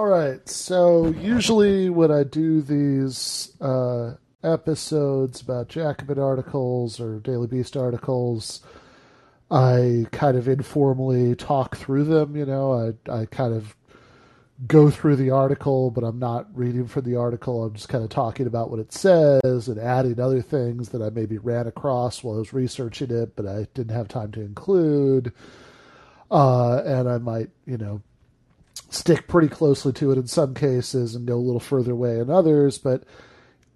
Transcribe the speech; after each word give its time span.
All 0.00 0.06
right. 0.06 0.48
So 0.48 1.08
usually 1.08 1.90
when 1.90 2.10
I 2.10 2.22
do 2.22 2.62
these 2.62 3.54
uh, 3.60 4.14
episodes 4.42 5.42
about 5.42 5.68
Jacobin 5.68 6.18
articles 6.18 6.98
or 6.98 7.18
Daily 7.18 7.46
Beast 7.46 7.76
articles, 7.76 8.62
I 9.50 10.06
kind 10.10 10.38
of 10.38 10.48
informally 10.48 11.34
talk 11.34 11.76
through 11.76 12.04
them. 12.04 12.34
You 12.34 12.46
know, 12.46 12.94
I 13.08 13.12
I 13.12 13.26
kind 13.26 13.52
of 13.52 13.76
go 14.66 14.88
through 14.88 15.16
the 15.16 15.32
article, 15.32 15.90
but 15.90 16.02
I'm 16.02 16.18
not 16.18 16.46
reading 16.54 16.86
from 16.86 17.04
the 17.04 17.16
article. 17.16 17.62
I'm 17.62 17.74
just 17.74 17.90
kind 17.90 18.02
of 18.02 18.08
talking 18.08 18.46
about 18.46 18.70
what 18.70 18.80
it 18.80 18.94
says 18.94 19.68
and 19.68 19.78
adding 19.78 20.18
other 20.18 20.40
things 20.40 20.88
that 20.88 21.02
I 21.02 21.10
maybe 21.10 21.36
ran 21.36 21.66
across 21.66 22.24
while 22.24 22.36
I 22.36 22.38
was 22.38 22.54
researching 22.54 23.10
it, 23.10 23.36
but 23.36 23.46
I 23.46 23.66
didn't 23.74 23.94
have 23.94 24.08
time 24.08 24.32
to 24.32 24.40
include. 24.40 25.34
Uh, 26.30 26.78
and 26.86 27.06
I 27.06 27.18
might, 27.18 27.50
you 27.66 27.76
know, 27.76 28.00
stick 28.90 29.28
pretty 29.28 29.48
closely 29.48 29.92
to 29.94 30.10
it 30.10 30.18
in 30.18 30.26
some 30.26 30.54
cases 30.54 31.14
and 31.14 31.26
go 31.26 31.36
a 31.36 31.38
little 31.38 31.60
further 31.60 31.92
away 31.92 32.18
in 32.18 32.28
others. 32.28 32.78
But 32.78 33.04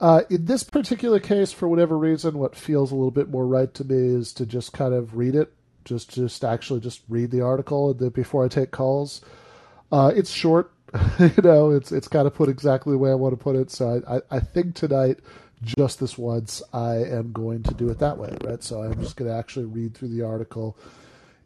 uh, 0.01 0.23
in 0.29 0.45
this 0.45 0.65
particular 0.65 1.21
case, 1.21 1.53
for 1.53 1.69
whatever 1.69 1.97
reason, 1.97 2.39
what 2.39 2.57
feels 2.57 2.91
a 2.91 2.95
little 2.95 3.11
bit 3.11 3.31
more 3.31 3.47
right 3.47 3.73
to 3.75 3.85
me 3.85 4.15
is 4.15 4.33
to 4.35 4.45
just 4.45 4.73
kind 4.73 4.93
of 4.93 5.17
read 5.17 5.35
it, 5.35 5.53
just 5.85 6.11
just 6.11 6.45
actually 6.45 6.81
just 6.81 7.03
read 7.09 7.31
the 7.31 7.41
article 7.41 7.95
before 7.95 8.45
I 8.45 8.49
take 8.49 8.71
calls. 8.71 9.21
Uh, 9.93 10.13
it's 10.15 10.31
short, 10.31 10.73
you 11.19 11.43
know. 11.43 11.71
It's 11.71 11.93
it's 11.93 12.09
kind 12.09 12.27
of 12.27 12.35
put 12.35 12.49
exactly 12.49 12.93
the 12.93 12.99
way 12.99 13.11
I 13.11 13.15
want 13.15 13.39
to 13.39 13.43
put 13.43 13.57
it. 13.57 13.71
So 13.71 14.03
I, 14.07 14.17
I, 14.17 14.21
I 14.33 14.41
think 14.41 14.75
tonight, 14.75 15.21
just 15.63 16.01
this 16.01 16.19
once, 16.19 16.63
I 16.73 16.97
am 16.97 17.33
going 17.33 17.63
to 17.63 17.75
do 17.75 17.89
it 17.91 18.01
that 18.01 18.19
way, 18.19 18.37
right? 18.43 18.63
So 18.63 18.83
I'm 18.83 19.01
just 19.01 19.17
going 19.17 19.31
to 19.31 19.37
actually 19.37 19.67
read 19.67 19.95
through 19.95 20.09
the 20.09 20.23
article 20.23 20.77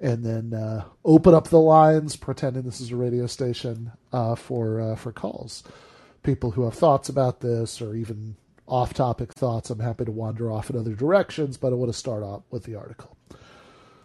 and 0.00 0.24
then 0.24 0.54
uh, 0.54 0.84
open 1.04 1.34
up 1.34 1.48
the 1.48 1.60
lines, 1.60 2.16
pretending 2.16 2.62
this 2.62 2.80
is 2.80 2.92
a 2.92 2.96
radio 2.96 3.26
station 3.26 3.92
uh, 4.12 4.34
for 4.34 4.80
uh, 4.80 4.96
for 4.96 5.12
calls. 5.12 5.64
People 6.22 6.50
who 6.52 6.64
have 6.64 6.74
thoughts 6.74 7.08
about 7.08 7.40
this, 7.40 7.80
or 7.80 7.94
even 7.94 8.36
off-topic 8.66 9.32
thoughts, 9.32 9.70
I'm 9.70 9.78
happy 9.80 10.04
to 10.04 10.12
wander 10.12 10.50
off 10.50 10.68
in 10.68 10.76
other 10.76 10.94
directions, 10.94 11.56
but 11.56 11.72
I 11.72 11.76
want 11.76 11.90
to 11.90 11.98
start 11.98 12.22
off 12.22 12.42
with 12.50 12.64
the 12.64 12.74
article. 12.74 13.16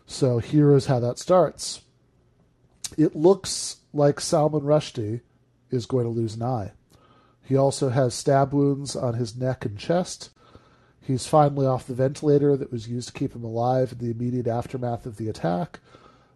So 0.06 0.40
here 0.40 0.73
is 0.73 0.86
how 0.86 1.00
that 1.00 1.20
starts. 1.20 1.81
It 2.98 3.16
looks 3.16 3.78
like 3.94 4.20
Salman 4.20 4.62
Rushdie 4.62 5.22
is 5.70 5.86
going 5.86 6.06
to 6.06 6.09
lose 6.09 6.36
an 6.36 6.44
eye. 6.44 6.72
He 7.44 7.58
also 7.58 7.90
has 7.90 8.14
stab 8.14 8.53
wounds 8.53 8.96
on 8.96 9.16
his 9.16 9.36
neck 9.36 9.66
and 9.66 9.78
chest. 9.78 10.30
He's 11.06 11.28
finally 11.28 11.68
off 11.68 11.86
the 11.86 11.94
ventilator 11.94 12.56
that 12.56 12.72
was 12.72 12.88
used 12.88 13.09
to 13.09 13.14
keep 13.14 13.36
him 13.36 13.44
alive 13.44 13.92
in 13.92 13.98
the 13.98 14.12
immediate 14.12 14.48
aftermath 14.48 15.06
of 15.06 15.18
the 15.18 15.28
attack, 15.28 15.82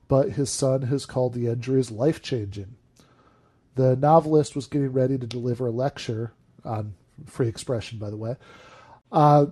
but 0.09 0.31
his 0.31 0.49
son 0.49 0.83
has 0.83 1.05
called 1.05 1.33
the 1.33 1.47
injuries 1.47 1.89
life 1.89 2.21
changing. 2.21 2.75
The 3.75 3.95
novelist 3.95 4.55
was 4.55 4.67
getting 4.67 4.91
ready 4.91 5.17
to 5.17 5.25
deliver 5.25 5.67
a 5.67 5.71
lecture 5.71 6.33
on 6.65 6.95
free 7.25 7.47
expression, 7.47 7.97
by 7.97 8.09
the 8.09 8.17
way, 8.17 8.35
uh, 9.11 9.45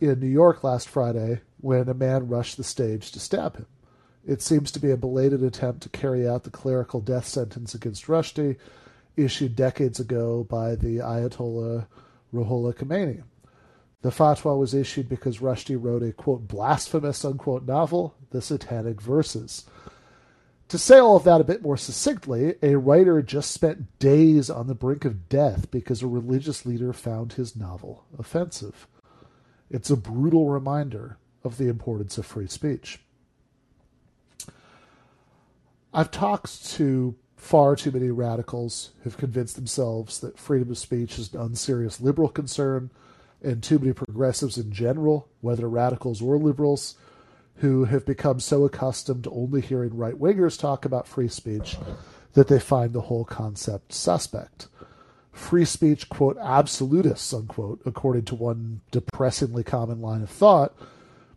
in 0.00 0.20
New 0.20 0.26
York 0.26 0.64
last 0.64 0.88
Friday 0.88 1.40
when 1.60 1.88
a 1.88 1.94
man 1.94 2.28
rushed 2.28 2.56
the 2.56 2.64
stage 2.64 3.12
to 3.12 3.20
stab 3.20 3.56
him. 3.56 3.66
It 4.26 4.40
seems 4.40 4.72
to 4.72 4.80
be 4.80 4.90
a 4.90 4.96
belated 4.96 5.42
attempt 5.42 5.82
to 5.82 5.88
carry 5.90 6.26
out 6.26 6.44
the 6.44 6.50
clerical 6.50 7.00
death 7.00 7.26
sentence 7.26 7.74
against 7.74 8.06
Rushdie 8.06 8.56
issued 9.16 9.54
decades 9.54 10.00
ago 10.00 10.44
by 10.44 10.74
the 10.74 10.98
Ayatollah 10.98 11.86
Ruhollah 12.32 12.74
Khomeini. 12.74 13.22
The 14.06 14.12
fatwa 14.12 14.56
was 14.56 14.72
issued 14.72 15.08
because 15.08 15.38
Rushdie 15.38 15.82
wrote 15.82 16.04
a 16.04 16.12
quote 16.12 16.46
blasphemous 16.46 17.24
unquote 17.24 17.66
novel, 17.66 18.14
The 18.30 18.40
Satanic 18.40 19.00
Verses. 19.00 19.64
To 20.68 20.78
say 20.78 20.98
all 21.00 21.16
of 21.16 21.24
that 21.24 21.40
a 21.40 21.44
bit 21.44 21.60
more 21.60 21.76
succinctly, 21.76 22.54
a 22.62 22.76
writer 22.76 23.20
just 23.20 23.50
spent 23.50 23.98
days 23.98 24.48
on 24.48 24.68
the 24.68 24.76
brink 24.76 25.04
of 25.04 25.28
death 25.28 25.72
because 25.72 26.02
a 26.02 26.06
religious 26.06 26.64
leader 26.64 26.92
found 26.92 27.32
his 27.32 27.56
novel 27.56 28.04
offensive. 28.16 28.86
It's 29.72 29.90
a 29.90 29.96
brutal 29.96 30.50
reminder 30.50 31.18
of 31.42 31.58
the 31.58 31.66
importance 31.66 32.16
of 32.16 32.26
free 32.26 32.46
speech. 32.46 33.00
I've 35.92 36.12
talked 36.12 36.64
to 36.74 37.16
far 37.34 37.74
too 37.74 37.90
many 37.90 38.12
radicals 38.12 38.92
who've 39.02 39.18
convinced 39.18 39.56
themselves 39.56 40.20
that 40.20 40.38
freedom 40.38 40.70
of 40.70 40.78
speech 40.78 41.18
is 41.18 41.34
an 41.34 41.40
unserious 41.40 42.00
liberal 42.00 42.28
concern 42.28 42.92
and 43.46 43.62
too 43.62 43.78
many 43.78 43.92
progressives 43.92 44.58
in 44.58 44.72
general, 44.72 45.28
whether 45.40 45.68
radicals 45.68 46.20
or 46.20 46.36
liberals, 46.36 46.96
who 47.56 47.84
have 47.84 48.04
become 48.04 48.40
so 48.40 48.64
accustomed 48.64 49.24
to 49.24 49.30
only 49.30 49.60
hearing 49.60 49.96
right 49.96 50.18
wingers 50.18 50.58
talk 50.58 50.84
about 50.84 51.08
free 51.08 51.28
speech 51.28 51.78
that 52.34 52.48
they 52.48 52.58
find 52.58 52.92
the 52.92 53.02
whole 53.02 53.24
concept 53.24 53.92
suspect. 53.92 54.68
Free 55.32 55.64
speech, 55.64 56.08
quote, 56.08 56.36
absolutists, 56.38 57.32
unquote, 57.32 57.80
according 57.86 58.24
to 58.26 58.34
one 58.34 58.80
depressingly 58.90 59.62
common 59.62 60.00
line 60.00 60.22
of 60.22 60.30
thought, 60.30 60.74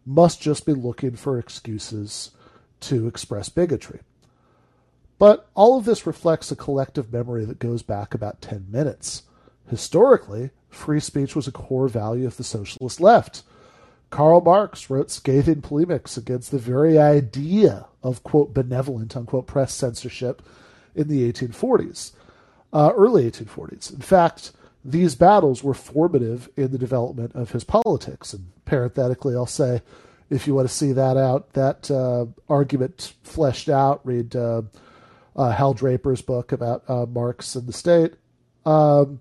must 0.06 0.42
just 0.42 0.66
be 0.66 0.74
looking 0.74 1.16
for 1.16 1.38
excuses 1.38 2.32
to 2.82 3.08
express 3.08 3.50
bigotry. 3.50 4.00
But 5.20 5.50
all 5.54 5.78
of 5.78 5.86
this 5.86 6.08
reflects 6.08 6.52
a 6.52 6.56
collective 6.56 7.14
memory 7.14 7.46
that 7.46 7.60
goes 7.60 7.84
back 7.84 8.14
about 8.14 8.42
10 8.42 8.68
minutes. 8.70 9.24
Historically, 9.70 10.50
free 10.70 11.00
speech 11.00 11.36
was 11.36 11.48
a 11.48 11.52
core 11.52 11.88
value 11.88 12.28
of 12.28 12.38
the 12.38 12.44
socialist 12.44 13.02
left. 13.02 13.44
Karl 14.10 14.42
Marx 14.42 14.90
wrote 14.90 15.12
scathing 15.12 15.62
polemics 15.62 16.18
against 16.18 16.52
the 16.52 16.58
very 16.58 16.98
idea 16.98 17.88
of, 18.02 18.24
quote, 18.24 18.54
benevolent, 18.54 19.16
unquote, 19.16 19.46
press 19.46 19.74
censorship 19.74 20.42
in 20.96 21.08
the 21.08 21.32
1840s, 21.32 22.14
uh, 22.74 22.92
early 22.96 23.30
1840s. 23.30 23.94
In 23.94 24.02
fact, 24.02 24.52
these 24.84 25.16
battles 25.16 25.64
were 25.64 25.74
formative 25.74 26.50
in 26.56 26.72
the 26.72 26.78
development 26.78 27.36
of 27.36 27.52
his 27.52 27.64
politics. 27.64 28.34
And 28.34 28.52
parenthetically, 28.66 29.36
I'll 29.36 29.46
say, 29.46 29.82
if 30.30 30.48
you 30.48 30.56
want 30.56 30.68
to 30.68 30.74
see 30.74 30.92
that 30.94 31.18
out, 31.18 31.54
that 31.54 31.92
uh, 31.92 32.26
argument 32.48 33.14
fleshed 33.24 33.70
out, 33.70 34.02
read 34.06 34.36
uh, 34.36 34.64
uh 35.36 35.52
Hal 35.52 35.74
Draper's 35.74 36.22
book 36.22 36.52
about 36.52 36.84
uh, 36.90 37.06
Marx 37.06 37.56
and 37.56 37.68
the 37.68 37.74
state. 37.74 38.14
Um, 38.66 39.20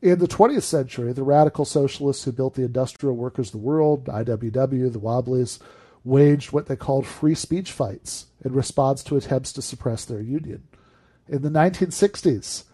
in 0.00 0.18
the 0.18 0.28
20th 0.28 0.62
century, 0.62 1.12
the 1.12 1.22
radical 1.22 1.64
socialists 1.64 2.24
who 2.24 2.32
built 2.32 2.54
the 2.54 2.64
industrial 2.64 3.16
workers 3.16 3.48
of 3.48 3.52
the 3.52 3.58
world, 3.58 4.06
IWW, 4.06 4.92
the 4.92 5.00
Wobblies, 5.00 5.58
waged 6.04 6.52
what 6.52 6.66
they 6.66 6.76
called 6.76 7.06
free 7.06 7.34
speech 7.34 7.72
fights 7.72 8.26
in 8.44 8.52
response 8.52 9.02
to 9.02 9.16
attempts 9.16 9.52
to 9.52 9.62
suppress 9.62 10.04
their 10.04 10.20
union. 10.20 10.62
In 11.28 11.42
the 11.42 11.50
1960s, 11.50 12.64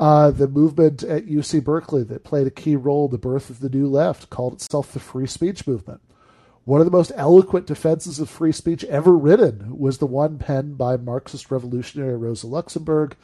uh, 0.00 0.30
the 0.30 0.48
movement 0.48 1.02
at 1.04 1.26
UC 1.26 1.62
Berkeley 1.62 2.02
that 2.04 2.24
played 2.24 2.46
a 2.46 2.50
key 2.50 2.74
role 2.74 3.04
in 3.04 3.12
the 3.12 3.18
birth 3.18 3.50
of 3.50 3.60
the 3.60 3.68
New 3.68 3.86
Left 3.86 4.30
called 4.30 4.54
itself 4.54 4.92
the 4.92 4.98
Free 4.98 5.26
Speech 5.26 5.66
Movement. 5.66 6.00
One 6.64 6.80
of 6.80 6.86
the 6.86 6.90
most 6.90 7.12
eloquent 7.14 7.66
defenses 7.66 8.18
of 8.18 8.30
free 8.30 8.50
speech 8.50 8.84
ever 8.84 9.16
written 9.16 9.78
was 9.78 9.98
the 9.98 10.06
one 10.06 10.38
penned 10.38 10.78
by 10.78 10.96
Marxist 10.96 11.50
revolutionary 11.50 12.16
Rosa 12.16 12.46
Luxemburg 12.46 13.16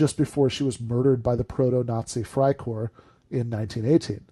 just 0.00 0.16
before 0.16 0.48
she 0.48 0.64
was 0.64 0.80
murdered 0.80 1.22
by 1.22 1.36
the 1.36 1.44
proto 1.44 1.84
Nazi 1.84 2.22
Freikorps 2.22 2.88
in 3.30 3.50
1918. 3.50 4.22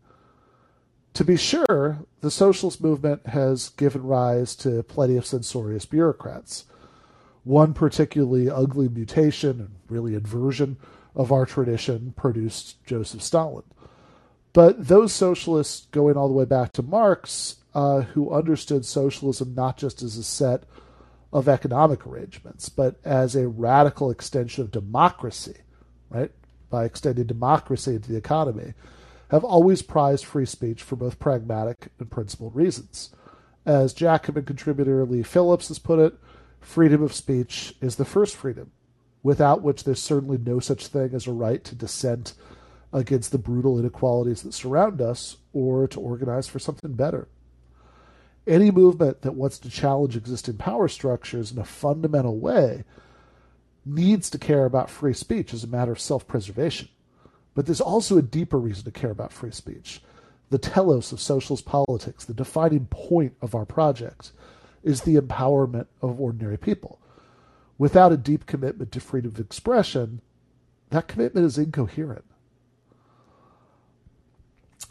To 1.12 1.24
be 1.24 1.36
sure, 1.36 1.98
the 2.22 2.30
socialist 2.30 2.82
movement 2.82 3.26
has 3.26 3.68
given 3.68 4.02
rise 4.02 4.56
to 4.56 4.82
plenty 4.84 5.18
of 5.18 5.26
censorious 5.26 5.84
bureaucrats. 5.84 6.64
One 7.44 7.74
particularly 7.74 8.48
ugly 8.48 8.88
mutation 8.88 9.60
and 9.60 9.70
really 9.90 10.14
inversion 10.14 10.78
of 11.14 11.30
our 11.30 11.44
tradition 11.44 12.14
produced 12.16 12.82
Joseph 12.86 13.22
Stalin. 13.22 13.64
But 14.54 14.88
those 14.88 15.12
socialists, 15.12 15.86
going 15.90 16.16
all 16.16 16.28
the 16.28 16.34
way 16.34 16.46
back 16.46 16.72
to 16.72 16.82
Marx, 16.82 17.56
uh, 17.74 18.00
who 18.00 18.32
understood 18.32 18.86
socialism 18.86 19.54
not 19.54 19.76
just 19.76 20.00
as 20.02 20.16
a 20.16 20.24
set 20.24 20.64
of 21.32 21.48
economic 21.48 22.06
arrangements, 22.06 22.68
but 22.68 22.96
as 23.04 23.36
a 23.36 23.48
radical 23.48 24.10
extension 24.10 24.62
of 24.64 24.70
democracy, 24.70 25.56
right? 26.10 26.30
By 26.70 26.84
extending 26.84 27.26
democracy 27.26 27.94
into 27.94 28.10
the 28.10 28.18
economy, 28.18 28.74
have 29.30 29.44
always 29.44 29.82
prized 29.82 30.24
free 30.24 30.46
speech 30.46 30.82
for 30.82 30.96
both 30.96 31.18
pragmatic 31.18 31.88
and 31.98 32.10
principled 32.10 32.56
reasons. 32.56 33.10
As 33.66 33.92
Jacobin 33.92 34.44
contributor 34.44 35.04
Leigh 35.04 35.22
Phillips 35.22 35.68
has 35.68 35.78
put 35.78 35.98
it, 35.98 36.14
freedom 36.60 37.02
of 37.02 37.12
speech 37.12 37.74
is 37.80 37.96
the 37.96 38.06
first 38.06 38.34
freedom, 38.34 38.70
without 39.22 39.62
which 39.62 39.84
there's 39.84 40.02
certainly 40.02 40.38
no 40.38 40.60
such 40.60 40.86
thing 40.86 41.14
as 41.14 41.26
a 41.26 41.32
right 41.32 41.62
to 41.64 41.74
dissent 41.74 42.32
against 42.90 43.32
the 43.32 43.38
brutal 43.38 43.78
inequalities 43.78 44.42
that 44.42 44.54
surround 44.54 45.02
us 45.02 45.36
or 45.52 45.86
to 45.86 46.00
organize 46.00 46.48
for 46.48 46.58
something 46.58 46.94
better. 46.94 47.28
Any 48.48 48.70
movement 48.70 49.20
that 49.22 49.34
wants 49.34 49.58
to 49.58 49.68
challenge 49.68 50.16
existing 50.16 50.56
power 50.56 50.88
structures 50.88 51.52
in 51.52 51.58
a 51.58 51.64
fundamental 51.64 52.38
way 52.38 52.84
needs 53.84 54.30
to 54.30 54.38
care 54.38 54.64
about 54.64 54.88
free 54.88 55.12
speech 55.12 55.52
as 55.52 55.64
a 55.64 55.68
matter 55.68 55.92
of 55.92 56.00
self 56.00 56.26
preservation. 56.26 56.88
But 57.54 57.66
there's 57.66 57.80
also 57.80 58.16
a 58.16 58.22
deeper 58.22 58.58
reason 58.58 58.84
to 58.84 58.90
care 58.90 59.10
about 59.10 59.34
free 59.34 59.50
speech. 59.50 60.00
The 60.48 60.56
telos 60.56 61.12
of 61.12 61.20
socialist 61.20 61.66
politics, 61.66 62.24
the 62.24 62.32
defining 62.32 62.86
point 62.86 63.34
of 63.42 63.54
our 63.54 63.66
project, 63.66 64.32
is 64.82 65.02
the 65.02 65.16
empowerment 65.16 65.86
of 66.00 66.18
ordinary 66.18 66.56
people. 66.56 66.98
Without 67.76 68.12
a 68.12 68.16
deep 68.16 68.46
commitment 68.46 68.92
to 68.92 69.00
freedom 69.00 69.32
of 69.32 69.40
expression, 69.40 70.22
that 70.88 71.06
commitment 71.06 71.44
is 71.44 71.58
incoherent. 71.58 72.24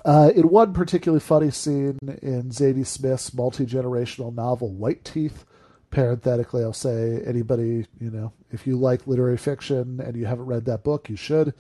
Uh, 0.08 0.32
in 0.38 0.48
one 0.48 0.72
particularly 0.72 1.20
funny 1.20 1.52
scene 1.52 2.00
in 2.22 2.44
Zadie 2.50 2.86
Smith's 2.86 3.34
multi 3.34 3.66
generational 3.66 4.34
novel 4.34 4.70
White 4.70 5.04
Teeth, 5.04 5.44
parenthetically, 5.92 6.64
I'll 6.64 6.72
say 6.72 7.22
anybody, 7.26 7.86
you 8.00 8.10
know, 8.10 8.32
if 8.50 8.66
you 8.66 8.78
like 8.78 9.06
literary 9.06 9.36
fiction 9.36 10.00
and 10.00 10.16
you 10.16 10.26
haven't 10.26 10.46
read 10.46 10.64
that 10.64 10.86
book, 10.86 11.10
you 11.10 11.18
should. 11.18 11.54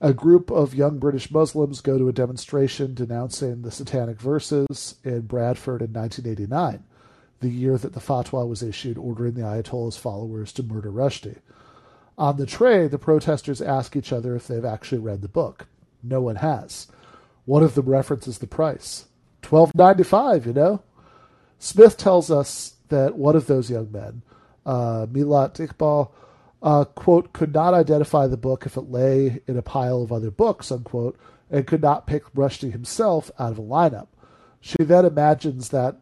A 0.00 0.12
group 0.12 0.50
of 0.50 0.74
young 0.74 0.98
British 0.98 1.30
Muslims 1.30 1.80
go 1.80 1.96
to 1.96 2.08
a 2.08 2.12
demonstration 2.12 2.92
denouncing 2.92 3.62
the 3.62 3.70
satanic 3.70 4.20
verses 4.20 4.96
in 5.04 5.20
Bradford 5.20 5.80
in 5.80 5.92
1989, 5.92 6.82
the 7.38 7.50
year 7.50 7.78
that 7.78 7.92
the 7.92 8.00
fatwa 8.00 8.48
was 8.48 8.64
issued 8.64 8.98
ordering 8.98 9.34
the 9.34 9.42
Ayatollah's 9.42 9.96
followers 9.96 10.52
to 10.54 10.64
murder 10.64 10.90
Rushdie. 10.90 11.38
On 12.18 12.36
the 12.36 12.46
train, 12.46 12.88
the 12.88 12.98
protesters 12.98 13.62
ask 13.62 13.94
each 13.94 14.12
other 14.12 14.34
if 14.34 14.48
they've 14.48 14.64
actually 14.64 14.98
read 14.98 15.22
the 15.22 15.28
book. 15.28 15.68
No 16.02 16.20
one 16.20 16.36
has. 16.36 16.88
One 17.44 17.62
of 17.62 17.74
them 17.74 17.86
references 17.86 18.38
the 18.38 18.46
price. 18.46 19.06
Twelve 19.42 19.74
ninety 19.74 20.04
five, 20.04 20.46
you 20.46 20.52
know? 20.52 20.82
Smith 21.58 21.96
tells 21.96 22.30
us 22.30 22.74
that 22.88 23.16
one 23.16 23.36
of 23.36 23.46
those 23.46 23.70
young 23.70 23.90
men, 23.92 24.22
uh, 24.64 25.06
Millat 25.06 25.54
Iqbal, 25.54 26.10
uh, 26.62 26.84
quote, 26.84 27.32
could 27.32 27.54
not 27.54 27.74
identify 27.74 28.26
the 28.26 28.36
book 28.36 28.66
if 28.66 28.76
it 28.76 28.90
lay 28.90 29.40
in 29.46 29.56
a 29.56 29.62
pile 29.62 30.02
of 30.02 30.12
other 30.12 30.30
books, 30.30 30.72
unquote, 30.72 31.18
and 31.50 31.66
could 31.66 31.82
not 31.82 32.06
pick 32.06 32.24
Rushdie 32.34 32.72
himself 32.72 33.30
out 33.38 33.52
of 33.52 33.58
a 33.58 33.62
lineup. 33.62 34.08
She 34.60 34.76
then 34.78 35.04
imagines 35.04 35.70
that 35.70 35.96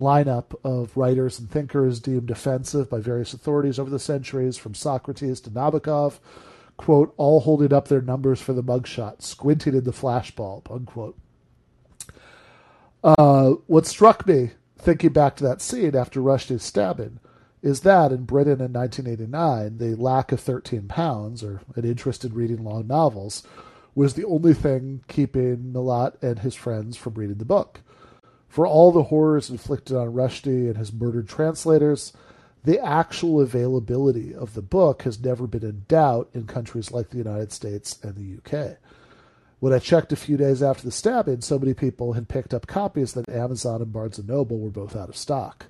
lineup 0.00 0.54
of 0.64 0.96
writers 0.96 1.38
and 1.38 1.50
thinkers 1.50 2.00
deemed 2.00 2.30
offensive 2.30 2.90
by 2.90 2.98
various 2.98 3.32
authorities 3.32 3.78
over 3.78 3.90
the 3.90 3.98
centuries, 3.98 4.56
from 4.56 4.74
Socrates 4.74 5.40
to 5.42 5.50
Nabokov, 5.50 6.18
quote, 6.76 7.14
all 7.16 7.40
holding 7.40 7.72
up 7.72 7.88
their 7.88 8.00
numbers 8.00 8.40
for 8.40 8.52
the 8.52 8.62
mugshot, 8.62 9.22
squinting 9.22 9.74
in 9.74 9.84
the 9.84 9.92
flashbulb, 9.92 10.70
unquote. 10.70 11.18
Uh, 13.02 13.50
what 13.66 13.86
struck 13.86 14.26
me, 14.26 14.50
thinking 14.78 15.12
back 15.12 15.36
to 15.36 15.44
that 15.44 15.60
scene 15.60 15.94
after 15.94 16.20
Rushdie's 16.20 16.62
stabbing, 16.62 17.20
is 17.62 17.80
that 17.80 18.12
in 18.12 18.24
Britain 18.24 18.60
in 18.60 18.72
1989, 18.72 19.78
the 19.78 19.94
lack 19.96 20.32
of 20.32 20.40
13 20.40 20.88
pounds, 20.88 21.42
or 21.42 21.62
an 21.76 21.84
interest 21.84 22.24
in 22.24 22.34
reading 22.34 22.62
long 22.62 22.86
novels, 22.86 23.42
was 23.94 24.14
the 24.14 24.24
only 24.24 24.52
thing 24.52 25.02
keeping 25.08 25.72
Millat 25.72 26.20
and 26.22 26.40
his 26.40 26.54
friends 26.54 26.96
from 26.96 27.14
reading 27.14 27.38
the 27.38 27.44
book. 27.44 27.80
For 28.48 28.66
all 28.66 28.92
the 28.92 29.04
horrors 29.04 29.50
inflicted 29.50 29.96
on 29.96 30.12
Rushdie 30.12 30.68
and 30.68 30.76
his 30.76 30.92
murdered 30.92 31.28
translators, 31.28 32.12
the 32.64 32.80
actual 32.80 33.40
availability 33.42 34.34
of 34.34 34.54
the 34.54 34.62
book 34.62 35.02
has 35.02 35.20
never 35.20 35.46
been 35.46 35.62
in 35.62 35.84
doubt 35.86 36.30
in 36.32 36.46
countries 36.46 36.90
like 36.90 37.10
the 37.10 37.18
United 37.18 37.52
States 37.52 37.98
and 38.02 38.16
the 38.16 38.38
UK. 38.38 38.78
When 39.60 39.72
I 39.72 39.78
checked 39.78 40.12
a 40.12 40.16
few 40.16 40.36
days 40.36 40.62
after 40.62 40.82
the 40.84 40.90
stabbing, 40.90 41.42
so 41.42 41.58
many 41.58 41.74
people 41.74 42.14
had 42.14 42.28
picked 42.28 42.54
up 42.54 42.66
copies 42.66 43.12
that 43.12 43.28
Amazon 43.28 43.82
and 43.82 43.92
Barnes 43.92 44.18
and 44.18 44.28
Noble 44.28 44.58
were 44.58 44.70
both 44.70 44.96
out 44.96 45.08
of 45.08 45.16
stock. 45.16 45.66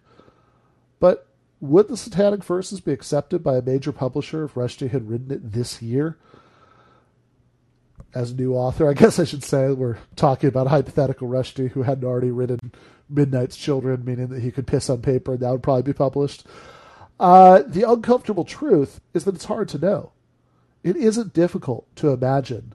But 1.01 1.27
would 1.61 1.89
the 1.89 1.97
Satanic 1.97 2.45
Verses 2.45 2.81
be 2.81 2.93
accepted 2.93 3.43
by 3.43 3.57
a 3.57 3.63
major 3.63 3.93
publisher 3.93 4.45
if 4.45 4.55
Rushdie 4.55 4.91
had 4.91 5.09
written 5.09 5.33
it 5.33 5.53
this 5.53 5.83
year? 5.83 6.17
As 8.15 8.31
a 8.31 8.35
new 8.35 8.55
author, 8.55 8.89
I 8.89 8.93
guess 8.95 9.19
I 9.19 9.25
should 9.25 9.43
say 9.43 9.69
we're 9.69 9.99
talking 10.15 10.49
about 10.49 10.69
hypothetical 10.69 11.29
Rushdie 11.29 11.71
who 11.73 11.83
hadn't 11.83 12.05
already 12.05 12.31
written 12.31 12.73
Midnight's 13.09 13.57
Children, 13.57 14.05
meaning 14.05 14.29
that 14.29 14.43
he 14.43 14.53
could 14.53 14.67
piss 14.67 14.89
on 14.89 15.03
paper 15.03 15.33
and 15.33 15.41
that 15.41 15.51
would 15.51 15.63
probably 15.63 15.83
be 15.83 15.93
published. 15.93 16.47
Uh, 17.19 17.63
the 17.67 17.89
uncomfortable 17.89 18.45
truth 18.45 19.01
is 19.13 19.25
that 19.25 19.35
it's 19.35 19.45
hard 19.45 19.69
to 19.69 19.79
know. 19.79 20.13
It 20.83 20.97
isn't 20.97 21.33
difficult 21.33 21.87
to 21.97 22.11
imagine 22.11 22.75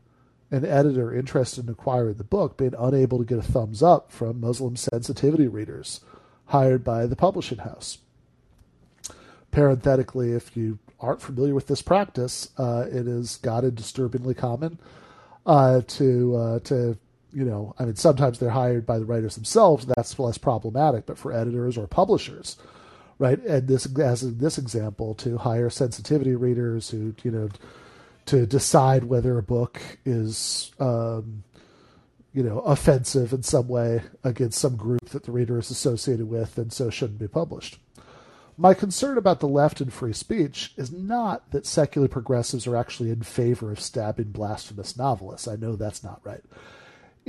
an 0.52 0.66
editor 0.66 1.14
interested 1.14 1.66
in 1.66 1.72
acquiring 1.72 2.16
the 2.16 2.24
book 2.24 2.58
being 2.58 2.74
unable 2.78 3.20
to 3.20 3.26
get 3.26 3.38
a 3.38 3.44
thumbs 3.44 3.84
up 3.84 4.12
from 4.12 4.42
Muslim 4.42 4.76
sensitivity 4.76 5.48
readers 5.48 6.02
hired 6.46 6.84
by 6.84 7.06
the 7.06 7.16
publishing 7.16 7.60
house. 7.60 8.00
Parenthetically, 9.52 10.32
if 10.32 10.58
you 10.58 10.80
aren't 11.00 11.22
familiar 11.22 11.54
with 11.54 11.68
this 11.68 11.82
practice, 11.82 12.50
uh, 12.58 12.86
it 12.92 13.06
has 13.06 13.38
gotten 13.38 13.76
disturbingly 13.76 14.34
common 14.34 14.80
uh, 15.46 15.82
to 15.88 16.36
uh, 16.36 16.60
to 16.60 16.98
you 17.32 17.46
know. 17.46 17.76
I 17.78 17.86
mean, 17.86 17.96
sometimes 17.96 18.40
they're 18.40 18.50
hired 18.50 18.86
by 18.86 19.00
the 19.00 19.06
writers 19.06 19.36
themselves. 19.36 19.86
That's 19.86 20.18
less 20.18 20.38
problematic, 20.38 21.06
but 21.06 21.18
for 21.18 21.32
editors 21.32 21.78
or 21.78 21.88
publishers 21.88 22.58
right? 23.20 23.40
And 23.46 23.68
this, 23.68 23.86
as 24.00 24.24
in 24.24 24.38
this 24.40 24.58
example, 24.58 25.14
to 25.16 25.38
hire 25.38 25.70
sensitivity 25.70 26.36
readers 26.36 26.90
who, 26.90 27.14
you 27.22 27.30
know, 27.30 27.50
to 28.26 28.46
decide 28.46 29.04
whether 29.04 29.38
a 29.38 29.44
book 29.44 29.82
is, 30.06 30.72
um, 30.80 31.44
you 32.34 32.44
know, 32.44 32.60
offensive 32.60 33.34
in 33.34 33.44
some 33.44 33.68
way 33.68 34.02
against 34.24 34.60
some 34.60 34.76
group 34.76 35.10
that 35.10 35.24
the 35.24 35.32
reader 35.32 35.60
is 35.60 35.70
associated 35.70 36.30
with 36.30 36.58
and 36.58 36.72
so 36.72 36.90
shouldn't 36.90 37.20
be 37.20 37.28
published. 37.28 37.78
My 38.58 38.74
concern 38.74 39.18
about 39.18 39.40
the 39.40 39.48
left 39.48 39.80
and 39.80 39.92
free 39.92 40.14
speech 40.14 40.74
is 40.76 40.92
not 40.92 41.50
that 41.52 41.66
secular 41.66 42.08
progressives 42.10 42.68
are 42.68 42.76
actually 42.76 43.10
in 43.10 43.24
favor 43.24 43.72
of 43.72 43.80
stabbing 43.80 44.32
blasphemous 44.32 44.98
novelists. 44.98 45.48
I 45.48 45.56
know 45.56 45.76
that's 45.76 46.04
not 46.04 46.20
right. 46.24 46.44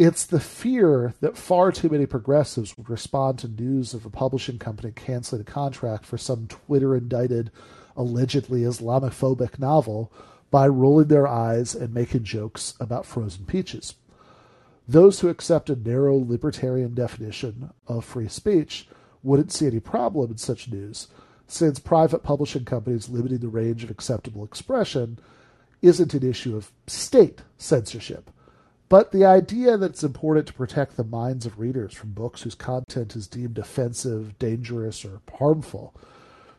It's 0.00 0.24
the 0.24 0.40
fear 0.40 1.12
that 1.20 1.36
far 1.36 1.70
too 1.70 1.90
many 1.90 2.06
progressives 2.06 2.78
would 2.78 2.88
respond 2.88 3.38
to 3.40 3.48
news 3.48 3.92
of 3.92 4.06
a 4.06 4.08
publishing 4.08 4.58
company 4.58 4.92
canceling 4.92 5.42
a 5.42 5.44
contract 5.44 6.06
for 6.06 6.16
some 6.16 6.46
Twitter 6.46 6.96
indicted, 6.96 7.50
allegedly 7.94 8.62
Islamophobic 8.62 9.58
novel 9.58 10.10
by 10.50 10.68
rolling 10.68 11.08
their 11.08 11.28
eyes 11.28 11.74
and 11.74 11.92
making 11.92 12.24
jokes 12.24 12.72
about 12.80 13.04
frozen 13.04 13.44
peaches. 13.44 13.96
Those 14.88 15.20
who 15.20 15.28
accept 15.28 15.68
a 15.68 15.76
narrow 15.76 16.16
libertarian 16.16 16.94
definition 16.94 17.68
of 17.86 18.06
free 18.06 18.28
speech 18.28 18.88
wouldn't 19.22 19.52
see 19.52 19.66
any 19.66 19.80
problem 19.80 20.30
in 20.30 20.38
such 20.38 20.70
news, 20.70 21.08
since 21.46 21.78
private 21.78 22.22
publishing 22.22 22.64
companies 22.64 23.10
limiting 23.10 23.40
the 23.40 23.48
range 23.48 23.84
of 23.84 23.90
acceptable 23.90 24.44
expression 24.44 25.18
isn't 25.82 26.14
an 26.14 26.26
issue 26.26 26.56
of 26.56 26.72
state 26.86 27.42
censorship 27.58 28.30
but 28.90 29.12
the 29.12 29.24
idea 29.24 29.78
that 29.78 29.92
it's 29.92 30.02
important 30.02 30.48
to 30.48 30.52
protect 30.52 30.96
the 30.96 31.04
minds 31.04 31.46
of 31.46 31.60
readers 31.60 31.94
from 31.94 32.10
books 32.10 32.42
whose 32.42 32.56
content 32.56 33.14
is 33.14 33.28
deemed 33.28 33.56
offensive, 33.56 34.36
dangerous, 34.38 35.04
or 35.04 35.22
harmful 35.38 35.94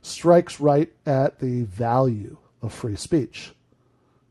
strikes 0.02 0.60
right 0.60 0.92
at 1.06 1.40
the 1.40 1.64
value 1.64 2.38
of 2.62 2.74
free 2.74 2.96
speech. 2.96 3.52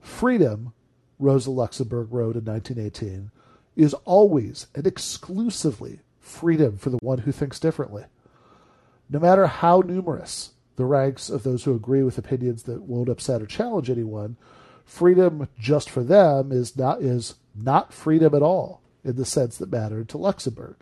Freedom, 0.00 0.73
Rosa 1.19 1.50
Luxemburg 1.50 2.08
wrote 2.11 2.37
in 2.37 2.44
1918, 2.44 3.31
is 3.77 3.93
always 4.06 4.67
and 4.75 4.86
exclusively 4.86 6.01
freedom 6.19 6.79
for 6.79 6.89
the 6.89 6.98
one 7.03 7.19
who 7.19 7.32
thinks 7.32 7.60
differently. 7.60 8.05
No 9.10 9.19
matter 9.19 9.46
how 9.46 9.81
numerous 9.81 10.53
the 10.77 10.86
ranks 10.86 11.29
of 11.29 11.43
those 11.43 11.65
who 11.65 11.75
agree 11.75 12.03
with 12.03 12.17
opinions 12.17 12.63
that 12.63 12.81
won't 12.81 13.10
upset 13.10 13.43
or 13.43 13.46
challenge 13.46 13.91
anyone, 13.91 14.39
freedom 14.86 15.48
just 15.58 15.91
for 15.91 16.03
them 16.03 16.51
is 16.51 16.77
not 16.79 17.03
is 17.03 17.34
not 17.62 17.93
freedom 17.93 18.34
at 18.34 18.43
all 18.43 18.81
in 19.05 19.17
the 19.17 19.24
sense 19.24 19.56
that 19.58 19.72
mattered 19.72 20.08
to 20.10 20.19
Luxemburg. 20.19 20.76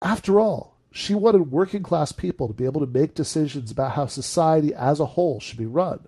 After 0.00 0.38
all, 0.38 0.76
she 0.92 1.14
wanted 1.14 1.50
working 1.50 1.82
class 1.82 2.12
people 2.12 2.46
to 2.46 2.54
be 2.54 2.64
able 2.64 2.80
to 2.80 2.86
make 2.86 3.14
decisions 3.14 3.70
about 3.70 3.92
how 3.92 4.06
society 4.06 4.72
as 4.74 5.00
a 5.00 5.06
whole 5.06 5.40
should 5.40 5.58
be 5.58 5.66
run. 5.66 6.06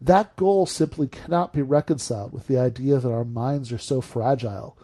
That 0.00 0.34
goal 0.36 0.64
simply 0.64 1.06
cannot 1.06 1.52
be 1.52 1.60
reconciled 1.60 2.32
with 2.32 2.46
the 2.46 2.58
idea 2.58 2.98
that 2.98 3.12
our 3.12 3.24
minds 3.24 3.70
are 3.72 3.78
so 3.78 4.00
fragile 4.00 4.78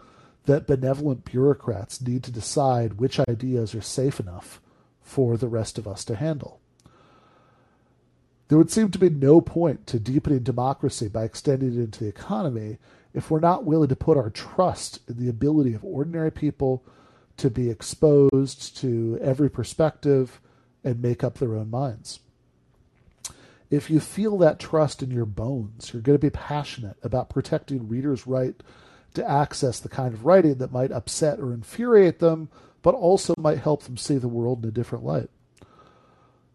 that 0.45 0.67
benevolent 0.67 1.25
bureaucrats 1.25 2.01
need 2.01 2.23
to 2.25 2.31
decide 2.31 2.95
which 2.95 3.19
ideas 3.21 3.75
are 3.75 3.81
safe 3.81 4.21
enough 4.21 4.61
for 5.01 5.37
the 5.37 5.49
rest 5.49 5.79
of 5.79 5.89
us 5.89 6.05
to 6.05 6.17
handle. 6.17 6.61
There 8.49 8.59
would 8.59 8.71
seem 8.71 8.91
to 8.91 8.99
be 8.99 9.11
no 9.11 9.41
point 9.41 9.87
to 9.89 9.99
deepening 9.99 10.41
democracy 10.41 11.09
by 11.09 11.25
extending 11.25 11.75
it 11.75 11.83
into 11.83 12.05
the 12.05 12.11
economy 12.11 12.79
if 13.17 13.31
we're 13.31 13.41
not 13.41 13.65
willing 13.65 13.89
to 13.89 13.97
put 13.97 14.19
our 14.19 14.29
trust 14.29 15.01
in 15.09 15.17
the 15.17 15.31
ability 15.31 15.73
of 15.73 15.83
ordinary 15.83 16.31
people 16.31 16.85
to 17.39 17.49
be 17.49 17.71
exposed 17.71 18.77
to 18.77 19.19
every 19.23 19.51
perspective 19.51 20.39
and 20.85 21.01
make 21.01 21.25
up 21.25 21.39
their 21.39 21.57
own 21.57 21.71
minds. 21.71 22.21
If 23.71 23.89
you 23.89 24.01
feel 24.01 24.37
that 24.39 24.61
trust 24.61 25.03
in 25.03 25.11
your 25.11 25.25
bones, 25.25 25.93
you're 25.93 26.03
going 26.03 26.19
to 26.19 26.25
be 26.25 26.31
passionate 26.31 26.99
about 27.03 27.31
protecting 27.31 27.89
readers' 27.89 28.27
right 28.27 28.55
to 29.15 29.29
access 29.29 29.81
the 29.81 29.89
kind 29.89 30.13
of 30.13 30.27
writing 30.27 30.57
that 30.57 30.71
might 30.71 30.93
upset 30.93 31.41
or 31.41 31.55
infuriate 31.55 32.19
them, 32.19 32.51
but 32.83 32.95
also 32.95 33.35
might 33.39 33.59
help 33.59 33.85
them 33.85 33.97
see 33.97 34.19
the 34.19 34.29
world 34.29 34.63
in 34.63 34.69
a 34.69 34.73
different 34.73 35.05
light. 35.05 35.31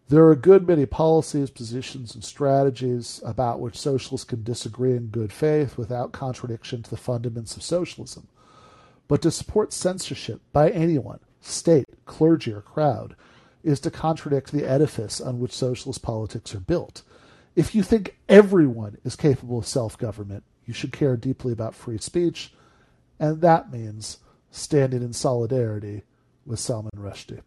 There 0.08 0.24
are 0.24 0.32
a 0.32 0.36
good 0.36 0.66
many 0.66 0.84
policies, 0.84 1.50
positions, 1.50 2.14
and 2.14 2.22
strategies 2.22 3.20
about 3.24 3.60
which 3.60 3.78
socialists 3.78 4.26
can 4.26 4.42
disagree 4.42 4.94
in 4.94 5.06
good 5.06 5.32
faith 5.32 5.78
without 5.78 6.12
contradiction 6.12 6.82
to 6.82 6.90
the 6.90 6.96
fundaments 6.96 7.56
of 7.56 7.62
socialism. 7.62 8.28
But 9.08 9.22
to 9.22 9.30
support 9.30 9.72
censorship 9.72 10.40
by 10.52 10.70
anyone, 10.70 11.20
state, 11.40 11.86
clergy, 12.04 12.52
or 12.52 12.60
crowd, 12.60 13.16
is 13.62 13.80
to 13.80 13.90
contradict 13.90 14.52
the 14.52 14.68
edifice 14.68 15.20
on 15.20 15.38
which 15.40 15.52
socialist 15.52 16.02
politics 16.02 16.54
are 16.54 16.60
built. 16.60 17.02
if 17.54 17.74
you 17.74 17.82
think 17.82 18.16
everyone 18.28 18.96
is 19.04 19.14
capable 19.16 19.58
of 19.58 19.66
self 19.66 19.98
government, 19.98 20.42
you 20.66 20.72
should 20.74 20.92
care 20.92 21.16
deeply 21.16 21.52
about 21.52 21.74
free 21.74 21.98
speech, 21.98 22.52
and 23.18 23.40
that 23.40 23.70
means 23.72 24.18
standing 24.50 25.02
in 25.02 25.12
solidarity 25.12 26.02
with 26.46 26.58
Salman 26.58 26.90
Rushdie. 26.96 27.40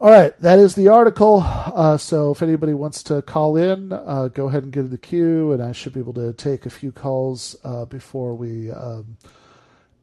All 0.00 0.12
right, 0.12 0.38
that 0.42 0.60
is 0.60 0.76
the 0.76 0.86
article. 0.86 1.42
Uh, 1.44 1.96
so 1.96 2.30
if 2.30 2.40
anybody 2.40 2.72
wants 2.72 3.02
to 3.04 3.20
call 3.20 3.56
in, 3.56 3.92
uh, 3.92 4.28
go 4.32 4.46
ahead 4.46 4.62
and 4.62 4.72
get 4.72 4.84
in 4.84 4.90
the 4.90 4.98
queue, 4.98 5.50
and 5.50 5.60
I 5.60 5.72
should 5.72 5.92
be 5.92 5.98
able 5.98 6.14
to 6.14 6.32
take 6.34 6.66
a 6.66 6.70
few 6.70 6.92
calls 6.92 7.56
uh, 7.64 7.84
before 7.84 8.36
we 8.36 8.70
um, 8.70 9.16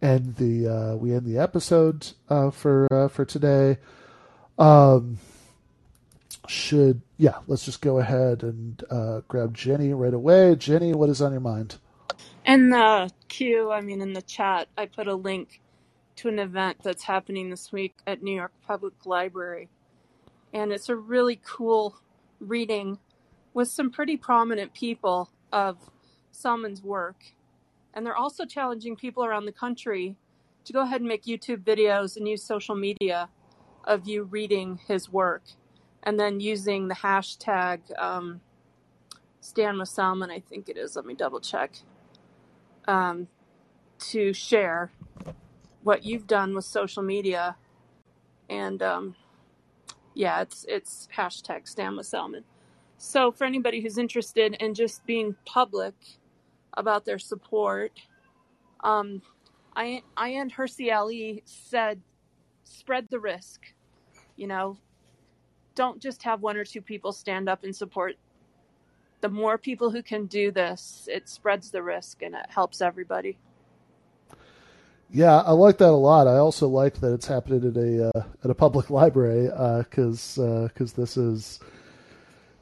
end 0.02 0.36
the 0.36 0.68
uh, 0.68 0.96
we 0.98 1.14
end 1.14 1.26
the 1.26 1.38
episode 1.38 2.08
uh, 2.28 2.52
for 2.52 2.90
uh, 2.92 3.08
for 3.08 3.24
today. 3.24 3.78
Um, 4.60 5.18
should 6.46 7.02
yeah, 7.18 7.38
let's 7.48 7.64
just 7.64 7.80
go 7.80 8.00
ahead 8.00 8.44
and 8.44 8.84
grab 9.30 9.54
Jenny 9.54 9.94
right 9.94 10.14
away. 10.14 10.58
Jenny, 10.58 10.94
what 10.94 11.08
is 11.08 11.22
on 11.22 11.32
your 11.32 11.40
mind? 11.40 11.78
In 12.46 12.70
the 12.70 13.10
queue, 13.30 13.72
I 13.72 13.80
mean 13.80 14.02
in 14.02 14.12
the 14.12 14.22
chat, 14.22 14.68
I 14.78 14.88
put 14.88 15.08
a 15.08 15.16
link 15.16 15.62
to 16.18 16.28
an 16.28 16.40
event 16.40 16.80
that's 16.84 17.04
happening 17.04 17.50
this 17.50 17.72
week 17.72 17.96
at 18.06 18.22
New 18.22 18.36
York 18.36 18.52
Public 18.68 19.06
Library 19.06 19.70
and 20.56 20.72
it's 20.72 20.88
a 20.88 20.96
really 20.96 21.42
cool 21.44 21.98
reading 22.40 22.98
with 23.54 23.68
some 23.68 23.92
pretty 23.92 24.16
prominent 24.16 24.74
people 24.74 25.30
of 25.52 25.78
Salman's 26.32 26.82
work. 26.82 27.18
And 27.94 28.06
they're 28.06 28.16
also 28.16 28.46
challenging 28.46 28.96
people 28.96 29.26
around 29.26 29.48
the 29.48 29.52
country 29.52 30.16
to 30.64 30.72
go 30.72 30.84
ahead 30.84 31.02
and 31.02 31.10
make 31.10 31.26
YouTube 31.26 31.64
videos 31.64 32.16
and 32.16 32.26
use 32.26 32.42
social 32.42 32.74
media 32.74 33.28
of 33.84 34.08
you 34.08 34.24
reading 34.24 34.80
his 34.88 35.12
work 35.12 35.44
and 36.04 36.18
then 36.18 36.40
using 36.40 36.88
the 36.88 36.96
hashtag 36.96 37.80
um, 38.02 38.40
Stand 39.42 39.78
with 39.78 39.90
Salman, 39.90 40.32
I 40.32 40.40
think 40.40 40.70
it 40.70 40.78
is. 40.78 40.96
Let 40.96 41.06
me 41.06 41.16
double 41.16 41.42
check. 41.42 41.74
Um, 42.88 43.28
to 44.00 44.32
share 44.32 44.92
what 45.84 46.06
you've 46.06 46.28
done 46.28 46.56
with 46.56 46.64
social 46.64 47.04
media 47.04 47.58
and 48.50 48.82
um, 48.82 49.16
yeah, 50.16 50.42
it's 50.42 50.66
it's 50.68 51.08
hashtag 51.16 51.68
Stand 51.68 51.98
with 51.98 52.08
Salman. 52.08 52.44
So 52.98 53.32
for 53.32 53.44
anybody 53.44 53.82
who's 53.82 53.98
interested 53.98 54.56
in 54.60 54.74
just 54.74 55.06
being 55.06 55.36
public 55.46 55.94
about 56.78 57.06
their 57.06 57.20
support, 57.20 57.92
um, 58.84 59.22
I 59.76 60.02
and 60.18 60.54
Hirsi 60.54 60.96
Ali 60.96 61.44
said, 61.46 62.02
spread 62.64 63.08
the 63.10 63.20
risk. 63.20 63.62
You 64.38 64.48
know, 64.48 64.78
don't 65.76 66.02
just 66.02 66.24
have 66.24 66.42
one 66.42 66.58
or 66.58 66.64
two 66.64 66.82
people 66.82 67.12
stand 67.12 67.50
up 67.50 67.64
and 67.64 67.76
support. 67.76 68.16
The 69.22 69.30
more 69.30 69.58
people 69.58 69.92
who 69.92 70.02
can 70.02 70.28
do 70.28 70.52
this, 70.52 71.10
it 71.12 71.28
spreads 71.28 71.72
the 71.72 71.84
risk 71.84 72.22
and 72.22 72.36
it 72.36 72.46
helps 72.50 72.82
everybody. 72.82 73.38
Yeah, 75.12 75.38
I 75.38 75.52
like 75.52 75.78
that 75.78 75.90
a 75.90 75.92
lot. 75.92 76.28
I 76.28 76.38
also 76.38 76.68
like 76.68 77.00
that 77.00 77.14
it's 77.14 77.28
happening 77.28 77.68
at 77.70 77.78
a 77.78 78.10
uh, 78.10 78.24
at 78.44 78.50
a 78.50 78.56
public 78.56 78.90
library 79.02 79.48
because 79.84 80.38
uh, 80.38 80.68
because 80.74 80.94
uh, 80.94 81.02
this 81.02 81.18
is, 81.18 81.60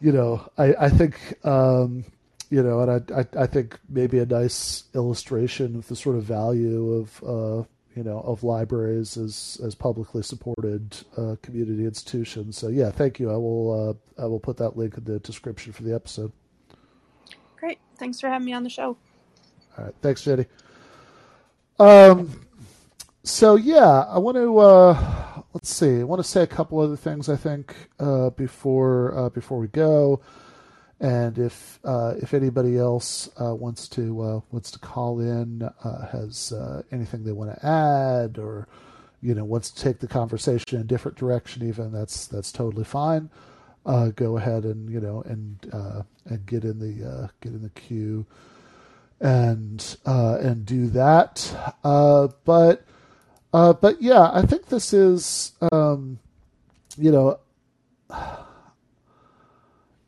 you 0.01 0.11
know, 0.11 0.47
I 0.57 0.73
I 0.75 0.89
think 0.89 1.15
um, 1.45 2.05
you 2.53 2.61
know, 2.61 2.81
and 2.81 3.11
I, 3.11 3.21
I, 3.21 3.43
I 3.43 3.47
think 3.47 3.79
maybe 3.89 4.19
a 4.19 4.27
nice 4.27 4.83
illustration 4.93 5.75
of 5.75 5.87
the 5.87 5.95
sort 5.95 6.17
of 6.17 6.23
value 6.23 6.93
of 6.93 7.23
uh, 7.23 7.63
you 7.95 8.03
know 8.03 8.19
of 8.19 8.43
libraries 8.43 9.17
as 9.17 9.59
as 9.65 9.73
publicly 9.73 10.21
supported 10.21 10.95
uh, 11.17 11.35
community 11.41 11.85
institutions. 11.85 12.55
So 12.57 12.67
yeah, 12.67 12.91
thank 12.91 13.19
you. 13.19 13.31
I 13.31 13.37
will 13.37 13.97
uh, 14.17 14.21
I 14.21 14.27
will 14.27 14.39
put 14.39 14.57
that 14.57 14.77
link 14.77 14.97
in 14.97 15.03
the 15.03 15.17
description 15.19 15.73
for 15.73 15.81
the 15.81 15.95
episode. 15.95 16.31
Great, 17.57 17.79
thanks 17.97 18.19
for 18.19 18.29
having 18.29 18.45
me 18.45 18.53
on 18.53 18.63
the 18.63 18.69
show. 18.69 18.97
All 19.77 19.85
right, 19.85 19.95
thanks, 20.03 20.23
Jenny. 20.23 20.45
Um, 21.79 22.39
so 23.23 23.55
yeah, 23.55 24.01
I 24.01 24.19
want 24.19 24.37
to 24.37 24.57
uh, 24.59 25.41
let's 25.53 25.73
see. 25.73 25.99
I 25.99 26.03
want 26.03 26.21
to 26.21 26.27
say 26.27 26.43
a 26.43 26.47
couple 26.47 26.79
other 26.79 26.97
things. 26.97 27.29
I 27.29 27.35
think 27.35 27.75
uh, 27.99 28.29
before 28.31 29.17
uh, 29.17 29.29
before 29.29 29.59
we 29.59 29.67
go, 29.67 30.21
and 30.99 31.37
if 31.39 31.79
uh, 31.83 32.15
if 32.21 32.33
anybody 32.33 32.77
else 32.77 33.29
uh, 33.41 33.55
wants 33.55 33.87
to 33.89 34.21
uh, 34.21 34.39
wants 34.51 34.71
to 34.71 34.79
call 34.79 35.19
in, 35.19 35.69
has 36.11 36.53
anything 36.91 37.23
they 37.23 37.31
want 37.31 37.51
to 37.51 37.65
add, 37.65 38.37
or 38.37 38.67
you 39.21 39.33
know 39.33 39.43
wants 39.43 39.71
to 39.71 39.81
take 39.81 39.99
the 39.99 40.07
conversation 40.07 40.75
in 40.75 40.81
a 40.81 40.85
different 40.87 41.17
direction, 41.17 41.67
even 41.67 41.91
that's 41.91 42.27
that's 42.27 42.51
totally 42.51 42.83
fine. 42.85 43.29
go 44.15 44.37
ahead 44.37 44.65
and 44.65 44.89
you 44.89 44.99
know 44.99 45.23
and 45.25 45.71
and 46.25 46.45
get 46.45 46.65
in 46.65 46.77
the 46.77 47.29
get 47.41 47.53
in 47.53 47.63
the 47.63 47.69
queue 47.69 48.25
and 49.23 49.97
uh, 50.05 50.37
and 50.41 50.65
do 50.65 50.87
that. 50.87 51.55
Uh, 51.83 52.27
but 52.43 52.85
uh, 53.53 53.73
but 53.73 54.01
yeah, 54.01 54.29
I 54.31 54.45
think 54.45 54.67
this 54.67 54.93
is 54.93 55.53
um, 55.71 56.19
you 56.97 57.11
know 57.11 57.39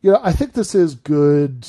you 0.02 0.12
know 0.12 0.20
I 0.22 0.34
think 0.34 0.54
this 0.54 0.76
is 0.76 0.94
good. 0.94 1.66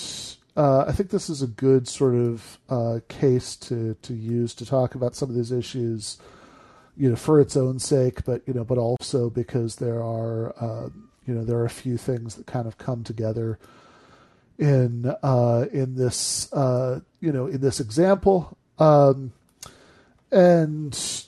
Uh, 0.57 0.87
I 0.89 0.93
think 0.93 1.11
this 1.11 1.31
is 1.31 1.43
a 1.43 1.47
good 1.47 1.87
sort 1.87 2.15
of 2.15 2.59
uh, 2.69 3.01
case 3.09 3.55
to 3.57 3.95
to 4.03 4.13
use 4.13 4.53
to 4.57 4.67
talk 4.67 4.97
about 4.97 5.15
some 5.15 5.31
of 5.31 5.37
these 5.37 5.53
issues. 5.53 6.19
You 6.99 7.11
know, 7.11 7.17
for 7.17 7.41
its 7.41 7.59
own 7.59 7.79
sake, 7.79 8.25
but 8.25 8.43
you 8.47 8.55
know, 8.55 8.65
but 8.65 8.79
also 8.79 9.29
because 9.31 9.77
there 9.77 10.03
are 10.03 10.55
uh, 10.59 10.89
you 11.27 11.35
know 11.35 11.45
there 11.45 11.59
are 11.59 11.67
a 11.67 11.71
few 11.71 11.97
things 11.97 12.35
that 12.35 12.47
kind 12.47 12.67
of 12.67 12.79
come 12.79 13.05
together 13.05 13.59
in 14.59 15.13
uh, 15.23 15.67
in 15.73 15.95
this 15.95 16.53
uh, 16.53 17.01
you 17.21 17.33
know 17.33 17.47
in 17.47 17.61
this 17.61 17.81
example, 17.81 18.57
um, 18.79 19.33
and 20.31 21.25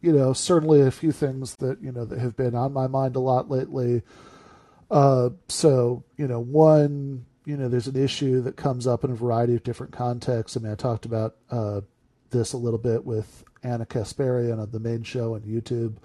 you 0.00 0.12
know 0.12 0.32
certainly 0.32 0.80
a 0.80 0.90
few 0.90 1.12
things 1.12 1.56
that 1.56 1.80
you 1.82 1.92
know 1.92 2.04
that 2.04 2.18
have 2.18 2.36
been 2.36 2.54
on 2.54 2.72
my 2.72 2.86
mind 2.86 3.16
a 3.16 3.20
lot 3.20 3.50
lately. 3.50 4.02
Uh, 4.90 5.30
so 5.48 6.04
you 6.16 6.26
know 6.26 6.40
one 6.40 7.24
you 7.44 7.56
know 7.56 7.68
there's 7.68 7.86
an 7.86 8.02
issue 8.02 8.40
that 8.42 8.56
comes 8.56 8.86
up 8.86 9.04
in 9.04 9.10
a 9.10 9.14
variety 9.14 9.54
of 9.54 9.62
different 9.62 9.92
contexts. 9.92 10.56
I 10.56 10.60
mean 10.60 10.72
I 10.72 10.76
talked 10.76 11.04
about 11.04 11.36
uh, 11.50 11.80
this 12.30 12.52
a 12.52 12.58
little 12.58 12.78
bit 12.78 13.04
with 13.04 13.44
Ana 13.62 13.86
Kasparian 13.86 14.60
on 14.60 14.70
the 14.70 14.80
main 14.80 15.02
show 15.02 15.34
on 15.34 15.42
YouTube 15.42 15.96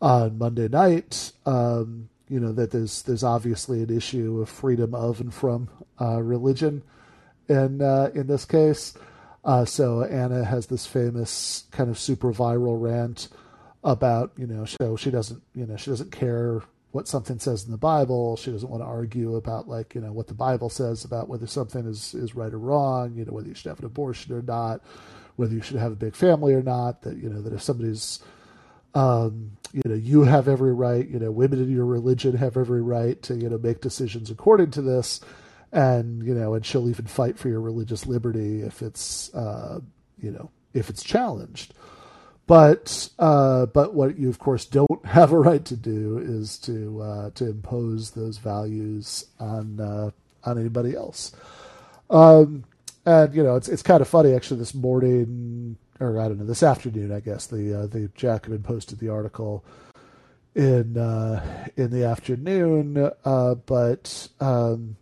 on 0.00 0.36
Monday 0.38 0.68
night. 0.68 1.32
Um, 1.46 2.08
you 2.32 2.40
know 2.40 2.52
that 2.52 2.70
there's 2.70 3.02
there's 3.02 3.22
obviously 3.22 3.82
an 3.82 3.94
issue 3.94 4.40
of 4.40 4.48
freedom 4.48 4.94
of 4.94 5.20
and 5.20 5.34
from 5.34 5.68
uh, 6.00 6.22
religion, 6.22 6.82
in 7.48 7.82
uh, 7.82 8.10
in 8.14 8.26
this 8.26 8.46
case. 8.46 8.94
Uh, 9.44 9.66
so 9.66 10.02
Ana 10.04 10.44
has 10.44 10.66
this 10.66 10.86
famous 10.86 11.64
kind 11.72 11.90
of 11.90 11.98
super 11.98 12.32
viral 12.32 12.80
rant 12.80 13.28
about 13.84 14.32
you 14.38 14.46
know 14.46 14.64
so 14.64 14.96
she 14.96 15.10
doesn't 15.10 15.42
you 15.54 15.66
know 15.66 15.76
she 15.76 15.90
doesn't 15.90 16.10
care 16.10 16.62
what 16.92 17.06
something 17.06 17.38
says 17.38 17.64
in 17.64 17.70
the 17.70 17.76
Bible. 17.76 18.36
She 18.36 18.50
doesn't 18.50 18.68
want 18.68 18.82
to 18.82 18.86
argue 18.86 19.36
about 19.36 19.68
like 19.68 19.94
you 19.94 20.00
know 20.00 20.12
what 20.12 20.28
the 20.28 20.34
Bible 20.34 20.70
says 20.70 21.04
about 21.04 21.28
whether 21.28 21.46
something 21.46 21.86
is 21.86 22.14
is 22.14 22.34
right 22.34 22.52
or 22.52 22.58
wrong. 22.58 23.14
You 23.14 23.26
know 23.26 23.32
whether 23.32 23.48
you 23.48 23.54
should 23.54 23.68
have 23.68 23.80
an 23.80 23.84
abortion 23.84 24.34
or 24.34 24.40
not, 24.40 24.80
whether 25.36 25.52
you 25.52 25.60
should 25.60 25.76
have 25.76 25.92
a 25.92 25.96
big 25.96 26.14
family 26.14 26.54
or 26.54 26.62
not. 26.62 27.02
That 27.02 27.18
you 27.18 27.28
know 27.28 27.42
that 27.42 27.52
if 27.52 27.60
somebody's 27.60 28.20
um, 28.94 29.52
you 29.72 29.82
know, 29.86 29.94
you 29.94 30.22
have 30.22 30.48
every 30.48 30.72
right, 30.72 31.08
you 31.08 31.18
know, 31.18 31.30
women 31.30 31.60
in 31.60 31.70
your 31.70 31.86
religion 31.86 32.36
have 32.36 32.56
every 32.56 32.82
right 32.82 33.20
to, 33.22 33.34
you 33.34 33.48
know, 33.48 33.58
make 33.58 33.80
decisions 33.80 34.30
according 34.30 34.70
to 34.72 34.82
this. 34.82 35.20
And, 35.72 36.22
you 36.22 36.34
know, 36.34 36.54
and 36.54 36.64
she'll 36.64 36.90
even 36.90 37.06
fight 37.06 37.38
for 37.38 37.48
your 37.48 37.60
religious 37.60 38.06
liberty 38.06 38.60
if 38.60 38.82
it's, 38.82 39.32
uh, 39.34 39.80
you 40.20 40.30
know, 40.30 40.50
if 40.74 40.90
it's 40.90 41.02
challenged. 41.02 41.72
But, 42.46 43.08
uh, 43.18 43.66
but 43.66 43.94
what 43.94 44.18
you, 44.18 44.28
of 44.28 44.38
course, 44.38 44.66
don't 44.66 45.06
have 45.06 45.32
a 45.32 45.38
right 45.38 45.64
to 45.64 45.76
do 45.76 46.18
is 46.18 46.58
to, 46.58 47.00
uh, 47.00 47.30
to 47.30 47.48
impose 47.48 48.10
those 48.10 48.36
values 48.36 49.24
on, 49.40 49.80
uh, 49.80 50.10
on 50.44 50.58
anybody 50.58 50.94
else. 50.94 51.32
Um, 52.10 52.64
and, 53.04 53.34
you 53.34 53.42
know, 53.42 53.56
it's, 53.56 53.68
it's 53.68 53.82
kind 53.82 54.00
of 54.00 54.08
funny, 54.08 54.34
actually, 54.34 54.60
this 54.60 54.74
morning, 54.74 55.76
or 56.00 56.20
I 56.20 56.28
don't 56.28 56.38
know, 56.38 56.44
this 56.44 56.62
afternoon, 56.62 57.12
I 57.12 57.20
guess 57.20 57.46
the 57.46 57.82
uh, 57.82 57.86
the 57.86 58.10
Jacobin 58.14 58.62
posted 58.62 58.98
the 58.98 59.08
article 59.08 59.64
in 60.54 60.96
uh, 60.98 61.68
in 61.76 61.90
the 61.90 62.04
afternoon, 62.04 63.10
uh, 63.24 63.54
but 63.54 64.28
um, 64.40 64.96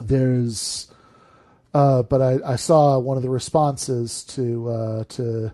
there's 0.00 0.92
uh, 1.74 2.02
but 2.02 2.20
I, 2.20 2.52
I 2.52 2.56
saw 2.56 2.98
one 2.98 3.16
of 3.16 3.22
the 3.22 3.30
responses 3.30 4.24
to 4.24 4.68
uh, 4.70 5.04
to 5.04 5.52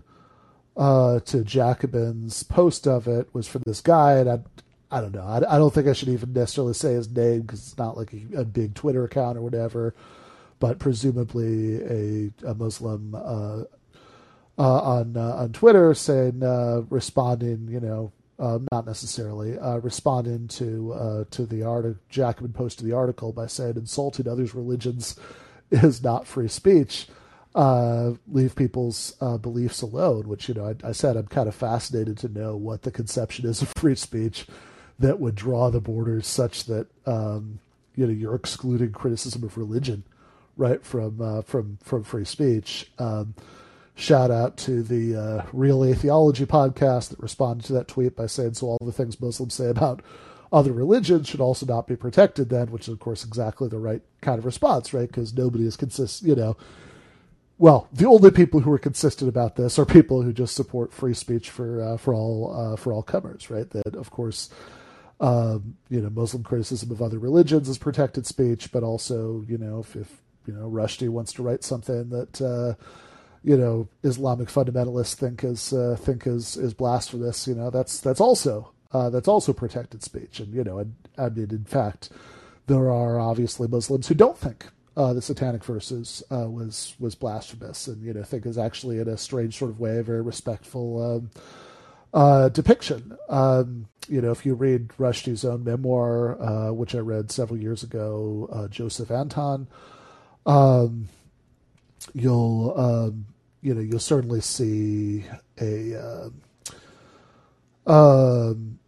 uh, 0.77 1.19
to 1.19 1.43
Jacobin's 1.43 2.43
post 2.43 2.87
of 2.87 3.07
it 3.07 3.33
was 3.33 3.47
from 3.47 3.63
this 3.65 3.81
guy, 3.81 4.17
and 4.17 4.29
I 4.29 4.39
I 4.91 5.01
don't 5.01 5.13
know, 5.13 5.23
I, 5.23 5.37
I 5.37 5.57
don't 5.57 5.73
think 5.73 5.87
I 5.87 5.93
should 5.93 6.09
even 6.09 6.33
necessarily 6.33 6.73
say 6.73 6.93
his 6.93 7.09
name 7.09 7.41
because 7.41 7.59
it's 7.59 7.77
not 7.77 7.97
like 7.97 8.13
a, 8.13 8.39
a, 8.39 8.45
big 8.45 8.73
Twitter 8.73 9.03
account 9.03 9.37
or 9.37 9.41
whatever, 9.41 9.93
but 10.59 10.79
presumably 10.79 11.81
a 11.81 12.31
a 12.45 12.53
Muslim 12.53 13.15
uh, 13.15 13.63
uh, 14.57 14.81
on 14.81 15.15
uh, 15.15 15.35
on 15.37 15.53
Twitter 15.53 15.93
saying 15.93 16.43
uh, 16.43 16.81
responding, 16.89 17.67
you 17.69 17.79
know, 17.79 18.11
uh, 18.37 18.59
not 18.71 18.85
necessarily, 18.85 19.57
responding 19.81 20.47
to 20.47 21.25
to 21.31 21.45
the 21.45 21.63
article. 21.63 22.01
Jacobin 22.09 22.53
posted 22.53 22.85
the 22.85 22.93
article 22.93 23.31
by 23.31 23.47
saying 23.47 23.77
insulting 23.77 24.27
others' 24.27 24.53
religions 24.53 25.17
is 25.71 26.03
not 26.03 26.27
free 26.27 26.47
speech. 26.47 27.07
Uh, 27.55 28.13
leave 28.27 28.55
people's 28.55 29.15
uh, 29.21 29.37
beliefs 29.37 29.81
alone. 29.81 30.27
Which 30.27 30.47
you 30.47 30.53
know, 30.53 30.67
I, 30.67 30.89
I, 30.89 30.91
said 30.91 31.17
I'm 31.17 31.27
kind 31.27 31.47
of 31.47 31.55
fascinated 31.55 32.17
to 32.19 32.27
know 32.29 32.55
what 32.55 32.83
the 32.83 32.91
conception 32.91 33.47
is 33.47 33.61
of 33.63 33.69
free 33.69 33.95
speech 33.95 34.45
that 34.99 35.19
would 35.19 35.33
draw 35.33 35.71
the 35.71 35.81
borders 35.81 36.27
such 36.27 36.65
that 36.65 36.87
um, 37.07 37.59
you 37.95 38.05
know 38.05 38.13
you're 38.13 38.35
excluding 38.35 38.91
criticism 38.91 39.43
of 39.43 39.57
religion, 39.57 40.03
right, 40.59 40.85
from 40.85 41.21
uh, 41.21 41.41
from 41.41 41.79
from 41.81 42.03
free 42.03 42.25
speech. 42.25 42.91
Um, 42.99 43.33
shout 43.95 44.29
out 44.29 44.57
to 44.57 44.83
the 44.83 45.15
uh, 45.15 45.45
Real 45.53 45.83
Atheology 45.83 46.45
podcast 46.45 47.09
that 47.09 47.19
responded 47.19 47.65
to 47.67 47.73
that 47.73 47.87
tweet 47.87 48.15
by 48.15 48.27
saying, 48.27 48.55
"So 48.55 48.67
all 48.67 48.77
the 48.81 48.91
things 48.91 49.19
Muslims 49.19 49.53
say 49.55 49.69
about 49.69 50.03
other 50.51 50.73
religions 50.73 51.27
should 51.27 51.39
also 51.39 51.65
not 51.65 51.87
be 51.87 51.95
protected." 51.95 52.49
Then, 52.49 52.71
which 52.71 52.83
is 52.83 52.93
of 52.93 52.99
course 52.99 53.23
exactly 53.23 53.69
the 53.69 53.79
right 53.79 54.01
kind 54.21 54.37
of 54.37 54.45
response, 54.45 54.93
right? 54.93 55.07
Because 55.07 55.33
nobody 55.33 55.65
is 55.65 55.77
consistent, 55.77 56.29
you 56.29 56.35
know. 56.35 56.57
Well, 57.57 57.89
the 57.91 58.07
only 58.07 58.31
people 58.31 58.61
who 58.61 58.71
are 58.71 58.79
consistent 58.79 59.27
about 59.27 59.55
this 59.57 59.77
are 59.79 59.85
people 59.85 60.21
who 60.21 60.31
just 60.31 60.55
support 60.55 60.93
free 60.93 61.13
speech 61.13 61.49
for 61.49 61.81
uh, 61.81 61.97
for 61.97 62.13
all 62.13 62.53
uh, 62.55 62.75
for 62.75 62.91
all 62.91 63.03
comers, 63.03 63.49
right? 63.49 63.69
That 63.69 63.95
of 63.95 64.11
course, 64.11 64.49
um, 65.21 65.77
you 65.89 66.01
know, 66.01 66.09
Muslim 66.09 66.43
criticism 66.43 66.91
of 66.91 67.01
other 67.01 67.19
religions 67.19 67.69
is 67.69 67.77
protected 67.77 68.25
speech, 68.25 68.71
but 68.71 68.83
also, 68.83 69.43
you 69.47 69.57
know, 69.57 69.79
if, 69.79 69.95
if 69.95 70.21
you 70.49 70.55
know 70.55 70.69
Rushdie 70.69 71.09
wants 71.09 71.31
to 71.33 71.43
write 71.43 71.63
something 71.63 72.09
that 72.09 72.41
uh, 72.41 72.73
you 73.43 73.55
know 73.55 73.87
Islamic 74.03 74.47
fundamentalists 74.49 75.13
think 75.13 75.43
is 75.43 75.73
uh, 75.73 75.95
think 75.99 76.25
is 76.25 76.57
is 76.57 76.73
blasphemous. 76.73 77.47
You 77.47 77.55
know 77.55 77.69
that's 77.69 77.99
that's 77.99 78.19
also 78.19 78.71
uh, 78.91 79.09
that's 79.09 79.27
also 79.27 79.53
protected 79.53 80.03
speech. 80.03 80.39
And 80.39 80.53
you 80.53 80.63
know, 80.63 80.79
and, 80.79 80.95
I 81.17 81.29
mean, 81.29 81.51
in 81.51 81.65
fact, 81.65 82.09
there 82.67 82.89
are 82.89 83.19
obviously 83.19 83.67
Muslims 83.67 84.07
who 84.07 84.15
don't 84.15 84.37
think 84.37 84.65
uh, 84.97 85.13
the 85.13 85.21
Satanic 85.21 85.63
Verses 85.63 86.23
uh, 86.31 86.49
was 86.49 86.95
was 86.99 87.15
blasphemous, 87.15 87.87
and 87.87 88.03
you 88.03 88.13
know 88.13 88.23
think 88.23 88.45
is 88.45 88.57
actually 88.57 88.99
in 88.99 89.07
a 89.07 89.17
strange 89.17 89.57
sort 89.57 89.71
of 89.71 89.79
way 89.79 89.99
a 89.99 90.03
very 90.03 90.21
respectful 90.21 91.01
um, 91.15 91.31
uh, 92.13 92.49
depiction. 92.49 93.15
Um, 93.29 93.87
you 94.07 94.21
know, 94.21 94.31
if 94.31 94.43
you 94.43 94.55
read 94.55 94.87
Rushdie's 94.97 95.45
own 95.45 95.63
memoir, 95.63 96.41
uh, 96.41 96.73
which 96.73 96.95
I 96.95 96.99
read 96.99 97.29
several 97.29 97.59
years 97.59 97.83
ago, 97.83 98.67
Joseph 98.71 99.11
Anton. 99.11 99.67
Um, 100.45 101.09
you'll 102.13 102.73
um, 102.77 103.25
you 103.61 103.73
know 103.73 103.81
you'll 103.81 103.99
certainly 103.99 104.41
see 104.41 105.25
a 105.59 105.95
uh, 105.95 106.29
um, 107.85 108.79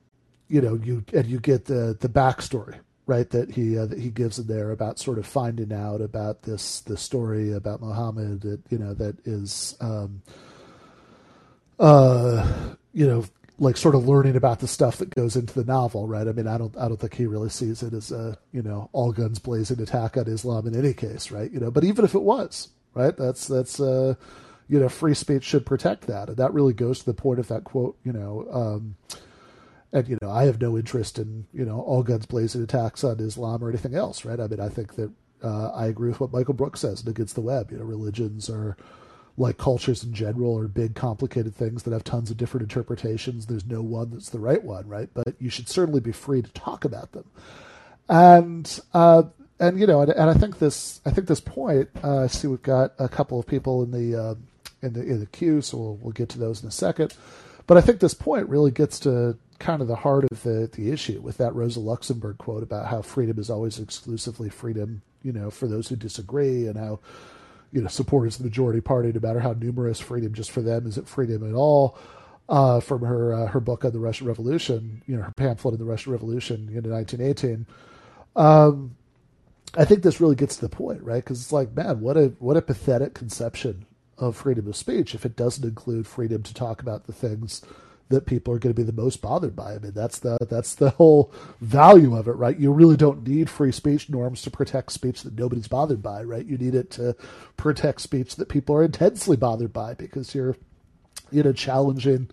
you 0.47 0.61
know 0.61 0.75
you 0.75 1.03
and 1.13 1.27
you 1.27 1.39
get 1.39 1.65
the 1.65 1.97
the 1.99 2.09
backstory 2.09 2.79
right 3.05 3.29
that 3.31 3.51
he 3.51 3.77
uh, 3.77 3.85
that 3.85 3.99
he 3.99 4.09
gives 4.09 4.39
in 4.39 4.47
there 4.47 4.71
about 4.71 4.99
sort 4.99 5.17
of 5.17 5.25
finding 5.25 5.73
out 5.73 6.01
about 6.01 6.43
this 6.43 6.81
the 6.81 6.97
story 6.97 7.51
about 7.51 7.81
Muhammad 7.81 8.41
that 8.41 8.61
you 8.69 8.77
know 8.77 8.93
that 8.93 9.15
is 9.25 9.75
um, 9.81 10.21
uh, 11.79 12.73
you 12.93 13.07
know 13.07 13.25
like 13.61 13.77
sort 13.77 13.93
of 13.93 14.07
learning 14.07 14.35
about 14.35 14.59
the 14.59 14.67
stuff 14.67 14.97
that 14.97 15.13
goes 15.13 15.35
into 15.35 15.53
the 15.53 15.63
novel, 15.63 16.07
right? 16.07 16.27
I 16.27 16.31
mean, 16.31 16.47
I 16.47 16.57
don't, 16.57 16.75
I 16.77 16.87
don't 16.87 16.99
think 16.99 17.13
he 17.13 17.27
really 17.27 17.49
sees 17.49 17.83
it 17.83 17.93
as 17.93 18.11
a, 18.11 18.35
you 18.51 18.63
know, 18.63 18.89
all 18.91 19.11
guns 19.11 19.37
blazing 19.37 19.79
attack 19.79 20.17
on 20.17 20.27
Islam 20.27 20.65
in 20.65 20.75
any 20.75 20.93
case, 20.93 21.29
right? 21.29 21.49
You 21.51 21.59
know, 21.59 21.69
but 21.69 21.83
even 21.83 22.03
if 22.03 22.15
it 22.15 22.23
was, 22.23 22.69
right? 22.95 23.15
That's 23.15 23.47
that's 23.47 23.79
uh, 23.79 24.15
you 24.67 24.79
know, 24.79 24.89
free 24.89 25.13
speech 25.13 25.43
should 25.43 25.65
protect 25.65 26.07
that, 26.07 26.29
and 26.29 26.37
that 26.37 26.53
really 26.53 26.73
goes 26.73 26.99
to 26.99 27.05
the 27.05 27.13
point 27.13 27.39
of 27.39 27.49
that 27.49 27.63
quote. 27.63 27.97
You 28.03 28.13
know, 28.13 28.47
um, 28.51 28.95
and 29.93 30.07
you 30.07 30.17
know, 30.23 30.31
I 30.31 30.45
have 30.45 30.59
no 30.59 30.75
interest 30.75 31.19
in 31.19 31.45
you 31.53 31.63
know 31.63 31.81
all 31.81 32.01
guns 32.01 32.25
blazing 32.25 32.63
attacks 32.63 33.03
on 33.03 33.19
Islam 33.19 33.63
or 33.63 33.69
anything 33.69 33.93
else, 33.93 34.25
right? 34.25 34.39
I 34.39 34.47
mean, 34.47 34.59
I 34.59 34.69
think 34.69 34.95
that 34.95 35.11
uh, 35.43 35.69
I 35.69 35.85
agree 35.85 36.09
with 36.09 36.19
what 36.19 36.33
Michael 36.33 36.55
Brooks 36.55 36.79
says 36.79 37.03
in 37.03 37.09
Against 37.09 37.35
the 37.35 37.41
Web. 37.41 37.71
You 37.71 37.77
know, 37.77 37.83
religions 37.83 38.49
are 38.49 38.75
like 39.41 39.57
cultures 39.57 40.03
in 40.03 40.13
general 40.13 40.57
are 40.57 40.67
big 40.67 40.95
complicated 40.95 41.55
things 41.55 41.83
that 41.83 41.91
have 41.91 42.03
tons 42.03 42.31
of 42.31 42.37
different 42.37 42.63
interpretations 42.63 43.45
there's 43.45 43.65
no 43.65 43.81
one 43.81 44.09
that's 44.11 44.29
the 44.29 44.39
right 44.39 44.63
one 44.63 44.87
right 44.87 45.09
but 45.13 45.35
you 45.39 45.49
should 45.49 45.67
certainly 45.67 45.99
be 45.99 46.11
free 46.11 46.41
to 46.41 46.51
talk 46.53 46.85
about 46.85 47.11
them 47.11 47.25
and 48.07 48.79
uh, 48.93 49.23
and 49.61 49.79
you 49.79 49.85
know, 49.85 50.01
and, 50.01 50.11
and 50.11 50.29
I 50.29 50.33
think 50.33 50.57
this, 50.59 50.99
I 51.05 51.11
think 51.11 51.27
this 51.27 51.39
point. 51.39 51.87
Uh, 52.03 52.23
I 52.23 52.27
see 52.27 52.47
we've 52.47 52.61
got 52.63 52.93
a 52.97 53.07
couple 53.07 53.39
of 53.39 53.45
people 53.45 53.83
in 53.83 53.91
the 53.91 54.19
uh, 54.19 54.35
in 54.81 54.93
the 54.93 55.03
in 55.03 55.19
the 55.19 55.27
queue, 55.27 55.61
so 55.61 55.77
we'll, 55.77 55.95
we'll 56.01 56.11
get 56.11 56.27
to 56.29 56.39
those 56.39 56.63
in 56.63 56.67
a 56.67 56.71
second. 56.71 57.13
But 57.67 57.77
I 57.77 57.81
think 57.81 57.99
this 57.99 58.15
point 58.15 58.49
really 58.49 58.71
gets 58.71 58.99
to 59.01 59.37
kind 59.59 59.81
of 59.81 59.87
the 59.87 59.95
heart 59.95 60.25
of 60.31 60.41
the 60.41 60.67
the 60.73 60.91
issue 60.91 61.21
with 61.21 61.37
that 61.37 61.53
Rosa 61.53 61.79
Luxemburg 61.79 62.39
quote 62.39 62.63
about 62.63 62.87
how 62.87 63.03
freedom 63.03 63.37
is 63.37 63.51
always 63.51 63.77
exclusively 63.77 64.49
freedom, 64.49 65.03
you 65.21 65.31
know, 65.31 65.51
for 65.51 65.67
those 65.67 65.87
who 65.87 65.95
disagree, 65.95 66.65
and 66.65 66.75
how 66.75 66.99
you 67.71 67.81
know 67.81 67.87
supporters 67.87 68.35
of 68.35 68.43
the 68.43 68.49
majority 68.49 68.81
party, 68.81 69.11
no 69.11 69.19
matter 69.19 69.39
how 69.39 69.53
numerous, 69.53 69.99
freedom 69.99 70.33
just 70.33 70.51
for 70.51 70.61
them 70.61 70.87
isn't 70.87 71.07
freedom 71.07 71.47
at 71.47 71.55
all. 71.55 71.97
Uh, 72.49 72.81
from 72.81 73.01
her 73.01 73.33
uh, 73.33 73.47
her 73.47 73.61
book 73.61 73.85
on 73.85 73.93
the 73.93 73.99
Russian 73.99 74.27
Revolution, 74.27 75.01
you 75.07 75.15
know, 75.15 75.23
her 75.23 75.33
pamphlet 75.37 75.73
on 75.73 75.79
the 75.79 75.85
Russian 75.85 76.11
Revolution 76.11 76.67
in 76.69 76.89
1918. 76.89 77.65
Um, 78.35 78.95
I 79.77 79.85
think 79.85 80.03
this 80.03 80.19
really 80.19 80.35
gets 80.35 80.55
to 80.55 80.61
the 80.61 80.69
point, 80.69 81.01
right? 81.01 81.23
Because 81.23 81.41
it's 81.41 81.53
like, 81.53 81.73
man, 81.73 82.01
what 82.01 82.17
a 82.17 82.33
what 82.39 82.57
a 82.57 82.61
pathetic 82.61 83.13
conception 83.13 83.85
of 84.17 84.35
freedom 84.35 84.67
of 84.67 84.75
speech 84.75 85.15
if 85.15 85.25
it 85.25 85.35
doesn't 85.35 85.63
include 85.63 86.05
freedom 86.05 86.43
to 86.43 86.53
talk 86.53 86.81
about 86.81 87.07
the 87.07 87.13
things 87.13 87.61
that 88.11 88.25
people 88.25 88.53
are 88.53 88.59
going 88.59 88.73
to 88.73 88.79
be 88.79 88.85
the 88.85 89.01
most 89.01 89.21
bothered 89.21 89.55
by. 89.55 89.73
I 89.73 89.79
mean, 89.79 89.93
that's 89.93 90.19
the 90.19 90.37
that's 90.49 90.75
the 90.75 90.91
whole 90.91 91.33
value 91.59 92.15
of 92.15 92.27
it, 92.27 92.33
right? 92.33 92.57
You 92.57 92.71
really 92.71 92.97
don't 92.97 93.27
need 93.27 93.49
free 93.49 93.71
speech 93.71 94.09
norms 94.09 94.41
to 94.43 94.51
protect 94.51 94.91
speech 94.91 95.23
that 95.23 95.37
nobody's 95.37 95.67
bothered 95.67 96.03
by, 96.03 96.23
right? 96.23 96.45
You 96.45 96.57
need 96.57 96.75
it 96.75 96.91
to 96.91 97.15
protect 97.57 98.01
speech 98.01 98.35
that 98.35 98.49
people 98.49 98.75
are 98.75 98.83
intensely 98.83 99.37
bothered 99.37 99.73
by 99.73 99.95
because 99.95 100.35
you're, 100.35 100.55
you 101.31 101.43
know, 101.43 101.53
challenging 101.53 102.29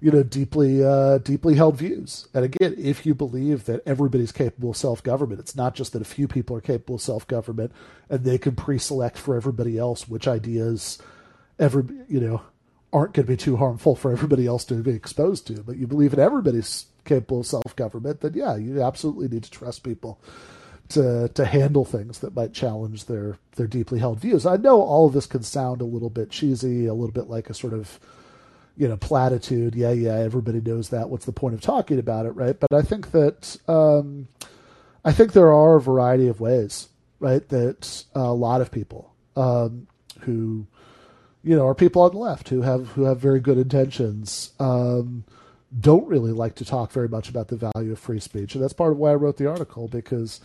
you 0.00 0.10
know, 0.10 0.22
deeply 0.22 0.84
uh, 0.84 1.18
deeply 1.18 1.54
held 1.54 1.78
views. 1.78 2.28
And 2.34 2.44
again, 2.44 2.74
if 2.78 3.06
you 3.06 3.14
believe 3.14 3.64
that 3.64 3.82
everybody's 3.86 4.32
capable 4.32 4.70
of 4.70 4.76
self 4.76 5.02
government, 5.02 5.40
it's 5.40 5.56
not 5.56 5.74
just 5.74 5.92
that 5.92 6.02
a 6.02 6.06
few 6.06 6.28
people 6.28 6.56
are 6.56 6.60
capable 6.60 6.96
of 6.96 7.00
self 7.00 7.26
government 7.26 7.72
and 8.10 8.24
they 8.24 8.38
can 8.38 8.54
pre-select 8.54 9.18
for 9.18 9.36
everybody 9.36 9.78
else 9.78 10.08
which 10.08 10.28
ideas 10.28 10.98
every 11.58 11.84
you 12.08 12.20
know 12.20 12.42
aren't 12.92 13.14
going 13.14 13.26
to 13.26 13.32
be 13.32 13.36
too 13.36 13.56
harmful 13.56 13.94
for 13.96 14.12
everybody 14.12 14.46
else 14.46 14.64
to 14.66 14.74
be 14.74 14.92
exposed 14.92 15.46
to. 15.48 15.62
But 15.62 15.76
you 15.76 15.86
believe 15.86 16.12
in 16.12 16.20
everybody's 16.20 16.86
capable 17.04 17.40
of 17.40 17.46
self 17.46 17.76
government, 17.76 18.20
then 18.20 18.34
yeah, 18.34 18.56
you 18.56 18.82
absolutely 18.82 19.28
need 19.28 19.44
to 19.44 19.50
trust 19.50 19.82
people 19.82 20.20
to 20.90 21.28
to 21.28 21.44
handle 21.44 21.84
things 21.84 22.20
that 22.20 22.36
might 22.36 22.52
challenge 22.52 23.06
their 23.06 23.38
their 23.56 23.66
deeply 23.66 23.98
held 23.98 24.20
views. 24.20 24.46
I 24.46 24.56
know 24.56 24.80
all 24.80 25.06
of 25.06 25.12
this 25.12 25.26
can 25.26 25.42
sound 25.42 25.80
a 25.80 25.84
little 25.84 26.10
bit 26.10 26.30
cheesy, 26.30 26.86
a 26.86 26.94
little 26.94 27.12
bit 27.12 27.28
like 27.28 27.50
a 27.50 27.54
sort 27.54 27.72
of 27.72 27.98
you 28.76 28.88
know, 28.88 28.96
platitude. 28.96 29.74
Yeah, 29.74 29.92
yeah, 29.92 30.16
everybody 30.16 30.60
knows 30.60 30.90
that. 30.90 31.08
What's 31.08 31.24
the 31.24 31.32
point 31.32 31.54
of 31.54 31.60
talking 31.60 31.98
about 31.98 32.26
it, 32.26 32.30
right? 32.30 32.58
But 32.58 32.72
I 32.72 32.82
think 32.82 33.10
that 33.12 33.56
um, 33.68 34.28
I 35.04 35.12
think 35.12 35.32
there 35.32 35.52
are 35.52 35.76
a 35.76 35.80
variety 35.80 36.28
of 36.28 36.40
ways, 36.40 36.88
right, 37.18 37.46
that 37.48 38.04
a 38.14 38.32
lot 38.32 38.60
of 38.60 38.70
people 38.70 39.14
um, 39.34 39.86
who, 40.20 40.66
you 41.46 41.54
know, 41.54 41.66
are 41.66 41.76
people 41.76 42.02
on 42.02 42.10
the 42.10 42.18
left 42.18 42.48
who 42.48 42.62
have 42.62 42.88
who 42.88 43.04
have 43.04 43.20
very 43.20 43.38
good 43.38 43.56
intentions. 43.56 44.50
Um, 44.58 45.24
don't 45.78 46.06
really 46.08 46.32
like 46.32 46.56
to 46.56 46.64
talk 46.64 46.90
very 46.90 47.08
much 47.08 47.28
about 47.28 47.48
the 47.48 47.70
value 47.72 47.92
of 47.92 47.98
free 48.00 48.18
speech, 48.18 48.54
and 48.54 48.62
that's 48.62 48.72
part 48.72 48.92
of 48.92 48.98
why 48.98 49.12
I 49.12 49.14
wrote 49.14 49.36
the 49.36 49.48
article 49.48 49.86
because 49.86 50.40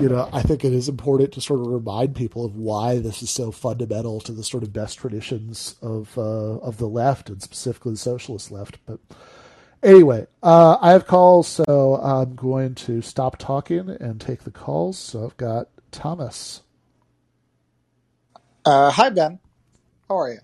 you 0.00 0.08
know, 0.08 0.28
I 0.32 0.42
think 0.42 0.64
it 0.64 0.72
is 0.72 0.88
important 0.88 1.32
to 1.32 1.40
sort 1.40 1.60
of 1.60 1.66
remind 1.66 2.16
people 2.16 2.44
of 2.44 2.56
why 2.56 2.98
this 2.98 3.22
is 3.22 3.30
so 3.30 3.52
fundamental 3.52 4.20
to 4.22 4.32
the 4.32 4.42
sort 4.42 4.62
of 4.62 4.72
best 4.72 4.98
traditions 4.98 5.76
of 5.80 6.16
uh, 6.18 6.58
of 6.58 6.78
the 6.78 6.88
left 6.88 7.28
and 7.28 7.40
specifically 7.40 7.92
the 7.92 7.98
socialist 7.98 8.50
left. 8.50 8.78
But 8.86 8.98
anyway, 9.84 10.26
uh, 10.42 10.78
I 10.80 10.92
have 10.92 11.06
calls, 11.06 11.46
so 11.46 11.96
I'm 11.96 12.34
going 12.34 12.74
to 12.76 13.02
stop 13.02 13.38
talking 13.38 13.88
and 13.88 14.20
take 14.20 14.42
the 14.42 14.50
calls. 14.50 14.98
So 14.98 15.24
I've 15.24 15.36
got 15.36 15.68
Thomas. 15.92 16.62
Uh, 18.64 18.90
hi 18.90 19.10
Ben, 19.10 19.38
how 20.08 20.18
are 20.18 20.30
you? 20.30 20.40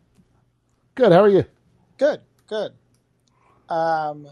Good. 0.94 1.12
How 1.12 1.22
are 1.22 1.28
you? 1.28 1.44
Good. 1.98 2.20
Good. 2.46 2.72
Um, 3.68 4.28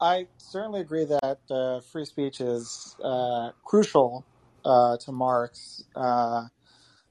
I 0.00 0.28
certainly 0.38 0.80
agree 0.80 1.04
that 1.04 1.38
uh, 1.50 1.80
free 1.80 2.04
speech 2.04 2.40
is 2.40 2.96
uh, 3.02 3.50
crucial 3.64 4.24
uh, 4.64 4.96
to 4.98 5.12
Marx. 5.12 5.84
Uh, 5.94 6.46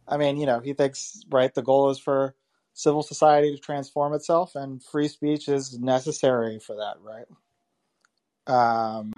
I 0.07 0.17
mean, 0.17 0.37
you 0.37 0.45
know, 0.45 0.59
he 0.59 0.73
thinks 0.73 1.23
right 1.29 1.53
the 1.53 1.61
goal 1.61 1.89
is 1.89 1.99
for 1.99 2.35
civil 2.73 3.03
society 3.03 3.55
to 3.55 3.61
transform 3.61 4.13
itself, 4.13 4.55
and 4.55 4.83
free 4.83 5.07
speech 5.07 5.47
is 5.47 5.79
necessary 5.79 6.59
for 6.59 6.75
that, 6.75 6.95
right? 7.01 7.25
Um, 8.47 9.13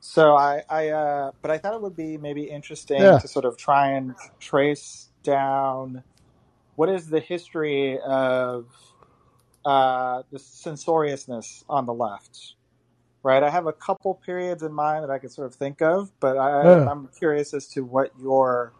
so 0.00 0.34
I, 0.36 0.62
I, 0.68 0.88
uh, 0.90 1.30
but 1.40 1.50
I 1.50 1.58
thought 1.58 1.74
it 1.74 1.82
would 1.82 1.96
be 1.96 2.18
maybe 2.18 2.44
interesting 2.44 3.00
Yeah. 3.00 3.18
to 3.18 3.28
sort 3.28 3.44
of 3.44 3.56
try 3.56 3.90
and 3.92 4.14
trace 4.38 5.08
down 5.22 6.02
what 6.76 6.88
is 6.88 7.08
the 7.08 7.20
history 7.20 7.98
of 8.00 8.66
uh, 9.64 10.22
the 10.30 10.38
censoriousness 10.38 11.64
on 11.68 11.86
the 11.86 11.94
left 11.94 12.54
right? 13.22 13.42
I 13.42 13.50
have 13.50 13.66
a 13.66 13.72
couple 13.72 14.14
periods 14.14 14.62
in 14.62 14.72
mind 14.72 15.04
that 15.04 15.10
I 15.10 15.18
could 15.18 15.30
sort 15.30 15.46
of 15.46 15.54
think 15.54 15.80
of, 15.80 16.10
but 16.20 16.36
I, 16.36 16.64
Yeah. 16.64 16.90
I'm 16.90 17.08
curious 17.18 17.54
as 17.54 17.66
to 17.68 17.84
what 17.84 18.10
your, 18.20 18.72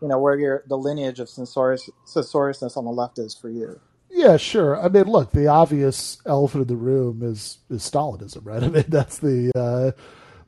you 0.00 0.08
know, 0.08 0.18
where 0.18 0.36
your 0.38 0.62
the 0.66 0.76
lineage 0.76 1.20
of 1.20 1.28
censorious, 1.28 1.88
censoriousness 2.04 2.76
on 2.76 2.84
the 2.84 2.90
left 2.90 3.18
is 3.18 3.34
for 3.34 3.48
you. 3.48 3.80
Yeah, 4.10 4.36
sure. 4.36 4.78
I 4.78 4.88
mean, 4.88 5.04
look, 5.04 5.32
the 5.32 5.46
obvious 5.46 6.18
elephant 6.26 6.62
in 6.62 6.68
the 6.68 6.76
room 6.76 7.22
is 7.22 7.58
is 7.70 7.82
Stalinism, 7.82 8.44
right? 8.44 8.62
I 8.62 8.68
mean, 8.68 8.84
that's 8.88 9.18
the 9.18 9.50
uh, 9.54 9.92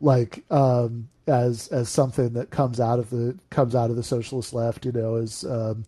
like 0.01 0.45
um, 0.51 1.09
as 1.27 1.69
as 1.69 1.89
something 1.89 2.35
that 2.35 2.51
comes 2.51 2.79
out 2.79 2.99
of 2.99 3.09
the 3.11 3.39
comes 3.49 3.75
out 3.75 3.89
of 3.91 3.97
the 3.97 4.03
socialist 4.03 4.53
left, 4.53 4.85
you 4.85 4.93
know, 4.93 5.17
is 5.17 5.45
um, 5.45 5.87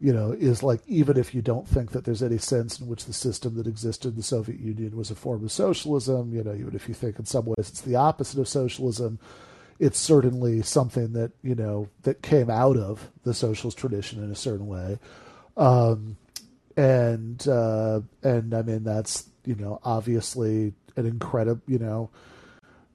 you 0.00 0.12
know 0.12 0.32
is 0.32 0.62
like 0.62 0.80
even 0.86 1.16
if 1.16 1.34
you 1.34 1.42
don't 1.42 1.68
think 1.68 1.92
that 1.92 2.04
there's 2.04 2.22
any 2.22 2.38
sense 2.38 2.80
in 2.80 2.86
which 2.86 3.04
the 3.04 3.12
system 3.12 3.54
that 3.56 3.66
existed 3.66 4.08
in 4.08 4.16
the 4.16 4.22
Soviet 4.22 4.58
Union 4.58 4.96
was 4.96 5.10
a 5.10 5.14
form 5.14 5.44
of 5.44 5.52
socialism, 5.52 6.32
you 6.34 6.42
know, 6.42 6.54
even 6.54 6.74
if 6.74 6.88
you 6.88 6.94
think 6.94 7.18
in 7.18 7.26
some 7.26 7.44
ways 7.44 7.68
it's 7.68 7.82
the 7.82 7.96
opposite 7.96 8.40
of 8.40 8.48
socialism, 8.48 9.18
it's 9.78 9.98
certainly 9.98 10.62
something 10.62 11.12
that 11.12 11.32
you 11.42 11.54
know 11.54 11.88
that 12.02 12.22
came 12.22 12.48
out 12.50 12.76
of 12.76 13.10
the 13.24 13.34
socialist 13.34 13.78
tradition 13.78 14.22
in 14.24 14.30
a 14.30 14.36
certain 14.36 14.66
way. 14.66 14.98
Um, 15.56 16.16
and 16.76 17.46
uh, 17.46 18.00
and 18.22 18.54
I 18.54 18.62
mean 18.62 18.84
that's 18.84 19.28
you 19.44 19.54
know 19.54 19.80
obviously 19.84 20.72
an 20.96 21.06
incredible 21.06 21.62
you 21.66 21.78
know 21.78 22.10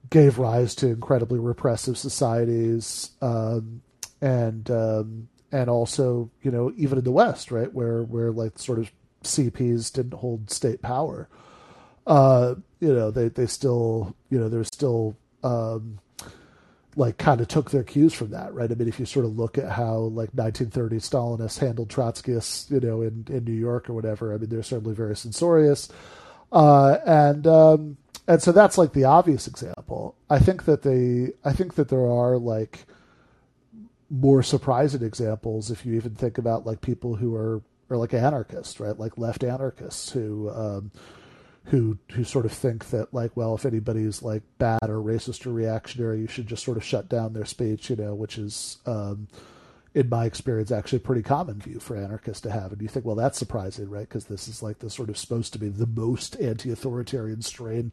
gave 0.10 0.38
rise 0.38 0.76
to 0.76 0.88
incredibly 0.88 1.40
repressive 1.40 1.98
societies 1.98 3.12
um, 3.22 3.82
and 4.22 4.70
um, 4.70 5.28
and 5.56 5.70
also 5.70 6.30
you 6.42 6.52
know 6.52 6.72
even 6.76 6.98
in 6.98 7.04
the 7.04 7.12
West 7.12 7.52
right 7.52 7.74
where 7.74 8.04
where 8.04 8.32
like 8.32 8.60
sort 8.60 8.80
of 8.80 8.92
CPs 9.24 9.92
didn't 9.92 10.14
hold 10.14 10.52
state 10.52 10.82
power 10.82 11.28
uh, 12.08 12.56
you 12.80 12.94
know 12.94 13.12
they 13.12 13.30
they 13.30 13.48
still 13.48 14.16
you 14.30 14.38
know 14.40 14.50
there's 14.50 14.68
still 14.68 15.16
um, 15.44 16.00
like 16.96 17.18
kind 17.18 17.42
of 17.42 17.48
took 17.48 17.72
their 17.72 17.84
cues 17.84 18.14
from 18.14 18.32
that, 18.32 18.54
right? 18.54 18.72
I 18.72 18.76
mean, 18.76 18.88
if 18.88 19.00
you 19.00 19.06
sort 19.06 19.26
of 19.26 19.38
look 19.38 19.58
at 19.58 19.72
how 19.72 19.98
like 19.98 20.30
1930 20.34 20.98
Stalinists 20.98 21.60
handled 21.60 21.90
Trotskyists, 21.90 22.72
you 22.72 22.80
know, 22.80 23.02
in, 23.02 23.26
in 23.30 23.44
New 23.44 23.54
York 23.54 23.90
or 23.90 23.94
whatever, 23.94 24.34
I 24.34 24.38
mean, 24.38 24.50
they're 24.50 24.64
certainly 24.64 24.96
very 24.96 25.16
censorious, 25.16 25.90
uh, 26.52 26.98
and 27.06 27.48
um, 27.48 27.98
and 28.28 28.42
so 28.42 28.52
that's 28.52 28.78
like 28.78 28.94
the 28.94 29.04
obvious 29.04 29.48
example. 29.48 30.16
I 30.30 30.40
think 30.40 30.66
that 30.66 30.84
they, 30.84 31.34
I 31.44 31.54
think 31.54 31.76
that 31.76 31.90
there 31.90 32.06
are 32.06 32.38
like 32.38 32.86
more 34.10 34.44
surprising 34.44 35.04
examples 35.04 35.72
if 35.72 35.86
you 35.86 35.94
even 35.94 36.16
think 36.16 36.38
about 36.38 36.66
like 36.66 36.82
people 36.82 37.16
who 37.16 37.36
are 37.36 37.62
are 37.90 37.98
like 37.98 38.14
anarchists, 38.14 38.80
right? 38.80 38.98
Like 38.98 39.18
left 39.18 39.44
anarchists 39.44 40.12
who. 40.12 40.50
Um, 40.50 40.92
who 41.66 41.98
who 42.12 42.24
sort 42.24 42.46
of 42.46 42.52
think 42.52 42.90
that 42.92 43.14
like 43.14 43.36
well 43.36 43.56
if 43.56 43.66
anybody's 43.66 44.22
like 44.22 44.44
bad 44.60 44.84
or 44.84 44.98
racist 44.98 45.46
or 45.46 45.52
reactionary 45.52 46.20
you 46.20 46.28
should 46.28 46.48
just 46.48 46.64
sort 46.64 46.78
of 46.78 46.84
shut 46.84 47.10
down 47.10 47.34
their 47.34 47.46
speech 47.46 47.90
you 47.90 47.96
know 47.96 48.14
which 48.14 48.38
is 48.38 48.78
um, 48.86 49.28
in 49.96 50.08
my 50.08 50.26
experience 50.26 50.72
actually 50.72 50.98
a 50.98 51.02
pretty 51.02 51.24
common 51.24 51.60
view 51.60 51.80
for 51.80 51.96
anarchists 51.96 52.42
to 52.42 52.52
have 52.52 52.72
and 52.72 52.82
you 52.82 52.88
think 52.88 53.06
well 53.06 53.16
that's 53.16 53.40
surprising 53.40 53.90
right 53.90 54.08
because 54.08 54.26
this 54.26 54.48
is 54.48 54.62
like 54.62 54.80
the 54.80 54.90
sort 54.90 55.10
of 55.10 55.18
supposed 55.18 55.54
to 55.54 55.60
be 55.60 55.70
the 55.70 55.88
most 55.88 56.40
anti-authoritarian 56.40 57.42
strain 57.42 57.92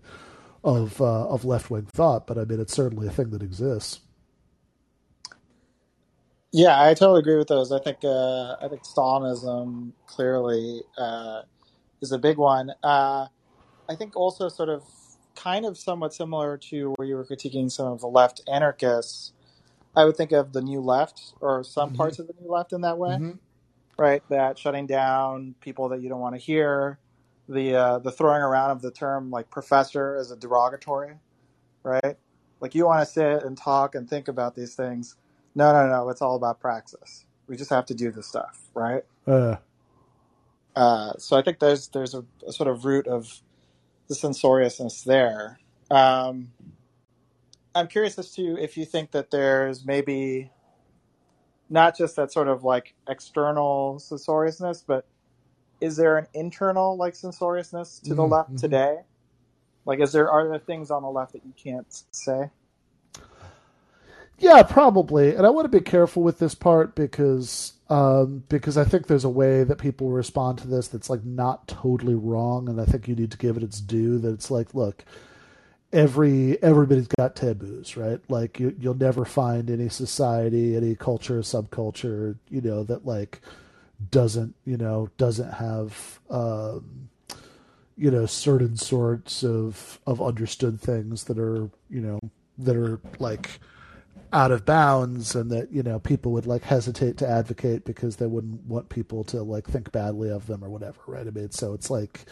of 0.63 1.01
uh, 1.01 1.27
of 1.29 1.45
left-wing 1.45 1.87
thought 1.87 2.27
but 2.27 2.37
i 2.37 2.45
mean 2.45 2.61
it's 2.61 2.75
certainly 2.75 3.07
a 3.07 3.11
thing 3.11 3.31
that 3.31 3.43
exists 3.43 4.01
Yeah, 6.53 6.81
I 6.81 6.93
totally 6.93 7.21
agree 7.21 7.37
with 7.39 7.49
those. 7.49 7.73
I 7.73 7.79
think 7.79 7.99
uh, 8.05 8.57
I 8.61 8.69
think 8.69 8.83
Stalinism 8.83 9.93
clearly 10.07 10.83
uh, 10.99 11.43
is 12.03 12.13
a 12.13 12.19
big 12.19 12.37
one. 12.37 12.73
Uh, 12.83 13.27
I 13.89 13.97
think 13.97 14.15
also 14.17 14.49
sort 14.51 14.69
of 14.69 14.85
kind 15.35 15.65
of 15.65 15.79
somewhat 15.79 16.13
similar 16.13 16.59
to 16.59 16.93
where 16.97 17.09
you 17.09 17.17
were 17.17 17.25
critiquing 17.25 17.71
some 17.71 17.87
of 17.87 18.01
the 18.01 18.07
left 18.07 18.43
anarchists. 18.53 19.33
I 19.97 20.05
would 20.05 20.17
think 20.17 20.33
of 20.33 20.53
the 20.53 20.61
new 20.61 20.81
left 20.81 21.35
or 21.41 21.65
some 21.65 21.89
mm-hmm. 21.91 21.97
parts 21.97 22.19
of 22.19 22.27
the 22.27 22.35
new 22.41 22.51
left 22.51 22.73
in 22.75 22.83
that 22.83 22.99
way, 22.99 23.11
mm-hmm. 23.11 23.33
right? 23.99 24.23
That 24.29 24.59
shutting 24.59 24.87
down 24.87 25.55
people 25.61 25.89
that 25.89 26.03
you 26.03 26.11
don't 26.11 26.21
want 26.21 26.35
to 26.35 26.41
hear, 26.41 26.99
the 27.49 27.75
uh, 27.75 27.99
the 27.99 28.13
throwing 28.13 28.43
around 28.43 28.73
of 28.73 28.83
the 28.83 28.91
term 28.91 29.31
like 29.31 29.51
professor 29.51 30.17
as 30.17 30.31
a 30.31 30.37
derogatory, 30.37 31.15
right? 31.83 32.17
Like 32.61 32.75
you 32.75 32.85
want 32.85 33.01
to 33.01 33.07
sit 33.07 33.43
and 33.43 33.57
talk 33.57 33.95
and 33.95 34.09
think 34.09 34.29
about 34.29 34.55
these 34.55 34.75
things. 34.75 35.17
No, 35.55 35.73
no, 35.73 35.89
no. 35.89 36.09
It's 36.09 36.23
all 36.23 36.37
about 36.37 36.61
praxis. 36.61 37.25
We 37.47 37.57
just 37.57 37.71
have 37.71 37.87
to 37.87 37.95
do 37.95 38.11
the 38.11 38.23
stuff, 38.23 38.61
right? 38.75 39.05
uh, 39.27 39.57
Uh, 40.75 41.13
so 41.19 41.37
I 41.37 41.43
think 41.43 41.59
there's 41.59 41.89
there's 41.89 42.15
a, 42.15 42.25
a 42.47 42.53
sort 42.53 42.69
of 42.69 42.85
root 42.85 43.07
of 43.07 43.43
the 44.09 44.15
censoriousness 44.15 45.03
there. 45.03 45.59
Um, 45.91 46.53
I'm 47.75 47.89
curious 47.89 48.19
as 48.19 48.33
to 48.33 48.57
if 48.59 48.77
you 48.77 48.85
think 48.85 49.11
that 49.13 49.31
there's 49.31 49.85
maybe 49.85 50.51
not 51.69 51.97
just 51.97 52.17
that 52.17 52.33
sort 52.33 52.49
of 52.49 52.65
like 52.65 52.95
external 53.09 53.99
censoriousness, 53.99 54.85
but 54.87 55.07
is 55.81 55.97
there 55.97 56.19
an 56.19 56.27
internal 56.35 56.97
like 56.97 57.15
censoriousness 57.15 57.99
to 58.01 58.15
the 58.15 58.23
mm-hmm. 58.23 58.33
left 58.33 58.59
today? 58.59 58.99
Like, 59.85 60.01
is 60.01 60.13
there 60.13 60.31
are 60.31 60.49
there 60.49 60.59
things 60.59 60.91
on 60.91 61.03
the 61.03 61.11
left 61.11 61.33
that 61.33 61.45
you 61.45 61.53
can't 61.57 61.87
say? 62.13 62.51
Yeah, 64.43 64.65
probably. 64.65 65.37
And 65.37 65.47
I 65.47 65.51
want 65.51 65.71
to 65.71 65.79
be 65.79 65.85
careful 65.85 66.23
with 66.25 66.41
this 66.41 66.55
part 66.55 66.97
because 66.97 67.75
um, 67.89 68.43
because 68.49 68.77
I 68.77 68.83
think 68.85 69.07
there's 69.07 69.25
a 69.25 69.29
way 69.31 69.63
that 69.63 69.79
people 69.79 70.11
respond 70.11 70.59
to 70.59 70.67
this 70.67 70.89
that's 70.89 71.09
like 71.09 71.25
not 71.25 71.69
totally 71.69 72.15
wrong, 72.17 72.69
and 72.69 72.81
I 72.81 72.85
think 72.85 73.07
you 73.07 73.15
need 73.15 73.31
to 73.31 73.39
give 73.39 73.57
it 73.57 73.63
its 73.63 73.81
due. 73.81 74.19
That 74.19 74.33
it's 74.33 74.51
like, 74.51 74.75
look, 74.75 75.05
every 75.93 76.61
everybody's 76.63 77.09
got 77.09 77.37
taboos, 77.37 77.97
right? 77.97 78.21
Like 78.29 78.59
you, 78.61 78.75
you'll 78.81 78.95
never 78.95 79.25
find 79.25 79.71
any 79.71 79.89
society, 79.89 80.77
any 80.77 80.97
culture, 80.97 81.41
subculture, 81.43 82.37
you 82.51 82.61
know, 82.63 82.85
that 82.85 83.07
like 83.07 83.41
doesn't 84.11 84.55
you 84.65 84.77
know 84.79 85.11
doesn't 85.19 85.53
have 85.53 86.21
um, 86.31 87.09
you 87.97 88.11
know 88.11 88.27
certain 88.27 88.77
sorts 88.77 89.45
of 89.45 90.01
of 90.07 90.23
understood 90.23 90.81
things 90.81 91.25
that 91.25 91.39
are 91.39 91.71
you 91.91 92.01
know 92.01 92.19
that 92.59 92.77
are 92.77 93.01
like 93.19 93.61
out 94.33 94.51
of 94.51 94.65
bounds 94.65 95.35
and 95.35 95.51
that 95.51 95.71
you 95.71 95.83
know 95.83 95.99
people 95.99 96.33
would 96.33 96.47
like 96.47 96.63
hesitate 96.63 97.19
to 97.19 97.29
advocate 97.29 97.85
because 97.85 98.17
they 98.17 98.27
wouldn't 98.27 98.65
want 98.65 98.89
people 98.89 99.23
to 99.23 99.43
like 99.43 99.67
think 99.67 99.93
badly 99.93 100.31
of 100.31 100.47
them 100.47 100.65
or 100.65 100.71
whatever 100.71 100.99
right? 101.07 101.27
I 101.27 101.31
mean 101.31 101.51
so 101.51 101.75
it's 101.75 101.91
like 101.91 102.25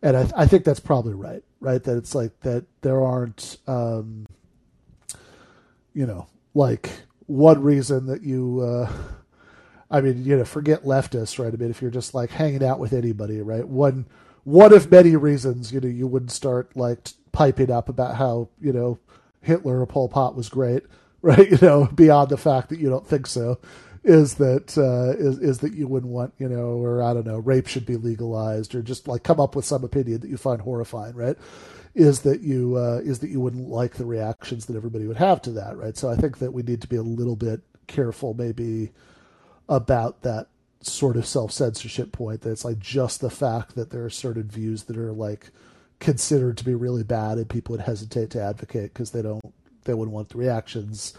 and 0.00 0.16
i, 0.16 0.30
I 0.36 0.46
think 0.46 0.64
that's 0.64 0.80
probably 0.80 1.14
right 1.14 1.42
right? 1.60 1.82
That 1.82 1.96
it's 1.96 2.14
like 2.14 2.38
that 2.40 2.64
there 2.82 3.02
aren't 3.02 3.58
um 3.66 4.26
you 5.92 6.06
know 6.06 6.28
like 6.54 6.90
one 7.26 7.62
reason 7.62 8.06
that 8.06 8.22
you 8.22 8.60
uh 8.60 8.92
i 9.90 10.00
mean 10.00 10.24
you 10.24 10.36
know 10.36 10.44
forget 10.44 10.84
leftists 10.84 11.42
right? 11.42 11.52
I 11.52 11.56
mean 11.56 11.70
if 11.70 11.82
you're 11.82 11.90
just 11.90 12.14
like 12.14 12.30
hanging 12.30 12.62
out 12.62 12.78
with 12.78 12.92
anybody 12.92 13.40
right? 13.40 13.66
One 13.66 14.06
one 14.44 14.72
of 14.72 14.88
many 14.88 15.16
reasons 15.16 15.72
you 15.72 15.80
know 15.80 15.88
you 15.88 16.06
wouldn't 16.06 16.30
start 16.30 16.76
like 16.76 17.08
piping 17.32 17.72
up 17.72 17.88
about 17.88 18.14
how 18.14 18.50
you 18.60 18.72
know 18.72 19.00
hitler 19.40 19.80
or 19.80 19.86
pol 19.86 20.08
pot 20.08 20.36
was 20.36 20.48
great 20.48 20.84
right? 21.28 21.50
You 21.50 21.58
know, 21.62 21.86
beyond 21.86 22.28
the 22.28 22.36
fact 22.36 22.68
that 22.68 22.78
you 22.78 22.90
don't 22.90 23.06
think 23.06 23.26
so, 23.26 23.58
is 24.04 24.34
that 24.34 24.76
uh, 24.76 25.18
is 25.18 25.38
is 25.38 25.58
that 25.60 25.72
you 25.72 25.88
wouldn't 25.88 26.12
want, 26.12 26.34
you 26.36 26.46
know, 26.46 26.76
or 26.76 27.02
I 27.02 27.14
don't 27.14 27.26
know, 27.26 27.38
rape 27.38 27.66
should 27.66 27.86
be 27.86 27.96
legalized, 27.96 28.74
or 28.74 28.82
just 28.82 29.08
like 29.08 29.22
come 29.22 29.40
up 29.40 29.56
with 29.56 29.64
some 29.64 29.84
opinion 29.84 30.20
that 30.20 30.28
you 30.28 30.36
find 30.36 30.60
horrifying, 30.60 31.14
right? 31.14 31.38
Is 31.94 32.20
that 32.20 32.42
you 32.42 32.76
uh, 32.76 33.00
is 33.02 33.20
that 33.20 33.30
you 33.30 33.40
wouldn't 33.40 33.70
like 33.70 33.94
the 33.94 34.04
reactions 34.04 34.66
that 34.66 34.76
everybody 34.76 35.06
would 35.06 35.16
have 35.16 35.40
to 35.42 35.50
that, 35.52 35.78
right? 35.78 35.96
So 35.96 36.10
I 36.10 36.16
think 36.16 36.40
that 36.40 36.52
we 36.52 36.62
need 36.62 36.82
to 36.82 36.88
be 36.88 36.96
a 36.96 37.02
little 37.02 37.36
bit 37.36 37.62
careful, 37.86 38.34
maybe, 38.34 38.90
about 39.66 40.20
that 40.22 40.48
sort 40.82 41.16
of 41.16 41.24
self 41.24 41.52
censorship 41.52 42.12
point. 42.12 42.42
That 42.42 42.50
it's 42.50 42.66
like 42.66 42.80
just 42.80 43.22
the 43.22 43.30
fact 43.30 43.76
that 43.76 43.88
there 43.88 44.04
are 44.04 44.10
certain 44.10 44.50
views 44.50 44.82
that 44.84 44.98
are 44.98 45.12
like 45.12 45.48
considered 46.00 46.58
to 46.58 46.64
be 46.64 46.74
really 46.74 47.02
bad, 47.02 47.38
and 47.38 47.48
people 47.48 47.72
would 47.72 47.86
hesitate 47.86 48.28
to 48.32 48.42
advocate 48.42 48.92
because 48.92 49.12
they 49.12 49.22
don't 49.22 49.54
they 49.84 49.94
wouldn't 49.94 50.14
want 50.14 50.30
the 50.30 50.38
reactions 50.38 51.14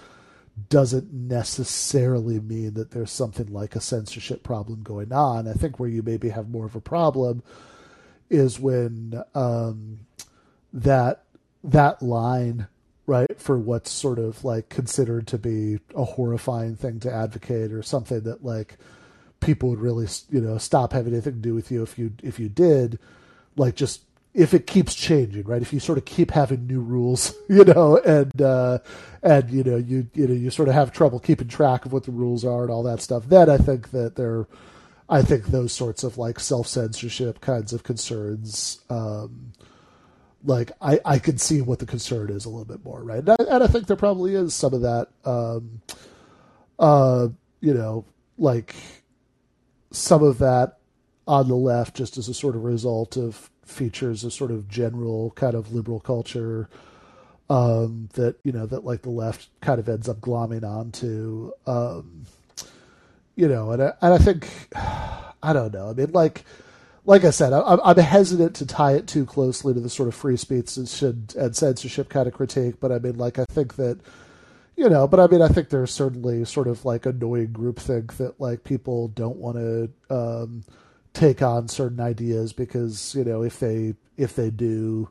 doesn't 0.69 1.11
necessarily 1.11 2.39
mean 2.39 2.73
that 2.75 2.91
there's 2.91 3.11
something 3.11 3.51
like 3.51 3.75
a 3.75 3.81
censorship 3.81 4.41
problem 4.41 4.83
going 4.83 5.11
on. 5.11 5.47
I 5.47 5.53
think 5.53 5.79
where 5.79 5.89
you 5.89 6.01
maybe 6.01 6.29
have 6.29 6.49
more 6.49 6.65
of 6.65 6.75
a 6.75 6.81
problem 6.81 7.43
is 8.29 8.59
when 8.59 9.21
um, 9.33 9.99
that 10.73 11.23
that 11.63 12.01
line 12.01 12.67
right 13.07 13.39
for 13.39 13.57
what's 13.57 13.91
sort 13.91 14.17
of 14.17 14.43
like 14.43 14.69
considered 14.69 15.27
to 15.27 15.37
be 15.37 15.79
a 15.95 16.03
horrifying 16.03 16.75
thing 16.75 16.99
to 16.99 17.11
advocate 17.11 17.71
or 17.71 17.83
something 17.83 18.21
that 18.21 18.43
like 18.43 18.77
people 19.41 19.69
would 19.69 19.79
really 19.79 20.07
you 20.29 20.41
know 20.41 20.57
stop 20.57 20.93
having 20.93 21.13
anything 21.13 21.33
to 21.33 21.39
do 21.39 21.53
with 21.53 21.71
you 21.71 21.83
if 21.83 21.99
you 21.99 22.11
if 22.23 22.39
you 22.39 22.49
did 22.49 22.97
like 23.55 23.75
just 23.75 24.04
if 24.35 24.53
it 24.53 24.67
keeps 24.67 24.93
changing, 24.93 25.43
right? 25.45 25.61
If 25.61 25.71
you 25.71 25.79
sort 25.79 25.97
of 25.97 26.03
keep 26.03 26.29
having 26.29 26.67
new 26.67 26.81
rules, 26.81 27.33
you 27.49 27.63
know, 27.63 27.97
and 27.97 28.39
uh, 28.41 28.79
and 29.23 29.49
you 29.49 29.63
know 29.63 29.77
you 29.77 30.07
you 30.13 30.27
know 30.27 30.33
you 30.33 30.51
sort 30.51 30.67
of 30.67 30.75
have 30.75 30.91
trouble 30.91 31.19
keeping 31.19 31.47
track 31.47 31.85
of 31.85 31.93
what 31.93 32.03
the 32.03 32.11
rules 32.11 32.45
are 32.45 32.63
and 32.63 32.71
all 32.71 32.83
that 32.83 33.01
stuff, 33.01 33.23
then 33.27 33.49
I 33.49 33.57
think 33.57 33.91
that 33.91 34.15
there, 34.15 34.45
I 35.09 35.21
think 35.21 35.45
those 35.45 35.71
sorts 35.71 36.03
of 36.03 36.17
like 36.17 36.39
self 36.39 36.67
censorship 36.67 37.39
kinds 37.39 37.71
of 37.71 37.83
concerns, 37.83 38.81
um, 38.89 39.53
like 40.43 40.71
I, 40.81 40.99
I 41.05 41.17
can 41.17 41.37
see 41.37 41.61
what 41.61 41.79
the 41.79 41.85
concern 41.85 42.29
is 42.29 42.43
a 42.45 42.49
little 42.49 42.65
bit 42.65 42.83
more, 42.83 43.01
right? 43.03 43.19
And 43.19 43.29
I, 43.29 43.35
and 43.39 43.63
I 43.63 43.67
think 43.67 43.87
there 43.87 43.95
probably 43.95 44.35
is 44.35 44.53
some 44.53 44.73
of 44.73 44.81
that, 44.81 45.07
um, 45.23 45.81
uh, 46.77 47.29
you 47.61 47.73
know, 47.73 48.03
like 48.37 48.75
some 49.91 50.23
of 50.23 50.39
that 50.39 50.79
on 51.25 51.47
the 51.47 51.55
left, 51.55 51.95
just 51.95 52.17
as 52.17 52.27
a 52.27 52.33
sort 52.33 52.55
of 52.55 52.63
result 52.65 53.17
of 53.17 53.49
features 53.65 54.23
a 54.23 54.31
sort 54.31 54.51
of 54.51 54.69
general 54.69 55.31
kind 55.31 55.55
of 55.55 55.73
liberal 55.73 55.99
culture 55.99 56.69
um, 57.49 58.09
that 58.13 58.37
you 58.43 58.51
know 58.51 58.65
that 58.65 58.85
like 58.85 59.01
the 59.01 59.09
left 59.09 59.49
kind 59.61 59.79
of 59.79 59.87
ends 59.87 60.09
up 60.09 60.19
glomming 60.19 60.63
onto, 60.63 61.51
um, 61.67 62.25
you 63.35 63.47
know, 63.47 63.71
and 63.71 63.83
I, 63.83 63.93
and 64.01 64.13
I 64.13 64.17
think 64.17 64.49
I 64.75 65.53
don't 65.53 65.73
know. 65.73 65.89
I 65.89 65.93
mean, 65.93 66.11
like 66.11 66.43
like 67.05 67.23
I 67.23 67.29
said, 67.29 67.53
I, 67.53 67.77
I'm 67.83 67.97
hesitant 67.97 68.55
to 68.57 68.65
tie 68.65 68.93
it 68.93 69.07
too 69.07 69.25
closely 69.25 69.73
to 69.73 69.79
the 69.79 69.89
sort 69.89 70.07
of 70.07 70.15
free 70.15 70.37
speech 70.37 70.75
and 70.77 71.55
censorship 71.55 72.09
kind 72.09 72.27
of 72.27 72.33
critique, 72.33 72.75
but 72.79 72.91
I 72.91 72.99
mean, 72.99 73.17
like 73.17 73.37
I 73.37 73.45
think 73.45 73.75
that 73.75 73.99
you 74.75 74.89
know, 74.89 75.07
but 75.07 75.19
I 75.19 75.27
mean, 75.27 75.41
I 75.41 75.47
think 75.47 75.69
there's 75.69 75.91
certainly 75.91 76.43
sort 76.45 76.67
of 76.67 76.83
like 76.83 77.05
annoying 77.05 77.49
groupthink 77.49 78.17
that 78.17 78.41
like 78.41 78.63
people 78.63 79.07
don't 79.09 79.37
want 79.37 79.57
to 79.57 79.89
um, 80.09 80.63
take 81.15 81.43
on 81.43 81.69
certain 81.69 82.01
ideas 82.01 82.53
because 82.53 83.15
you 83.15 83.25
know 83.25 83.43
if 83.43 83.59
they 83.59 83.95
if 84.17 84.35
they 84.35 84.51
do, 84.51 85.09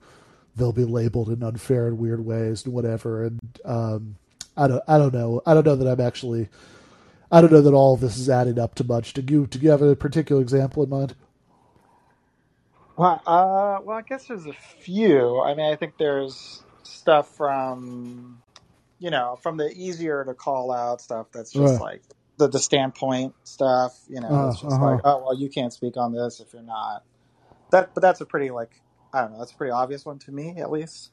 they'll 0.56 0.72
be 0.72 0.86
labeled 0.86 1.30
in 1.30 1.42
unfair 1.44 1.88
and 1.88 1.98
weird 1.98 2.24
ways 2.26 2.66
and 2.66 2.74
whatever. 2.74 3.24
And 3.26 3.40
um, 3.64 4.16
I 4.56 4.68
don't 4.68 4.84
I 4.88 4.98
don't 4.98 5.14
know 5.14 5.42
I 5.46 5.54
don't 5.54 5.66
know 5.66 5.76
that 5.76 5.88
I'm 5.90 6.06
actually 6.06 6.48
I 7.32 7.40
don't 7.42 7.52
know 7.52 7.62
that 7.62 7.74
all 7.74 7.94
of 7.94 8.00
this 8.00 8.18
is 8.18 8.30
adding 8.30 8.58
up 8.58 8.74
to 8.76 8.84
much. 8.84 9.14
Do 9.14 9.22
you 9.34 9.46
do 9.46 9.58
you 9.60 9.70
have 9.70 9.82
a 9.82 9.96
particular 9.96 10.42
example 10.42 10.84
in 10.84 10.90
mind? 10.90 11.16
Well, 12.96 13.22
uh, 13.26 13.80
well, 13.84 13.98
I 13.98 14.02
guess 14.02 14.26
there's 14.28 14.46
a 14.46 14.54
few. 14.54 15.40
I 15.42 15.54
mean, 15.54 15.66
I 15.72 15.76
think 15.76 15.94
there's 15.98 16.64
stuff 16.84 17.28
from, 17.36 18.42
you 19.00 19.10
know, 19.10 19.38
from 19.42 19.58
the 19.58 19.70
easier 19.74 20.24
to 20.24 20.34
call 20.34 20.72
out 20.72 21.00
stuff 21.02 21.28
that's 21.32 21.52
just 21.54 21.78
Right. 21.78 21.80
like 21.80 22.02
the 22.38 22.48
the 22.48 22.58
standpoint 22.58 23.34
stuff. 23.44 23.98
You 24.08 24.20
know, 24.20 24.34
Uh, 24.34 24.48
it's 24.48 24.60
just 24.60 24.72
uh-huh. 24.72 24.86
like, 24.86 25.00
oh 25.04 25.22
well, 25.24 25.34
you 25.38 25.48
can't 25.48 25.72
speak 25.72 25.96
on 25.96 26.12
this 26.12 26.40
if 26.40 26.52
you're 26.52 26.62
not 26.62 27.04
that. 27.70 27.94
But 27.94 28.00
that's 28.02 28.20
a 28.20 28.26
pretty 28.26 28.50
like 28.50 28.80
I 29.12 29.20
don't 29.22 29.32
know. 29.32 29.38
That's 29.38 29.52
a 29.52 29.56
pretty 29.56 29.72
obvious 29.72 30.04
one 30.04 30.18
to 30.20 30.32
me, 30.32 30.56
at 30.58 30.70
least. 30.70 31.10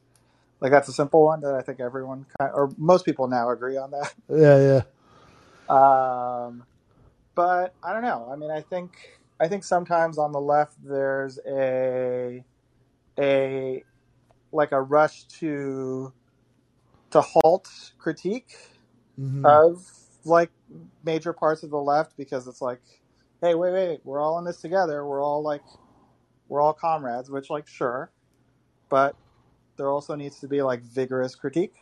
Like 0.59 0.71
that's 0.71 0.87
a 0.87 0.93
simple 0.93 1.25
one 1.25 1.41
that 1.41 1.55
I 1.55 1.61
think 1.61 1.79
everyone 1.79 2.25
kind 2.39 2.51
or 2.53 2.71
most 2.77 3.05
people 3.05 3.27
now 3.27 3.49
agree 3.49 3.77
on 3.77 3.91
that. 3.91 4.13
Yeah, 4.29 4.57
yeah. 4.57 4.81
Um, 5.69 6.65
but 7.35 7.75
I 7.83 7.93
don't 7.93 8.01
know. 8.03 8.29
I 8.31 8.35
mean, 8.35 8.51
I 8.51 8.61
think 8.61 8.91
I 9.39 9.47
think 9.47 9.63
sometimes 9.63 10.17
on 10.17 10.31
the 10.31 10.41
left 10.41 10.75
there's 10.83 11.39
a 11.47 12.43
a 13.19 13.83
like 14.51 14.71
a 14.71 14.81
rush 14.81 15.25
to 15.39 16.13
to 17.11 17.21
halt 17.21 17.69
critique 17.97 18.55
hmm 19.15 19.43
of 19.43 19.85
like 20.25 20.51
major 21.05 21.33
parts 21.33 21.63
of 21.63 21.71
the 21.71 21.77
left 21.77 22.17
because 22.17 22.47
it's 22.47 22.61
like, 22.61 22.81
hey, 23.41 23.55
wait, 23.55 23.73
wait, 23.73 24.01
we're 24.03 24.21
all 24.21 24.39
in 24.39 24.45
this 24.45 24.61
together. 24.61 25.05
We're 25.05 25.23
all 25.23 25.43
like 25.43 25.63
we're 26.49 26.61
all 26.61 26.73
comrades, 26.73 27.29
which 27.29 27.49
like 27.49 27.67
sure, 27.67 28.11
but 28.89 29.15
there 29.77 29.89
also 29.89 30.15
needs 30.15 30.39
to 30.41 30.47
be 30.47 30.61
like 30.61 30.81
vigorous 30.83 31.35
critique 31.35 31.75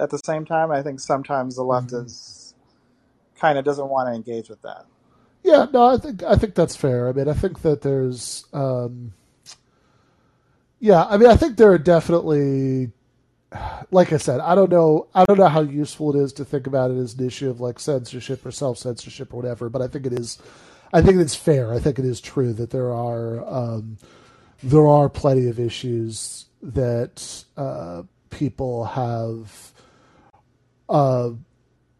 at 0.00 0.10
the 0.10 0.18
same 0.18 0.44
time. 0.44 0.70
I 0.70 0.82
think 0.82 1.00
sometimes 1.00 1.56
the 1.56 1.64
left 1.64 1.92
hmm 1.92 2.06
is 2.06 2.54
kind 3.40 3.58
of 3.58 3.64
doesn't 3.64 3.88
want 3.88 4.08
to 4.08 4.14
engage 4.14 4.48
with 4.50 4.62
that. 4.62 4.86
Yeah, 5.44 5.66
no, 5.72 5.86
I 5.94 5.98
think 5.98 6.22
I 6.24 6.36
think 6.36 6.54
that's 6.54 6.76
fair. 6.76 7.08
I 7.08 7.12
mean, 7.12 7.28
I 7.28 7.34
think 7.34 7.62
that 7.62 7.82
there's, 7.82 8.46
um, 8.52 9.14
yeah, 10.80 11.04
I 11.06 11.16
mean, 11.18 11.28
I 11.30 11.36
think 11.36 11.56
there 11.58 11.72
are 11.72 11.78
definitely, 11.78 12.92
like 13.90 14.12
I 14.12 14.16
said, 14.16 14.40
I 14.40 14.54
don't 14.54 14.70
know, 14.70 15.08
I 15.14 15.24
don't 15.24 15.38
know 15.38 15.48
how 15.48 15.60
useful 15.60 16.14
it 16.14 16.18
is 16.22 16.32
to 16.34 16.44
think 16.44 16.66
about 16.66 16.90
it 16.90 16.96
as 16.96 17.14
an 17.14 17.26
issue 17.26 17.50
of 17.50 17.60
like 17.60 17.78
censorship 17.78 18.44
or 18.44 18.50
self 18.50 18.78
censorship 18.78 19.32
or 19.32 19.36
whatever. 19.36 19.68
But 19.68 19.82
I 19.82 19.88
think 19.88 20.06
it 20.06 20.12
is, 20.12 20.38
I 20.92 21.02
think 21.02 21.18
it's 21.18 21.34
fair. 21.34 21.72
I 21.72 21.78
think 21.78 21.98
it 21.98 22.04
is 22.04 22.20
true 22.20 22.52
that 22.54 22.70
there 22.70 22.92
are, 22.92 23.46
um, 23.46 23.98
there 24.62 24.86
are 24.86 25.08
plenty 25.08 25.48
of 25.48 25.60
issues 25.60 26.46
that 26.62 27.44
uh, 27.56 28.02
people 28.30 28.84
have. 28.84 29.72
Uh, 30.88 31.30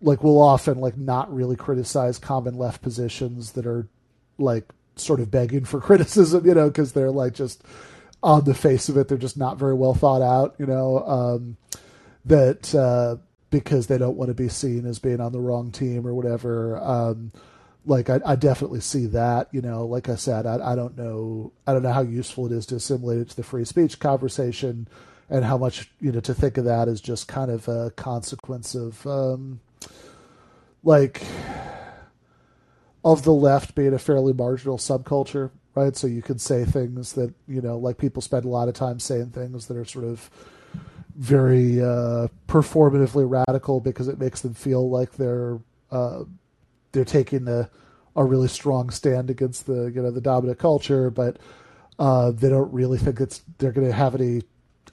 like 0.02 0.22
will 0.22 0.40
often 0.40 0.78
like 0.78 0.96
not 0.96 1.34
really 1.34 1.56
criticize 1.56 2.18
common 2.18 2.56
left 2.56 2.82
positions 2.82 3.52
that 3.52 3.66
are 3.66 3.88
like 4.38 4.64
sort 4.96 5.20
of 5.20 5.30
begging 5.30 5.64
for 5.64 5.80
criticism, 5.82 6.46
you 6.46 6.54
know, 6.54 6.68
because 6.68 6.92
they're 6.92 7.10
like 7.10 7.34
just 7.34 7.62
on 8.26 8.42
the 8.42 8.54
face 8.54 8.88
of 8.88 8.96
it, 8.96 9.06
they're 9.06 9.16
just 9.16 9.36
not 9.36 9.56
very 9.56 9.72
well 9.72 9.94
thought 9.94 10.20
out, 10.20 10.56
you 10.58 10.66
know, 10.66 10.98
um, 11.06 11.56
that 12.24 12.74
uh, 12.74 13.14
because 13.50 13.86
they 13.86 13.98
don't 13.98 14.16
want 14.16 14.30
to 14.30 14.34
be 14.34 14.48
seen 14.48 14.84
as 14.84 14.98
being 14.98 15.20
on 15.20 15.30
the 15.30 15.38
wrong 15.38 15.70
team 15.70 16.04
or 16.04 16.12
whatever. 16.12 16.76
Um, 16.78 17.30
like 17.84 18.10
I, 18.10 18.18
I 18.26 18.34
definitely 18.34 18.80
see 18.80 19.06
that, 19.06 19.46
you 19.52 19.62
know, 19.62 19.86
like 19.86 20.08
I 20.08 20.16
said, 20.16 20.44
I, 20.44 20.72
I 20.72 20.74
don't 20.74 20.98
know, 20.98 21.52
I 21.68 21.72
don't 21.72 21.84
know 21.84 21.92
how 21.92 22.02
useful 22.02 22.46
it 22.46 22.52
is 22.52 22.66
to 22.66 22.74
assimilate 22.74 23.20
it 23.20 23.28
to 23.30 23.36
the 23.36 23.44
free 23.44 23.64
speech 23.64 24.00
conversation 24.00 24.88
and 25.30 25.44
how 25.44 25.56
much, 25.56 25.88
you 26.00 26.10
know, 26.10 26.18
to 26.18 26.34
think 26.34 26.58
of 26.58 26.64
that 26.64 26.88
as 26.88 27.00
just 27.00 27.28
kind 27.28 27.48
of 27.48 27.68
a 27.68 27.92
consequence 27.92 28.74
of, 28.74 29.06
um, 29.06 29.60
like 30.82 31.22
of 33.04 33.22
the 33.22 33.32
left 33.32 33.76
being 33.76 33.94
a 33.94 34.00
fairly 34.00 34.32
marginal 34.32 34.78
subculture, 34.78 35.50
right? 35.76 35.94
So 35.94 36.06
you 36.06 36.22
can 36.22 36.38
say 36.38 36.64
things 36.64 37.12
that 37.12 37.32
you 37.46 37.60
know, 37.60 37.78
like 37.78 37.98
people 37.98 38.22
spend 38.22 38.44
a 38.44 38.48
lot 38.48 38.66
of 38.68 38.74
time 38.74 38.98
saying 38.98 39.30
things 39.30 39.66
that 39.66 39.76
are 39.76 39.84
sort 39.84 40.06
of 40.06 40.28
very 41.14 41.80
uh, 41.80 42.28
performatively 42.48 43.28
radical 43.28 43.80
because 43.80 44.08
it 44.08 44.18
makes 44.18 44.40
them 44.40 44.54
feel 44.54 44.90
like 44.90 45.12
they're 45.12 45.60
uh, 45.92 46.24
they're 46.92 47.04
taking 47.04 47.46
a 47.46 47.70
a 48.16 48.24
really 48.24 48.48
strong 48.48 48.90
stand 48.90 49.30
against 49.30 49.66
the 49.66 49.92
you 49.94 50.02
know 50.02 50.10
the 50.10 50.20
dominant 50.20 50.58
culture, 50.58 51.10
but 51.10 51.38
uh, 51.98 52.30
they 52.30 52.48
don't 52.48 52.72
really 52.72 52.98
think 52.98 53.20
it's 53.20 53.42
they're 53.58 53.72
going 53.72 53.86
to 53.86 53.92
have 53.92 54.14
any 54.14 54.42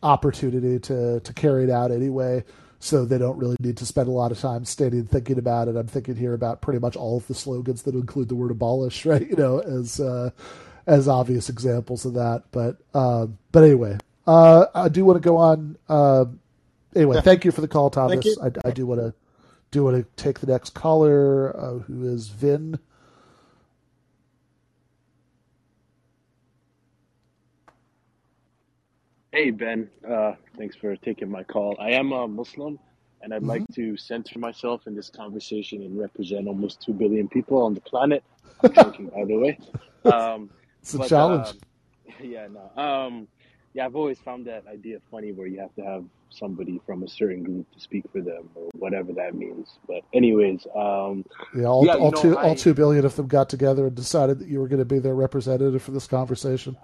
opportunity 0.04 0.80
to 0.80 1.22
to 1.22 1.34
carry 1.34 1.64
it 1.64 1.70
out 1.70 1.92
anyway. 1.92 2.44
So 2.80 3.06
they 3.06 3.18
don't 3.18 3.38
really 3.38 3.56
need 3.62 3.78
to 3.78 3.86
spend 3.86 4.10
a 4.10 4.12
lot 4.12 4.34
of 4.34 4.40
time 4.40 4.66
standing 4.66 5.00
and 5.00 5.10
thinking 5.10 5.38
about 5.38 5.70
it. 5.70 5.78
I'm 5.78 5.88
thinking 5.88 6.18
here 6.18 6.34
about 6.34 6.62
pretty 6.62 6.80
much 6.80 6.98
all 6.98 7.16
of 7.16 7.28
the 7.28 7.34
slogans 7.34 7.84
that 7.84 7.96
include 7.96 8.28
the 8.28 8.36
word 8.36 8.52
abolish, 8.52 9.06
right? 9.08 9.26
You 9.26 9.38
know, 9.38 9.60
as 9.60 10.02
uh, 10.02 10.32
as 10.88 11.08
obvious 11.08 11.50
examples 11.50 12.06
of 12.06 12.14
that. 12.16 12.44
But 12.52 12.78
um, 12.94 13.38
but 13.52 13.64
anyway, 13.64 13.98
uh, 14.28 14.68
I 14.76 14.90
do 14.90 15.06
want 15.06 15.22
to 15.22 15.28
go 15.28 15.38
on. 15.38 15.78
Uh, 15.90 16.26
anyway, 16.96 17.18
Yeah. 17.18 17.22
thank 17.22 17.46
you 17.46 17.52
for 17.52 17.62
the 17.62 17.68
call, 17.68 17.90
Thomas. 17.90 18.38
I, 18.38 18.52
I 18.66 18.72
do 18.72 18.86
want 18.86 19.02
to 19.02 19.14
do 19.72 19.84
want 19.84 19.98
to 19.98 20.24
take 20.24 20.40
the 20.40 20.48
next 20.48 20.72
caller, 20.72 21.56
uh, 21.60 21.80
who 21.80 22.08
is 22.08 22.30
Vin. 22.30 22.80
Hey 29.32 29.52
Ben, 29.52 29.90
uh, 30.10 30.34
thanks 30.58 30.76
for 30.76 30.96
taking 30.96 31.30
my 31.30 31.44
call. 31.44 31.78
I 31.80 31.92
am 31.92 32.12
a 32.12 32.28
Muslim, 32.28 32.80
and 33.22 33.32
I'd 33.32 33.44
hmm 33.44 33.46
like 33.46 33.70
to 33.76 33.96
center 33.96 34.40
myself 34.40 34.88
in 34.88 34.96
this 34.96 35.10
conversation 35.12 35.84
and 35.84 36.00
represent 36.00 36.48
almost 36.48 36.82
two 36.82 36.94
billion 36.94 37.30
people 37.30 37.62
on 37.62 37.76
the 37.76 37.82
planet. 37.82 38.24
I'm 38.60 38.74
joking, 38.74 39.10
by 39.10 39.26
the 39.26 39.38
way. 39.38 39.60
Um, 40.06 40.50
It's 40.84 40.94
a 40.94 40.98
but 40.98 41.08
challenge. 41.08 41.48
um, 41.48 41.58
yeah, 42.22 42.48
no, 42.48 42.82
um, 42.82 43.28
yeah, 43.74 43.86
I've 43.86 43.96
always 43.96 44.20
found 44.20 44.46
that 44.48 44.68
idea 44.68 45.00
funny, 45.10 45.32
where 45.32 45.48
you 45.48 45.60
have 45.62 45.74
to 45.76 45.82
have 45.82 46.04
somebody 46.30 46.82
from 46.86 47.04
a 47.04 47.08
certain 47.08 47.42
group 47.42 47.72
to 47.72 47.80
speak 47.80 48.04
for 48.12 48.20
them, 48.20 48.50
or 48.54 48.70
whatever 48.78 49.14
that 49.14 49.34
means. 49.34 49.70
But 49.88 50.02
anyways, 50.14 50.68
um, 50.76 51.24
Yeah, 51.56 51.66
all, 51.66 51.86
yeah, 51.86 51.96
all 51.96 52.12
know, 52.12 52.22
two 52.22 52.38
all 52.38 52.52
I 52.52 52.56
two 52.56 52.74
billion 52.74 53.06
of 53.06 53.16
them 53.16 53.28
got 53.28 53.50
together 53.50 53.88
and 53.88 53.96
decided 53.96 54.40
that 54.40 54.50
you 54.50 54.60
were 54.60 54.68
going 54.68 54.80
to 54.80 54.86
be 54.86 55.00
their 55.00 55.16
representative 55.16 55.82
for 55.82 55.92
this 55.92 56.06
conversation. 56.06 56.76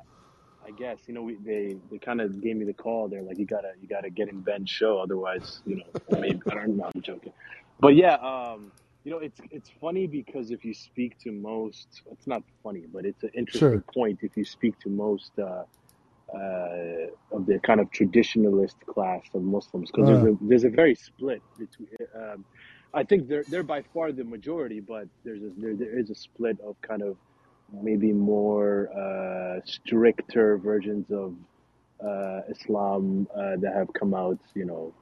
I 0.66 0.72
guess 0.72 1.00
you 1.08 1.14
know 1.14 1.24
we, 1.24 1.36
they 1.36 1.76
they 1.92 1.98
kind 1.98 2.22
of 2.22 2.42
gave 2.42 2.56
me 2.56 2.64
the 2.64 2.74
call. 2.74 3.10
They're 3.10 3.22
like, 3.22 3.38
you 3.38 3.46
gotta 3.46 3.74
you 3.82 3.88
gotta 3.90 4.10
get 4.10 4.30
in 4.30 4.40
Ben's 4.40 4.70
show, 4.70 5.00
otherwise 5.00 5.62
you 5.66 5.78
know 5.78 6.20
maybe 6.20 6.40
I 6.50 6.56
don't 6.56 6.78
know. 6.78 6.90
I'm 6.96 7.02
joking, 7.02 7.34
but 7.82 7.96
yeah, 7.96 8.14
um, 8.14 8.72
you 9.10 9.16
know 9.16 9.22
it's 9.22 9.42
it's 9.50 9.72
funny 9.82 10.06
because 10.06 10.52
if 10.52 10.64
you 10.64 10.76
speak 10.76 11.18
to 11.24 11.32
most, 11.32 11.88
it's 12.12 12.28
not 12.28 12.44
funny, 12.64 12.86
but 12.94 13.06
it's 13.06 13.24
an 13.24 13.32
interesting 13.36 13.82
Sure. 13.82 13.84
point. 13.92 14.20
If 14.22 14.38
you 14.38 14.46
speak 14.46 14.78
to 14.82 14.90
most 14.90 15.32
uh, 15.40 15.64
uh, 16.38 17.36
of 17.36 17.48
the 17.48 17.60
kind 17.64 17.80
of 17.80 17.90
traditionalist 17.90 18.76
class 18.88 19.24
of 19.34 19.42
Muslims, 19.42 19.90
because 19.92 20.08
there's 20.08 20.24
Uh, 20.24 20.28
a 20.32 20.38
there's 20.42 20.64
a 20.66 20.70
very 20.70 20.96
split 20.96 21.44
between. 21.58 21.90
Um, 22.16 22.46
I 22.94 23.04
think 23.04 23.28
they're 23.30 23.46
they're 23.50 23.64
by 23.64 23.82
far 23.94 24.12
the 24.12 24.24
majority, 24.24 24.80
but 24.80 25.08
there's 25.26 25.42
a, 25.42 25.50
there 25.58 25.76
there 25.76 26.00
is 26.00 26.12
a 26.12 26.16
split 26.16 26.58
of 26.62 26.76
kind 26.82 27.02
of 27.02 27.18
maybe 27.74 28.14
more 28.14 28.90
uh, 29.04 29.62
stricter 29.66 30.60
versions 30.60 31.08
of 31.12 31.36
uh, 32.10 32.42
Islam 32.50 33.28
uh, 33.36 33.58
that 33.64 33.74
have 33.76 33.90
come 34.00 34.14
out, 34.14 34.40
you 34.56 34.66
know, 34.66 34.96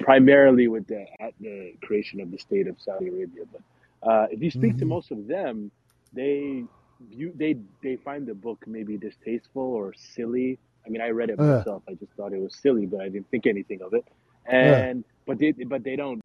primarily 0.00 0.68
with 0.68 0.86
the 0.88 1.06
at 1.20 1.34
the 1.40 1.74
creation 1.82 2.20
of 2.20 2.30
the 2.30 2.38
state 2.38 2.68
of 2.68 2.80
Saudi 2.80 3.08
Arabia. 3.08 3.44
But 3.52 4.08
uh, 4.08 4.26
if 4.30 4.42
you 4.42 4.50
speak 4.50 4.78
to 4.78 4.86
hmm 4.86 4.94
most 4.96 5.12
of 5.12 5.26
them, 5.28 5.72
they 6.12 6.66
view 7.10 7.32
they 7.36 7.56
they 7.82 7.96
find 7.96 8.26
the 8.26 8.34
book 8.34 8.64
maybe 8.66 8.98
distasteful 8.98 9.62
or 9.62 9.94
silly 9.96 10.58
I 10.86 10.90
mean, 10.90 11.02
I 11.02 11.10
read 11.10 11.30
it 11.30 11.40
Yeah. 11.40 11.44
myself. 11.44 11.84
I 11.88 11.94
just 11.94 12.12
thought 12.14 12.32
it 12.32 12.40
was 12.40 12.56
silly, 12.62 12.86
but 12.86 13.00
I 13.02 13.10
didn't 13.10 13.30
think 13.30 13.46
anything 13.46 13.82
of 13.82 13.94
it. 13.94 14.06
And 14.46 15.04
but 15.26 15.38
they 15.38 15.52
but 15.68 15.84
they 15.84 15.96
don't. 15.96 16.20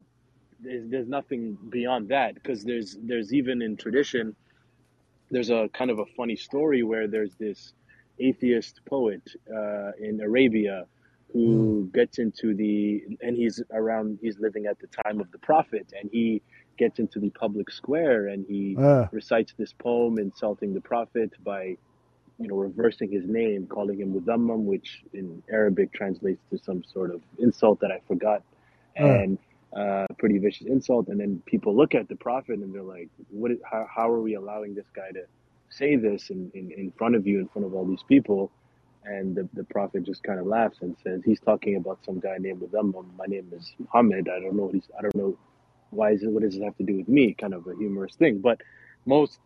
There's, 0.60 0.90
there's 0.90 1.08
nothing 1.08 1.58
beyond 1.70 2.08
that 2.10 2.34
because 2.34 2.64
there's 2.64 2.98
there's 3.02 3.34
even 3.34 3.62
in 3.62 3.76
tradition 3.76 4.36
there's 5.30 5.50
a 5.50 5.68
kind 5.74 5.90
of 5.90 6.00
a 6.00 6.06
funny 6.16 6.36
story 6.36 6.84
where 6.84 7.08
there's 7.08 7.34
this 7.40 7.72
atheist 8.20 8.80
poet 8.88 9.22
uh, 9.54 9.92
in 10.00 10.20
Arabia 10.22 10.86
who 11.32 11.90
gets 11.94 12.18
into 12.18 12.54
the 12.54 13.02
and 13.22 13.36
he's 13.36 13.62
around 13.72 14.18
he's 14.22 14.38
living 14.40 14.66
at 14.66 14.78
the 14.80 14.88
time 15.04 15.20
of 15.20 15.30
the 15.32 15.38
prophet 15.38 15.86
and 15.98 16.10
he 16.12 16.42
gets 16.78 16.98
into 16.98 17.18
the 17.20 17.30
public 17.30 17.70
square 17.70 18.28
and 18.28 18.46
he 18.48 18.76
Uh, 18.78 19.06
recites 19.12 19.52
this 19.58 19.72
poem 19.74 20.18
insulting 20.18 20.74
the 20.74 20.80
prophet 20.80 21.30
by 21.44 21.76
you 22.38 22.48
know 22.48 22.56
reversing 22.56 23.10
his 23.10 23.26
name 23.26 23.66
calling 23.66 24.00
him 24.00 24.14
mudammam 24.14 24.60
which 24.64 25.02
in 25.12 25.42
arabic 25.52 25.92
translates 25.92 26.42
to 26.50 26.58
some 26.58 26.82
sort 26.84 27.10
of 27.14 27.20
insult 27.38 27.80
that 27.80 27.92
i 27.92 28.00
forgot. 28.08 28.42
Uh, 28.98 29.04
and 29.22 29.38
uh, 29.76 30.06
pretty 30.18 30.38
vicious 30.38 30.66
insult. 30.66 31.08
And 31.08 31.20
then 31.20 31.42
people 31.46 31.76
look 31.76 31.94
at 31.94 32.08
the 32.08 32.16
prophet 32.16 32.58
and 32.58 32.74
they're 32.74 32.82
like 32.82 33.08
what 33.30 33.50
is, 33.52 33.58
how, 33.70 33.86
how 33.94 34.10
are 34.10 34.20
we 34.20 34.34
allowing 34.34 34.74
this 34.74 34.86
guy 34.94 35.10
to 35.12 35.24
say 35.70 35.96
this 35.96 36.30
in, 36.30 36.50
in, 36.54 36.72
in 36.72 36.92
front 36.98 37.14
of 37.16 37.26
you 37.26 37.38
in 37.38 37.48
front 37.48 37.66
of 37.66 37.74
all 37.74 37.86
these 37.86 38.02
people 38.08 38.50
and 39.04 39.36
the, 39.36 39.48
the 39.54 39.64
prophet 39.64 40.04
just 40.04 40.22
kind 40.24 40.40
of 40.40 40.46
laughs 40.46 40.78
and 40.82 40.96
says 41.04 41.22
he's 41.24 41.40
talking 41.40 41.76
about 41.76 41.98
some 42.04 42.20
guy 42.20 42.36
named 42.38 42.62
mudammam 42.62 43.06
my 43.16 43.26
name 43.26 43.48
is 43.56 43.72
muhammad 43.78 44.28
i 44.28 44.40
don't 44.40 44.56
know 44.56 44.64
what 44.64 44.74
he's 44.74 44.90
i 44.98 45.02
don't 45.02 45.16
know 45.16 45.36
why 45.90 46.12
is 46.12 46.22
it 46.24 46.30
what 46.30 46.42
does 46.44 46.56
it 46.56 46.62
have 46.64 46.76
to 46.78 46.84
do 46.84 46.98
with 46.98 47.08
me? 47.08 47.34
Kind 47.40 47.54
of 47.54 47.66
a 47.68 47.76
humorous 47.76 48.16
thing. 48.16 48.40
But 48.40 48.60
most 49.06 49.40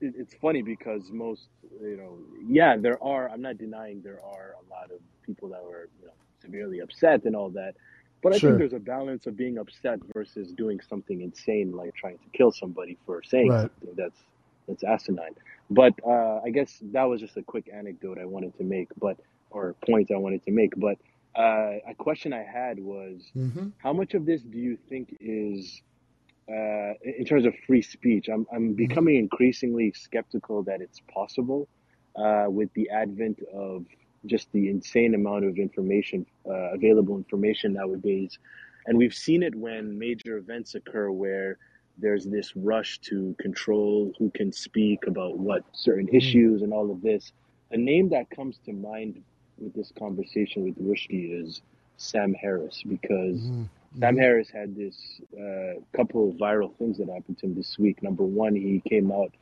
it, 0.00 0.14
it's 0.18 0.34
funny 0.40 0.62
because 0.62 1.10
most 1.12 1.48
you 1.82 1.96
know 1.98 2.18
yeah 2.46 2.76
there 2.78 3.02
are 3.02 3.30
i'm 3.30 3.42
not 3.42 3.58
denying 3.58 4.02
there 4.02 4.20
are 4.24 4.54
a 4.62 4.70
lot 4.70 4.90
of 4.92 5.00
people 5.24 5.50
that 5.50 5.62
were 5.64 5.88
you 6.00 6.06
know 6.06 6.12
severely 6.42 6.80
upset 6.80 7.24
and 7.26 7.36
all 7.36 7.50
that. 7.50 7.74
But 8.22 8.34
i 8.34 8.40
think 8.40 8.58
there's 8.58 8.74
a 8.74 8.80
balance 8.80 9.26
of 9.26 9.36
being 9.36 9.58
upset 9.58 10.00
versus 10.14 10.52
doing 10.56 10.80
something 10.88 11.22
insane 11.22 11.72
like 11.72 11.94
trying 11.94 12.18
to 12.18 12.30
kill 12.38 12.52
somebody 12.52 12.98
for 13.06 13.22
saying 13.24 13.54
Right. 13.54 13.60
something 13.60 13.90
that's 13.96 14.20
that's 14.68 14.84
asinine 14.84 15.34
but 15.70 15.92
uh, 16.06 16.40
i 16.44 16.50
guess 16.50 16.78
that 16.92 17.04
was 17.04 17.20
just 17.20 17.36
a 17.36 17.42
quick 17.42 17.68
anecdote 17.74 18.18
i 18.20 18.24
wanted 18.24 18.56
to 18.56 18.64
make 18.64 18.88
but 19.00 19.16
or 19.50 19.74
point 19.86 20.10
i 20.12 20.16
wanted 20.16 20.42
to 20.44 20.52
make 20.52 20.72
but 20.76 20.96
uh, 21.38 21.74
a 21.88 21.94
question 21.98 22.32
i 22.32 22.42
had 22.42 22.78
was 22.78 23.32
hmm 23.34 23.68
how 23.78 23.92
much 23.92 24.14
of 24.14 24.26
this 24.26 24.42
do 24.42 24.58
you 24.58 24.76
think 24.88 25.16
is 25.20 25.82
uh, 26.50 26.92
in 27.02 27.24
terms 27.26 27.44
of 27.46 27.54
free 27.66 27.82
speech? 27.82 28.28
I'm, 28.32 28.46
I'm 28.54 28.74
hmm 28.82 28.96
becoming 28.96 29.16
increasingly 29.16 29.92
skeptical 29.92 30.62
that 30.64 30.80
it's 30.80 31.00
possible 31.12 31.68
uh, 32.16 32.46
with 32.48 32.70
the 32.74 32.90
advent 32.90 33.40
of 33.54 33.84
just 34.26 34.50
the 34.52 34.68
insane 34.68 35.14
amount 35.14 35.44
of 35.44 35.58
information, 35.58 36.26
uh, 36.48 36.74
available 36.74 37.16
information 37.16 37.74
nowadays. 37.74 38.38
And 38.86 38.98
we've 38.98 39.14
seen 39.14 39.42
it 39.42 39.54
when 39.54 39.98
major 39.98 40.36
events 40.38 40.74
occur 40.74 41.10
where 41.10 41.58
there's 41.98 42.24
this 42.24 42.54
rush 42.56 42.98
to 43.00 43.34
control 43.38 44.12
who 44.18 44.30
can 44.30 44.52
speak 44.52 45.06
about 45.06 45.38
what 45.38 45.64
certain 45.72 46.08
hmm 46.08 46.16
issues 46.16 46.62
and 46.62 46.72
all 46.72 46.90
of 46.90 47.02
this. 47.02 47.32
A 47.70 47.76
name 47.76 48.08
that 48.10 48.30
comes 48.30 48.58
to 48.66 48.72
mind 48.72 49.22
with 49.58 49.74
this 49.74 49.92
conversation 49.98 50.64
with 50.64 50.78
Rushdie 50.78 51.42
is 51.42 51.62
Sam 51.96 52.34
Harris 52.34 52.82
because 52.86 53.40
hmm 53.40 53.64
Sam 53.98 54.16
Harris 54.18 54.50
had 54.50 54.76
this 54.76 55.20
uh, 55.38 55.80
couple 55.96 56.28
of 56.28 56.36
viral 56.36 56.74
things 56.76 56.98
that 56.98 57.08
happened 57.08 57.38
to 57.38 57.46
him 57.46 57.54
this 57.54 57.78
week. 57.78 58.02
Number 58.02 58.24
one, 58.24 58.54
he 58.54 58.82
came 58.86 59.10
out 59.10 59.32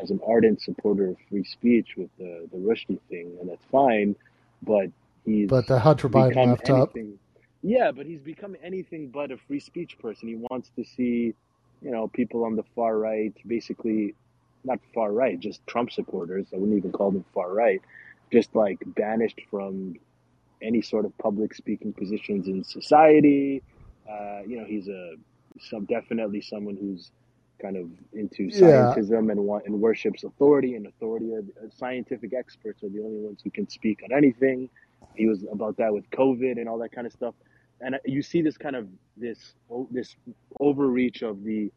as 0.00 0.10
an 0.10 0.20
ardent 0.26 0.60
supporter 0.60 1.08
of 1.10 1.16
free 1.30 1.44
speech 1.44 1.96
with 1.96 2.10
the 2.18 2.46
the 2.52 2.58
Rushdie 2.58 3.00
thing, 3.08 3.36
and 3.40 3.48
that's 3.48 3.64
fine. 3.70 4.14
But 4.62 4.90
he's 5.24 5.48
But 5.48 5.66
the 5.66 5.78
Hunter 5.78 6.08
Biden 6.08 6.36
laptop. 6.36 6.94
anything. 6.94 7.18
Yeah, 7.62 7.92
but 7.92 8.06
he's 8.06 8.20
become 8.20 8.56
anything 8.62 9.08
but 9.08 9.30
a 9.30 9.36
free 9.36 9.60
speech 9.60 9.98
person. 9.98 10.28
He 10.28 10.34
wants 10.34 10.70
to 10.76 10.84
see, 10.84 11.34
you 11.82 11.90
know, 11.90 12.08
people 12.08 12.44
on 12.44 12.56
the 12.56 12.64
far 12.74 12.98
right, 12.98 13.34
basically, 13.46 14.14
not 14.64 14.78
far 14.94 15.12
right, 15.12 15.38
just 15.40 15.66
Trump 15.66 15.90
supporters. 15.92 16.48
I 16.52 16.56
wouldn't 16.58 16.78
even 16.78 16.92
call 16.92 17.10
them 17.10 17.24
far 17.34 17.52
right, 17.52 17.80
just 18.32 18.54
like 18.54 18.78
banished 18.86 19.40
from 19.50 19.96
any 20.62 20.82
sort 20.82 21.04
of 21.04 21.16
public 21.18 21.54
speaking 21.54 21.92
positions 21.92 22.48
in 22.48 22.64
society. 22.64 23.62
Uh, 24.08 24.40
you 24.46 24.58
know, 24.58 24.64
he's 24.66 24.88
a 24.88 25.14
some 25.60 25.84
definitely 25.86 26.40
someone 26.40 26.76
who's 26.76 27.10
kind 27.60 27.76
of 27.76 27.88
into 28.12 28.44
Yeah. 28.44 28.94
scientism 28.94 29.30
and 29.30 29.40
wa- 29.44 29.60
and 29.64 29.80
worships 29.80 30.24
authority 30.24 30.74
and 30.76 30.86
authority. 30.86 31.34
Are, 31.34 31.44
scientific 31.76 32.32
experts 32.34 32.82
are 32.84 32.88
the 32.88 33.02
only 33.02 33.20
ones 33.20 33.40
who 33.44 33.50
can 33.50 33.68
speak 33.68 34.00
on 34.04 34.16
anything. 34.16 34.70
He 35.14 35.26
was 35.28 35.44
about 35.52 35.76
that 35.78 35.92
with 35.92 36.08
COVID 36.10 36.58
and 36.58 36.68
all 36.68 36.78
that 36.78 36.92
kind 36.92 37.06
of 37.06 37.12
stuff. 37.12 37.34
And 37.82 37.96
you 38.06 38.22
see 38.22 38.42
this 38.42 38.58
kind 38.58 38.76
of 38.76 38.88
this 39.16 39.54
this 39.92 40.16
overreach 40.60 41.22
of 41.22 41.44
the 41.44 41.70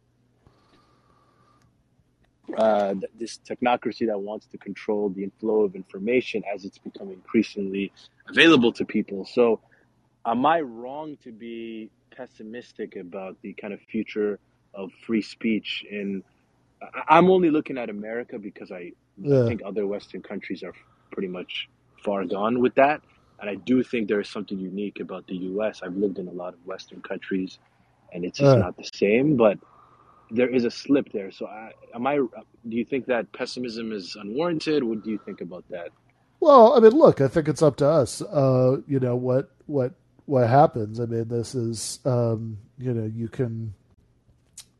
uh, 2.57 2.95
this 3.17 3.39
technocracy 3.49 4.07
that 4.07 4.19
wants 4.19 4.47
to 4.47 4.57
control 4.59 5.09
the 5.09 5.23
inflow 5.23 5.63
of 5.63 5.75
information 5.75 6.43
as 6.53 6.65
it's 6.65 6.79
become 6.79 7.11
increasingly 7.11 7.93
available 8.29 8.73
to 8.73 8.85
people. 8.85 9.25
So, 9.25 9.61
am 10.27 10.45
I 10.45 10.61
wrong 10.61 11.17
to 11.23 11.31
be 11.31 11.91
pessimistic 12.15 12.95
about 12.97 13.37
the 13.43 13.55
kind 13.61 13.73
of 13.73 13.81
future 13.91 14.39
of 14.75 14.91
free 15.05 15.21
speech? 15.23 15.83
And 15.91 16.23
I'm 17.09 17.29
only 17.31 17.51
looking 17.51 17.77
at 17.77 17.89
America 17.89 18.39
because 18.39 18.71
I 18.71 18.91
Yeah. 19.17 19.43
think 19.47 19.61
other 19.65 19.87
Western 19.87 20.21
countries 20.23 20.63
are 20.63 20.73
pretty 21.11 21.29
much 21.29 21.69
far 22.05 22.25
gone 22.25 22.61
with 22.61 22.75
that. 22.75 23.01
And 23.39 23.49
I 23.49 23.55
do 23.55 23.83
think 23.83 24.07
there 24.07 24.21
is 24.21 24.29
something 24.29 24.57
unique 24.57 24.99
about 24.99 25.27
the 25.27 25.35
U.S. 25.35 25.81
I've 25.83 25.95
lived 25.95 26.19
in 26.19 26.27
a 26.27 26.31
lot 26.31 26.53
of 26.53 26.65
Western 26.65 27.01
countries, 27.01 27.59
and 28.13 28.23
it's 28.25 28.39
just 28.39 28.55
Uh, 28.55 28.59
not 28.59 28.77
the 28.77 28.89
same. 28.93 29.35
But 29.35 29.59
there 30.31 30.49
is 30.49 30.63
a 30.65 30.71
slip 30.71 31.11
there. 31.11 31.31
So, 31.31 31.45
I, 31.47 31.71
am 31.93 32.07
I? 32.07 32.15
Do 32.17 32.77
you 32.77 32.85
think 32.85 33.05
that 33.07 33.31
pessimism 33.33 33.91
is 33.91 34.15
unwarranted? 34.15 34.83
What 34.83 35.03
do 35.03 35.11
you 35.11 35.19
think 35.25 35.41
about 35.41 35.65
that? 35.69 35.89
well, 36.39 36.73
I 36.73 36.79
mean, 36.79 36.91
look, 36.91 37.21
I 37.21 37.27
think 37.27 37.47
it's 37.47 37.61
up 37.63 37.77
to 37.77 37.87
us. 37.87 38.21
Uh, 38.21 38.77
you 38.87 38.99
know 38.99 39.15
what 39.15 39.51
what 39.65 39.93
what 40.25 40.47
happens. 40.47 40.99
I 40.99 41.05
mean, 41.05 41.27
this 41.27 41.55
is 41.55 41.99
um, 42.05 42.57
you 42.77 42.93
know 42.93 43.05
you 43.05 43.27
can 43.27 43.73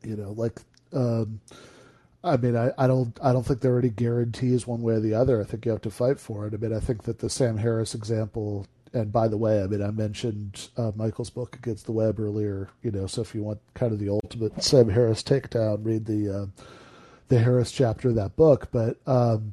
you 0.04 0.16
know 0.16 0.32
like 0.32 0.60
um, 0.92 1.40
I 2.26 2.36
mean, 2.36 2.56
I, 2.56 2.72
I 2.76 2.86
don't 2.86 3.18
I 3.22 3.32
don't 3.32 3.46
think 3.46 3.60
there 3.60 3.74
are 3.74 3.78
any 3.78 3.90
guarantees 3.90 4.66
one 4.66 4.82
way 4.82 4.94
or 4.94 5.00
the 5.00 5.14
other. 5.14 5.40
I 5.40 5.44
think 5.44 5.64
you 5.64 5.72
have 5.72 5.82
to 5.82 5.90
fight 5.90 6.18
for 6.18 6.46
it. 6.46 6.54
I 6.54 6.56
mean, 6.56 6.74
I 6.74 6.80
think 6.80 7.04
that 7.04 7.20
the 7.20 7.30
Sam 7.30 7.56
Harris 7.58 7.94
example. 7.94 8.66
And 8.92 9.12
by 9.12 9.28
the 9.28 9.36
way, 9.36 9.62
I 9.62 9.66
mean 9.66 9.82
I 9.82 9.90
mentioned 9.90 10.68
uh, 10.76 10.90
Michael's 10.96 11.30
book 11.30 11.54
Against 11.56 11.86
the 11.86 11.92
Web 11.92 12.18
earlier. 12.18 12.70
You 12.82 12.90
know, 12.90 13.06
so 13.06 13.22
if 13.22 13.34
you 13.34 13.42
want 13.42 13.60
kind 13.74 13.92
of 13.92 13.98
the 13.98 14.08
ultimate 14.08 14.62
Sam 14.62 14.88
Harris 14.88 15.22
takedown, 15.22 15.84
read 15.84 16.06
the 16.06 16.34
uh, 16.34 16.46
the 17.28 17.38
Harris 17.38 17.70
chapter 17.70 18.08
of 18.08 18.14
that 18.16 18.36
book. 18.36 18.68
But 18.72 18.98
um, 19.06 19.52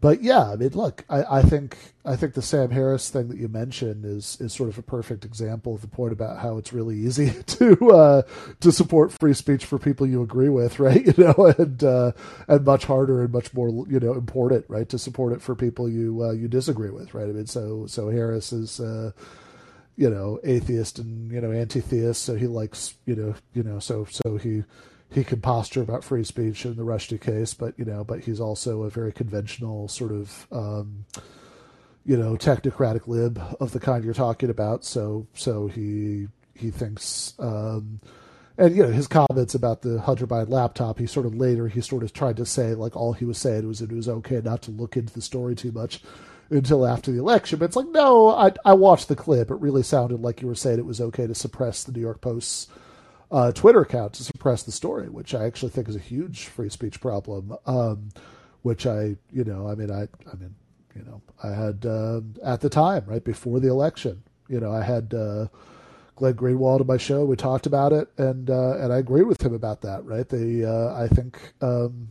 but 0.00 0.22
yeah, 0.22 0.52
I 0.52 0.56
mean, 0.56 0.70
look, 0.74 1.04
I, 1.08 1.38
I 1.38 1.42
think 1.42 1.76
I 2.04 2.14
think 2.14 2.34
the 2.34 2.42
Sam 2.42 2.70
Harris 2.70 3.10
thing 3.10 3.28
that 3.28 3.38
you 3.38 3.48
mentioned 3.48 4.04
is 4.04 4.36
is 4.40 4.52
sort 4.52 4.68
of 4.68 4.78
a 4.78 4.82
perfect 4.82 5.24
example 5.24 5.74
of 5.74 5.80
the 5.80 5.88
point 5.88 6.12
about 6.12 6.38
how 6.38 6.56
it's 6.56 6.72
really 6.72 6.96
easy 6.96 7.30
to 7.46 7.90
uh, 7.90 8.22
to 8.60 8.70
support 8.70 9.10
free 9.12 9.34
speech 9.34 9.64
for 9.64 9.78
people 9.78 10.06
you 10.06 10.22
agree 10.22 10.50
with, 10.50 10.78
right? 10.78 11.04
You 11.04 11.24
know, 11.24 11.52
and 11.58 11.82
uh, 11.82 12.12
and 12.46 12.64
much 12.64 12.84
harder 12.84 13.22
and 13.22 13.32
much 13.32 13.52
more 13.54 13.68
you 13.88 13.98
know 13.98 14.12
important, 14.14 14.66
right, 14.68 14.88
to 14.88 14.98
support 14.98 15.32
it 15.32 15.42
for 15.42 15.56
people 15.56 15.88
you 15.88 16.22
uh, 16.22 16.30
you 16.32 16.46
disagree 16.46 16.90
with, 16.90 17.12
right? 17.12 17.28
I 17.28 17.32
mean, 17.32 17.46
so 17.46 17.86
so 17.86 18.08
Harris 18.10 18.52
is. 18.52 18.80
Uh, 18.80 19.12
you 19.96 20.08
know, 20.08 20.38
atheist 20.44 21.00
and 21.00 21.32
you 21.32 21.40
know 21.40 21.50
anti-theist, 21.50 22.22
so 22.22 22.36
he 22.36 22.46
likes 22.46 22.94
you 23.04 23.16
know 23.16 23.34
you 23.52 23.64
know 23.64 23.80
so 23.80 24.06
so 24.08 24.36
he 24.36 24.62
he 25.10 25.24
can 25.24 25.40
posture 25.40 25.82
about 25.82 26.04
free 26.04 26.24
speech 26.24 26.66
in 26.66 26.76
the 26.76 26.84
Rushdie 26.84 27.20
case, 27.20 27.54
but 27.54 27.78
you 27.78 27.84
know, 27.84 28.04
but 28.04 28.20
he's 28.20 28.40
also 28.40 28.82
a 28.82 28.90
very 28.90 29.12
conventional 29.12 29.88
sort 29.88 30.12
of 30.12 30.46
um, 30.52 31.06
you 32.04 32.16
know 32.16 32.36
technocratic 32.36 33.06
lib 33.06 33.40
of 33.60 33.72
the 33.72 33.80
kind 33.80 34.04
you're 34.04 34.14
talking 34.14 34.50
about. 34.50 34.84
So 34.84 35.26
so 35.34 35.66
he 35.68 36.28
he 36.54 36.70
thinks. 36.70 37.34
Um, 37.38 38.00
and 38.58 38.76
you 38.76 38.82
know 38.82 38.90
his 38.90 39.06
comments 39.06 39.54
about 39.54 39.82
the 39.82 40.00
Hunter 40.00 40.26
Biden 40.26 40.50
laptop. 40.50 40.98
He 40.98 41.06
sort 41.06 41.26
of 41.26 41.34
later 41.34 41.68
he 41.68 41.80
sort 41.80 42.02
of 42.02 42.12
tried 42.12 42.36
to 42.38 42.44
say 42.44 42.74
like 42.74 42.96
all 42.96 43.12
he 43.12 43.24
was 43.24 43.38
saying 43.38 43.66
was 43.66 43.80
it 43.80 43.92
was 43.92 44.08
okay 44.08 44.40
not 44.44 44.62
to 44.62 44.72
look 44.72 44.96
into 44.96 45.14
the 45.14 45.22
story 45.22 45.54
too 45.54 45.70
much 45.70 46.02
until 46.50 46.84
after 46.84 47.12
the 47.12 47.20
election. 47.20 47.60
But 47.60 47.66
it's 47.66 47.76
like 47.76 47.88
no, 47.88 48.30
I 48.30 48.52
I 48.64 48.74
watched 48.74 49.08
the 49.08 49.16
clip. 49.16 49.50
It 49.50 49.60
really 49.60 49.84
sounded 49.84 50.20
like 50.20 50.42
you 50.42 50.48
were 50.48 50.56
saying 50.56 50.80
it 50.80 50.84
was 50.84 51.00
okay 51.00 51.26
to 51.26 51.34
suppress 51.34 51.84
the 51.84 51.92
New 51.92 52.00
York 52.00 52.20
Post's 52.20 52.66
uh, 53.30 53.52
Twitter 53.52 53.82
account 53.82 54.14
to 54.14 54.24
suppress 54.24 54.62
the 54.62 54.72
story, 54.72 55.08
which 55.08 55.34
I 55.34 55.44
actually 55.44 55.70
think 55.70 55.88
is 55.88 55.96
a 55.96 56.00
huge 56.00 56.46
free 56.46 56.70
speech 56.70 57.00
problem. 57.00 57.56
Um, 57.66 58.10
which 58.62 58.86
I, 58.86 59.16
you 59.30 59.44
know, 59.44 59.68
I 59.68 59.74
mean, 59.74 59.90
I, 59.90 60.02
I 60.02 60.34
mean, 60.34 60.54
you 60.94 61.02
know, 61.04 61.22
I 61.42 61.50
had 61.50 61.86
um 61.86 62.34
at 62.42 62.60
the 62.60 62.68
time, 62.68 63.04
right 63.06 63.22
before 63.22 63.60
the 63.60 63.68
election, 63.68 64.22
you 64.48 64.60
know, 64.60 64.72
I 64.72 64.82
had 64.82 65.14
uh, 65.14 65.46
Glenn 66.16 66.34
Greenwald 66.34 66.80
on 66.80 66.86
my 66.86 66.96
show. 66.96 67.24
We 67.24 67.36
talked 67.36 67.66
about 67.66 67.92
it, 67.92 68.08
and 68.18 68.50
uh, 68.50 68.78
and 68.78 68.92
I 68.92 68.98
agreed 68.98 69.24
with 69.24 69.42
him 69.42 69.54
about 69.54 69.82
that. 69.82 70.04
Right? 70.04 70.28
They, 70.28 70.64
uh, 70.64 70.94
I 70.94 71.08
think, 71.08 71.54
um, 71.60 72.10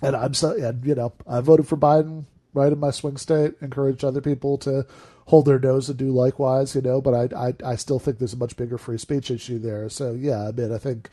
and 0.00 0.16
I'm 0.16 0.34
so, 0.34 0.52
and 0.52 0.84
you 0.84 0.94
know, 0.94 1.12
I 1.26 1.40
voted 1.40 1.68
for 1.68 1.76
Biden 1.76 2.24
right 2.54 2.72
in 2.72 2.80
my 2.80 2.90
swing 2.90 3.18
state, 3.18 3.54
encouraged 3.60 4.04
other 4.04 4.22
people 4.22 4.56
to 4.58 4.86
hold 5.26 5.44
their 5.44 5.58
nose 5.58 5.88
and 5.88 5.98
do 5.98 6.10
likewise, 6.10 6.74
you 6.74 6.80
know. 6.80 7.00
But 7.00 7.32
I, 7.32 7.48
I, 7.48 7.72
I 7.72 7.76
still 7.76 7.98
think 7.98 8.18
there's 8.18 8.32
a 8.32 8.38
much 8.38 8.56
bigger 8.56 8.78
free 8.78 8.98
speech 8.98 9.30
issue 9.30 9.58
there. 9.58 9.88
So 9.88 10.12
yeah, 10.12 10.48
I 10.48 10.52
mean, 10.52 10.72
I 10.72 10.78
think, 10.78 11.10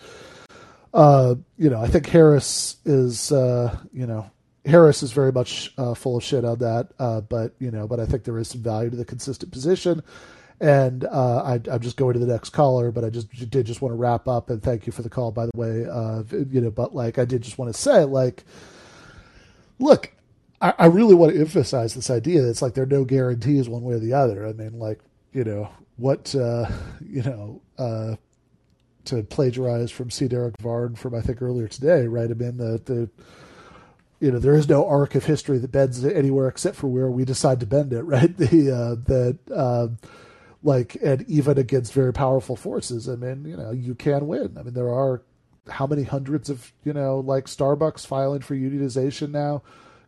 uh, 0.93 1.35
you 1.57 1.69
know, 1.69 1.81
I 1.81 1.87
think 1.87 2.07
Harris 2.07 2.77
is, 2.85 3.31
uh, 3.31 3.77
you 3.91 4.07
know, 4.07 4.29
Harris 4.65 5.03
is 5.03 5.11
very 5.11 5.31
much 5.31 5.73
uh, 5.77 5.93
full 5.93 6.17
of 6.17 6.23
shit 6.23 6.45
on 6.45 6.59
that. 6.59 6.89
Uh, 6.97 7.21
but 7.21 7.53
you 7.59 7.71
know, 7.71 7.87
but 7.87 7.99
I 7.99 8.05
think 8.05 8.23
there 8.23 8.37
is 8.37 8.47
some 8.47 8.61
value 8.61 8.89
to 8.89 8.95
the 8.95 9.05
consistent 9.05 9.51
position. 9.51 10.01
And 10.59 11.03
uh, 11.03 11.43
I, 11.43 11.53
am 11.73 11.81
just 11.81 11.97
going 11.97 12.13
to 12.13 12.19
the 12.19 12.31
next 12.31 12.51
caller, 12.51 12.91
but 12.91 13.03
I 13.03 13.09
just 13.09 13.29
did 13.49 13.65
just 13.65 13.81
want 13.81 13.91
to 13.91 13.97
wrap 13.97 14.29
up 14.29 14.49
and 14.49 14.63
thank 14.63 14.85
you 14.85 14.93
for 14.93 15.01
the 15.01 15.09
call, 15.09 15.31
by 15.31 15.47
the 15.47 15.51
way. 15.55 15.85
Uh, 15.85 16.23
you 16.49 16.61
know, 16.61 16.71
but 16.71 16.95
like 16.95 17.17
I 17.17 17.25
did 17.25 17.41
just 17.41 17.57
want 17.57 17.73
to 17.73 17.79
say, 17.79 18.05
like, 18.05 18.45
look, 19.79 20.13
I, 20.63 20.85
really 20.85 21.13
want 21.13 21.33
to 21.33 21.39
emphasize 21.39 21.93
this 21.93 22.09
idea. 22.09 22.47
It's 22.47 22.61
like 22.61 22.73
there 22.73 22.85
are 22.85 22.87
no 22.87 23.03
guarantees 23.03 23.67
one 23.67 23.83
way 23.83 23.95
or 23.95 23.99
the 23.99 24.13
other. 24.13 24.47
I 24.47 24.53
mean, 24.53 24.79
like, 24.79 24.99
you 25.33 25.43
know, 25.43 25.69
what, 25.97 26.33
uh, 26.35 26.69
you 27.05 27.21
know, 27.21 27.61
uh, 27.77 28.15
to 29.05 29.23
plagiarize 29.23 29.91
from 29.91 30.09
C. 30.09 30.27
Derek 30.27 30.57
Varn 30.59 30.95
from 30.95 31.15
I 31.15 31.21
think 31.21 31.41
earlier 31.41 31.67
today, 31.67 32.07
right? 32.07 32.31
I 32.31 32.33
mean, 32.33 32.57
the, 32.57 32.81
the 32.85 33.09
you 34.21 34.31
know, 34.31 34.39
there 34.39 34.55
is 34.55 34.69
no 34.69 34.87
arc 34.87 35.15
of 35.15 35.25
history 35.25 35.57
that 35.57 35.71
bends 35.73 36.05
anywhere 36.05 36.47
except 36.47 36.77
for 36.77 36.87
where 36.87 37.11
we 37.11 37.25
decide 37.25 37.59
to 37.59 37.65
bend 37.65 37.91
it, 37.91 38.03
right? 38.03 38.35
The 38.37 38.71
uh, 38.71 38.95
that 39.07 39.39
um, 39.53 39.97
like 40.63 40.95
and 41.03 41.29
even 41.29 41.57
against 41.57 41.91
very 41.91 42.13
powerful 42.13 42.55
forces, 42.55 43.09
I 43.09 43.15
mean, 43.15 43.43
you 43.43 43.57
know, 43.57 43.71
you 43.71 43.95
can 43.95 44.27
win. 44.27 44.55
I 44.57 44.63
mean, 44.63 44.73
there 44.73 44.93
are 44.93 45.21
how 45.69 45.87
many 45.87 46.03
hundreds 46.03 46.49
of 46.49 46.71
you 46.85 46.93
know 46.93 47.19
like 47.19 47.45
Starbucks 47.45 48.07
filing 48.07 48.41
for 48.41 48.55
unionization 48.55 49.31
now 49.31 49.61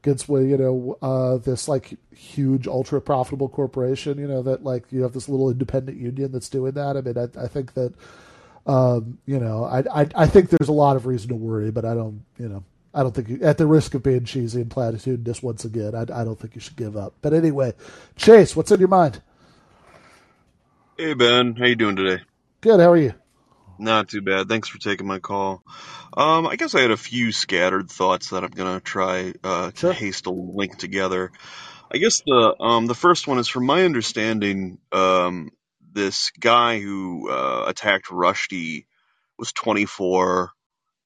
against 0.06 0.28
you 0.30 0.58
know 0.58 0.98
uh, 1.02 1.38
this 1.38 1.68
like 1.68 1.98
huge 2.12 2.68
ultra 2.68 3.02
profitable 3.02 3.50
corporation 3.50 4.18
you 4.18 4.28
know 4.28 4.42
that 4.42 4.64
like 4.64 4.84
you 4.92 5.02
have 5.02 5.14
this 5.14 5.28
little 5.28 5.50
independent 5.50 5.98
union 5.98 6.32
that's 6.32 6.50
doing 6.50 6.74
that. 6.74 6.96
I 6.96 7.02
mean 7.02 7.18
i, 7.18 7.44
I 7.44 7.48
think 7.48 7.74
that 7.74 7.94
um, 8.68 9.18
you 9.26 9.40
know 9.40 9.64
I, 9.64 9.80
I, 10.02 10.08
I 10.16 10.28
think 10.28 10.50
there's 10.50 10.70
a 10.70 10.74
lot 10.74 10.96
of 10.96 11.06
reason 11.06 11.30
to 11.30 11.36
worry 11.36 11.72
but 11.72 11.86
i 11.86 11.94
don't 11.94 12.24
you 12.38 12.48
know 12.48 12.64
i 12.94 13.02
don't 13.02 13.14
think 13.14 13.30
you, 13.30 13.40
at 13.42 13.58
the 13.58 13.68
risk 13.68 13.94
of 13.96 14.04
being 14.04 14.26
cheesy 14.26 14.62
and 14.62 14.70
platitudinous 14.70 15.42
once 15.42 15.66
again 15.66 15.96
I, 15.96 16.02
I 16.02 16.24
don't 16.24 16.40
think 16.40 16.56
you 16.56 16.62
should 16.62 16.76
give 16.76 16.96
up. 16.96 17.14
But 17.22 17.34
anyway 17.34 17.74
chase 18.16 18.56
what's 18.56 18.72
in 18.72 18.80
your 18.80 18.90
mind? 18.90 19.22
Hey 20.98 21.14
ben. 21.14 21.56
How 21.56 21.66
you 21.66 21.76
doing 21.76 21.96
today? 21.96 22.24
Good. 22.62 22.80
How 22.80 22.92
are 22.92 22.98
you 22.98 23.14
not 23.80 24.10
too 24.10 24.22
bad. 24.22 24.50
Thanks 24.50 24.70
for 24.70 24.80
taking 24.80 25.08
my 25.08 25.20
call. 25.20 25.64
Um, 26.16 26.48
I 26.48 26.56
guess 26.58 26.76
I 26.76 26.82
had 26.82 26.92
a 26.92 26.98
few 26.98 27.32
scattered 27.32 27.90
thoughts 27.92 28.32
that 28.32 28.44
I'm 28.44 28.52
gonna 28.52 28.80
try 28.82 29.34
uh, 29.44 29.72
to 29.72 29.76
Sure. 29.80 29.94
hastily 29.94 30.44
link 30.54 30.78
together. 30.78 31.32
I 31.92 31.98
guess 31.98 32.22
the 32.26 32.56
um, 32.60 32.88
the 32.88 32.96
first 32.96 33.28
one 33.28 33.40
is 33.40 33.50
from 33.50 33.66
my 33.66 33.84
understanding, 33.86 34.80
um, 34.92 35.52
this 35.94 36.32
guy 36.40 36.80
who 36.82 37.30
uh, 37.32 37.66
attacked 37.68 38.08
Rushdie 38.10 38.86
was 39.40 39.54
24, 39.54 40.52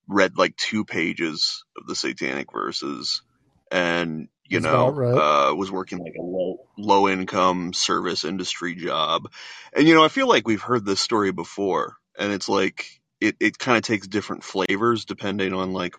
read 0.10 0.38
like 0.38 0.58
two 0.58 0.86
pages 0.86 1.66
of 1.78 1.88
the 1.88 1.96
Satanic 1.96 2.52
Verses, 2.54 3.24
and 3.72 4.30
you 4.46 4.62
That's 4.62 4.66
know 4.66 4.98
right. 4.98 5.16
uh, 5.16 5.54
was 5.56 5.72
working 5.72 6.00
like 6.00 6.16
a 6.20 6.24
low 6.24 6.58
low 6.78 7.10
income 7.10 7.74
service 7.74 8.26
industry 8.26 8.76
job. 8.76 9.32
And 9.76 9.88
you 9.88 9.96
know, 9.96 10.06
I 10.06 10.10
feel 10.10 10.28
like 10.30 10.48
we've 10.48 10.62
heard 10.62 10.86
this 10.86 11.02
story 11.02 11.32
before, 11.34 11.98
and 12.20 12.32
it's 12.34 12.50
like 12.50 12.86
it 13.20 13.36
it 13.40 13.58
kind 13.58 13.78
of 13.78 13.84
takes 13.84 14.08
different 14.08 14.44
flavors 14.44 15.06
depending 15.06 15.54
on 15.54 15.74
like 15.74 15.96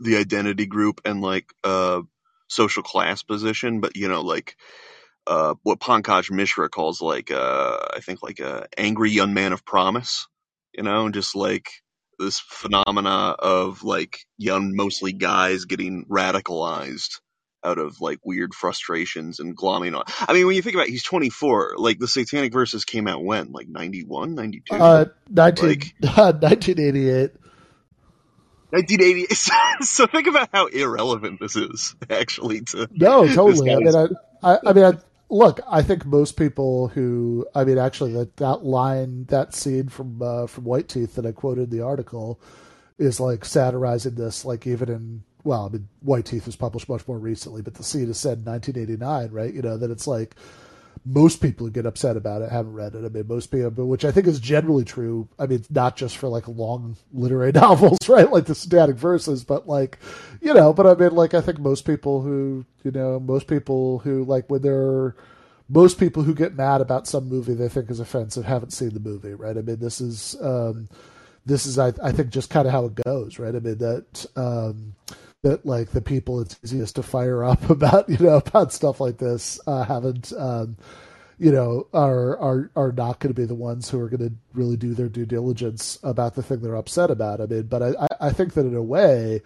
the 0.00 0.16
identity 0.16 0.66
group 0.66 1.00
and 1.04 1.20
like 1.20 1.52
uh 1.64 2.02
social 2.48 2.82
class 2.82 3.22
position. 3.22 3.80
But 3.80 3.96
you 3.96 4.08
know, 4.08 4.20
like 4.22 4.56
uh 5.26 5.54
what 5.62 5.80
Pankaj 5.80 6.30
Mishra 6.30 6.68
calls 6.68 7.00
like 7.00 7.30
uh 7.30 7.78
I 7.94 8.00
think 8.00 8.22
like 8.22 8.40
a 8.40 8.68
angry 8.78 9.10
young 9.10 9.34
man 9.34 9.52
of 9.52 9.64
promise, 9.64 10.28
you 10.72 10.82
know, 10.82 11.08
just 11.10 11.34
like 11.34 11.70
this 12.18 12.38
phenomena 12.38 13.34
of 13.38 13.82
like 13.82 14.20
young 14.38 14.76
mostly 14.76 15.12
guys 15.12 15.64
getting 15.64 16.04
radicalized 16.06 17.20
out 17.64 17.78
of 17.78 18.00
like 18.00 18.18
weird 18.24 18.54
frustrations 18.54 19.40
and 19.40 19.56
glomming 19.56 19.96
on. 19.96 20.04
I 20.18 20.32
mean, 20.32 20.46
when 20.46 20.56
you 20.56 20.62
think 20.62 20.74
about 20.74 20.88
it, 20.88 20.90
he's 20.90 21.04
24. 21.04 21.74
Like 21.76 21.98
the 21.98 22.08
Satanic 22.08 22.52
Verses 22.52 22.84
came 22.84 23.06
out 23.08 23.22
when? 23.22 23.52
Like 23.52 23.68
91, 23.68 24.34
92? 24.34 24.74
Uh, 24.74 25.04
19, 25.30 25.68
Like 25.68 25.94
1988. 26.00 27.32
1980. 28.70 29.34
so 29.84 30.06
think 30.06 30.26
about 30.26 30.48
how 30.52 30.66
irrelevant 30.66 31.40
this 31.40 31.56
is, 31.56 31.94
actually, 32.08 32.62
to 32.62 32.88
No, 32.92 33.26
totally. 33.28 33.70
I 33.70 33.76
mean. 33.76 33.94
I, 33.94 34.06
I, 34.42 34.58
I 34.66 34.72
mean, 34.72 34.84
I, 34.84 34.92
look, 35.28 35.60
I 35.68 35.82
think 35.82 36.06
most 36.06 36.36
people 36.36 36.88
who, 36.88 37.46
I 37.54 37.64
mean, 37.64 37.78
actually, 37.78 38.12
that 38.14 38.36
that 38.38 38.64
line, 38.64 39.26
that 39.26 39.54
scene 39.54 39.88
from 39.88 40.22
uh, 40.22 40.46
from 40.46 40.64
White 40.64 40.88
Teeth 40.88 41.16
that 41.16 41.26
I 41.26 41.32
quoted 41.32 41.70
in 41.70 41.78
the 41.78 41.84
article, 41.84 42.40
is 42.98 43.20
like 43.20 43.44
satirizing 43.44 44.14
this, 44.14 44.44
like 44.44 44.66
even 44.66 44.88
in, 44.88 45.22
well, 45.44 45.66
I 45.66 45.68
mean, 45.68 45.88
White 46.00 46.26
Teeth 46.26 46.46
was 46.46 46.56
published 46.56 46.88
much 46.88 47.06
more 47.08 47.18
recently, 47.18 47.62
but 47.62 47.74
the 47.74 47.82
scene 47.82 48.08
is 48.08 48.18
said 48.18 48.38
in 48.38 48.44
1989, 48.44 49.30
right? 49.30 49.52
You 49.52 49.62
know 49.62 49.76
that 49.76 49.90
it's 49.90 50.06
like 50.06 50.36
most 51.04 51.40
people 51.40 51.66
who 51.66 51.72
get 51.72 51.86
upset 51.86 52.16
about 52.16 52.42
it 52.42 52.50
haven't 52.50 52.74
read 52.74 52.94
it. 52.94 53.04
I 53.04 53.08
mean, 53.08 53.26
most 53.26 53.48
people, 53.50 53.86
which 53.86 54.04
I 54.04 54.12
think 54.12 54.26
is 54.26 54.38
generally 54.38 54.84
true. 54.84 55.28
I 55.38 55.46
mean, 55.46 55.64
not 55.68 55.96
just 55.96 56.16
for 56.16 56.28
like 56.28 56.46
long 56.46 56.96
literary 57.12 57.52
novels, 57.54 57.98
right? 58.08 58.30
Like 58.30 58.46
the 58.46 58.54
Satanic 58.54 58.96
Verses, 58.96 59.42
but 59.44 59.66
like, 59.66 59.98
you 60.40 60.54
know, 60.54 60.72
but 60.72 60.86
I 60.86 60.94
mean, 60.94 61.14
like, 61.14 61.34
I 61.34 61.40
think 61.40 61.58
most 61.58 61.84
people 61.84 62.22
who, 62.22 62.64
you 62.84 62.92
know, 62.92 63.18
most 63.18 63.48
people 63.48 63.98
who 64.00 64.24
like 64.24 64.48
when 64.48 64.62
they're, 64.62 65.16
most 65.68 65.98
people 65.98 66.22
who 66.22 66.34
get 66.34 66.54
mad 66.54 66.80
about 66.80 67.06
some 67.06 67.28
movie 67.28 67.54
they 67.54 67.68
think 67.68 67.90
is 67.90 67.98
offensive 67.98 68.44
haven't 68.44 68.72
seen 68.72 68.90
the 68.90 69.00
movie, 69.00 69.34
right? 69.34 69.56
I 69.56 69.62
mean, 69.62 69.80
this 69.80 70.00
is, 70.00 70.36
um, 70.40 70.88
this 71.46 71.66
is, 71.66 71.78
I, 71.78 71.92
I 72.02 72.12
think, 72.12 72.30
just 72.30 72.50
kind 72.50 72.66
of 72.66 72.72
how 72.72 72.84
it 72.84 72.94
goes, 72.94 73.38
right? 73.38 73.54
I 73.54 73.58
mean, 73.58 73.78
that, 73.78 74.26
um, 74.36 74.94
that 75.42 75.66
like 75.66 75.90
the 75.90 76.00
people 76.00 76.40
it's 76.40 76.58
easiest 76.64 76.96
to 76.96 77.02
fire 77.02 77.44
up 77.44 77.68
about 77.70 78.08
you 78.08 78.18
know 78.18 78.36
about 78.36 78.72
stuff 78.72 79.00
like 79.00 79.18
this 79.18 79.60
uh, 79.66 79.84
haven't 79.84 80.32
um, 80.38 80.76
you 81.38 81.50
know 81.50 81.86
are 81.92 82.38
are 82.38 82.70
are 82.76 82.92
not 82.92 83.18
going 83.18 83.34
to 83.34 83.40
be 83.40 83.46
the 83.46 83.54
ones 83.54 83.90
who 83.90 84.00
are 84.00 84.08
going 84.08 84.28
to 84.28 84.34
really 84.54 84.76
do 84.76 84.94
their 84.94 85.08
due 85.08 85.26
diligence 85.26 85.98
about 86.02 86.34
the 86.34 86.42
thing 86.42 86.60
they're 86.60 86.76
upset 86.76 87.10
about. 87.10 87.40
I 87.40 87.46
mean, 87.46 87.62
but 87.62 87.82
I 87.82 88.06
I 88.20 88.30
think 88.30 88.54
that 88.54 88.66
in 88.66 88.74
a 88.74 88.82
way, 88.82 89.42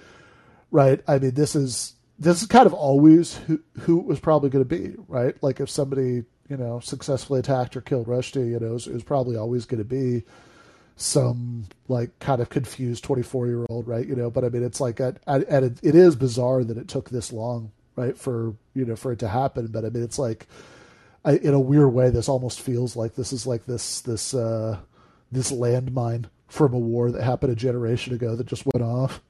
right? 0.70 1.00
I 1.08 1.18
mean, 1.18 1.34
this 1.34 1.56
is 1.56 1.94
this 2.18 2.42
is 2.42 2.48
kind 2.48 2.66
of 2.66 2.74
always 2.74 3.36
who 3.36 3.60
who 3.80 4.00
it 4.00 4.06
was 4.06 4.20
probably 4.20 4.50
going 4.50 4.66
to 4.66 4.68
be, 4.68 4.94
right? 5.08 5.34
Like 5.42 5.60
if 5.60 5.70
somebody 5.70 6.24
you 6.48 6.56
know 6.56 6.80
successfully 6.80 7.40
attacked 7.40 7.76
or 7.76 7.80
killed 7.80 8.06
Rushdie, 8.06 8.50
you 8.50 8.60
know, 8.60 8.68
it 8.68 8.72
was, 8.72 8.86
it 8.86 8.94
was 8.94 9.04
probably 9.04 9.36
always 9.36 9.64
going 9.64 9.78
to 9.78 9.84
be 9.84 10.24
some 10.96 11.66
like 11.88 12.18
kind 12.20 12.40
of 12.40 12.48
confused 12.48 13.04
24 13.04 13.46
year 13.46 13.66
old 13.68 13.86
right 13.86 14.06
you 14.06 14.16
know 14.16 14.30
but 14.30 14.44
i 14.44 14.48
mean 14.48 14.62
it's 14.64 14.80
like 14.80 14.98
it, 14.98 15.18
it 15.26 15.94
is 15.94 16.16
bizarre 16.16 16.64
that 16.64 16.78
it 16.78 16.88
took 16.88 17.10
this 17.10 17.32
long 17.32 17.70
right 17.96 18.16
for 18.16 18.54
you 18.74 18.84
know 18.84 18.96
for 18.96 19.12
it 19.12 19.18
to 19.18 19.28
happen 19.28 19.66
but 19.66 19.84
i 19.84 19.90
mean 19.90 20.02
it's 20.02 20.18
like 20.18 20.46
I, 21.24 21.32
in 21.36 21.52
a 21.52 21.60
weird 21.60 21.92
way 21.92 22.08
this 22.08 22.28
almost 22.28 22.60
feels 22.60 22.96
like 22.96 23.14
this 23.14 23.32
is 23.32 23.46
like 23.46 23.66
this 23.66 24.00
this 24.00 24.32
uh 24.32 24.78
this 25.30 25.52
landmine 25.52 26.26
from 26.48 26.72
a 26.72 26.78
war 26.78 27.10
that 27.10 27.22
happened 27.22 27.52
a 27.52 27.56
generation 27.56 28.14
ago 28.14 28.34
that 28.34 28.46
just 28.46 28.64
went 28.64 28.82
off 28.84 29.20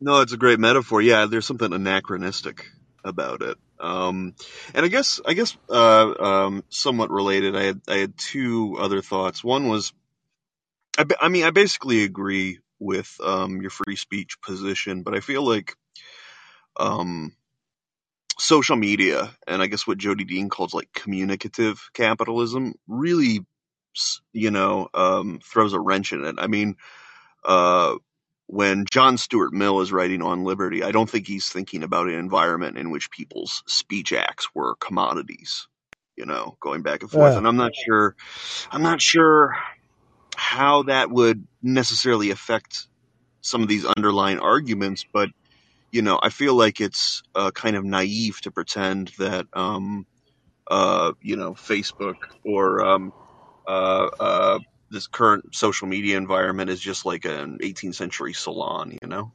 No, 0.00 0.20
it's 0.20 0.32
a 0.32 0.36
great 0.36 0.60
metaphor. 0.60 1.00
Yeah, 1.00 1.26
there's 1.26 1.46
something 1.46 1.72
anachronistic 1.72 2.66
about 3.04 3.42
it. 3.42 3.56
Um, 3.80 4.34
and 4.74 4.84
I 4.84 4.88
guess, 4.88 5.20
I 5.24 5.34
guess, 5.34 5.56
uh, 5.70 6.14
um, 6.18 6.64
somewhat 6.68 7.10
related. 7.10 7.56
I 7.56 7.62
had, 7.62 7.80
I 7.88 7.96
had 7.98 8.18
two 8.18 8.76
other 8.78 9.00
thoughts. 9.02 9.42
One 9.42 9.68
was, 9.68 9.92
I, 10.98 11.04
I 11.20 11.28
mean, 11.28 11.44
I 11.44 11.50
basically 11.50 12.04
agree 12.04 12.58
with 12.78 13.16
um, 13.22 13.60
your 13.60 13.70
free 13.70 13.96
speech 13.96 14.40
position, 14.40 15.02
but 15.02 15.14
I 15.14 15.20
feel 15.20 15.42
like 15.42 15.74
um, 16.76 17.32
social 18.38 18.76
media 18.76 19.30
and 19.46 19.62
I 19.62 19.66
guess 19.66 19.86
what 19.86 19.98
Jodi 19.98 20.24
Dean 20.24 20.48
calls 20.48 20.74
like 20.74 20.92
communicative 20.92 21.88
capitalism 21.94 22.74
really, 22.86 23.40
you 24.32 24.50
know, 24.50 24.88
um, 24.94 25.40
throws 25.42 25.72
a 25.72 25.80
wrench 25.80 26.12
in 26.12 26.24
it. 26.24 26.36
I 26.38 26.46
mean, 26.46 26.76
uh, 27.44 27.96
when 28.46 28.84
John 28.90 29.16
Stuart 29.16 29.52
Mill 29.52 29.80
is 29.80 29.92
writing 29.92 30.20
on 30.22 30.44
liberty, 30.44 30.82
I 30.82 30.92
don't 30.92 31.08
think 31.08 31.26
he's 31.26 31.48
thinking 31.48 31.82
about 31.82 32.08
an 32.08 32.14
environment 32.14 32.76
in 32.76 32.90
which 32.90 33.10
people's 33.10 33.62
speech 33.66 34.12
acts 34.12 34.48
were 34.54 34.74
commodities, 34.76 35.66
you 36.16 36.26
know, 36.26 36.56
going 36.60 36.82
back 36.82 37.02
and 37.02 37.10
forth. 37.10 37.32
yeah 37.32 37.38
And 37.38 37.48
I'm 37.48 37.56
not 37.56 37.74
sure, 37.74 38.14
I'm 38.70 38.82
not 38.82 39.00
sure 39.00 39.56
how 40.36 40.84
that 40.84 41.10
would 41.10 41.46
necessarily 41.62 42.30
affect 42.30 42.86
some 43.40 43.62
of 43.62 43.68
these 43.68 43.84
underlying 43.84 44.38
arguments, 44.38 45.04
but 45.12 45.30
you 45.90 46.02
know, 46.02 46.18
I 46.20 46.30
feel 46.30 46.54
like 46.54 46.80
it's 46.80 47.22
uh, 47.36 47.52
kind 47.52 47.76
of 47.76 47.84
naive 47.84 48.40
to 48.40 48.50
pretend 48.50 49.12
that, 49.18 49.46
um, 49.52 50.06
uh, 50.66 51.12
you 51.22 51.36
know, 51.36 51.52
Facebook 51.52 52.16
or 52.44 52.84
um, 52.84 53.12
uh, 53.66 54.08
uh, 54.18 54.58
this 54.90 55.06
current 55.06 55.54
social 55.54 55.86
media 55.86 56.16
environment 56.16 56.68
is 56.68 56.80
just 56.80 57.06
like 57.06 57.24
an 57.24 57.58
18th 57.62 57.94
century 57.94 58.32
salon, 58.32 58.98
you 59.00 59.08
know? 59.08 59.32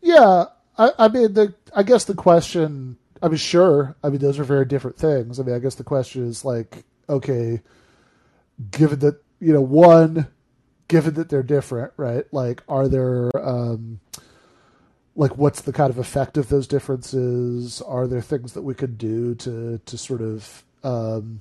yeah 0.00 0.46
I, 0.76 0.90
I 0.98 1.08
mean 1.08 1.32
the 1.32 1.54
i 1.74 1.84
guess 1.84 2.04
the 2.04 2.14
question 2.14 2.98
I 3.22 3.28
mean, 3.28 3.36
sure. 3.36 3.94
I 4.02 4.08
mean, 4.08 4.18
those 4.18 4.40
are 4.40 4.44
very 4.44 4.64
different 4.64 4.98
things. 4.98 5.38
I 5.38 5.44
mean, 5.44 5.54
I 5.54 5.60
guess 5.60 5.76
the 5.76 5.84
question 5.84 6.26
is 6.26 6.44
like, 6.44 6.84
okay, 7.08 7.62
given 8.70 8.98
that 8.98 9.22
you 9.42 9.52
know, 9.52 9.60
one, 9.60 10.28
given 10.86 11.14
that 11.14 11.28
they're 11.28 11.42
different, 11.42 11.92
right? 11.96 12.24
Like, 12.32 12.62
are 12.68 12.86
there, 12.86 13.28
um, 13.36 13.98
like, 15.16 15.36
what's 15.36 15.62
the 15.62 15.72
kind 15.72 15.90
of 15.90 15.98
effect 15.98 16.36
of 16.38 16.48
those 16.48 16.68
differences? 16.68 17.82
Are 17.82 18.06
there 18.06 18.20
things 18.20 18.52
that 18.52 18.62
we 18.62 18.74
could 18.74 18.98
do 18.98 19.34
to 19.34 19.80
to 19.84 19.98
sort 19.98 20.22
of 20.22 20.62
um, 20.84 21.40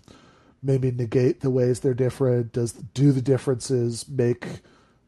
maybe 0.64 0.89
negate 0.89 1.41
the 1.41 1.52
ways 1.52 1.80
they're 1.80 1.93
different? 1.93 2.54
Does 2.54 2.74
do 2.74 3.12
the 3.12 3.22
differences 3.22 4.10
make 4.10 4.47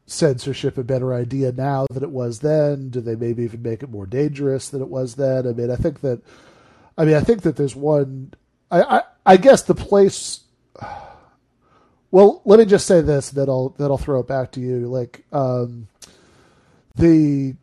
censorship 0.05 0.77
a 0.77 0.83
better 0.83 1.15
idea 1.15 1.51
now 1.51 1.87
than 1.89 2.03
it 2.03 2.11
was 2.11 2.39
then? 2.39 2.89
Do 2.89 3.01
they 3.01 3.15
maybe 3.15 3.43
even 3.43 3.63
make 3.63 3.81
it 3.81 3.89
more 3.89 4.05
dangerous 4.05 4.69
than 4.69 4.83
it 4.83 4.89
was 4.89 5.15
then? 5.15 5.47
I 5.47 5.53
mean, 5.53 5.71
I 5.71 5.77
think 5.77 6.01
that, 6.01 6.21
I 6.95 7.05
mean, 7.05 7.15
I 7.15 7.21
think 7.21 7.41
that 7.41 7.55
there's 7.55 7.75
one. 7.75 8.35
I 8.69 8.81
I, 8.83 9.01
I 9.25 9.37
guess 9.37 9.63
the 9.63 9.73
place. 9.73 10.41
Well, 12.13 12.43
let 12.45 12.59
me 12.59 12.65
just 12.65 12.85
say 12.85 13.01
this 13.01 13.31
that 13.31 13.49
I'll 13.49 13.69
that 13.79 13.89
I'll 13.89 13.97
throw 13.97 14.19
it 14.19 14.27
back 14.27 14.51
to 14.51 14.59
you. 14.59 14.81
Like 14.81 15.25
um, 15.31 15.87
the, 16.93 17.55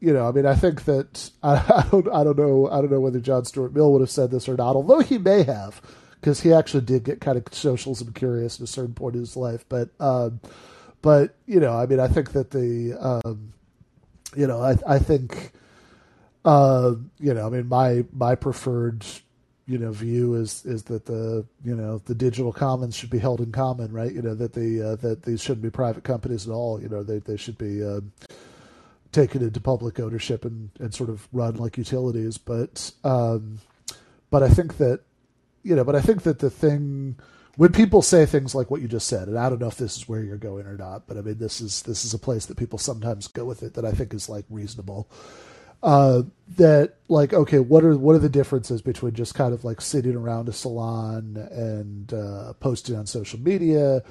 you 0.00 0.12
know, 0.12 0.28
I 0.28 0.32
mean, 0.32 0.44
I 0.44 0.56
think 0.56 0.86
that 0.86 1.30
I, 1.44 1.54
I 1.54 1.88
don't 1.88 2.08
I 2.08 2.24
don't 2.24 2.36
know 2.36 2.68
I 2.68 2.80
don't 2.80 2.90
know 2.90 2.98
whether 2.98 3.20
John 3.20 3.44
Stuart 3.44 3.74
Mill 3.74 3.92
would 3.92 4.00
have 4.00 4.10
said 4.10 4.32
this 4.32 4.48
or 4.48 4.56
not, 4.56 4.74
although 4.74 4.98
he 4.98 5.18
may 5.18 5.44
have, 5.44 5.80
because 6.20 6.40
he 6.40 6.52
actually 6.52 6.80
did 6.80 7.04
get 7.04 7.20
kind 7.20 7.38
of 7.38 7.44
socialism 7.52 8.12
curious 8.12 8.56
at 8.56 8.64
a 8.64 8.66
certain 8.66 8.92
point 8.92 9.14
in 9.14 9.20
his 9.20 9.36
life. 9.36 9.64
But 9.68 9.90
um, 10.00 10.40
but 11.00 11.36
you 11.46 11.60
know, 11.60 11.78
I 11.78 11.86
mean, 11.86 12.00
I 12.00 12.08
think 12.08 12.32
that 12.32 12.50
the, 12.50 12.94
um, 13.24 13.52
you 14.34 14.48
know, 14.48 14.60
I 14.60 14.74
I 14.84 14.98
think, 14.98 15.52
uh, 16.44 16.96
you 17.20 17.34
know, 17.34 17.46
I 17.46 17.50
mean, 17.50 17.68
my 17.68 18.04
my 18.12 18.34
preferred, 18.34 19.04
you 19.68 19.78
know, 19.78 19.92
view 19.92 20.34
is 20.34 20.64
is 20.64 20.84
that 20.84 21.04
the 21.04 21.44
you 21.62 21.76
know 21.76 21.98
the 22.06 22.14
digital 22.14 22.52
commons 22.52 22.96
should 22.96 23.10
be 23.10 23.18
held 23.18 23.40
in 23.40 23.52
common, 23.52 23.92
right? 23.92 24.12
You 24.12 24.22
know 24.22 24.34
that 24.34 24.54
the 24.54 24.82
uh, 24.82 24.96
that 24.96 25.22
these 25.22 25.42
shouldn't 25.42 25.62
be 25.62 25.70
private 25.70 26.04
companies 26.04 26.48
at 26.48 26.52
all. 26.52 26.80
You 26.80 26.88
know, 26.88 27.02
they 27.02 27.18
they 27.18 27.36
should 27.36 27.58
be. 27.58 27.84
Uh, 27.84 28.00
taken 29.10 29.42
into 29.42 29.58
public 29.58 29.98
ownership 29.98 30.44
and, 30.44 30.70
and 30.78 30.94
sort 30.94 31.08
of 31.08 31.26
run 31.32 31.56
like 31.56 31.78
utilities, 31.78 32.36
but 32.36 32.92
um, 33.04 33.58
but 34.30 34.42
I 34.42 34.50
think 34.50 34.76
that 34.76 35.00
you 35.62 35.74
know, 35.74 35.82
but 35.84 35.96
I 35.96 36.00
think 36.00 36.22
that 36.22 36.38
the 36.40 36.50
thing 36.50 37.16
when 37.56 37.72
people 37.72 38.02
say 38.02 38.24
things 38.24 38.54
like 38.54 38.70
what 38.70 38.80
you 38.80 38.88
just 38.88 39.08
said, 39.08 39.28
and 39.28 39.38
I 39.38 39.48
don't 39.48 39.60
know 39.60 39.66
if 39.68 39.76
this 39.76 39.96
is 39.96 40.08
where 40.08 40.22
you're 40.22 40.36
going 40.36 40.66
or 40.66 40.76
not, 40.76 41.06
but 41.06 41.16
I 41.16 41.22
mean 41.22 41.38
this 41.38 41.60
is 41.60 41.82
this 41.82 42.04
is 42.04 42.14
a 42.14 42.18
place 42.18 42.46
that 42.46 42.56
people 42.56 42.78
sometimes 42.78 43.28
go 43.28 43.44
with 43.44 43.62
it 43.62 43.74
that 43.74 43.84
I 43.84 43.92
think 43.92 44.14
is 44.14 44.28
like 44.28 44.44
reasonable. 44.48 45.08
Uh, 45.82 46.22
that 46.56 46.94
like 47.08 47.32
okay, 47.32 47.58
what 47.58 47.84
are 47.84 47.96
what 47.96 48.16
are 48.16 48.20
the 48.20 48.28
differences 48.28 48.82
between 48.82 49.14
just 49.14 49.34
kind 49.34 49.54
of 49.54 49.64
like 49.64 49.80
sitting 49.80 50.16
around 50.16 50.48
a 50.48 50.52
salon 50.52 51.36
and 51.52 52.12
uh, 52.12 52.52
posting 52.54 52.96
on 52.96 53.06
social 53.06 53.38
media, 53.38 54.02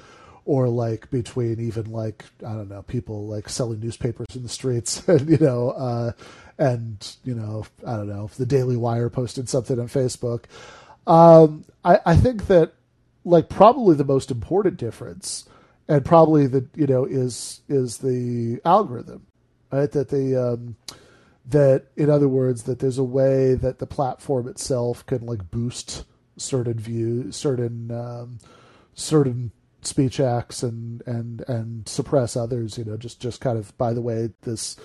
or 0.44 0.68
like 0.68 1.10
between 1.10 1.60
even 1.60 1.92
like 1.92 2.24
I 2.46 2.54
don't 2.54 2.68
know 2.68 2.82
people 2.82 3.26
like 3.26 3.48
selling 3.48 3.80
newspapers 3.80 4.28
in 4.34 4.42
the 4.42 4.48
streets, 4.48 5.06
and 5.08 5.28
you 5.28 5.38
know, 5.38 5.70
uh, 5.70 6.12
and 6.58 7.16
you 7.24 7.34
know 7.34 7.66
I 7.86 7.96
don't 7.96 8.08
know 8.08 8.24
if 8.24 8.36
the 8.36 8.46
Daily 8.46 8.76
Wire 8.76 9.10
posted 9.10 9.48
something 9.48 9.78
on 9.78 9.88
Facebook. 9.88 10.44
Um, 11.06 11.64
I, 11.84 12.00
I 12.06 12.16
think 12.16 12.46
that 12.46 12.72
like 13.24 13.48
probably 13.48 13.94
the 13.94 14.04
most 14.04 14.30
important 14.30 14.78
difference, 14.78 15.46
and 15.86 16.04
probably 16.04 16.46
the 16.46 16.66
you 16.74 16.86
know 16.86 17.04
is 17.04 17.60
is 17.68 17.98
the 17.98 18.60
algorithm, 18.64 19.26
right? 19.70 19.90
That 19.90 20.08
the 20.08 20.52
um, 20.52 20.76
that 21.48 21.86
in 21.96 22.10
other 22.10 22.28
words 22.28 22.64
that 22.64 22.78
there's 22.78 22.98
a 22.98 23.04
way 23.04 23.54
that 23.54 23.78
the 23.78 23.86
platform 23.86 24.48
itself 24.48 25.04
can 25.06 25.24
like 25.24 25.50
boost 25.50 26.04
certain 26.36 26.78
views, 26.78 27.36
certain 27.36 27.90
um, 27.90 28.38
certain 28.94 29.50
speech 29.82 30.20
acts 30.20 30.62
and 30.62 31.02
and 31.06 31.42
and 31.48 31.88
suppress 31.88 32.36
others. 32.36 32.78
You 32.78 32.84
know, 32.84 32.96
just 32.96 33.20
just 33.20 33.40
kind 33.40 33.58
of 33.58 33.76
by 33.78 33.92
the 33.92 34.02
way 34.02 34.30
this 34.42 34.76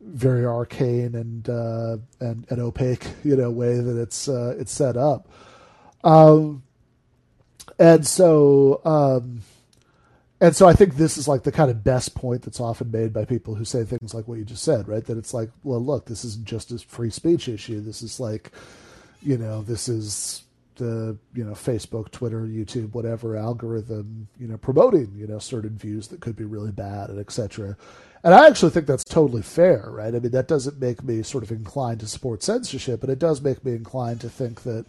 very 0.00 0.46
arcane 0.46 1.14
and 1.14 1.48
uh, 1.48 1.96
and 2.20 2.46
and 2.50 2.60
opaque 2.60 3.06
you 3.24 3.36
know 3.36 3.50
way 3.50 3.80
that 3.80 4.00
it's 4.00 4.28
uh, 4.28 4.54
it's 4.58 4.72
set 4.72 4.96
up. 4.96 5.28
Um, 6.04 6.62
and 7.78 8.06
so 8.06 8.80
um, 8.84 9.42
and 10.40 10.54
so 10.54 10.68
I 10.68 10.74
think 10.74 10.96
this 10.96 11.16
is 11.16 11.26
like 11.28 11.42
the 11.42 11.52
kind 11.52 11.70
of 11.70 11.84
best 11.84 12.14
point 12.14 12.42
that's 12.42 12.60
often 12.60 12.90
made 12.90 13.12
by 13.12 13.24
people 13.24 13.54
who 13.54 13.64
say 13.64 13.84
things 13.84 14.14
like 14.14 14.28
what 14.28 14.38
you 14.38 14.44
just 14.44 14.62
said, 14.62 14.88
right? 14.88 15.04
That 15.04 15.18
it's 15.18 15.34
like, 15.34 15.50
well, 15.62 15.82
look, 15.82 16.06
this 16.06 16.24
isn't 16.24 16.44
just 16.44 16.72
a 16.72 16.78
free 16.78 17.10
speech 17.10 17.48
issue. 17.48 17.80
This 17.80 18.02
is 18.02 18.20
like, 18.20 18.52
you 19.22 19.38
know, 19.38 19.62
this 19.62 19.88
is 19.88 20.42
the 20.76 21.16
you 21.34 21.44
know 21.44 21.52
Facebook, 21.52 22.10
Twitter, 22.10 22.42
YouTube, 22.42 22.92
whatever 22.92 23.36
algorithm, 23.36 24.28
you 24.38 24.46
know, 24.46 24.58
promoting 24.58 25.12
you 25.16 25.26
know 25.26 25.38
certain 25.38 25.76
views 25.76 26.08
that 26.08 26.20
could 26.20 26.36
be 26.36 26.44
really 26.44 26.72
bad 26.72 27.10
and 27.10 27.18
etc. 27.18 27.76
And 28.26 28.34
I 28.34 28.48
actually 28.48 28.72
think 28.72 28.86
that's 28.86 29.04
totally 29.04 29.42
fair, 29.42 29.84
right? 29.88 30.12
I 30.12 30.18
mean, 30.18 30.32
that 30.32 30.48
doesn't 30.48 30.80
make 30.80 31.04
me 31.04 31.22
sort 31.22 31.44
of 31.44 31.52
inclined 31.52 32.00
to 32.00 32.08
support 32.08 32.42
censorship, 32.42 33.00
but 33.00 33.08
it 33.08 33.20
does 33.20 33.40
make 33.40 33.64
me 33.64 33.72
inclined 33.72 34.20
to 34.22 34.28
think 34.28 34.62
that, 34.62 34.86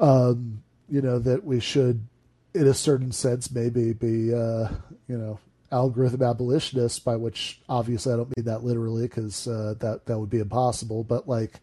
um, 0.00 0.62
you 0.86 1.00
know, 1.00 1.18
that 1.18 1.44
we 1.44 1.60
should, 1.60 2.06
in 2.54 2.66
a 2.66 2.74
certain 2.74 3.12
sense, 3.12 3.50
maybe 3.50 3.92
be, 3.92 4.34
uh, 4.34 4.68
you 5.08 5.16
know, 5.16 5.38
algorithm 5.70 6.22
abolitionists. 6.22 6.98
By 6.98 7.16
which, 7.16 7.60
obviously, 7.68 8.12
I 8.12 8.16
don't 8.16 8.36
mean 8.36 8.46
that 8.46 8.64
literally, 8.64 9.02
because 9.02 9.48
uh, 9.48 9.74
that 9.80 10.06
that 10.06 10.18
would 10.18 10.30
be 10.30 10.40
impossible. 10.40 11.04
But 11.04 11.28
like 11.28 11.60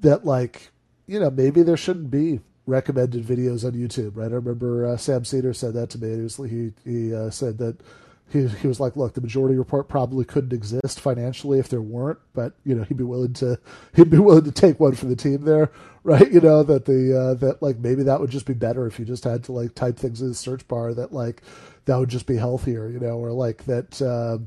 that, 0.00 0.24
like 0.24 0.70
you 1.06 1.20
know, 1.20 1.30
maybe 1.30 1.62
there 1.62 1.76
shouldn't 1.76 2.10
be 2.10 2.40
recommended 2.66 3.24
videos 3.24 3.64
on 3.64 3.72
YouTube, 3.72 4.16
right? 4.16 4.30
I 4.30 4.36
remember 4.36 4.86
uh, 4.86 4.96
Sam 4.96 5.24
Seder 5.24 5.52
said 5.52 5.74
that 5.74 5.90
to 5.90 5.98
me. 5.98 6.16
He 6.16 6.22
was, 6.22 6.36
he 6.36 6.72
he 6.84 7.14
uh, 7.14 7.30
said 7.30 7.58
that 7.58 7.76
he 8.30 8.48
he 8.48 8.66
was 8.66 8.80
like, 8.80 8.96
look, 8.96 9.14
the 9.14 9.20
majority 9.20 9.56
report 9.56 9.88
probably 9.88 10.24
couldn't 10.24 10.52
exist 10.52 10.98
financially 11.00 11.58
if 11.58 11.68
there 11.68 11.82
weren't, 11.82 12.18
but 12.32 12.54
you 12.64 12.74
know, 12.74 12.82
he'd 12.84 12.96
be 12.96 13.04
willing 13.04 13.32
to 13.34 13.58
he'd 13.94 14.10
be 14.10 14.18
willing 14.18 14.44
to 14.44 14.52
take 14.52 14.80
one 14.80 14.94
for 14.94 15.06
the 15.06 15.16
team 15.16 15.42
there, 15.42 15.70
right? 16.02 16.30
You 16.32 16.40
know 16.40 16.62
that 16.62 16.84
the 16.86 17.18
uh, 17.18 17.34
that 17.34 17.62
like 17.62 17.78
maybe 17.78 18.02
that 18.04 18.20
would 18.20 18.30
just 18.30 18.46
be 18.46 18.54
better 18.54 18.86
if 18.86 18.98
you 18.98 19.04
just 19.04 19.24
had 19.24 19.44
to 19.44 19.52
like 19.52 19.74
type 19.74 19.96
things 19.96 20.20
in 20.20 20.28
the 20.28 20.34
search 20.34 20.66
bar 20.66 20.94
that 20.94 21.12
like 21.12 21.42
that 21.84 21.96
would 21.96 22.08
just 22.08 22.26
be 22.26 22.36
healthier, 22.36 22.88
you 22.88 22.98
know, 22.98 23.18
or 23.18 23.30
like 23.30 23.64
that 23.66 24.00
um, 24.02 24.46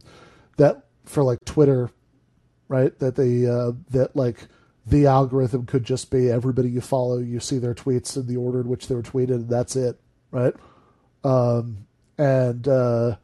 that 0.57 0.85
for 1.05 1.23
like 1.23 1.43
Twitter, 1.45 1.89
right? 2.67 2.97
That 2.99 3.15
the 3.15 3.47
uh, 3.47 3.71
that 3.91 4.15
like 4.15 4.47
the 4.85 5.05
algorithm 5.05 5.65
could 5.65 5.83
just 5.83 6.09
be 6.11 6.29
everybody 6.29 6.69
you 6.69 6.81
follow, 6.81 7.19
you 7.19 7.39
see 7.39 7.57
their 7.57 7.75
tweets 7.75 8.15
in 8.15 8.25
the 8.25 8.37
order 8.37 8.61
in 8.61 8.67
which 8.67 8.87
they 8.87 8.95
were 8.95 9.03
tweeted, 9.03 9.31
and 9.31 9.49
that's 9.49 9.75
it, 9.75 9.99
right? 10.31 10.55
Um, 11.23 11.87
and 12.17 12.67
uh, 12.67 13.17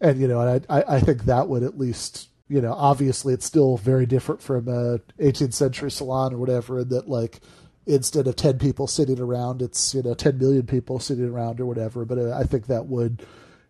and 0.00 0.20
you 0.20 0.28
know, 0.28 0.40
and 0.40 0.66
I 0.68 0.84
I 0.88 1.00
think 1.00 1.24
that 1.24 1.48
would 1.48 1.62
at 1.62 1.78
least 1.78 2.28
you 2.48 2.60
know, 2.60 2.72
obviously 2.72 3.34
it's 3.34 3.44
still 3.46 3.76
very 3.76 4.06
different 4.06 4.40
from 4.40 4.68
a 4.68 4.98
18th 5.20 5.54
century 5.54 5.90
salon 5.90 6.32
or 6.32 6.38
whatever, 6.38 6.80
in 6.80 6.88
that 6.90 7.08
like 7.08 7.40
instead 7.86 8.26
of 8.26 8.36
10 8.36 8.58
people 8.58 8.86
sitting 8.86 9.20
around, 9.20 9.62
it's 9.62 9.94
you 9.94 10.02
know 10.02 10.14
10 10.14 10.38
million 10.38 10.66
people 10.66 10.98
sitting 10.98 11.28
around 11.28 11.60
or 11.60 11.66
whatever. 11.66 12.04
But 12.04 12.18
uh, 12.18 12.32
I 12.32 12.44
think 12.44 12.66
that 12.66 12.86
would, 12.86 13.24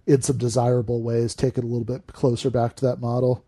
in 0.06 0.22
some 0.22 0.36
desirable 0.36 1.02
ways, 1.02 1.34
take 1.34 1.56
it 1.56 1.64
a 1.64 1.66
little 1.66 1.84
bit 1.84 2.06
closer 2.08 2.50
back 2.50 2.76
to 2.76 2.86
that 2.86 3.00
model. 3.00 3.44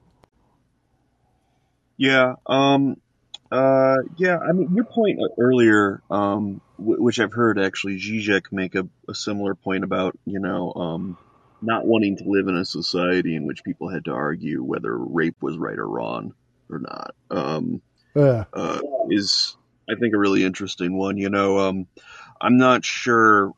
Yeah. 1.97 2.35
Um, 2.47 3.01
uh, 3.51 3.97
yeah, 4.17 4.39
I 4.39 4.53
mean, 4.53 4.75
your 4.75 4.85
point 4.85 5.19
earlier, 5.39 6.03
um, 6.11 6.61
w- 6.79 7.03
which 7.03 7.19
I've 7.19 7.33
heard 7.33 7.59
actually 7.59 7.99
Zizek 7.99 8.53
make 8.53 8.75
a, 8.75 8.87
a 9.09 9.15
similar 9.15 9.55
point 9.55 9.85
about, 9.85 10.17
you 10.27 10.39
know, 10.39 10.73
um, 10.75 11.19
not 11.61 11.87
wanting 11.87 12.17
to 12.19 12.25
live 12.27 12.49
in 12.49 12.57
a 12.57 12.65
society 12.65 13.35
in 13.35 13.47
which 13.47 13.65
people 13.65 13.89
had 13.89 14.05
to 14.07 14.13
argue 14.13 14.63
whether 14.63 14.97
rape 14.97 15.37
was 15.41 15.57
right 15.59 15.79
or 15.79 15.89
wrong 15.89 16.35
or 16.71 16.79
not, 16.79 17.15
um, 17.31 17.83
Yeah. 18.15 18.45
uh, 18.53 18.81
is, 19.11 19.57
I 19.91 19.95
think, 19.97 20.15
a 20.15 20.19
really 20.19 20.45
interesting 20.45 20.97
one. 20.97 21.17
You 21.17 21.31
know, 21.31 21.59
um, 21.59 21.87
I'm 22.41 22.57
not 22.59 22.85
sure. 22.85 23.53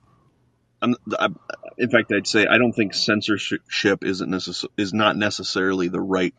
I'm, 0.83 0.95
I, 1.19 1.29
in 1.77 1.91
fact, 1.91 2.11
I'd 2.13 2.27
say 2.27 2.47
I 2.47 2.57
don't 2.57 2.73
think 2.73 2.95
censorship 2.95 4.05
isn't 4.05 4.31
necess- 4.31 4.69
is 4.79 4.95
not 4.95 5.17
necessarily 5.17 5.89
the 5.89 6.01
right 6.01 6.35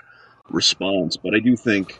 response, 0.49 1.17
but 1.17 1.35
I 1.35 1.39
do 1.39 1.55
think 1.55 1.99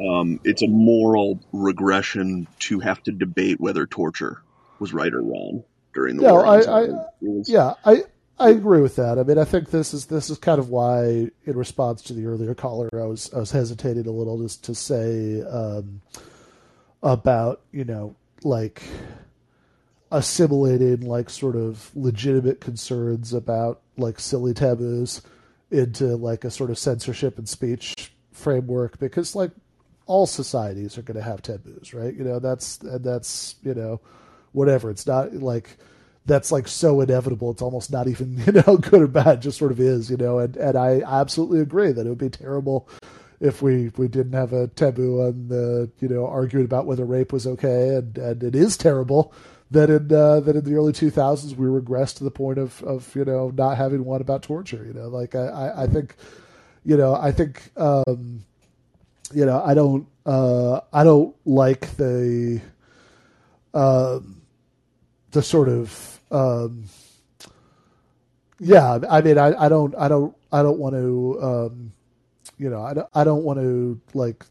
um, 0.00 0.40
it's 0.44 0.62
a 0.62 0.66
moral 0.66 1.40
regression 1.52 2.48
to 2.60 2.80
have 2.80 3.02
to 3.04 3.12
debate 3.12 3.60
whether 3.60 3.86
torture 3.86 4.38
was 4.78 4.92
right 4.94 5.12
or 5.12 5.22
wrong 5.22 5.64
during 5.94 6.16
the 6.16 6.22
No, 6.22 6.34
war. 6.34 6.46
I, 6.46 6.56
I 6.56 6.62
terror. 6.62 7.06
It 7.20 7.28
was- 7.28 7.48
yeah, 7.50 7.74
I 7.84 8.04
I 8.38 8.50
agree 8.50 8.80
with 8.80 8.96
that. 8.96 9.18
I 9.18 9.22
mean, 9.22 9.38
I 9.38 9.44
think 9.44 9.70
this 9.70 9.94
is 9.94 10.06
this 10.06 10.28
is 10.28 10.38
kind 10.38 10.58
of 10.58 10.68
why, 10.68 11.30
in 11.44 11.56
response 11.56 12.02
to 12.02 12.12
the 12.12 12.26
earlier 12.26 12.54
caller, 12.54 12.88
I 12.92 13.06
was 13.06 13.32
I 13.32 13.38
was 13.38 13.52
hesitating 13.52 14.06
a 14.06 14.10
little 14.10 14.42
just 14.42 14.64
to 14.64 14.74
say 14.74 15.40
um, 15.42 16.00
about 17.02 17.60
you 17.70 17.84
know 17.84 18.16
like 18.42 18.82
assimilating 20.10 21.00
like 21.02 21.30
sort 21.30 21.56
of 21.56 21.90
legitimate 21.94 22.60
concerns 22.60 23.32
about 23.32 23.82
like 23.96 24.18
silly 24.18 24.52
taboos 24.52 25.22
into 25.70 26.16
like 26.16 26.44
a 26.44 26.50
sort 26.50 26.70
of 26.70 26.78
censorship 26.78 27.38
and 27.38 27.48
speech 27.48 28.12
framework 28.32 28.98
because 28.98 29.34
like 29.34 29.50
all 30.06 30.26
societies 30.26 30.98
are 30.98 31.02
going 31.02 31.16
to 31.16 31.22
have 31.22 31.40
taboos, 31.40 31.94
right? 31.94 32.14
You 32.14 32.24
know, 32.24 32.38
that's 32.40 32.78
and 32.80 33.04
that's 33.04 33.54
you 33.62 33.74
know, 33.74 34.00
whatever. 34.52 34.90
It's 34.90 35.06
not 35.06 35.32
like 35.34 35.78
that's 36.26 36.50
like 36.50 36.68
so 36.68 37.00
inevitable. 37.00 37.50
It's 37.50 37.62
almost 37.62 37.92
not 37.92 38.08
even 38.08 38.38
you 38.46 38.52
know 38.52 38.76
good 38.76 39.02
or 39.02 39.06
bad. 39.06 39.42
Just 39.42 39.58
sort 39.58 39.72
of 39.72 39.80
is, 39.80 40.10
you 40.10 40.16
know. 40.16 40.38
And 40.38 40.56
and 40.56 40.76
I 40.76 41.02
absolutely 41.04 41.60
agree 41.60 41.92
that 41.92 42.06
it 42.06 42.08
would 42.08 42.18
be 42.18 42.30
terrible 42.30 42.88
if 43.40 43.62
we 43.62 43.90
we 43.96 44.08
didn't 44.08 44.32
have 44.32 44.52
a 44.52 44.68
taboo 44.68 45.22
on 45.22 45.48
the 45.48 45.90
you 46.00 46.08
know 46.08 46.26
arguing 46.26 46.64
about 46.64 46.86
whether 46.86 47.04
rape 47.04 47.32
was 47.32 47.46
okay, 47.46 47.96
and 47.96 48.16
and 48.18 48.42
it 48.42 48.54
is 48.54 48.76
terrible 48.76 49.32
that 49.70 49.90
in 49.90 50.12
uh, 50.12 50.40
that 50.40 50.56
in 50.56 50.64
the 50.64 50.74
early 50.74 50.92
2000s 50.92 51.56
we 51.56 51.66
regressed 51.66 52.16
to 52.16 52.24
the 52.24 52.30
point 52.30 52.58
of 52.58 52.82
of 52.84 53.14
you 53.14 53.24
know 53.24 53.50
not 53.50 53.76
having 53.76 54.04
one 54.04 54.20
about 54.20 54.42
torture. 54.42 54.84
You 54.86 54.94
know, 54.94 55.08
like 55.08 55.34
I 55.34 55.46
I, 55.46 55.82
I 55.82 55.86
think 55.86 56.14
you 56.84 56.96
know 56.96 57.14
I 57.14 57.32
think 57.32 57.70
um, 57.76 58.44
you 59.32 59.44
know 59.44 59.62
I 59.62 59.74
don't 59.74 60.06
uh, 60.24 60.80
I 60.92 61.04
don't 61.04 61.34
like 61.44 61.96
the 61.96 62.60
um, 63.74 64.40
the 65.34 65.42
sort 65.42 65.68
of 65.68 66.20
um, 66.30 66.84
yeah 68.58 68.98
I 69.10 69.20
mean 69.20 69.36
I, 69.36 69.66
I 69.66 69.68
don't 69.68 69.94
I 69.96 70.08
don't 70.08 70.34
I 70.50 70.62
don't 70.62 70.78
want 70.78 70.94
to 70.94 71.38
um, 71.42 71.92
you 72.56 72.70
know 72.70 72.82
I 72.82 72.94
don't 72.94 73.08
I 73.14 73.24
don't 73.24 73.44
want 73.44 73.58
to 73.58 74.00
like 74.14 74.46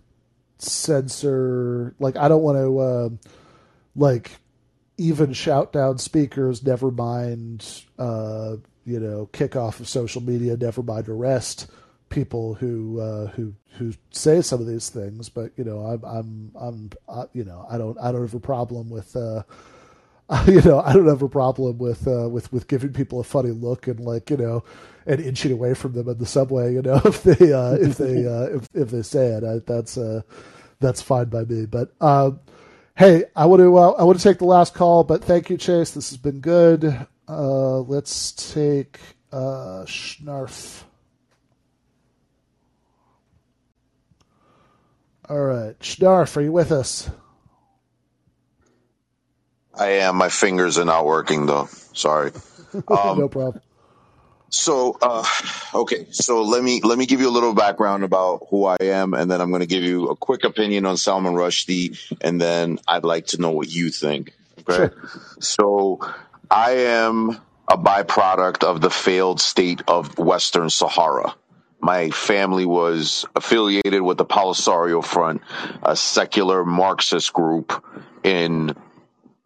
censor 0.59 1.95
like 1.99 2.15
I 2.15 2.27
don't 2.27 2.43
want 2.43 2.57
to 2.57 2.79
uh, 2.79 3.09
like 3.95 4.31
even 4.97 5.33
shout 5.33 5.73
down 5.73 5.97
speakers, 5.97 6.63
never 6.63 6.91
mind, 6.91 7.83
uh, 7.97 8.57
you 8.85 8.99
know, 8.99 9.27
kick 9.31 9.55
off 9.55 9.79
of 9.79 9.87
social 9.87 10.21
media, 10.21 10.55
never 10.55 10.83
mind 10.83 11.09
arrest 11.09 11.67
people 12.09 12.53
who 12.53 12.99
uh, 12.99 13.27
who 13.27 13.53
who 13.77 13.91
say 14.11 14.41
some 14.41 14.61
of 14.61 14.67
these 14.67 14.89
things. 14.89 15.29
But 15.29 15.51
you 15.57 15.63
know, 15.63 15.79
I'm 15.79 16.03
I'm 16.03 16.51
I'm 16.55 16.89
uh, 17.09 17.25
you 17.33 17.43
know, 17.43 17.65
I 17.69 17.77
don't 17.77 17.97
I 17.99 18.11
don't 18.11 18.21
have 18.21 18.33
a 18.33 18.39
problem 18.39 18.89
with. 18.89 19.15
Uh, 19.15 19.43
you 20.47 20.61
know, 20.61 20.79
I 20.81 20.93
don't 20.93 21.07
have 21.07 21.21
a 21.21 21.29
problem 21.29 21.77
with 21.77 22.07
uh, 22.07 22.29
with 22.29 22.51
with 22.53 22.67
giving 22.67 22.93
people 22.93 23.19
a 23.19 23.23
funny 23.23 23.51
look 23.51 23.87
and 23.87 23.99
like 23.99 24.29
you 24.29 24.37
know, 24.37 24.63
and 25.05 25.21
inching 25.21 25.51
away 25.51 25.73
from 25.73 25.93
them 25.93 26.09
in 26.09 26.17
the 26.17 26.25
subway. 26.25 26.73
You 26.73 26.81
know, 26.81 27.01
if 27.05 27.23
they 27.23 27.53
uh, 27.53 27.73
if 27.73 27.97
they 27.97 28.25
uh, 28.27 28.57
if 28.57 28.67
if 28.73 28.89
they 28.91 29.01
say 29.03 29.27
it, 29.27 29.43
I, 29.43 29.59
that's 29.65 29.97
uh, 29.97 30.21
that's 30.79 31.01
fine 31.01 31.25
by 31.25 31.43
me. 31.43 31.65
But 31.65 31.93
um, 32.01 32.39
Hey, 32.95 33.25
I 33.35 33.47
want 33.47 33.59
to 33.61 33.75
uh, 33.75 33.91
I 33.91 34.03
want 34.03 34.19
to 34.19 34.23
take 34.23 34.37
the 34.37 34.45
last 34.45 34.75
call, 34.75 35.03
but 35.03 35.23
thank 35.23 35.49
you, 35.49 35.57
Chase. 35.57 35.91
This 35.91 36.11
has 36.11 36.17
been 36.17 36.41
good. 36.41 37.07
Uh, 37.27 37.79
let's 37.79 38.31
take 38.53 38.99
uh, 39.31 39.83
Schnarf. 39.87 40.83
All 45.27 45.41
right, 45.41 45.77
Schnarf, 45.79 46.37
are 46.37 46.41
you 46.41 46.51
with 46.51 46.71
us? 46.71 47.09
I 49.73 49.87
am. 50.01 50.15
My 50.17 50.29
fingers 50.29 50.77
are 50.77 50.85
not 50.85 51.05
working 51.05 51.45
though. 51.45 51.69
Sorry. 51.93 52.31
Um, 52.87 53.19
no 53.19 53.29
problem. 53.29 53.61
So, 54.49 54.97
uh, 54.99 55.23
okay. 55.75 56.07
So 56.09 56.41
let 56.41 56.63
me 56.63 56.81
let 56.81 56.97
me 56.97 57.05
give 57.05 57.21
you 57.21 57.29
a 57.29 57.31
little 57.31 57.53
background 57.53 58.03
about 58.03 58.47
who 58.49 58.65
I 58.65 58.77
am, 58.81 59.13
and 59.13 59.29
then 59.29 59.41
I'm 59.41 59.49
going 59.49 59.61
to 59.61 59.67
give 59.67 59.83
you 59.83 60.09
a 60.09 60.15
quick 60.15 60.43
opinion 60.43 60.87
on 60.87 60.97
Salman 60.97 61.33
Rushdie, 61.33 61.99
and 62.21 62.41
then 62.41 62.79
I'd 62.87 63.03
like 63.03 63.27
to 63.27 63.41
know 63.41 63.51
what 63.51 63.69
you 63.69 63.89
think. 63.89 64.33
Okay. 64.67 64.75
Sure. 64.75 65.09
So, 65.39 65.99
I 66.49 66.71
am 66.71 67.39
a 67.67 67.77
byproduct 67.77 68.63
of 68.63 68.81
the 68.81 68.89
failed 68.89 69.39
state 69.41 69.81
of 69.87 70.17
Western 70.17 70.69
Sahara. 70.69 71.35
My 71.79 72.11
family 72.11 72.65
was 72.65 73.25
affiliated 73.35 74.01
with 74.01 74.17
the 74.17 74.25
Polisario 74.25 75.03
Front, 75.03 75.41
a 75.81 75.95
secular 75.95 76.63
Marxist 76.63 77.33
group 77.33 77.83
in 78.23 78.75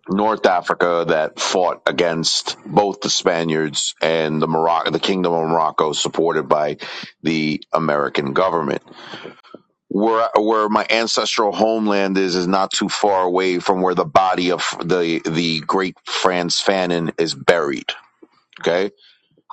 North 0.09 0.45
Africa 0.45 1.05
that 1.09 1.39
fought 1.39 1.81
against 1.87 2.57
both 2.65 3.01
the 3.01 3.09
Spaniards 3.09 3.95
and 4.01 4.41
the 4.41 4.47
Morocco, 4.47 4.91
the 4.91 4.99
Kingdom 4.99 5.33
of 5.33 5.49
Morocco, 5.49 5.93
supported 5.93 6.49
by 6.49 6.77
the 7.23 7.63
American 7.73 8.33
government. 8.33 8.83
Where 9.89 10.29
where 10.37 10.69
my 10.69 10.85
ancestral 10.89 11.53
homeland 11.53 12.17
is 12.17 12.35
is 12.35 12.47
not 12.47 12.71
too 12.71 12.89
far 12.89 13.23
away 13.23 13.59
from 13.59 13.81
where 13.81 13.95
the 13.95 14.05
body 14.05 14.51
of 14.51 14.63
the 14.83 15.21
the 15.25 15.61
great 15.61 15.97
Frantz 16.05 16.63
Fanon 16.63 17.13
is 17.19 17.35
buried. 17.35 17.89
Okay, 18.61 18.91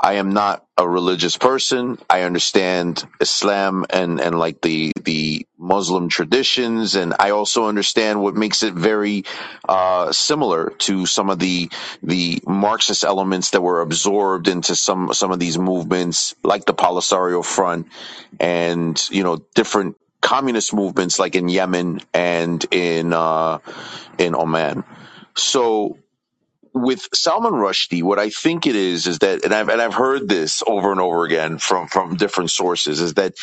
I 0.03 0.15
am 0.15 0.33
not 0.35 0.67
a 0.79 0.89
religious 0.89 1.37
person. 1.39 1.99
I 2.11 2.23
understand 2.23 3.05
Islam 3.21 3.87
and, 3.91 4.21
and 4.21 4.39
like 4.39 4.61
the 4.61 4.93
the 5.03 5.47
Muslim 5.59 6.09
traditions, 6.09 6.97
and 6.97 7.15
I 7.19 7.31
also 7.31 7.67
understand 7.69 8.21
what 8.23 8.35
makes 8.35 8.63
it 8.63 8.75
very 8.75 9.25
uh, 9.69 10.13
similar 10.13 10.71
to 10.81 11.07
some 11.07 11.31
of 11.31 11.39
the 11.39 11.71
the 12.03 12.43
Marxist 12.47 13.05
elements 13.05 13.51
that 13.51 13.63
were 13.63 13.81
absorbed 13.81 14.49
into 14.49 14.77
some 14.77 15.15
some 15.15 15.33
of 15.33 15.41
these 15.41 15.59
movements, 15.59 16.35
like 16.45 16.67
the 16.67 16.75
Polisario 16.75 17.45
Front, 17.45 17.89
and 18.41 19.01
you 19.11 19.23
know 19.25 19.39
different 19.55 19.97
communist 20.21 20.75
movements 20.75 21.19
like 21.19 21.37
in 21.37 21.49
Yemen 21.49 22.01
and 22.15 22.65
in 22.73 23.13
uh, 23.15 23.59
in 24.19 24.35
Oman. 24.35 24.85
So 25.37 25.99
with 26.75 27.09
Salman 27.15 27.55
Rushdie, 27.55 28.03
what 28.05 28.19
I 28.21 28.31
think 28.31 28.67
it 28.67 28.77
is 28.77 29.07
is 29.09 29.21
that, 29.21 29.45
and 29.45 29.55
I've 29.55 29.71
and 29.71 29.83
I've 29.83 29.95
heard 29.95 30.29
this 30.29 30.63
over 30.67 30.93
and 30.93 31.01
over 31.01 31.25
again 31.25 31.59
from 31.59 31.89
from 31.89 32.17
different 32.17 32.51
sources, 32.53 33.01
is 33.01 33.15
that 33.15 33.35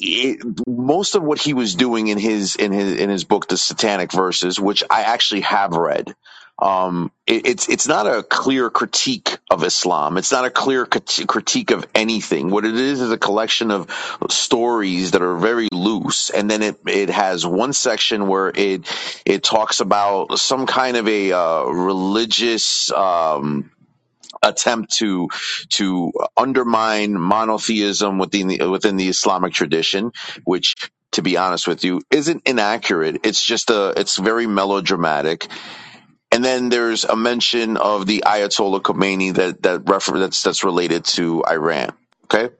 it, 0.00 0.40
most 0.68 1.14
of 1.16 1.22
what 1.22 1.40
he 1.40 1.54
was 1.54 1.74
doing 1.74 2.08
in 2.08 2.18
his 2.18 2.56
in 2.56 2.72
his 2.72 2.98
in 2.98 3.10
his 3.10 3.24
book, 3.24 3.48
The 3.48 3.56
Satanic 3.58 4.12
Verses, 4.12 4.60
which 4.60 4.84
I 4.90 5.02
actually 5.02 5.42
have 5.42 5.72
read, 5.72 6.14
um, 6.58 7.12
it, 7.26 7.46
it's 7.46 7.68
it's 7.68 7.88
not 7.88 8.06
a 8.06 8.22
clear 8.22 8.70
critique 8.70 9.38
of 9.50 9.64
Islam. 9.64 10.18
It's 10.18 10.32
not 10.32 10.44
a 10.46 10.50
clear 10.50 10.86
crit- 10.86 11.24
critique 11.28 11.70
of 11.72 11.86
anything. 11.94 12.50
What 12.50 12.64
it 12.64 12.74
is 12.76 13.00
is 13.00 13.12
a 13.12 13.18
collection 13.18 13.70
of 13.70 13.90
stories 14.30 15.12
that 15.12 15.22
are 15.22 15.36
very 15.36 15.68
loose, 15.72 16.30
and 16.30 16.50
then 16.50 16.62
it 16.62 16.76
it 16.86 17.10
has 17.10 17.46
one 17.46 17.74
section 17.74 18.28
where 18.28 18.52
it 18.54 18.88
it 19.26 19.44
talks 19.44 19.80
about 19.80 20.38
some 20.38 20.66
kind 20.66 20.96
of 20.96 21.08
a 21.08 21.32
uh, 21.32 21.64
religious. 21.66 22.90
Um, 22.92 23.64
attempt 24.42 24.94
to 24.98 25.28
to 25.70 26.12
undermine 26.38 27.20
monotheism 27.20 28.18
within 28.18 28.48
the 28.48 28.68
within 28.70 28.96
the 28.96 29.08
Islamic 29.08 29.54
tradition, 29.54 30.12
which 30.44 30.76
to 31.12 31.22
be 31.22 31.38
honest 31.38 31.68
with 31.68 31.84
you 31.84 32.02
isn't 32.12 32.44
inaccurate. 32.46 33.20
It's 33.26 33.44
just 33.44 33.70
a 33.70 33.94
it's 33.98 34.18
very 34.18 34.48
melodramatic. 34.48 35.48
And 36.36 36.44
then 36.44 36.70
there's 36.70 37.04
a 37.04 37.16
mention 37.16 37.78
of 37.78 38.06
the 38.06 38.24
Ayatollah 38.26 38.82
Khomeini 38.82 39.34
that 39.36 39.64
that 39.64 39.88
refer, 39.90 40.20
that's 40.20 40.44
that's 40.44 40.64
related 40.64 41.06
to 41.16 41.44
Iran. 41.48 41.90
Okay, 42.26 42.50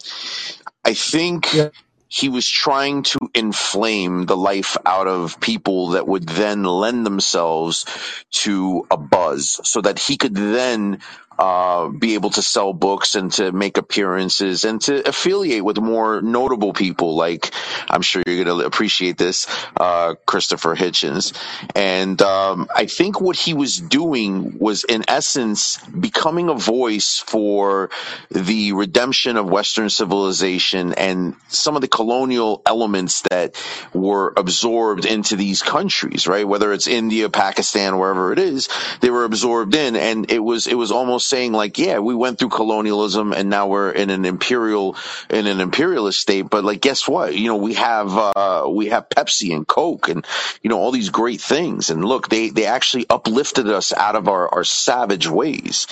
I 0.85 0.95
think 0.95 1.49
Yeah. 1.53 1.70
he 2.09 2.31
was 2.31 2.49
trying 2.49 3.05
to 3.05 3.18
inflame 3.37 4.26
the 4.26 4.37
life 4.37 4.76
out 4.87 5.09
of 5.09 5.41
people 5.41 5.91
that 5.91 6.09
would 6.09 6.26
then 6.28 6.64
lend 6.64 7.07
themselves 7.07 7.87
to 8.32 8.87
a 8.91 8.97
buzz 8.97 9.61
so 9.64 9.82
that 9.82 9.99
he 9.99 10.16
could 10.16 10.34
then 10.34 11.01
uh, 11.39 11.89
be 11.89 12.14
able 12.14 12.30
to 12.30 12.43
sell 12.43 12.72
books 12.72 13.14
and 13.14 13.32
to 13.32 13.53
make 13.53 13.78
appearances 13.78 14.64
and 14.64 14.80
to 14.82 15.09
affiliate 15.09 15.64
with 15.64 15.78
more 15.78 16.22
notable 16.22 16.72
people 16.72 17.14
like 17.16 17.53
I'm 17.91 18.03
sure 18.03 18.22
you're 18.26 18.45
going 18.45 18.61
to 18.61 18.66
appreciate 18.66 19.18
this, 19.18 19.47
uh, 19.76 20.14
Christopher 20.26 20.74
Hitchens. 20.74 21.32
And 21.74 22.20
um, 22.22 22.68
I 22.74 22.87
think 22.87 23.20
what 23.20 23.37
he 23.37 23.55
was 23.55 23.76
doing 23.76 24.59
was, 24.59 24.84
in 24.84 25.05
essence, 25.09 25.78
becoming 25.89 26.49
a 26.49 26.55
voice 26.55 27.18
for 27.26 27.91
the 28.30 28.72
redemption 28.72 29.37
of 29.37 29.47
Western 29.49 29.91
civilization 29.91 30.95
and 30.95 31.37
some 31.49 31.76
of 31.76 31.82
the 31.82 31.89
colonial 31.89 32.62
elements 32.66 33.22
that 33.31 33.57
were 33.93 34.33
absorbed 34.37 35.05
into 35.05 35.37
these 35.37 35.62
countries, 35.62 36.27
right? 36.27 36.47
Whether 36.47 36.72
it's 36.72 36.87
India, 36.87 37.29
Pakistan, 37.29 37.99
wherever 37.99 38.33
it 38.33 38.39
is, 38.39 38.68
they 39.01 39.11
were 39.11 39.24
absorbed 39.24 39.74
in, 39.74 39.97
and 39.97 40.31
it 40.31 40.39
was 40.39 40.66
it 40.66 40.74
was 40.74 40.93
almost 40.93 41.29
saying 41.29 41.53
like, 41.53 41.79
yeah, 41.79 41.99
we 41.99 42.14
went 42.14 42.39
through 42.39 42.51
colonialism, 42.51 43.33
and 43.33 43.51
now 43.51 43.68
we're 43.68 43.91
in 43.91 44.11
an 44.11 44.24
imperial 44.24 44.97
in 45.31 45.47
an 45.47 45.61
imperialist 45.61 46.20
state. 46.20 46.49
But 46.51 46.64
like, 46.64 46.81
guess 46.81 47.07
what? 47.09 47.35
You 47.35 47.49
know, 47.49 47.57
we 47.57 47.74
have 47.74 48.16
uh, 48.16 48.66
we 48.68 48.87
have 48.89 49.09
Pepsi 49.09 49.55
and 49.55 49.66
Coke, 49.66 50.09
and 50.09 50.27
you 50.62 50.70
know 50.70 50.79
all 50.79 50.93
these 50.93 51.11
great 51.11 51.41
things. 51.41 51.91
And 51.91 52.05
look, 52.05 52.29
they 52.29 52.51
they 52.51 52.66
actually 52.66 53.07
uplifted 53.09 53.68
us 53.68 53.93
out 53.93 54.16
of 54.16 54.29
our 54.29 54.49
our 54.53 54.64
savage 54.64 55.29
ways. 55.29 55.87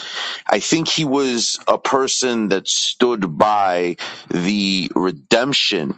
I 0.46 0.60
think 0.60 0.88
he 0.88 1.04
was 1.04 1.58
a 1.66 1.78
person 1.78 2.48
that 2.48 2.68
stood 2.68 3.38
by 3.38 3.96
the 4.30 4.90
redemption 4.94 5.94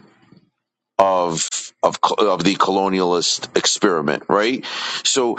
of 0.99 1.47
of 1.83 1.99
of 2.17 2.43
the 2.43 2.55
colonialist 2.55 3.55
experiment, 3.57 4.23
right? 4.29 4.65
So, 5.03 5.37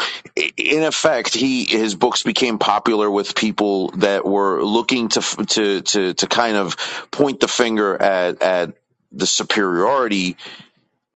in 0.57 0.85
effect, 0.85 1.35
he 1.35 1.65
his 1.65 1.95
books 1.95 2.23
became 2.23 2.59
popular 2.59 3.11
with 3.11 3.35
people 3.35 3.91
that 3.99 4.25
were 4.27 4.63
looking 4.63 5.09
to 5.11 5.23
to 5.47 5.83
to 5.83 6.15
to 6.15 6.27
kind 6.29 6.57
of 6.57 6.77
point 7.11 7.41
the 7.41 7.49
finger 7.49 8.01
at 8.01 8.43
at 8.43 8.75
the 9.13 9.27
superiority 9.27 10.37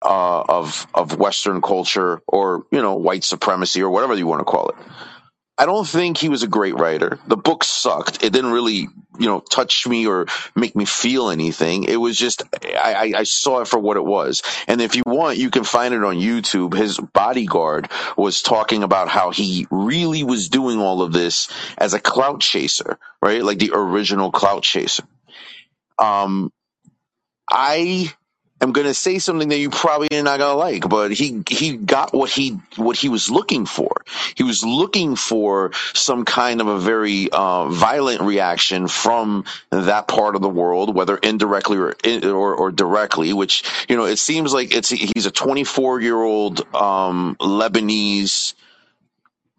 uh, 0.03 0.43
of 0.43 0.87
of 0.95 1.19
Western 1.19 1.63
culture 1.63 2.23
or 2.29 2.67
you 2.73 2.83
know 2.83 2.97
white 2.97 3.25
supremacy 3.25 3.83
or 3.83 3.91
whatever 3.91 4.15
you 4.17 4.27
want 4.27 4.41
to 4.41 4.45
call 4.45 4.71
it. 4.71 4.77
I 5.59 5.67
don't 5.67 5.89
think 5.89 6.19
he 6.19 6.29
was 6.29 6.45
a 6.45 6.49
great 6.49 6.77
writer. 6.77 7.19
The 7.29 7.39
book 7.39 7.65
sucked. 7.65 8.25
It 8.25 8.33
didn't 8.33 8.53
really, 8.53 8.89
you 9.19 9.27
know, 9.27 9.41
touch 9.41 9.87
me 9.87 10.07
or 10.07 10.27
make 10.57 10.77
me 10.77 10.85
feel 10.85 11.31
anything. 11.31 11.85
It 11.85 11.97
was 11.97 12.17
just, 12.17 12.43
I, 12.65 13.13
I 13.17 13.23
saw 13.25 13.61
it 13.61 13.69
for 13.69 13.79
what 13.79 13.97
it 13.97 14.05
was. 14.05 14.43
And 14.67 14.81
if 14.81 14.97
you 14.97 15.03
want, 15.07 15.39
you 15.39 15.51
can 15.51 15.65
find 15.65 15.95
it 15.95 16.05
on 16.05 16.17
YouTube. 16.17 16.75
His 16.75 16.99
bodyguard 16.99 17.91
was 18.17 18.43
talking 18.43 18.83
about 18.83 19.09
how 19.09 19.31
he 19.31 19.67
really 19.71 20.25
was 20.25 20.49
doing 20.49 20.79
all 20.79 21.03
of 21.03 21.13
this 21.13 21.49
as 21.79 21.95
a 21.95 22.01
clout 22.01 22.41
chaser, 22.41 22.99
right? 23.21 23.43
Like 23.43 23.59
the 23.59 23.73
original 23.75 24.31
clout 24.33 24.63
chaser. 24.63 25.05
Um, 25.99 26.53
I 27.51 28.13
am 28.63 28.73
going 28.73 28.87
to 28.87 28.95
say 28.95 29.19
something 29.19 29.49
that 29.49 29.59
you 29.59 29.71
probably 29.71 30.09
are 30.13 30.23
not 30.23 30.39
going 30.39 30.53
to 30.53 30.57
like, 30.57 30.89
but 30.89 31.13
he 31.13 31.43
he 31.49 31.77
got 31.77 32.15
what 32.15 32.31
he 32.31 32.59
what 32.77 32.97
he 32.97 33.09
was 33.09 33.29
looking 33.29 33.67
for. 33.67 34.03
He 34.37 34.43
was 34.43 34.65
looking 34.65 35.17
for 35.17 35.73
some 35.95 36.25
kind 36.25 36.61
of 36.61 36.69
a 36.69 36.79
very 36.79 37.29
uh, 37.31 37.69
violent 37.69 38.23
reaction 38.23 38.89
from 38.89 39.45
that 39.71 40.09
part 40.09 40.37
of 40.37 40.43
the 40.43 40.49
world, 40.49 40.95
whether 40.95 41.17
indirectly 41.17 41.79
or, 41.79 41.95
or 42.25 42.55
or 42.55 42.71
directly. 42.71 43.33
Which 43.33 43.65
you 43.89 43.97
know, 43.97 44.05
it 44.05 44.19
seems 44.19 44.53
like 44.53 44.75
it's 44.75 44.89
he's 44.89 45.27
a 45.27 45.31
24 45.31 46.01
year 46.01 46.21
old 46.21 46.61
um, 46.75 47.37
Lebanese 47.41 48.55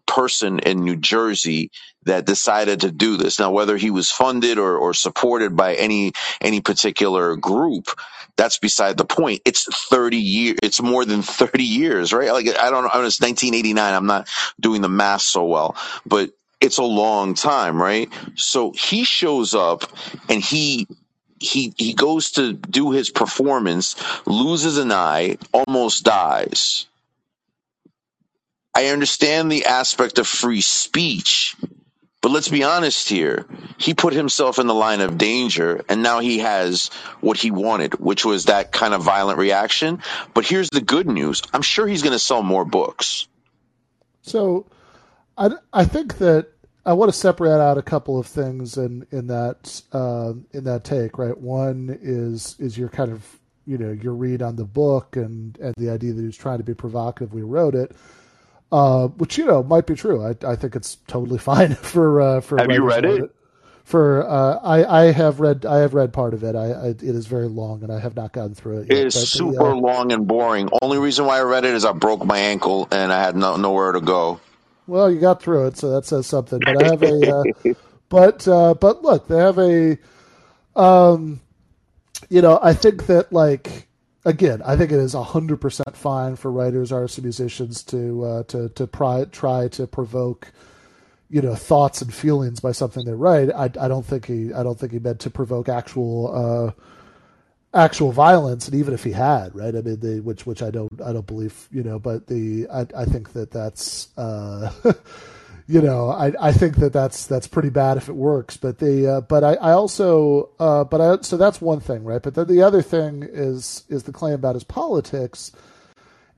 person 0.06 0.60
in 0.60 0.84
New 0.84 0.96
Jersey 0.96 1.70
that 2.04 2.26
decided 2.26 2.82
to 2.82 2.92
do 2.92 3.16
this. 3.16 3.38
Now, 3.38 3.52
whether 3.52 3.76
he 3.76 3.90
was 3.90 4.10
funded 4.10 4.58
or, 4.58 4.76
or 4.78 4.94
supported 4.94 5.56
by 5.56 5.74
any 5.74 6.12
any 6.40 6.60
particular 6.60 7.36
group, 7.36 7.88
that's 8.36 8.58
beside 8.58 8.96
the 8.98 9.04
point. 9.06 9.42
It's 9.44 9.64
30 9.88 10.18
years. 10.18 10.58
It's 10.62 10.82
more 10.82 11.04
than 11.04 11.22
30 11.22 11.64
years, 11.64 12.12
right? 12.12 12.32
Like 12.32 12.48
I 12.58 12.70
don't 12.70 12.84
know. 12.84 12.90
It's 13.04 13.20
1989. 13.20 13.94
I'm 13.94 14.06
not 14.06 14.28
doing 14.60 14.82
the 14.82 14.88
math 14.88 15.22
so 15.22 15.46
well, 15.46 15.76
but 16.06 16.30
it's 16.60 16.78
a 16.78 16.84
long 16.84 17.34
time, 17.34 17.80
right? 17.80 18.10
So 18.36 18.72
he 18.72 19.04
shows 19.04 19.54
up 19.54 19.84
and 20.28 20.42
he 20.42 20.88
he 21.40 21.74
he 21.76 21.94
goes 21.94 22.32
to 22.32 22.54
do 22.54 22.92
his 22.92 23.10
performance, 23.10 23.96
loses 24.26 24.78
an 24.78 24.92
eye, 24.92 25.38
almost 25.52 26.04
dies. 26.04 26.86
I 28.74 28.86
understand 28.86 29.50
the 29.50 29.66
aspect 29.66 30.18
of 30.18 30.26
free 30.26 30.60
speech, 30.60 31.56
but 32.20 32.32
let's 32.32 32.48
be 32.48 32.64
honest 32.64 33.08
here. 33.08 33.46
He 33.78 33.94
put 33.94 34.12
himself 34.14 34.58
in 34.58 34.66
the 34.66 34.74
line 34.74 35.00
of 35.00 35.18
danger, 35.18 35.84
and 35.88 36.02
now 36.02 36.20
he 36.20 36.38
has 36.38 36.88
what 37.20 37.36
he 37.36 37.50
wanted, 37.50 37.94
which 38.00 38.24
was 38.24 38.46
that 38.46 38.72
kind 38.72 38.94
of 38.94 39.02
violent 39.02 39.38
reaction. 39.38 40.00
But 40.32 40.46
here's 40.46 40.70
the 40.70 40.80
good 40.80 41.06
news 41.06 41.42
I'm 41.52 41.62
sure 41.62 41.86
he's 41.86 42.02
going 42.02 42.14
to 42.14 42.18
sell 42.18 42.42
more 42.42 42.64
books. 42.64 43.28
So 44.22 44.66
I, 45.36 45.50
I 45.72 45.84
think 45.84 46.18
that 46.18 46.48
I 46.86 46.92
want 46.94 47.12
to 47.12 47.18
separate 47.18 47.60
out 47.60 47.78
a 47.78 47.82
couple 47.82 48.18
of 48.18 48.26
things 48.26 48.76
in 48.76 49.06
in 49.10 49.28
that 49.28 49.82
uh, 49.92 50.32
in 50.52 50.64
that 50.64 50.84
take. 50.84 51.18
Right, 51.18 51.36
one 51.36 51.96
is 52.02 52.56
is 52.58 52.76
your 52.76 52.88
kind 52.88 53.12
of 53.12 53.38
you 53.66 53.78
know 53.78 53.92
your 53.92 54.14
read 54.14 54.42
on 54.42 54.56
the 54.56 54.64
book 54.64 55.16
and 55.16 55.56
and 55.58 55.74
the 55.76 55.90
idea 55.90 56.12
that 56.12 56.20
he 56.20 56.26
was 56.26 56.36
trying 56.36 56.58
to 56.58 56.64
be 56.64 56.74
provocative. 56.74 57.32
We 57.32 57.42
wrote 57.42 57.74
it, 57.74 57.92
uh, 58.74 59.06
which 59.06 59.38
you 59.38 59.44
know 59.46 59.62
might 59.62 59.86
be 59.86 59.94
true. 59.94 60.26
I, 60.26 60.34
I 60.44 60.56
think 60.56 60.74
it's 60.74 60.96
totally 61.06 61.38
fine 61.52 61.76
for 61.76 62.20
uh, 62.20 62.40
for. 62.40 62.58
Have 62.58 62.70
you 62.70 62.84
read 62.84 63.04
it? 63.04 63.30
For 63.84 64.26
uh, 64.26 64.58
I 64.62 65.02
I 65.02 65.12
have 65.12 65.40
read 65.40 65.64
I 65.64 65.78
have 65.78 65.94
read 65.94 66.12
part 66.12 66.34
of 66.34 66.42
it. 66.42 66.56
I, 66.56 66.72
I, 66.72 66.86
it 66.88 67.02
is 67.02 67.26
very 67.26 67.48
long 67.48 67.82
and 67.82 67.92
I 67.92 68.00
have 68.00 68.16
not 68.16 68.32
gotten 68.32 68.54
through 68.54 68.78
it. 68.78 68.88
Yet, 68.90 68.98
it 68.98 69.06
is 69.08 69.14
but, 69.14 69.26
super 69.26 69.70
uh, 69.70 69.74
long 69.74 70.10
and 70.10 70.26
boring. 70.26 70.70
Only 70.80 70.98
reason 70.98 71.26
why 71.26 71.38
I 71.38 71.42
read 71.42 71.64
it 71.64 71.74
is 71.74 71.84
I 71.84 71.92
broke 71.92 72.24
my 72.24 72.38
ankle 72.38 72.88
and 72.90 73.12
I 73.12 73.22
had 73.22 73.36
no, 73.36 73.56
nowhere 73.56 73.92
to 73.92 74.00
go. 74.00 74.40
Well, 74.86 75.10
you 75.10 75.20
got 75.20 75.42
through 75.42 75.66
it, 75.66 75.76
so 75.76 75.90
that 75.90 76.06
says 76.06 76.26
something. 76.26 76.60
But 76.64 76.82
I 76.82 76.86
have 76.86 77.02
a, 77.02 77.36
uh, 77.36 77.74
but 78.08 78.48
uh, 78.48 78.74
but 78.74 79.02
look, 79.02 79.28
they 79.28 79.38
have 79.38 79.58
a, 79.58 79.98
um, 80.74 81.40
you 82.30 82.40
know, 82.40 82.58
I 82.62 82.72
think 82.72 83.06
that 83.06 83.32
like 83.34 83.86
again, 84.24 84.62
I 84.64 84.76
think 84.76 84.92
it 84.92 84.98
is 84.98 85.14
hundred 85.14 85.60
percent 85.60 85.96
fine 85.96 86.36
for 86.36 86.50
writers, 86.50 86.92
artists, 86.92 87.18
and 87.18 87.24
musicians 87.24 87.82
to 87.84 88.24
uh, 88.24 88.42
to 88.44 88.68
to 88.70 88.86
pry, 88.86 89.24
try 89.24 89.68
to 89.68 89.86
provoke, 89.86 90.52
you 91.30 91.42
know, 91.42 91.54
thoughts 91.54 92.02
and 92.02 92.12
feelings 92.12 92.60
by 92.60 92.72
something 92.72 93.04
they 93.04 93.12
write. 93.12 93.50
I, 93.50 93.64
I 93.64 93.88
don't 93.88 94.06
think 94.06 94.26
he 94.26 94.52
I 94.52 94.62
don't 94.62 94.78
think 94.78 94.92
he 94.92 94.98
meant 94.98 95.20
to 95.20 95.30
provoke 95.30 95.68
actual 95.68 96.74
uh, 96.74 97.78
actual 97.78 98.12
violence, 98.12 98.66
and 98.68 98.76
even 98.76 98.94
if 98.94 99.04
he 99.04 99.12
had, 99.12 99.54
right? 99.54 99.74
I 99.74 99.80
mean, 99.80 100.24
which 100.24 100.46
which 100.46 100.62
I 100.62 100.70
don't 100.70 101.00
I 101.02 101.12
don't 101.12 101.26
believe, 101.26 101.68
you 101.70 101.82
know, 101.82 101.98
but 101.98 102.26
the 102.26 102.66
I 102.72 102.86
I 102.96 103.04
think 103.04 103.32
that 103.32 103.50
that's. 103.50 104.08
Uh, 104.16 104.72
you 105.66 105.80
know, 105.80 106.10
I, 106.10 106.32
I 106.40 106.52
think 106.52 106.76
that 106.76 106.92
that's 106.92 107.26
that's 107.26 107.46
pretty 107.46 107.70
bad 107.70 107.96
if 107.96 108.08
it 108.08 108.14
works. 108.14 108.56
But 108.56 108.78
the 108.78 109.06
uh, 109.06 109.20
but 109.22 109.42
I, 109.42 109.54
I 109.54 109.72
also 109.72 110.50
uh, 110.58 110.84
but 110.84 111.00
I 111.00 111.22
so 111.22 111.36
that's 111.36 111.60
one 111.60 111.80
thing, 111.80 112.04
right? 112.04 112.22
But 112.22 112.34
then 112.34 112.46
the 112.46 112.62
other 112.62 112.82
thing 112.82 113.22
is 113.22 113.84
is 113.88 114.02
the 114.02 114.12
claim 114.12 114.34
about 114.34 114.56
his 114.56 114.64
politics, 114.64 115.52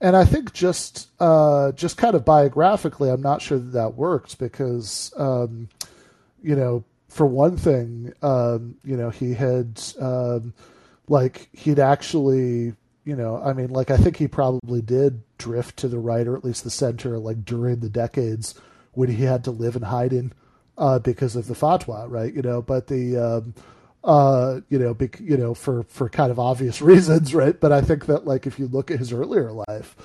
and 0.00 0.16
I 0.16 0.24
think 0.24 0.52
just 0.52 1.08
uh, 1.18 1.72
just 1.72 1.96
kind 1.96 2.14
of 2.14 2.24
biographically, 2.24 3.10
I'm 3.10 3.22
not 3.22 3.42
sure 3.42 3.58
that 3.58 3.72
that 3.72 3.94
works 3.94 4.36
because 4.36 5.12
um, 5.16 5.68
you 6.40 6.54
know, 6.54 6.84
for 7.08 7.26
one 7.26 7.56
thing, 7.56 8.12
um, 8.22 8.76
you 8.84 8.96
know, 8.96 9.10
he 9.10 9.34
had 9.34 9.82
um, 9.98 10.54
like 11.08 11.48
he'd 11.52 11.80
actually 11.80 12.74
you 13.04 13.14
know, 13.14 13.40
I 13.40 13.52
mean, 13.52 13.70
like 13.70 13.90
I 13.90 13.96
think 13.96 14.16
he 14.16 14.26
probably 14.26 14.82
did 14.82 15.22
drift 15.38 15.78
to 15.78 15.88
the 15.88 15.98
right 15.98 16.26
or 16.26 16.36
at 16.36 16.44
least 16.44 16.64
the 16.64 16.70
center, 16.70 17.18
like 17.18 17.44
during 17.44 17.78
the 17.78 17.88
decades 17.88 18.54
when 18.96 19.10
he 19.10 19.22
had 19.22 19.44
to 19.44 19.50
live 19.50 19.76
in 19.76 19.82
hiding 19.82 20.32
uh, 20.78 20.98
because 20.98 21.36
of 21.36 21.46
the 21.46 21.54
fatwa, 21.54 22.06
right? 22.08 22.34
You 22.34 22.42
know, 22.42 22.62
but 22.62 22.88
the 22.88 23.16
um, 23.16 23.54
uh, 24.02 24.60
you 24.68 24.78
know, 24.78 24.94
bec- 24.94 25.20
you 25.20 25.36
know, 25.36 25.54
for 25.54 25.82
for 25.84 26.08
kind 26.08 26.30
of 26.30 26.38
obvious 26.38 26.80
reasons, 26.92 27.34
right? 27.34 27.58
But 27.58 27.72
I 27.72 27.80
think 27.80 28.06
that 28.06 28.26
like 28.26 28.46
if 28.46 28.58
you 28.58 28.66
look 28.68 28.90
at 28.90 28.98
his 28.98 29.12
earlier 29.12 29.52
life, 29.52 29.96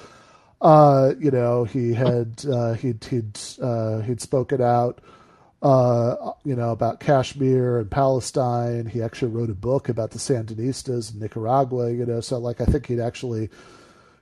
uh, 0.61 1.13
you 1.19 1.31
know, 1.31 1.63
he 1.63 1.93
had 1.93 2.43
uh, 2.51 2.73
he'd 2.73 3.03
he'd 3.05 3.39
uh, 3.61 3.99
he'd 4.01 4.21
spoken 4.21 4.61
out. 4.61 4.99
Uh, 5.63 6.31
you 6.43 6.55
know 6.55 6.71
about 6.71 6.99
Kashmir 6.99 7.77
and 7.77 7.91
Palestine. 7.91 8.87
He 8.87 9.03
actually 9.03 9.31
wrote 9.31 9.51
a 9.51 9.55
book 9.55 9.89
about 9.89 10.09
the 10.09 10.17
Sandinistas 10.17 11.13
in 11.13 11.19
Nicaragua. 11.19 11.91
You 11.91 12.05
know, 12.05 12.19
so 12.19 12.39
like 12.39 12.59
I 12.61 12.65
think 12.65 12.87
he'd 12.87 12.99
actually 12.99 13.49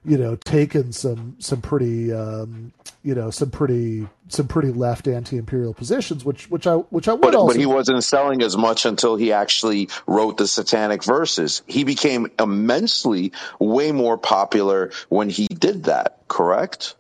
you 0.06 0.18
know, 0.18 0.36
taken 0.36 0.92
some 0.94 1.36
some 1.40 1.62
pretty 1.62 2.14
um, 2.14 2.72
you 3.04 3.14
know 3.16 3.30
some 3.32 3.52
pretty 3.52 4.08
some 4.30 4.48
pretty 4.48 4.70
left 4.70 5.08
anti-imperial 5.08 5.74
positions, 5.74 6.24
which 6.24 6.50
which 6.50 6.68
I 6.68 6.76
which 6.76 7.08
I 7.08 7.14
would 7.14 7.22
but, 7.22 7.36
also. 7.36 7.54
But 7.54 7.60
he 7.60 7.66
wasn't 7.66 8.04
selling 8.04 8.42
as 8.42 8.56
much 8.56 8.86
until 8.86 9.16
he 9.16 9.34
actually 9.34 9.90
wrote 10.08 10.38
the 10.38 10.48
Satanic 10.48 11.04
Verses. 11.04 11.64
He 11.68 11.84
became 11.84 12.32
immensely 12.40 13.34
way 13.60 13.92
more 13.92 14.18
popular 14.18 14.92
when 15.10 15.30
he 15.30 15.48
did 15.48 15.84
that. 15.86 16.20
Correct. 16.28 16.96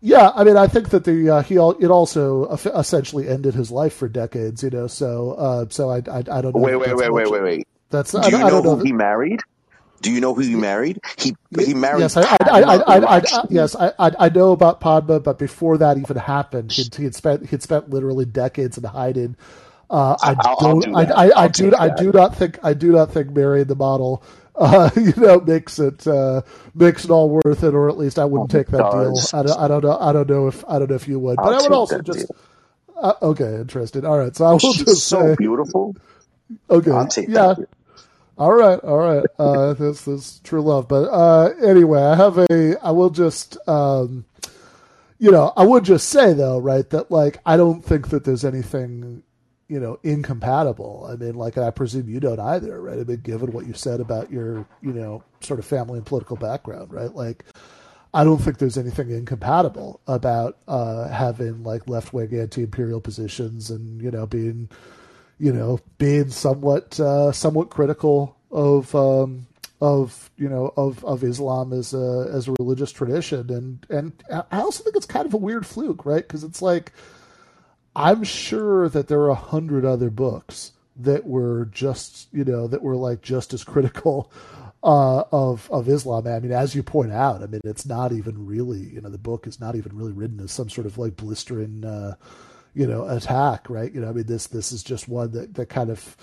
Yeah, 0.00 0.32
I 0.34 0.44
mean, 0.44 0.58
I 0.58 0.66
think 0.66 0.90
that 0.90 1.04
the 1.04 1.30
uh, 1.30 1.42
he 1.42 1.54
it 1.54 1.90
also 1.90 2.46
essentially 2.50 3.28
ended 3.28 3.54
his 3.54 3.70
life 3.70 3.94
for 3.94 4.08
decades. 4.08 4.62
You 4.62 4.70
know, 4.70 4.86
so 4.86 5.32
uh, 5.32 5.66
so 5.68 5.90
I, 5.90 5.96
I, 5.96 6.18
I 6.18 6.22
don't 6.22 6.54
know. 6.54 6.60
Wait 6.60 6.76
wait 6.76 6.96
wait 6.96 7.12
wait 7.12 7.30
wait 7.30 7.42
wait. 7.42 7.68
That's 7.90 8.12
do 8.12 8.18
I, 8.18 8.28
you 8.28 8.36
I 8.36 8.50
know, 8.50 8.60
know 8.60 8.76
who 8.76 8.84
he 8.84 8.92
married? 8.92 9.40
Do 10.04 10.12
you 10.12 10.20
know 10.20 10.34
who 10.34 10.42
he 10.42 10.54
married? 10.54 11.00
He 11.16 11.34
he 11.58 11.72
married. 11.72 12.00
Yes, 12.00 12.18
I, 12.18 12.36
I, 12.42 12.60
I, 12.60 13.16
I, 13.16 13.22
yes, 13.48 13.74
I, 13.74 13.90
I 13.98 14.28
know 14.28 14.52
about 14.52 14.78
Padma, 14.78 15.18
but 15.18 15.38
before 15.38 15.78
that 15.78 15.96
even 15.96 16.18
happened, 16.18 16.72
he'd, 16.72 16.94
he'd 16.94 17.14
spent 17.14 17.48
he'd 17.48 17.62
spent 17.62 17.88
literally 17.88 18.26
decades 18.26 18.76
in 18.76 18.84
hiding. 18.84 19.34
Uh, 19.88 20.14
I 20.22 20.36
I'll, 20.40 20.56
don't. 20.60 20.80
do 20.84 20.94
I, 20.94 21.04
I, 21.04 21.44
I 21.44 21.48
do. 21.48 21.72
I 21.74 21.88
do 21.88 22.12
not 22.12 22.36
think. 22.36 22.58
I 22.62 22.74
do 22.74 22.92
not 22.92 23.12
think 23.12 23.30
marrying 23.30 23.64
the 23.64 23.76
model, 23.76 24.22
uh, 24.56 24.90
you 24.96 25.14
know, 25.16 25.40
makes 25.40 25.78
it 25.78 26.06
uh, 26.06 26.42
makes 26.74 27.06
it 27.06 27.10
all 27.10 27.30
worth 27.30 27.64
it, 27.64 27.72
or 27.72 27.88
at 27.88 27.96
least 27.96 28.18
I 28.18 28.26
wouldn't 28.26 28.50
take 28.50 28.66
that 28.68 28.90
deal. 28.90 29.16
I 29.32 29.42
don't, 29.42 29.58
I 29.58 29.68
don't 29.68 29.84
know. 29.84 29.98
I 29.98 30.12
don't 30.12 30.28
know 30.28 30.48
if 30.48 30.66
I 30.68 30.78
don't 30.78 30.90
know 30.90 30.96
if 30.96 31.08
you 31.08 31.18
would, 31.18 31.36
but 31.36 31.46
I'll 31.46 31.60
I 31.60 31.62
would 31.62 31.72
also 31.72 32.02
just. 32.02 32.30
Uh, 32.94 33.14
okay, 33.22 33.54
interesting. 33.56 34.04
All 34.04 34.18
right, 34.18 34.36
so 34.36 34.44
I 34.44 34.52
will 34.52 34.58
She's 34.58 34.84
just 34.84 35.06
so 35.06 35.20
say. 35.20 35.36
beautiful. 35.38 35.96
Okay, 36.68 36.90
I'll 36.90 37.08
yeah. 37.16 37.54
that. 37.54 37.68
All 38.36 38.52
right, 38.52 38.78
all 38.80 38.98
right. 38.98 39.24
Uh, 39.38 39.74
this 39.74 40.04
this 40.04 40.40
true 40.42 40.60
love. 40.60 40.88
But 40.88 41.04
uh, 41.04 41.50
anyway, 41.62 42.02
I 42.02 42.16
have 42.16 42.38
a. 42.38 42.76
I 42.82 42.90
will 42.90 43.10
just, 43.10 43.56
um, 43.68 44.24
you 45.18 45.30
know, 45.30 45.52
I 45.56 45.64
would 45.64 45.84
just 45.84 46.08
say 46.08 46.32
though, 46.32 46.58
right, 46.58 46.88
that 46.90 47.10
like 47.10 47.38
I 47.46 47.56
don't 47.56 47.84
think 47.84 48.08
that 48.08 48.24
there's 48.24 48.44
anything, 48.44 49.22
you 49.68 49.78
know, 49.78 50.00
incompatible. 50.02 51.08
I 51.08 51.14
mean, 51.14 51.36
like 51.36 51.58
I 51.58 51.70
presume 51.70 52.08
you 52.08 52.18
don't 52.18 52.40
either, 52.40 52.80
right? 52.80 52.98
I 52.98 53.04
mean, 53.04 53.20
given 53.20 53.52
what 53.52 53.66
you 53.66 53.72
said 53.74 54.00
about 54.00 54.32
your, 54.32 54.66
you 54.82 54.92
know, 54.92 55.22
sort 55.40 55.60
of 55.60 55.66
family 55.66 55.98
and 55.98 56.06
political 56.06 56.36
background, 56.36 56.92
right? 56.92 57.14
Like, 57.14 57.44
I 58.12 58.24
don't 58.24 58.38
think 58.38 58.58
there's 58.58 58.78
anything 58.78 59.10
incompatible 59.10 60.00
about 60.08 60.58
uh, 60.66 61.06
having 61.06 61.62
like 61.62 61.88
left 61.88 62.12
wing 62.12 62.36
anti 62.36 62.64
imperial 62.64 63.00
positions 63.00 63.70
and 63.70 64.02
you 64.02 64.10
know 64.10 64.26
being 64.26 64.68
you 65.38 65.52
know, 65.52 65.80
being 65.98 66.30
somewhat 66.30 66.98
uh, 67.00 67.32
somewhat 67.32 67.70
critical 67.70 68.36
of 68.50 68.94
um, 68.94 69.46
of 69.80 70.30
you 70.36 70.48
know 70.48 70.72
of, 70.76 71.04
of 71.04 71.24
Islam 71.24 71.72
as 71.72 71.92
a 71.92 72.30
as 72.32 72.48
a 72.48 72.54
religious 72.58 72.92
tradition, 72.92 73.50
and 73.50 73.86
and 73.90 74.12
I 74.50 74.60
also 74.60 74.82
think 74.82 74.96
it's 74.96 75.06
kind 75.06 75.26
of 75.26 75.34
a 75.34 75.38
weird 75.38 75.66
fluke, 75.66 76.06
right? 76.06 76.26
Because 76.26 76.44
it's 76.44 76.62
like 76.62 76.92
I'm 77.96 78.24
sure 78.24 78.88
that 78.88 79.08
there 79.08 79.20
are 79.20 79.30
a 79.30 79.34
hundred 79.34 79.84
other 79.84 80.10
books 80.10 80.72
that 80.96 81.26
were 81.26 81.66
just 81.66 82.28
you 82.32 82.44
know 82.44 82.66
that 82.68 82.82
were 82.82 82.96
like 82.96 83.20
just 83.20 83.52
as 83.52 83.64
critical 83.64 84.30
uh, 84.82 85.24
of 85.32 85.68
of 85.70 85.88
Islam. 85.88 86.26
I 86.26 86.38
mean, 86.40 86.52
as 86.52 86.74
you 86.74 86.82
point 86.82 87.12
out, 87.12 87.42
I 87.42 87.46
mean, 87.46 87.60
it's 87.64 87.86
not 87.86 88.12
even 88.12 88.46
really 88.46 88.80
you 88.80 89.00
know 89.00 89.10
the 89.10 89.18
book 89.18 89.46
is 89.46 89.60
not 89.60 89.74
even 89.74 89.96
really 89.96 90.12
written 90.12 90.40
as 90.40 90.52
some 90.52 90.70
sort 90.70 90.86
of 90.86 90.98
like 90.98 91.16
blistering 91.16 91.84
uh, 91.84 92.14
you 92.74 92.86
know 92.86 93.06
attack, 93.08 93.68
right? 93.70 93.92
You 93.92 94.00
know, 94.00 94.08
I 94.08 94.12
mean 94.12 94.26
this 94.26 94.46
this 94.48 94.72
is 94.72 94.82
just 94.82 95.08
one 95.08 95.32
that 95.32 95.54
that 95.54 95.68
kind 95.68 95.90
of 95.90 96.16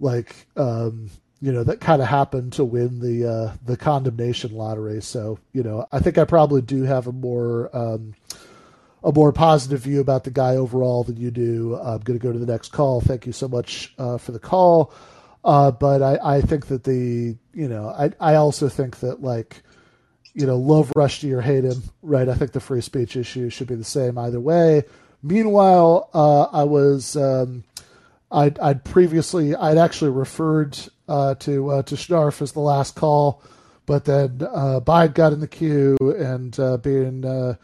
like 0.00 0.46
um, 0.56 1.10
you 1.40 1.52
know 1.52 1.64
that 1.64 1.80
kind 1.80 2.02
of 2.02 2.08
happened 2.08 2.52
to 2.54 2.64
win 2.64 3.00
the 3.00 3.28
uh, 3.28 3.52
the 3.64 3.76
condemnation 3.76 4.52
lottery. 4.54 5.02
So 5.02 5.38
you 5.52 5.62
know, 5.62 5.86
I 5.92 6.00
think 6.00 6.18
I 6.18 6.24
probably 6.24 6.62
do 6.62 6.82
have 6.82 7.06
a 7.06 7.12
more 7.12 7.74
um, 7.76 8.14
a 9.02 9.12
more 9.12 9.32
positive 9.32 9.80
view 9.80 10.00
about 10.00 10.24
the 10.24 10.30
guy 10.30 10.56
overall 10.56 11.04
than 11.04 11.16
you 11.16 11.30
do. 11.30 11.76
I'm 11.76 12.00
going 12.00 12.18
to 12.18 12.22
go 12.22 12.32
to 12.32 12.38
the 12.38 12.50
next 12.50 12.72
call. 12.72 13.00
Thank 13.00 13.26
you 13.26 13.32
so 13.32 13.48
much 13.48 13.94
uh, 13.98 14.18
for 14.18 14.32
the 14.32 14.38
call. 14.38 14.92
Uh, 15.44 15.70
but 15.70 16.02
I, 16.02 16.36
I 16.38 16.40
think 16.40 16.66
that 16.66 16.84
the 16.84 17.36
you 17.54 17.68
know 17.68 17.88
I 17.88 18.10
I 18.20 18.34
also 18.34 18.68
think 18.68 18.98
that 19.00 19.22
like 19.22 19.62
you 20.34 20.46
know 20.46 20.56
love 20.56 20.92
Rushdie 20.96 21.32
or 21.32 21.40
hate 21.40 21.64
him 21.64 21.82
right. 22.02 22.28
I 22.28 22.34
think 22.34 22.52
the 22.52 22.60
free 22.60 22.80
speech 22.80 23.16
issue 23.16 23.48
should 23.48 23.68
be 23.68 23.76
the 23.76 23.84
same 23.84 24.18
either 24.18 24.40
way. 24.40 24.84
Meanwhile, 25.26 26.08
uh, 26.14 26.42
I 26.44 26.62
was 26.64 27.16
um, 27.16 27.64
I'd, 28.30 28.58
I'd 28.60 28.84
previously 28.84 29.54
I'd 29.56 29.76
actually 29.78 30.12
referred 30.12 30.78
uh, 31.08 31.34
to 31.36 31.70
uh, 31.70 31.82
to 31.82 31.94
Schnarf 31.96 32.40
as 32.42 32.52
the 32.52 32.60
last 32.60 32.94
call, 32.94 33.42
but 33.86 34.04
then 34.04 34.46
uh, 34.48 34.80
Bide 34.80 35.14
got 35.14 35.32
in 35.32 35.40
the 35.40 35.48
queue 35.48 35.96
and 36.00 36.58
uh, 36.60 36.76
being 36.76 37.24
uh, 37.24 37.56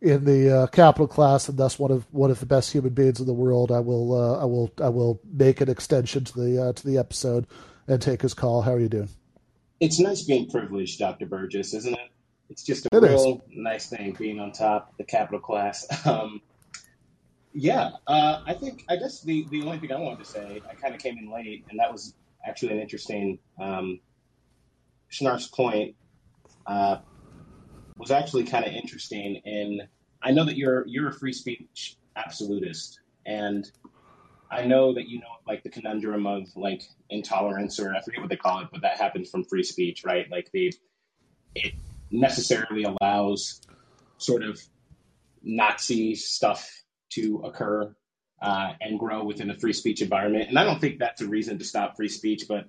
in 0.00 0.24
the 0.24 0.50
uh, 0.62 0.66
capital 0.68 1.06
class 1.06 1.48
and 1.48 1.58
thus 1.58 1.78
one 1.78 1.90
of 1.90 2.06
one 2.12 2.30
of 2.30 2.40
the 2.40 2.46
best 2.46 2.72
human 2.72 2.94
beings 2.94 3.20
in 3.20 3.26
the 3.26 3.32
world, 3.34 3.70
I 3.70 3.80
will 3.80 4.14
uh, 4.14 4.40
I 4.40 4.44
will 4.46 4.72
I 4.82 4.88
will 4.88 5.20
make 5.30 5.60
an 5.60 5.68
extension 5.68 6.24
to 6.24 6.40
the 6.40 6.62
uh, 6.68 6.72
to 6.72 6.86
the 6.86 6.96
episode 6.98 7.46
and 7.88 8.00
take 8.00 8.22
his 8.22 8.32
call. 8.32 8.62
How 8.62 8.72
are 8.72 8.80
you 8.80 8.88
doing? 8.88 9.10
It's 9.80 9.98
nice 9.98 10.22
being 10.22 10.48
privileged, 10.48 10.98
Doctor 10.98 11.26
Burgis, 11.26 11.74
isn't 11.74 11.92
it? 11.92 12.10
It's 12.48 12.62
just 12.62 12.86
a 12.86 12.96
It 12.96 13.04
is. 13.04 13.10
real 13.10 13.44
nice 13.52 13.88
thing 13.88 14.14
being 14.18 14.38
on 14.38 14.52
top, 14.52 14.96
the 14.96 15.04
capital 15.04 15.40
class. 15.40 15.86
Um, 16.06 16.40
yeah, 17.54 17.90
uh, 18.06 18.42
I 18.46 18.54
think 18.54 18.84
I 18.88 18.96
guess 18.96 19.22
the 19.22 19.46
the 19.50 19.62
only 19.62 19.78
thing 19.78 19.92
I 19.92 19.98
wanted 19.98 20.20
to 20.20 20.24
say, 20.24 20.62
I 20.68 20.74
kind 20.74 20.94
of 20.94 21.00
came 21.00 21.18
in 21.18 21.30
late, 21.30 21.64
and 21.70 21.78
that 21.78 21.92
was 21.92 22.14
actually 22.46 22.72
an 22.72 22.80
interesting 22.80 23.38
um, 23.60 24.00
Schnarf's 25.10 25.48
point 25.48 25.94
uh, 26.66 26.98
was 27.98 28.10
actually 28.10 28.44
kind 28.44 28.64
of 28.64 28.72
interesting. 28.72 29.36
In 29.44 29.82
I 30.22 30.30
know 30.30 30.44
that 30.44 30.56
you're 30.56 30.86
you're 30.86 31.08
a 31.08 31.12
free 31.12 31.32
speech 31.32 31.96
absolutist, 32.16 33.00
and 33.26 33.70
I 34.50 34.64
know 34.64 34.94
that 34.94 35.08
you 35.08 35.18
know 35.18 35.26
like 35.46 35.62
the 35.62 35.70
conundrum 35.70 36.26
of 36.26 36.48
like 36.56 36.82
intolerance, 37.10 37.78
or 37.78 37.94
I 37.94 38.00
forget 38.00 38.20
what 38.20 38.30
they 38.30 38.36
call 38.36 38.60
it, 38.60 38.68
but 38.72 38.80
that 38.80 38.98
happens 38.98 39.30
from 39.30 39.44
free 39.44 39.64
speech, 39.64 40.04
right? 40.04 40.30
Like 40.30 40.50
the 40.52 40.74
it 41.54 41.74
necessarily 42.10 42.84
allows 42.84 43.60
sort 44.16 44.42
of 44.42 44.58
Nazi 45.42 46.14
stuff 46.14 46.81
to 47.14 47.42
occur 47.44 47.94
uh, 48.40 48.72
and 48.80 48.98
grow 48.98 49.24
within 49.24 49.50
a 49.50 49.58
free 49.58 49.72
speech 49.72 50.02
environment. 50.02 50.48
And 50.48 50.58
I 50.58 50.64
don't 50.64 50.80
think 50.80 50.98
that's 50.98 51.22
a 51.22 51.26
reason 51.26 51.58
to 51.58 51.64
stop 51.64 51.96
free 51.96 52.08
speech, 52.08 52.44
but 52.48 52.66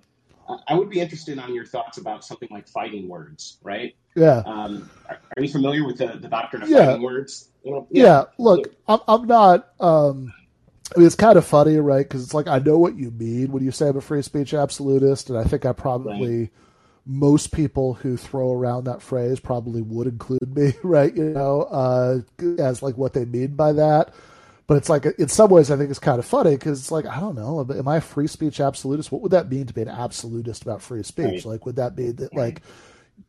I 0.68 0.76
would 0.76 0.90
be 0.90 1.00
interested 1.00 1.40
on 1.40 1.54
your 1.54 1.66
thoughts 1.66 1.98
about 1.98 2.24
something 2.24 2.50
like 2.52 2.68
fighting 2.68 3.08
words, 3.08 3.58
right? 3.64 3.96
Yeah. 4.16 4.44
Um, 4.46 4.90
are, 5.10 5.20
are 5.38 5.44
you 5.44 5.50
familiar 5.50 5.86
with 5.86 5.98
the, 5.98 6.18
the 6.20 6.28
doctrine 6.28 6.64
of 6.64 6.70
Yeah. 6.70 6.86
fighting 6.86 7.02
words? 7.02 7.50
Know, 7.66 7.88
Yeah, 7.90 8.26
look, 8.38 8.68
I'm, 8.88 9.00
I'm 9.08 9.26
not. 9.26 9.70
Um, 9.80 10.34
I 10.96 11.00
mean, 11.00 11.08
it's 11.08 11.16
kind 11.16 11.38
of 11.38 11.46
funny, 11.46 11.78
right? 11.78 12.08
Because 12.08 12.24
it's 12.24 12.34
like 12.34 12.48
I 12.48 12.60
know 12.60 12.78
what 12.78 12.98
you 12.98 13.10
mean 13.12 13.52
when 13.52 13.64
you 13.64 13.72
say 13.72 13.88
I'm 13.88 13.98
a 13.98 14.02
free 14.02 14.22
speech 14.22 14.54
absolutist, 14.54 15.30
and 15.30 15.40
I 15.40 15.44
think 15.46 15.66
I 15.66 15.72
probably 15.72 16.52
most 17.06 17.52
people 17.52 17.96
who 17.96 18.16
throw 18.16 18.52
around 18.54 18.86
that 18.86 19.02
phrase 19.02 19.40
probably 19.40 19.82
would 19.82 20.08
include 20.08 20.56
me, 20.56 20.74
right? 20.84 21.16
You 21.16 21.30
know, 21.30 21.64
uh, 21.64 22.20
as 22.60 22.84
like 22.84 22.98
what 22.98 23.14
they 23.14 23.26
mean 23.26 23.56
by 23.56 23.72
that. 23.74 24.14
But 24.66 24.78
it's 24.78 24.90
like 24.90 25.06
in 25.06 25.28
some 25.28 25.50
ways, 25.50 25.70
I 25.70 25.78
think 25.78 25.90
it's 25.90 26.00
kind 26.00 26.20
of 26.20 26.26
funny 26.26 26.52
because 26.52 26.80
it's 26.80 26.92
like 26.92 27.06
I 27.06 27.20
don't 27.20 27.36
know, 27.36 27.66
am 27.70 27.88
I 27.88 27.98
a 27.98 28.02
free 28.02 28.28
speech 28.28 28.60
absolutist? 28.60 29.12
What 29.12 29.22
would 29.22 29.32
that 29.32 29.50
mean 29.50 29.66
to 29.66 29.74
be 29.74 29.82
an 29.82 29.90
absolutist 29.90 30.62
about 30.64 30.82
free 30.82 31.04
speech? 31.04 31.26
Right. 31.26 31.46
Like, 31.46 31.66
would 31.66 31.76
that 31.76 31.98
mean 31.98 32.16
that 32.18 32.34
like 32.34 32.62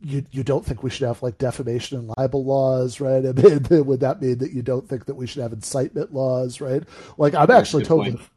you 0.01 0.24
you 0.30 0.45
don't 0.45 0.64
think 0.64 0.82
we 0.82 0.91
should 0.91 1.07
have 1.07 1.22
like 1.22 1.39
defamation 1.39 1.99
and 1.99 2.12
libel 2.16 2.45
laws, 2.45 3.01
right? 3.01 3.24
I 3.26 3.32
mean, 3.32 3.87
would 3.87 4.01
that 4.01 4.20
mean 4.22 4.39
that 4.39 4.53
you 4.53 4.62
don't 4.62 4.89
think 4.89 5.07
that 5.07 5.14
we 5.14 5.26
should 5.26 5.43
have 5.43 5.53
incitement 5.53 6.14
laws, 6.14 6.61
right? 6.61 6.82
Like, 7.18 7.35
I'm 7.35 7.47
That's 7.47 7.61
actually 7.61 7.85
totally, 7.85 8.16
point. 8.16 8.28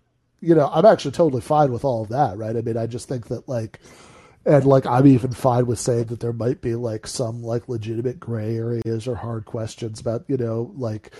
you 0.41 0.55
know, 0.55 0.69
I'm 0.71 0.85
actually 0.85 1.11
totally 1.11 1.41
fine 1.41 1.71
with 1.71 1.85
all 1.85 2.03
of 2.03 2.09
that, 2.09 2.37
right? 2.37 2.55
I 2.55 2.61
mean, 2.61 2.77
I 2.77 2.87
just 2.87 3.07
think 3.07 3.27
that 3.27 3.47
like, 3.47 3.79
and 4.45 4.65
like, 4.65 4.85
I'm 4.85 5.07
even 5.07 5.31
fine 5.31 5.67
with 5.67 5.79
saying 5.79 6.05
that 6.05 6.19
there 6.19 6.33
might 6.33 6.61
be 6.61 6.75
like 6.75 7.05
some 7.05 7.43
like 7.43 7.69
legitimate 7.69 8.19
gray 8.19 8.57
areas 8.57 9.07
or 9.07 9.15
hard 9.15 9.45
questions 9.45 9.99
about, 9.99 10.23
you 10.27 10.37
know, 10.37 10.71
like 10.75 11.11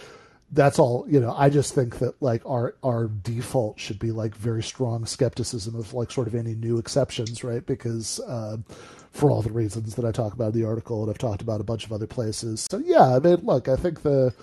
that's 0.51 0.79
all 0.79 1.05
you 1.09 1.19
know 1.19 1.33
i 1.37 1.49
just 1.49 1.75
think 1.75 1.99
that 1.99 2.13
like 2.21 2.41
our 2.45 2.75
our 2.83 3.07
default 3.23 3.79
should 3.79 3.99
be 3.99 4.11
like 4.11 4.33
very 4.35 4.63
strong 4.63 5.05
skepticism 5.05 5.75
of 5.75 5.93
like 5.93 6.09
sort 6.09 6.27
of 6.27 6.35
any 6.35 6.55
new 6.55 6.77
exceptions 6.77 7.43
right? 7.43 7.65
Because 7.65 8.19
um 8.27 8.63
for 9.11 9.29
all 9.31 9.41
the 9.41 9.51
reasons 9.51 9.95
that 9.95 10.05
i 10.05 10.11
talk 10.11 10.33
about 10.33 10.53
in 10.53 10.59
the 10.61 10.65
article 10.65 11.01
and 11.01 11.09
i've 11.09 11.17
talked 11.17 11.41
about 11.41 11.59
a 11.59 11.65
bunch 11.65 11.85
of 11.85 11.91
other 11.91 12.07
places. 12.07 12.65
So 12.71 12.77
yeah 12.77 13.15
i 13.15 13.19
mean 13.19 13.37
look 13.43 13.67
i 13.67 13.75
think 13.75 14.03
the 14.03 14.33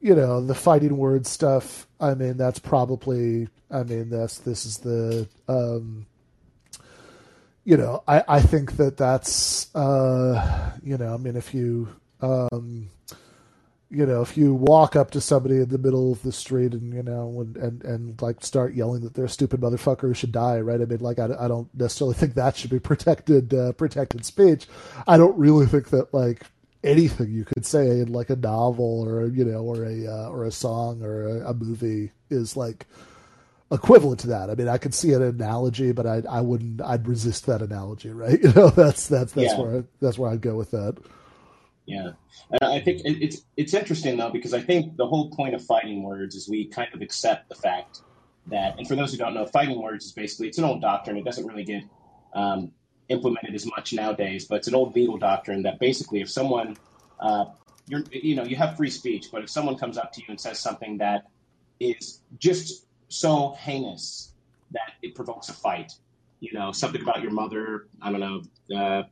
you 0.00 0.14
know 0.14 0.44
the 0.44 0.54
fighting 0.54 0.98
word 0.98 1.26
stuff 1.26 1.86
i 2.00 2.12
mean 2.12 2.36
that's 2.36 2.58
probably 2.58 3.48
i 3.70 3.82
mean 3.82 4.10
that's 4.10 4.38
this 4.40 4.66
is 4.66 4.78
the 4.78 5.26
um 5.48 6.04
you 7.64 7.78
know 7.78 8.02
i 8.06 8.22
i 8.28 8.40
think 8.40 8.76
that 8.76 8.98
that's 8.98 9.74
uh 9.74 10.72
you 10.82 10.98
know 10.98 11.14
i 11.14 11.16
mean 11.16 11.36
if 11.36 11.54
you 11.54 11.88
um 12.20 12.90
you 13.94 14.06
know, 14.06 14.22
if 14.22 14.36
you 14.36 14.54
walk 14.54 14.96
up 14.96 15.10
to 15.12 15.20
somebody 15.20 15.56
in 15.56 15.68
the 15.68 15.78
middle 15.78 16.12
of 16.12 16.22
the 16.22 16.32
street 16.32 16.72
and 16.74 16.92
you 16.92 17.02
know, 17.02 17.40
and 17.40 17.56
and, 17.56 17.84
and 17.84 18.22
like 18.22 18.44
start 18.44 18.74
yelling 18.74 19.02
that 19.02 19.14
they're 19.14 19.26
a 19.26 19.28
stupid 19.28 19.60
motherfucker 19.60 20.02
who 20.02 20.14
should 20.14 20.32
die, 20.32 20.60
right? 20.60 20.80
I 20.80 20.84
mean, 20.84 21.00
like 21.00 21.18
I, 21.18 21.28
I 21.38 21.48
don't 21.48 21.68
necessarily 21.74 22.14
think 22.20 22.34
that 22.34 22.56
should 22.56 22.70
be 22.70 22.80
protected 22.80 23.54
uh, 23.54 23.72
protected 23.72 24.24
speech. 24.24 24.66
I 25.06 25.16
don't 25.16 25.36
really 25.38 25.66
think 25.66 25.90
that 25.90 26.12
like 26.14 26.42
anything 26.82 27.30
you 27.32 27.44
could 27.44 27.64
say 27.64 28.00
in 28.00 28.12
like 28.12 28.28
a 28.30 28.36
novel 28.36 29.02
or 29.08 29.26
you 29.28 29.44
know 29.44 29.60
or 29.60 29.84
a 29.84 30.06
uh, 30.06 30.28
or 30.28 30.44
a 30.44 30.50
song 30.52 31.02
or 31.02 31.26
a, 31.42 31.50
a 31.50 31.54
movie 31.54 32.10
is 32.30 32.56
like 32.56 32.86
equivalent 33.72 34.20
to 34.20 34.26
that. 34.28 34.50
I 34.50 34.54
mean, 34.54 34.68
I 34.68 34.78
could 34.78 34.94
see 34.94 35.12
an 35.12 35.22
analogy, 35.22 35.92
but 35.92 36.06
I 36.06 36.22
I 36.28 36.40
wouldn't. 36.40 36.80
I'd 36.82 37.08
resist 37.08 37.46
that 37.46 37.62
analogy, 37.62 38.10
right? 38.10 38.38
You 38.42 38.52
know, 38.52 38.70
that's 38.70 39.06
that's 39.08 39.32
that's 39.32 39.52
Yeah. 39.56 39.60
where 39.62 39.78
I, 39.78 39.84
that's 40.00 40.18
where 40.18 40.30
I'd 40.30 40.40
go 40.40 40.56
with 40.56 40.70
that. 40.72 40.96
Yeah, 41.86 42.12
and 42.50 42.60
I 42.62 42.80
think 42.80 43.02
it's 43.04 43.42
it's 43.56 43.74
interesting 43.74 44.16
though 44.16 44.30
because 44.30 44.54
I 44.54 44.60
think 44.60 44.96
the 44.96 45.06
whole 45.06 45.30
point 45.30 45.54
of 45.54 45.62
fighting 45.62 46.02
words 46.02 46.34
is 46.34 46.48
we 46.48 46.66
kind 46.68 46.88
of 46.94 47.02
accept 47.02 47.48
the 47.50 47.54
fact 47.54 48.00
that, 48.46 48.78
and 48.78 48.88
for 48.88 48.96
those 48.96 49.12
who 49.12 49.18
don't 49.18 49.34
know, 49.34 49.46
fighting 49.46 49.80
words 49.82 50.06
is 50.06 50.12
basically 50.12 50.48
it's 50.48 50.58
an 50.58 50.64
old 50.64 50.80
doctrine. 50.80 51.16
It 51.18 51.24
doesn't 51.24 51.46
really 51.46 51.64
get 51.64 51.82
um, 52.34 52.72
implemented 53.08 53.54
as 53.54 53.66
much 53.66 53.92
nowadays, 53.92 54.46
but 54.46 54.56
it's 54.56 54.68
an 54.68 54.74
old 54.74 54.94
legal 54.94 55.18
doctrine 55.18 55.62
that 55.64 55.78
basically 55.78 56.22
if 56.22 56.30
someone 56.30 56.76
uh, 57.20 57.46
you're 57.86 58.04
you 58.10 58.34
know 58.34 58.44
you 58.44 58.56
have 58.56 58.76
free 58.76 58.90
speech, 58.90 59.26
but 59.30 59.42
if 59.42 59.50
someone 59.50 59.76
comes 59.76 59.98
up 59.98 60.12
to 60.12 60.20
you 60.20 60.26
and 60.30 60.40
says 60.40 60.58
something 60.58 60.98
that 60.98 61.26
is 61.80 62.20
just 62.38 62.86
so 63.08 63.54
heinous 63.58 64.32
that 64.70 64.92
it 65.02 65.14
provokes 65.14 65.48
a 65.50 65.52
fight, 65.52 65.92
you 66.40 66.52
know, 66.52 66.72
something 66.72 67.02
about 67.02 67.22
your 67.22 67.30
mother, 67.30 67.88
I 68.00 68.10
don't 68.10 68.20
know, 68.20 68.76
uh, 68.76 69.02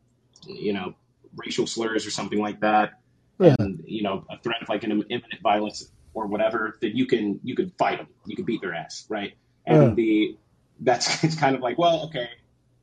you 0.47 0.73
know, 0.73 0.95
racial 1.37 1.66
slurs 1.66 2.07
or 2.07 2.11
something 2.11 2.39
like 2.41 2.61
that, 2.61 2.93
Yeah. 3.39 3.55
and 3.59 3.83
you 3.87 4.03
know, 4.03 4.24
a 4.30 4.39
threat 4.43 4.62
of 4.62 4.68
like 4.68 4.85
an 4.85 4.93
imminent 4.93 5.43
violence 5.43 5.91
or 6.14 6.26
whatever, 6.26 6.76
then 6.80 6.93
you 6.95 7.07
can 7.07 7.41
you 7.43 7.55
could 7.57 7.72
fight 7.78 7.99
them, 7.99 8.09
you 8.26 8.37
can 8.37 8.45
beat 8.45 8.61
their 8.61 8.74
ass, 8.74 9.07
right? 9.09 9.33
And 9.66 9.83
Yeah. 9.83 9.95
the 9.95 10.39
that's 10.80 11.22
it's 11.24 11.37
kind 11.37 11.55
of 11.57 11.62
like, 11.62 11.78
well, 11.78 12.05
okay, 12.07 12.28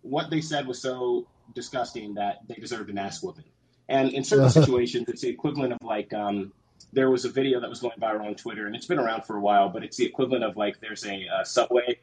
what 0.02 0.30
they 0.30 0.42
said 0.42 0.68
was 0.68 0.82
so 0.82 1.28
disgusting 1.54 2.14
that 2.16 2.38
they 2.48 2.56
deserved 2.56 2.90
an 2.90 2.98
ass 2.98 3.22
whooping. 3.22 3.46
And 3.88 4.12
in 4.14 4.24
certain 4.24 4.50
situations, 4.62 5.10
it's 5.10 5.22
the 5.22 5.30
equivalent 5.30 5.74
of 5.74 5.80
like 5.84 6.14
um, 6.14 6.54
there 6.94 7.10
was 7.10 7.26
a 7.26 7.30
video 7.30 7.60
that 7.60 7.70
was 7.70 7.80
going 7.82 8.00
viral 8.00 8.26
on 8.26 8.36
Twitter, 8.36 8.66
and 8.68 8.76
it's 8.76 8.86
been 8.86 9.00
around 9.00 9.24
for 9.26 9.36
a 9.36 9.42
while, 9.42 9.70
but 9.70 9.84
it's 9.84 9.98
the 9.98 10.06
equivalent 10.06 10.44
of 10.44 10.56
like 10.58 10.80
there's 10.80 11.06
a 11.06 11.26
uh, 11.28 11.44
subway. 11.44 12.00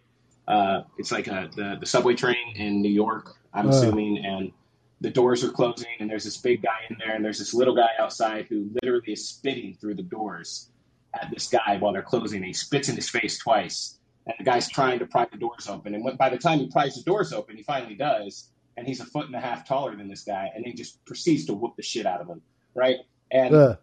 Uh, 0.47 0.83
it's 0.99 1.11
like 1.11 1.27
a, 1.27 1.49
the 1.57 1.77
the 1.81 1.87
subway 1.87 2.15
train 2.15 2.55
in 2.57 2.81
New 2.83 2.93
York, 2.93 3.35
I'm 3.53 3.67
Uh. 3.67 3.71
assuming, 3.71 4.19
and 4.25 4.53
the 5.01 5.11
doors 5.11 5.45
are 5.45 5.51
closing, 5.51 5.89
and 6.01 6.09
there's 6.11 6.25
this 6.25 6.39
big 6.39 6.63
guy 6.63 6.81
in 6.89 6.97
there, 6.99 7.15
and 7.15 7.25
there's 7.25 7.39
this 7.39 7.53
little 7.55 7.75
guy 7.77 7.91
outside 7.99 8.47
who 8.49 8.71
literally 8.83 9.13
is 9.13 9.29
spitting 9.29 9.75
through 9.81 9.95
the 9.97 10.03
doors 10.03 10.71
at 11.15 11.31
this 11.31 11.49
guy 11.49 11.77
while 11.79 11.93
they're 11.93 12.03
closing. 12.03 12.39
And 12.39 12.47
he 12.47 12.53
spits 12.53 12.89
in 12.89 12.97
his 12.97 13.09
face 13.11 13.39
twice, 13.39 13.99
and 14.27 14.35
the 14.39 14.45
guy's 14.45 14.69
trying 14.69 14.99
to 15.01 15.07
pry 15.07 15.27
the 15.31 15.39
doors 15.39 15.67
open. 15.69 15.95
And 15.95 16.05
when, 16.05 16.17
by 16.17 16.31
the 16.31 16.39
time 16.39 16.59
he 16.61 16.69
pries 16.71 16.95
the 16.95 17.03
doors 17.03 17.33
open, 17.33 17.57
he 17.57 17.63
finally 17.63 17.95
does. 17.95 18.51
and 18.79 18.87
he's 18.87 19.01
a 19.01 19.07
foot 19.07 19.25
and 19.25 19.35
a 19.35 19.41
half 19.41 19.67
taller 19.67 19.97
than 19.97 20.07
this 20.07 20.23
guy, 20.25 20.51
and 20.55 20.67
he 20.67 20.75
just 20.75 21.03
proceeds 21.07 21.47
to 21.47 21.55
whoop 21.55 21.73
the 21.79 21.83
shit 21.83 22.05
out 22.05 22.21
of 22.21 22.29
him, 22.29 22.43
right? 22.75 22.97
And 23.31 23.55
Yeah. 23.55 23.77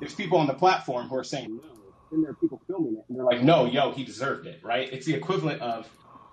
there's 0.00 0.16
people 0.16 0.38
on 0.38 0.48
the 0.48 0.54
platform 0.54 1.06
who 1.08 1.14
are 1.16 1.22
saying 1.22 1.56
no, 1.56 1.62
and 2.10 2.24
there 2.24 2.32
are 2.32 2.34
people 2.34 2.60
filming 2.66 2.96
it, 2.96 3.04
and 3.08 3.16
they're 3.16 3.24
like, 3.24 3.44
no, 3.44 3.66
yo, 3.66 3.92
he 3.92 4.02
deserved 4.04 4.48
it, 4.48 4.58
right? 4.64 4.92
It's 4.92 5.06
the 5.06 5.14
equivalent 5.14 5.62
of 5.62 5.88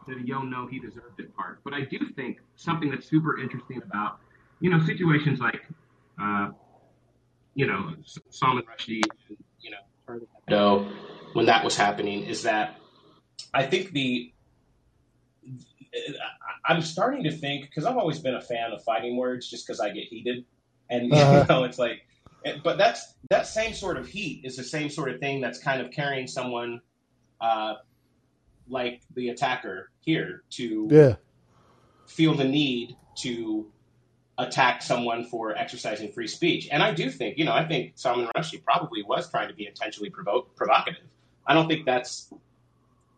the 0.09 0.27
yo, 0.27 0.41
no, 0.41 0.67
he 0.67 0.79
deserved 0.79 1.19
it 1.19 1.35
part. 1.35 1.59
But 1.63 1.73
I 1.73 1.81
do 1.81 1.99
think 2.15 2.39
something 2.55 2.89
that's 2.89 3.07
super 3.09 3.39
interesting 3.39 3.81
about, 3.83 4.19
you 4.59 4.69
know, 4.69 4.79
situations 4.83 5.39
like, 5.39 5.61
uh, 6.21 6.49
you 7.55 7.67
know, 7.67 7.93
S- 7.99 8.17
Salman 8.29 8.63
Rushdie, 8.63 9.01
and, 9.29 9.37
you 9.61 9.71
know, 9.71 9.77
Charlie 10.05 10.27
Hebdo, 10.49 10.91
when 11.33 11.45
that 11.45 11.63
was 11.63 11.75
happening, 11.75 12.23
is 12.23 12.43
that 12.43 12.75
I 13.53 13.65
think 13.65 13.91
the 13.91 14.33
I'm 16.65 16.81
starting 16.81 17.23
to 17.23 17.31
think 17.31 17.65
because 17.65 17.85
I've 17.85 17.97
always 17.97 18.19
been 18.19 18.35
a 18.35 18.41
fan 18.41 18.71
of 18.71 18.83
fighting 18.83 19.17
words, 19.17 19.49
just 19.49 19.65
because 19.65 19.79
I 19.79 19.89
get 19.89 20.03
heated, 20.03 20.45
and 20.89 21.11
Uh-huh. 21.11 21.35
you 21.35 21.45
know, 21.49 21.63
it's 21.63 21.79
like, 21.79 22.01
but 22.63 22.77
that's 22.77 23.15
that 23.29 23.47
same 23.47 23.73
sort 23.73 23.97
of 23.97 24.07
heat 24.07 24.45
is 24.45 24.55
the 24.55 24.63
same 24.63 24.89
sort 24.89 25.09
of 25.09 25.19
thing 25.19 25.41
that's 25.41 25.59
kind 25.59 25.81
of 25.81 25.91
carrying 25.91 26.27
someone, 26.27 26.81
uh, 27.41 27.75
like 28.69 29.01
the 29.15 29.29
attacker 29.29 29.89
here 30.01 30.43
to 30.51 30.87
Yeah. 30.91 31.15
feel 32.07 32.33
the 32.35 32.43
need 32.45 32.95
to 33.17 33.71
attack 34.37 34.81
someone 34.81 35.25
for 35.25 35.55
exercising 35.55 36.11
free 36.11 36.27
speech. 36.27 36.67
And 36.71 36.81
I 36.81 36.93
do 36.93 37.09
think, 37.09 37.37
you 37.37 37.45
know, 37.45 37.51
I 37.53 37.65
think 37.67 37.93
Salman 37.95 38.29
Rushdie 38.37 38.63
probably 38.63 39.03
was 39.03 39.29
trying 39.29 39.49
to 39.49 39.53
be 39.53 39.67
intentionally 39.67 40.09
provo- 40.09 40.47
provocative. 40.55 41.03
I 41.45 41.53
don't 41.53 41.67
think 41.67 41.85
that's, 41.85 42.33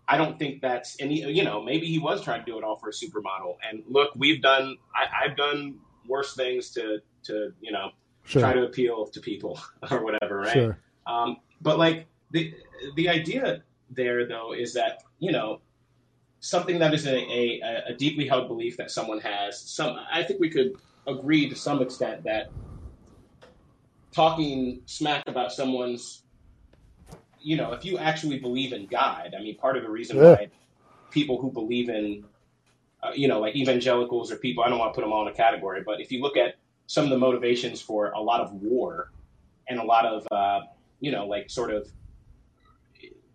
I 0.07 0.17
don't 0.17 0.39
think 0.39 0.61
that's 0.61 0.97
any, 0.99 1.21
you 1.31 1.43
know, 1.43 1.61
maybe 1.61 1.85
he 1.85 1.99
was 1.99 2.23
trying 2.23 2.43
to 2.43 2.45
do 2.51 2.57
it 2.57 2.63
all 2.63 2.75
for 2.75 2.89
a 2.89 2.91
supermodel. 2.91 3.57
And 3.69 3.83
look, 3.87 4.11
we've 4.15 4.41
done, 4.41 4.77
I, 4.95 5.25
I've 5.25 5.37
done 5.37 5.75
worse 6.07 6.33
things 6.35 6.71
to, 6.71 6.99
to, 7.23 7.53
you 7.61 7.71
know, 7.71 7.91
Sure. 8.23 8.41
try 8.41 8.53
to 8.53 8.63
appeal 8.65 9.07
to 9.07 9.19
people 9.19 9.59
or 9.91 10.03
whatever, 10.03 10.37
right? 10.39 10.53
Sure. 10.53 10.79
Um, 11.07 11.37
but 11.59 11.79
like 11.79 12.05
the 12.29 12.53
the 12.95 13.09
idea 13.09 13.63
there 13.91 14.25
though 14.27 14.53
is 14.53 14.73
that 14.73 14.99
you 15.19 15.31
know 15.31 15.61
something 16.39 16.79
that 16.79 16.93
is 16.93 17.05
a, 17.05 17.15
a, 17.15 17.83
a 17.89 17.93
deeply 17.93 18.27
held 18.27 18.47
belief 18.47 18.77
that 18.77 18.89
someone 18.89 19.19
has. 19.19 19.61
Some 19.61 19.95
I 20.11 20.23
think 20.23 20.39
we 20.39 20.49
could 20.49 20.71
agree 21.07 21.49
to 21.49 21.55
some 21.55 21.81
extent 21.81 22.23
that 22.23 22.53
talking 24.13 24.81
smack 24.85 25.23
about 25.27 25.51
someone's 25.51 26.23
you 27.39 27.57
know 27.57 27.73
if 27.73 27.85
you 27.85 27.97
actually 27.97 28.39
believe 28.39 28.73
in 28.73 28.87
God, 28.87 29.33
I 29.37 29.41
mean 29.41 29.57
part 29.57 29.77
of 29.77 29.83
the 29.83 29.89
reason 29.89 30.17
Yeah. 30.17 30.33
why 30.33 30.51
people 31.09 31.41
who 31.41 31.51
believe 31.51 31.89
in 31.89 32.23
uh, 33.03 33.11
you 33.15 33.27
know 33.27 33.39
like 33.39 33.55
evangelicals 33.55 34.31
or 34.31 34.37
people 34.37 34.63
I 34.63 34.69
don't 34.69 34.79
want 34.79 34.93
to 34.93 34.95
put 34.95 35.01
them 35.03 35.13
all 35.13 35.27
in 35.27 35.33
a 35.33 35.35
category, 35.35 35.83
but 35.85 36.01
if 36.01 36.11
you 36.11 36.21
look 36.21 36.37
at 36.37 36.55
some 36.87 37.03
of 37.05 37.09
the 37.09 37.17
motivations 37.17 37.81
for 37.81 38.11
a 38.11 38.19
lot 38.21 38.41
of 38.41 38.51
war 38.53 39.11
and 39.67 39.79
a 39.79 39.83
lot 39.83 40.05
of 40.05 40.27
uh, 40.31 40.61
you 40.99 41.11
know 41.11 41.25
like 41.27 41.49
sort 41.49 41.71
of 41.71 41.87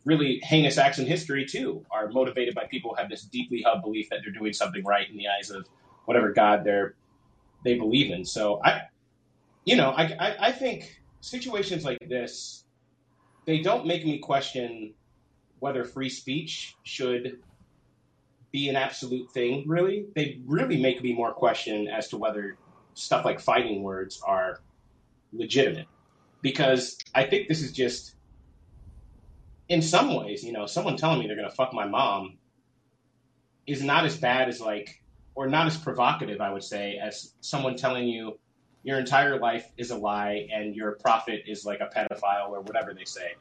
really 0.07 0.41
heinous 0.45 0.79
acts 0.79 0.99
in 0.99 1.05
history 1.05 1.45
too 1.45 1.85
are 1.91 2.09
motivated 2.09 2.55
by 2.55 2.65
people 2.71 2.93
who 2.93 2.97
have 2.97 3.11
this 3.11 3.23
deeply 3.25 3.61
held 3.63 3.83
belief 3.83 4.09
that 4.09 4.21
they're 4.23 4.33
doing 4.33 4.53
something 4.53 4.83
right 4.85 5.11
in 5.11 5.17
the 5.17 5.27
eyes 5.29 5.51
of 5.51 5.67
whatever 6.07 6.33
god 6.33 6.65
they're 6.65 6.95
they 7.65 7.75
believe 7.75 8.13
in. 8.13 8.25
So 8.25 8.61
i 8.65 8.83
you 9.65 9.77
know 9.77 9.91
i 9.91 10.05
i, 10.19 10.37
I 10.49 10.53
think 10.53 11.01
situations 11.21 11.85
like 11.85 11.99
this 12.09 12.65
they 13.45 13.61
don't 13.61 13.87
make 13.87 14.05
me 14.07 14.19
question 14.19 14.95
whether 15.59 15.85
free 15.85 16.09
speech 16.09 16.77
should 16.85 17.41
be 18.53 18.69
an 18.69 18.77
absolute 18.77 19.31
thing 19.33 19.65
really. 19.67 20.07
They 20.15 20.41
really 20.47 20.81
make 20.81 21.03
me 21.03 21.13
more 21.13 21.33
question 21.33 21.89
as 21.89 22.09
to 22.09 22.17
whether 22.17 22.57
stuff 22.95 23.25
like 23.25 23.41
fighting 23.41 23.83
words 23.83 24.21
are 24.25 24.61
legitimate. 25.33 25.87
Because 26.43 26.97
i 27.15 27.25
think 27.25 27.49
this 27.49 27.61
is 27.61 27.73
just 27.73 28.16
in 29.69 29.83
some 29.83 30.15
ways, 30.15 30.45
you 30.45 30.53
know, 30.53 30.67
someone 30.67 30.97
telling 30.97 31.19
me 31.21 31.27
they're 31.27 31.37
going 31.37 31.49
to 31.49 31.55
fuck 31.55 31.73
my 31.73 31.87
mom 31.87 32.39
is 33.67 33.83
not 33.83 34.05
as 34.05 34.17
bad 34.17 34.49
as 34.49 34.61
like, 34.61 35.03
or 35.35 35.49
not 35.49 35.67
as 35.67 35.77
provocative, 35.77 36.41
I 36.41 36.53
would 36.53 36.63
say, 36.63 36.99
as 37.03 37.35
someone 37.41 37.77
telling 37.77 38.07
you 38.07 38.39
your 38.85 38.99
entire 38.99 39.39
life 39.39 39.71
is 39.77 39.91
a 39.91 39.97
lie 39.97 40.49
and 40.53 40.75
your 40.75 40.93
prophet 40.93 41.43
is 41.47 41.65
like 41.65 41.81
a 41.81 41.91
pedophile 41.95 42.51
or 42.51 42.61
whatever 42.61 42.95
they 42.95 43.05
say. 43.05 43.35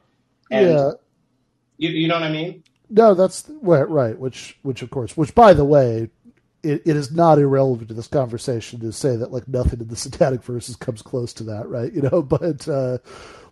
And 0.50 0.68
yeah. 0.68 0.90
you, 1.78 1.90
you 1.90 2.08
know 2.08 2.14
what 2.14 2.24
I 2.24 2.32
mean? 2.32 2.64
No, 2.90 3.14
that's 3.14 3.48
right, 3.62 3.88
right. 3.88 4.18
Which, 4.18 4.58
which 4.62 4.82
of 4.82 4.90
course, 4.90 5.16
which 5.16 5.34
by 5.34 5.54
the 5.54 5.64
way, 5.64 6.10
it, 6.62 6.82
it 6.84 6.96
is 6.96 7.12
not 7.12 7.38
irrelevant 7.38 7.88
to 7.88 7.94
this 7.94 8.08
conversation 8.08 8.80
to 8.80 8.92
say 8.92 9.14
that 9.16 9.30
like 9.30 9.46
nothing 9.46 9.80
in 9.80 9.88
the 9.88 9.96
satanic 9.96 10.42
verses 10.42 10.74
comes 10.74 11.00
close 11.00 11.32
to 11.34 11.44
that, 11.44 11.68
right? 11.68 11.92
You 11.92 12.02
know, 12.02 12.22
but 12.22 12.66
uh, 12.68 12.98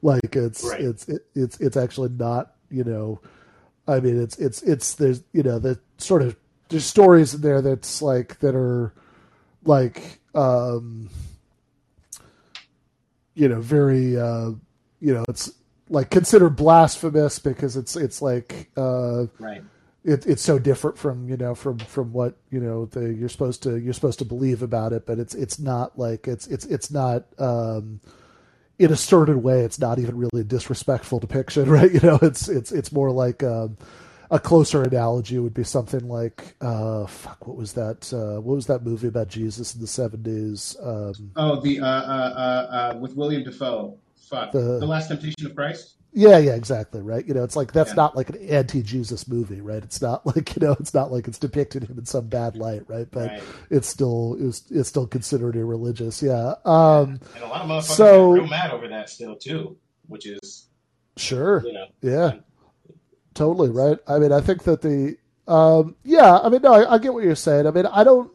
like 0.03 0.35
it's 0.35 0.65
Right. 0.65 0.81
it's 0.81 1.09
it, 1.09 1.27
it's 1.35 1.61
it's 1.61 1.77
actually 1.77 2.11
not. 2.11 2.54
You 2.71 2.85
know, 2.85 3.21
I 3.87 4.01
mean, 4.01 4.21
it's 4.21 4.37
it's 4.39 4.63
it's 4.63 4.95
there's 4.95 5.23
you 5.33 5.43
know 5.43 5.59
the 5.59 5.79
sort 5.99 6.23
of 6.23 6.37
there's 6.69 6.85
stories 6.85 7.35
in 7.35 7.41
there 7.41 7.63
that's 7.63 8.03
like 8.03 8.39
that 8.41 8.55
are 8.55 8.93
like 9.65 10.21
um 10.35 11.09
you 13.35 13.49
know 13.49 13.61
very 13.61 14.19
uh 14.19 14.51
you 15.01 15.15
know 15.15 15.25
it's 15.29 15.53
like 15.89 16.11
considered 16.11 16.51
blasphemous 16.57 17.39
because 17.39 17.77
it's 17.77 17.97
it's 17.97 18.23
like 18.23 18.71
uh 18.77 19.27
Right. 19.39 19.63
it, 20.05 20.27
it's 20.27 20.43
so 20.43 20.59
different 20.59 20.99
from 20.99 21.29
you 21.29 21.37
know 21.37 21.55
from 21.55 21.79
from 21.79 22.13
what 22.13 22.37
you 22.51 22.61
know 22.61 22.87
the 22.87 23.13
you're 23.13 23.29
supposed 23.29 23.63
to 23.65 23.77
you're 23.77 23.93
supposed 23.93 24.19
to 24.21 24.25
believe 24.25 24.63
about 24.63 24.93
it 24.93 25.07
but 25.07 25.19
it's 25.19 25.35
it's 25.35 25.59
not 25.59 25.99
like 25.99 26.27
it's 26.27 26.47
it's 26.47 26.65
it's 26.67 26.91
not 26.91 27.27
um 27.39 28.01
in 28.79 28.91
a 28.93 28.97
certain 28.97 29.43
way 29.43 29.61
it's 29.61 29.79
not 29.79 29.99
even 29.99 30.17
really 30.17 30.41
a 30.41 30.45
disrespectful 30.45 31.19
depiction 31.21 31.69
right 31.71 31.93
you 31.93 32.01
know 32.01 32.19
it's 32.23 32.49
it's 32.49 32.73
it's 32.73 32.91
more 32.93 33.11
like 33.11 33.43
um 33.43 33.77
a 34.31 34.39
closer 34.39 34.83
analogy 34.83 35.39
would 35.39 35.55
be 35.55 35.63
something 35.63 36.09
like 36.09 36.57
uh 36.61 37.07
fuck 37.07 37.47
what 37.47 37.57
was 37.57 37.75
that 37.75 38.13
uh 38.13 38.41
what 38.41 38.55
was 38.55 38.67
that 38.67 38.83
movie 38.83 39.07
about 39.07 39.29
jesus 39.29 39.75
in 39.75 39.81
the 39.81 39.87
70s 39.87 40.77
um 40.85 41.31
Oh, 41.37 41.61
the 41.61 41.79
uh, 41.81 41.87
uh, 41.87 41.89
uh, 41.89 42.95
uh, 42.95 42.99
with 42.99 43.15
William 43.15 43.45
Dafoe. 43.45 43.97
Fuck. 44.29 44.53
The- 44.53 44.79
the 44.81 44.87
Last 44.87 45.09
Temptation 45.09 45.47
of 45.47 45.55
Christ. 45.55 45.97
Yeah, 46.17 46.39
yeah, 46.39 46.55
exactly, 46.55 47.03
right. 47.03 47.27
You 47.27 47.35
know, 47.35 47.43
it's 47.43 47.57
like 47.57 47.73
that's 47.73 47.91
Yeah. 47.91 47.95
not 47.97 48.15
like 48.17 48.31
an 48.31 48.37
anti-Jesus 48.49 49.27
movie, 49.27 49.61
right? 49.61 49.83
It's 49.83 50.01
not 50.01 50.25
like 50.37 50.55
you 50.55 50.65
know, 50.67 50.77
it's 50.79 50.95
not 50.95 51.11
like 51.11 51.27
it's 51.27 51.39
depicted 51.41 51.83
him 51.85 51.99
in 51.99 52.07
some 52.07 52.29
bad 52.29 52.57
light, 52.57 52.83
right? 52.89 53.09
But 53.11 53.29
Right. 53.31 53.43
it's 53.71 53.89
still 53.89 54.37
it's, 54.39 54.63
it's 54.71 54.89
still 54.89 55.07
considered 55.09 55.57
irreligious. 55.57 56.23
Yeah. 56.23 56.55
Um, 56.65 57.19
And 57.35 57.43
a 57.45 57.49
lot 57.49 57.63
of 57.63 57.69
motherfuckers 57.69 57.97
So- 57.97 58.35
get 58.35 58.41
real 58.43 58.51
mad 58.51 58.71
over 58.71 58.87
that 58.89 59.11
still 59.11 59.35
too, 59.37 59.77
which 60.07 60.27
is 60.27 60.67
sure. 61.17 61.63
you 61.67 61.73
know 61.73 61.87
Yeah. 62.01 62.35
Totally 63.35 63.71
right. 63.71 63.99
I 64.07 64.19
mean, 64.21 64.31
I 64.31 64.41
think 64.41 64.63
that 64.63 64.81
the 64.83 65.17
um, 65.49 65.97
yeah. 66.05 66.39
I 66.39 66.49
mean, 66.49 66.63
no, 66.63 66.73
I, 66.73 66.95
I 66.95 66.99
get 66.99 67.13
what 67.13 67.25
you're 67.25 67.35
saying. 67.35 67.67
I 67.67 67.71
mean, 67.73 67.87
I 67.87 68.05
don't. 68.05 68.31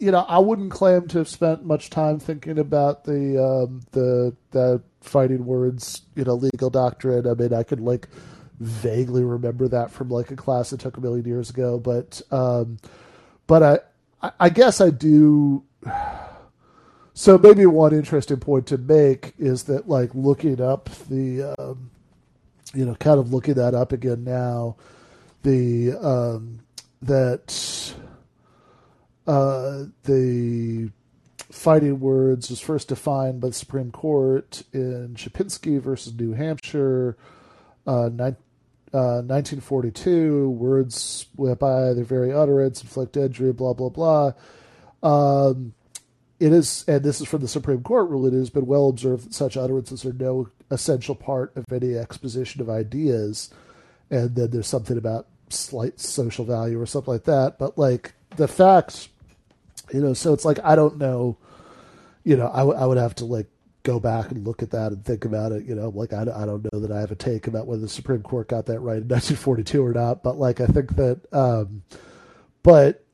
You 0.00 0.10
know, 0.10 0.20
I 0.20 0.38
wouldn't 0.38 0.72
claim 0.72 1.06
to 1.08 1.18
have 1.18 1.28
spent 1.28 1.64
much 1.64 1.90
time 1.90 2.18
thinking 2.18 2.58
about 2.58 3.04
the 3.04 3.36
um, 3.42 3.82
the 3.92 4.34
the 4.50 4.82
fighting 5.02 5.44
words, 5.44 6.02
you 6.16 6.24
know, 6.24 6.34
legal 6.34 6.70
doctrine. 6.70 7.26
I 7.28 7.34
mean, 7.34 7.52
I 7.52 7.62
could 7.62 7.80
like 7.80 8.08
vaguely 8.60 9.24
remember 9.24 9.68
that 9.68 9.90
from 9.90 10.08
like 10.08 10.30
a 10.30 10.36
class 10.36 10.72
I 10.72 10.78
took 10.78 10.96
a 10.96 11.00
million 11.00 11.26
years 11.26 11.50
ago, 11.50 11.78
but 11.78 12.20
um, 12.30 12.78
but 13.46 13.62
I- 14.22 14.32
I 14.40 14.48
guess 14.50 14.80
I 14.82 14.90
do. 14.90 15.64
So 17.14 17.36
maybe 17.38 17.66
one 17.66 17.92
interesting 17.94 18.38
point 18.38 18.66
to 18.68 18.78
make 18.78 19.34
is 19.38 19.64
that 19.64 19.88
like 19.88 20.14
looking 20.14 20.60
up 20.60 20.88
the 21.08 21.54
um, 21.58 21.90
you 22.74 22.84
know 22.86 22.94
kind 22.94 23.18
of 23.18 23.32
looking 23.32 23.54
that 23.54 23.74
up 23.74 23.92
again 23.92 24.24
now 24.24 24.76
the 25.42 25.92
um, 25.94 26.60
that 27.02 27.94
uh, 29.30 29.84
the 30.02 30.90
fighting 31.52 32.00
words 32.00 32.50
was 32.50 32.58
first 32.58 32.88
defined 32.88 33.40
by 33.40 33.48
the 33.48 33.54
Supreme 33.54 33.92
Court 33.92 34.64
in 34.72 35.14
Chaplinsky 35.14 35.80
versus 35.80 36.12
New 36.18 36.32
Hampshire, 36.32 37.16
uh, 37.86 38.10
nine, 38.12 38.36
uh, 38.92 39.22
1942. 39.22 40.50
Words 40.50 41.26
whereby 41.36 41.92
their 41.92 42.02
very 42.02 42.32
utterance 42.32 42.82
inflict 42.82 43.16
injury, 43.16 43.52
blah 43.52 43.72
blah 43.72 43.88
blah. 43.88 44.32
Um, 45.00 45.74
it 46.40 46.52
is, 46.52 46.84
and 46.88 47.04
this 47.04 47.20
is 47.20 47.28
from 47.28 47.42
the 47.42 47.46
Supreme 47.46 47.84
Court 47.84 48.10
rule. 48.10 48.26
It 48.26 48.32
has 48.32 48.50
been 48.50 48.66
well 48.66 48.88
observed 48.88 49.26
that 49.26 49.34
such 49.34 49.56
utterances 49.56 50.04
are 50.04 50.12
no 50.12 50.48
essential 50.72 51.14
part 51.14 51.56
of 51.56 51.72
any 51.72 51.96
exposition 51.96 52.60
of 52.60 52.68
ideas, 52.68 53.50
and 54.10 54.34
then 54.34 54.50
there's 54.50 54.66
something 54.66 54.98
about 54.98 55.28
slight 55.50 56.00
social 56.00 56.44
value 56.44 56.80
or 56.80 56.86
something 56.86 57.14
like 57.14 57.24
that. 57.24 57.60
But 57.60 57.78
like 57.78 58.14
the 58.36 58.48
facts, 58.48 59.08
you 59.92 60.00
know, 60.00 60.14
so 60.14 60.32
it's 60.32 60.44
like 60.44 60.58
I 60.64 60.74
don't 60.76 60.98
know, 60.98 61.36
you 62.24 62.36
know, 62.36 62.50
I, 62.52 62.58
w- 62.58 62.78
I 62.78 62.86
would 62.86 62.98
have 62.98 63.14
to 63.16 63.24
like 63.24 63.48
go 63.82 63.98
back 63.98 64.30
and 64.30 64.46
look 64.46 64.62
at 64.62 64.70
that 64.70 64.92
and 64.92 65.04
think 65.04 65.24
about 65.24 65.52
it. 65.52 65.64
You 65.64 65.74
know, 65.74 65.88
like 65.88 66.12
I, 66.12 66.22
I 66.22 66.46
don't 66.46 66.66
know 66.72 66.80
that 66.80 66.92
I 66.92 67.00
have 67.00 67.10
a 67.10 67.16
take 67.16 67.46
about 67.46 67.66
whether 67.66 67.82
the 67.82 67.88
Supreme 67.88 68.22
Court 68.22 68.48
got 68.48 68.66
that 68.66 68.80
right 68.80 68.98
in 68.98 69.08
1942 69.08 69.84
or 69.84 69.92
not. 69.92 70.22
But 70.22 70.36
like 70.36 70.60
I 70.60 70.66
think 70.66 70.96
that, 70.96 71.20
um, 71.32 71.82
but 72.62 73.04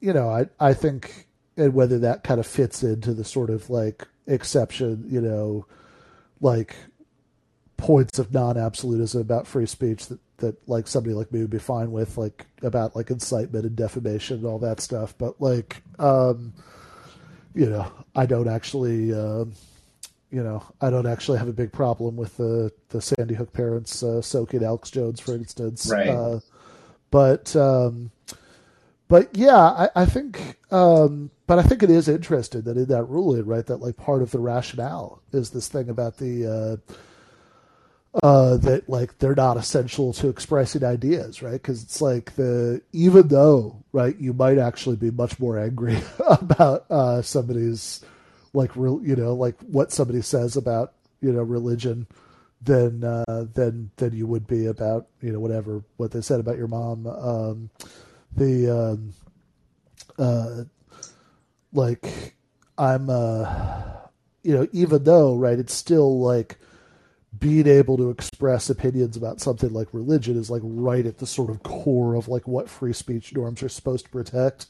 you 0.00 0.12
know, 0.12 0.28
I 0.28 0.46
I 0.60 0.74
think 0.74 1.26
and 1.56 1.74
whether 1.74 1.98
that 2.00 2.24
kind 2.24 2.40
of 2.40 2.46
fits 2.46 2.82
into 2.82 3.14
the 3.14 3.24
sort 3.24 3.50
of 3.50 3.70
like 3.70 4.06
exception, 4.26 5.06
you 5.08 5.20
know, 5.20 5.66
like 6.40 6.76
points 7.76 8.18
of 8.18 8.32
non-absolutism 8.32 9.20
about 9.20 9.46
free 9.46 9.66
speech 9.66 10.06
that 10.06 10.18
that 10.38 10.56
like 10.68 10.86
somebody 10.86 11.14
like 11.14 11.32
me 11.32 11.40
would 11.40 11.50
be 11.50 11.58
fine 11.58 11.92
with, 11.92 12.18
like 12.18 12.46
about 12.62 12.96
like 12.96 13.10
incitement 13.10 13.64
and 13.64 13.76
defamation 13.76 14.38
and 14.38 14.46
all 14.46 14.58
that 14.58 14.80
stuff. 14.80 15.14
But 15.16 15.40
like, 15.40 15.82
um, 15.98 16.52
you 17.54 17.70
know, 17.70 17.90
I 18.14 18.26
don't 18.26 18.48
actually, 18.48 19.12
uh, 19.12 19.44
you 20.30 20.42
know, 20.42 20.62
I 20.80 20.90
don't 20.90 21.06
actually 21.06 21.38
have 21.38 21.48
a 21.48 21.52
big 21.52 21.72
problem 21.72 22.16
with 22.16 22.36
the 22.36 22.72
the 22.90 23.00
Sandy 23.00 23.34
Hook 23.34 23.52
parents 23.52 24.02
uh, 24.02 24.20
soaking 24.20 24.64
Alex 24.64 24.90
Jones, 24.90 25.20
for 25.20 25.34
instance. 25.34 25.90
Right. 25.90 26.08
Uh, 26.08 26.40
but 27.10 27.54
um, 27.56 28.10
but 29.08 29.34
yeah, 29.36 29.56
I, 29.56 29.88
I 29.94 30.06
think, 30.06 30.58
um, 30.70 31.30
but 31.46 31.58
I 31.58 31.62
think 31.62 31.82
it 31.82 31.90
is 31.90 32.08
interesting 32.08 32.62
that 32.62 32.76
in 32.76 32.86
that 32.86 33.04
ruling, 33.04 33.46
right, 33.46 33.64
that 33.66 33.76
like 33.76 33.96
part 33.96 34.20
of 34.20 34.32
the 34.32 34.40
rationale 34.40 35.22
is 35.32 35.50
this 35.50 35.68
thing 35.68 35.88
about 35.88 36.18
the. 36.18 36.80
Uh, 36.90 36.92
uh, 38.22 38.56
that 38.58 38.88
like 38.88 39.18
they're 39.18 39.34
not 39.34 39.56
essential 39.56 40.12
to 40.14 40.28
expressing 40.28 40.84
ideas, 40.84 41.42
right? 41.42 41.52
Because 41.52 41.82
it's 41.82 42.00
like 42.00 42.34
the 42.36 42.80
even 42.92 43.28
though 43.28 43.82
right, 43.92 44.16
you 44.18 44.32
might 44.32 44.58
actually 44.58 44.96
be 44.96 45.10
much 45.10 45.38
more 45.38 45.58
angry 45.58 45.98
about 46.28 46.86
uh, 46.90 47.22
somebody's 47.22 48.04
like 48.52 48.74
real, 48.76 49.00
you 49.02 49.16
know, 49.16 49.34
like 49.34 49.58
what 49.62 49.92
somebody 49.92 50.22
says 50.22 50.56
about 50.56 50.94
you 51.20 51.32
know 51.32 51.42
religion 51.42 52.06
than 52.62 53.04
uh, 53.04 53.46
than 53.54 53.90
than 53.96 54.14
you 54.14 54.26
would 54.26 54.46
be 54.46 54.66
about 54.66 55.08
you 55.20 55.32
know 55.32 55.40
whatever 55.40 55.82
what 55.96 56.10
they 56.10 56.20
said 56.20 56.40
about 56.40 56.56
your 56.56 56.68
mom. 56.68 57.06
Um, 57.06 57.70
the 58.34 58.70
um, 58.70 59.12
uh, 60.18 60.64
like 61.72 62.34
I'm 62.78 63.10
uh, 63.10 63.52
you 64.42 64.54
know 64.54 64.66
even 64.72 65.04
though 65.04 65.36
right, 65.36 65.58
it's 65.58 65.74
still 65.74 66.18
like 66.20 66.58
being 67.38 67.66
able 67.66 67.96
to 67.96 68.10
express 68.10 68.70
opinions 68.70 69.16
about 69.16 69.40
something 69.40 69.72
like 69.72 69.88
religion 69.92 70.38
is 70.38 70.50
like 70.50 70.62
right 70.64 71.06
at 71.06 71.18
the 71.18 71.26
sort 71.26 71.50
of 71.50 71.62
core 71.62 72.14
of 72.14 72.28
like 72.28 72.46
what 72.46 72.68
free 72.68 72.92
speech 72.92 73.34
norms 73.34 73.62
are 73.62 73.68
supposed 73.68 74.04
to 74.04 74.10
protect 74.10 74.66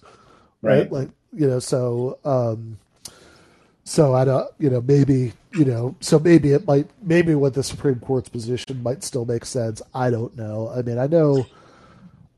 right, 0.63 0.79
Right. 0.81 0.93
like 0.93 1.09
you 1.33 1.47
know 1.47 1.59
so 1.59 2.19
um 2.25 2.79
so 3.85 4.15
i 4.15 4.25
don't 4.25 4.51
you 4.59 4.71
know 4.71 4.81
maybe 4.81 5.33
you 5.53 5.65
know 5.65 5.95
so 6.01 6.19
maybe 6.19 6.53
it 6.53 6.67
might 6.67 6.89
maybe 7.03 7.35
what 7.35 7.55
the 7.55 7.63
supreme 7.63 8.01
court's 8.01 8.29
position 8.29 8.83
might 8.83 9.05
still 9.05 9.25
make 9.25 9.45
sense 9.45 9.83
i 9.95 10.11
don't 10.11 10.37
know 10.37 10.71
i 10.75 10.83
mean 10.83 10.99
i 10.99 11.07
know 11.07 11.47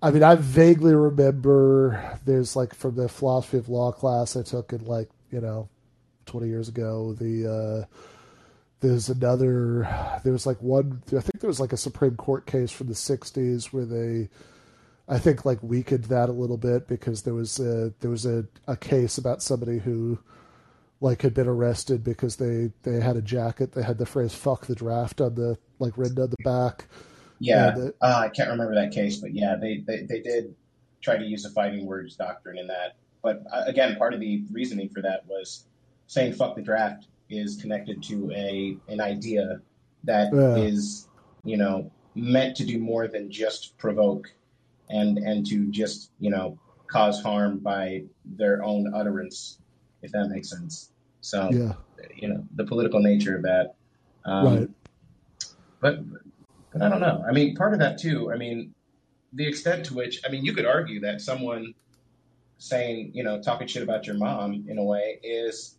i 0.03 0.11
mean 0.11 0.23
i 0.23 0.35
vaguely 0.35 0.95
remember 0.95 2.19
there's 2.25 2.57
like 2.57 2.75
from 2.75 2.97
the 2.97 3.09
philosophy 3.09 3.57
of 3.59 3.69
law 3.69 3.93
class 3.93 4.37
i 4.37 4.43
took 4.43 4.73
in 4.73 4.85
like 4.85 5.09
you 5.31 5.41
know 5.41 5.69
20 6.27 6.49
years 6.49 6.69
ago 6.69 7.15
the 7.15 7.47
uh 7.47 7.85
there's 8.81 9.09
another 9.09 9.89
there 10.25 10.33
was 10.33 10.47
like 10.47 10.61
one 10.63 11.03
i 11.09 11.21
think 11.21 11.41
there 11.41 11.49
was 11.49 11.61
like 11.61 11.73
a 11.73 11.77
supreme 11.77 12.17
court 12.17 12.47
case 12.47 12.71
from 12.71 12.87
the 12.87 12.95
60s 12.95 13.67
where 13.67 13.85
they 13.85 14.29
i 15.09 15.19
think 15.19 15.45
like 15.45 15.63
weakened 15.63 16.05
that 16.05 16.29
a 16.29 16.33
little 16.33 16.57
bit 16.57 16.87
because 16.87 17.23
there 17.23 17.35
was 17.35 17.59
a 17.59 17.93
there 18.01 18.11
was 18.11 18.27
a, 18.27 18.45
a 18.67 18.77
case 18.77 19.19
about 19.19 19.43
somebody 19.43 19.79
who 19.79 20.19
like 21.01 21.23
had 21.23 21.35
been 21.35 21.49
arrested 21.49 22.03
because 22.03 22.37
they 22.37 22.71
they 22.83 23.01
had 23.01 23.17
a 23.17 23.23
jacket. 23.23 23.73
They 23.73 23.83
had 23.83 23.99
the 23.99 24.07
phrase 24.07 24.35
fuck 24.35 24.67
the 24.67 24.75
draft 24.75 25.21
on 25.21 25.35
the 25.35 25.59
like 25.79 25.97
written 25.97 26.21
on 26.21 26.31
the 26.31 26.43
back. 26.43 26.87
Yeah, 27.39 27.77
it, 27.79 27.97
uh, 28.01 28.23
I 28.25 28.29
can't 28.31 28.51
remember 28.51 28.75
that 28.75 28.93
case, 28.93 29.19
but 29.19 29.33
yeah, 29.33 29.55
they, 29.55 29.85
they, 29.87 30.03
they 30.03 30.21
did 30.21 30.57
try 31.01 31.17
to 31.17 31.25
use 31.25 31.45
the 31.45 31.51
fighting 31.51 31.87
words 31.87 32.17
doctrine 32.17 32.59
in 32.59 32.67
that. 32.67 32.97
But 33.23 33.45
uh, 33.53 33.63
again, 33.67 33.95
part 33.95 34.13
of 34.13 34.19
the 34.19 34.43
reasoning 34.51 34.89
for 34.89 35.03
that 35.03 35.25
was 35.27 35.65
saying 36.09 36.33
"fuck 36.33 36.57
the 36.57 36.63
draft" 36.63 37.07
is 37.31 37.57
connected 37.57 38.03
to 38.05 38.31
a 38.33 38.77
an 38.89 39.01
idea 39.01 39.61
that 40.05 40.33
is, 40.59 41.09
Yeah. 41.45 41.51
you 41.51 41.57
know, 41.57 41.91
meant 42.15 42.57
to 42.57 42.65
do 42.65 42.79
more 42.79 43.09
than 43.09 43.31
just 43.31 43.77
provoke 43.79 44.33
and 44.89 45.19
and 45.19 45.47
to 45.47 45.71
just 45.71 46.11
you 46.19 46.31
know 46.31 46.59
cause 46.87 47.23
harm 47.23 47.59
by 47.59 48.05
their 48.25 48.63
own 48.63 48.93
utterance, 48.95 49.59
if 50.03 50.13
that 50.13 50.29
makes 50.29 50.51
sense. 50.51 50.91
So 51.21 51.51
yeah 51.53 51.73
you 52.15 52.29
know 52.29 52.45
the 52.55 52.65
political 52.65 53.01
nature 53.01 53.37
of 53.37 53.43
that. 53.43 53.75
Um, 54.25 54.47
right 54.47 54.69
but 55.81 56.01
but 56.73 56.83
I 56.83 56.89
don't 56.89 57.01
know. 57.01 57.25
I 57.27 57.33
mean, 57.33 57.57
part 57.57 57.73
of 57.73 57.79
that 57.81 57.99
too. 57.99 58.33
I 58.33 58.37
mean, 58.37 58.75
the 59.33 59.47
extent 59.47 59.87
to 59.87 59.95
which 59.95 60.21
I 60.27 60.31
mean, 60.31 60.45
you 60.45 60.53
could 60.55 60.67
argue 60.67 61.01
that 61.01 61.21
someone 61.21 61.75
saying 62.59 63.13
you 63.15 63.23
know 63.23 63.41
talking 63.41 63.67
shit 63.69 63.83
about 63.83 64.07
your 64.07 64.17
mom 64.17 64.65
in 64.69 64.79
a 64.79 64.85
way 64.85 65.19
is 65.23 65.77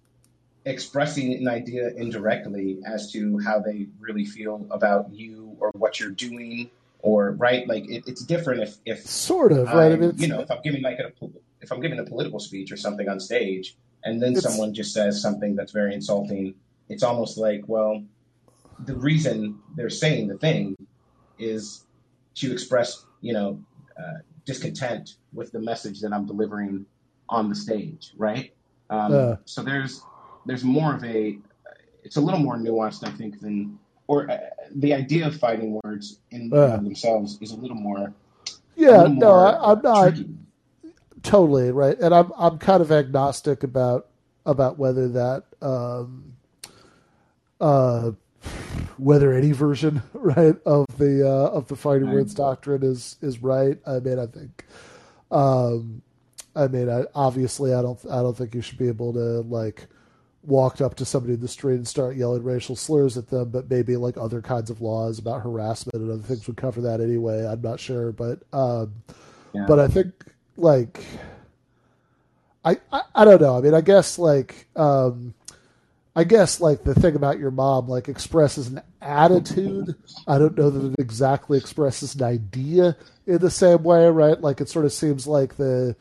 expressing 0.69 1.33
an 1.33 1.47
idea 1.47 1.89
indirectly 1.95 2.79
as 2.85 3.11
to 3.11 3.39
how 3.39 3.59
they 3.59 3.87
really 3.99 4.25
feel 4.25 4.65
about 4.71 5.11
you 5.11 5.55
or 5.59 5.71
what 5.73 5.99
you're 5.99 6.11
doing 6.11 6.69
or 6.99 7.31
right? 7.31 7.67
Like 7.67 7.89
it, 7.89 8.03
it's 8.07 8.23
different 8.23 8.61
if 8.61 8.77
if 8.85 9.05
sort 9.05 9.51
of 9.51 9.67
right? 9.67 9.91
I 9.91 9.95
mean 9.95 10.13
you 10.15 10.27
know 10.27 10.41
if 10.41 10.51
I'm 10.51 10.61
giving 10.61 10.81
like 10.81 10.99
a 10.99 11.11
if 11.61 11.71
I'm 11.71 11.81
giving 11.81 11.99
a 11.99 12.05
political 12.05 12.39
speech 12.39 12.71
or 12.71 12.77
something 12.77 13.09
on 13.09 13.19
stage 13.19 13.75
and 14.03 14.21
then 14.21 14.35
someone 14.35 14.73
just 14.73 14.93
says 14.93 15.21
something 15.21 15.55
that's 15.55 15.73
very 15.73 15.93
insulting 15.93 16.55
it's 16.87 17.03
almost 17.03 17.37
like 17.37 17.63
well 17.67 18.01
the 18.85 18.95
reason 18.95 19.59
they're 19.75 19.89
saying 19.89 20.27
the 20.27 20.37
thing 20.37 20.75
is 21.37 21.85
to 22.35 22.51
express, 22.51 23.05
you 23.21 23.33
know, 23.33 23.61
uh, 23.97 24.19
discontent 24.45 25.15
with 25.33 25.51
the 25.51 25.59
message 25.59 26.01
that 26.01 26.13
I'm 26.13 26.25
delivering 26.25 26.85
on 27.27 27.49
the 27.49 27.55
stage, 27.55 28.13
right? 28.17 28.53
Um, 28.89 29.13
uh 29.13 29.35
so 29.45 29.61
there's 29.61 30.01
there's 30.45 30.63
more 30.63 30.95
of 30.95 31.03
a 31.03 31.37
it's 32.03 32.15
a 32.15 32.21
little 32.21 32.39
more 32.39 32.55
nuanced, 32.55 33.05
I 33.07 33.11
think, 33.11 33.39
than 33.39 33.77
or 34.09 34.29
uh, 34.29 34.39
the 34.75 34.93
idea 34.93 35.27
of 35.27 35.37
fighting 35.37 35.79
words 35.83 36.19
in, 36.31 36.51
uh 36.51 36.77
themselves 36.77 37.37
is 37.41 37.51
a 37.51 37.55
little 37.55 37.77
more 37.77 38.13
yeah 38.75 39.03
little 39.03 39.09
no 39.09 39.27
more 39.27 39.47
I, 39.47 39.71
i'm 39.71 39.81
not 39.81 40.15
tricky. 40.15 40.29
totally 41.21 41.71
right 41.71 41.97
and 41.99 42.13
i'm 42.13 42.31
i'm 42.37 42.57
kind 42.57 42.81
of 42.81 42.91
agnostic 42.91 43.63
about 43.63 44.07
about 44.45 44.79
whether 44.79 45.07
that 45.09 45.43
um 45.61 46.33
uh 47.61 48.11
whether 48.97 49.31
any 49.33 49.51
version 49.51 50.01
right 50.13 50.55
of 50.65 50.85
the 50.97 51.27
uh 51.27 51.49
of 51.51 51.67
the 51.67 51.75
fighting 51.75 52.11
words 52.11 52.33
doctrine 52.33 52.83
is 52.83 53.15
is 53.21 53.41
right. 53.41 53.77
I 53.85 53.99
mean 53.99 54.19
i 54.19 54.25
think 54.25 54.65
um 55.31 56.01
i 56.55 56.67
mean 56.67 56.89
i 56.89 57.05
obviously 57.13 57.73
i 57.73 57.81
don't 57.81 57.99
i 58.09 58.21
don't 58.21 58.35
think 58.35 58.55
you 58.55 58.61
should 58.61 58.77
be 58.77 58.87
able 58.87 59.13
to 59.13 59.41
like 59.41 59.87
walk 60.43 60.79
up 60.81 60.95
to 60.95 61.03
somebody 61.05 61.33
in 61.33 61.39
the 61.41 61.47
street 61.47 61.75
and 61.75 61.87
start 61.87 62.15
yelling 62.15 62.43
racial 62.43 62.75
slurs 62.75 63.17
at 63.17 63.27
them 63.29 63.49
but 63.49 63.69
maybe 63.69 63.97
like 63.97 64.17
other 64.17 64.41
kinds 64.41 64.69
of 64.69 64.81
laws 64.81 65.19
about 65.19 65.41
harassment 65.41 65.95
and 66.01 66.09
other 66.11 66.21
things 66.23 66.47
would 66.47 66.55
cover 66.57 66.79
that 66.81 67.01
anyway 67.01 67.45
i'm 67.45 67.61
not 67.61 67.79
sure 67.79 68.11
but 68.13 68.39
um 68.53 68.93
Yeah. 69.53 69.65
but 69.67 69.79
i 69.79 69.87
think 69.87 70.13
like 70.55 71.03
I, 72.65 72.77
I 72.91 73.01
I 73.15 73.25
don't 73.25 73.41
know. 73.41 73.57
I 73.57 73.61
mean, 73.61 73.73
I 73.73 73.79
guess 73.79 74.19
like 74.19 74.67
um, 74.75 75.33
I 76.13 76.25
guess 76.25 76.59
like 76.59 76.83
the 76.83 76.93
thing 76.93 77.15
about 77.15 77.39
your 77.39 77.51
mom 77.51 77.87
like 77.87 78.09
expresses 78.09 78.67
an 78.67 78.81
attitude. 79.01 79.95
I 80.27 80.37
don't 80.37 80.57
know 80.57 80.69
that 80.69 80.91
it 80.91 80.99
exactly 80.99 81.57
expresses 81.57 82.15
an 82.15 82.23
idea 82.23 82.97
in 83.25 83.37
the 83.37 83.49
same 83.49 83.81
way, 83.83 84.09
right? 84.09 84.39
Like 84.41 84.59
it 84.59 84.67
sort 84.67 84.83
of 84.83 84.91
seems 84.91 85.25
like 85.25 85.55
the 85.55 85.95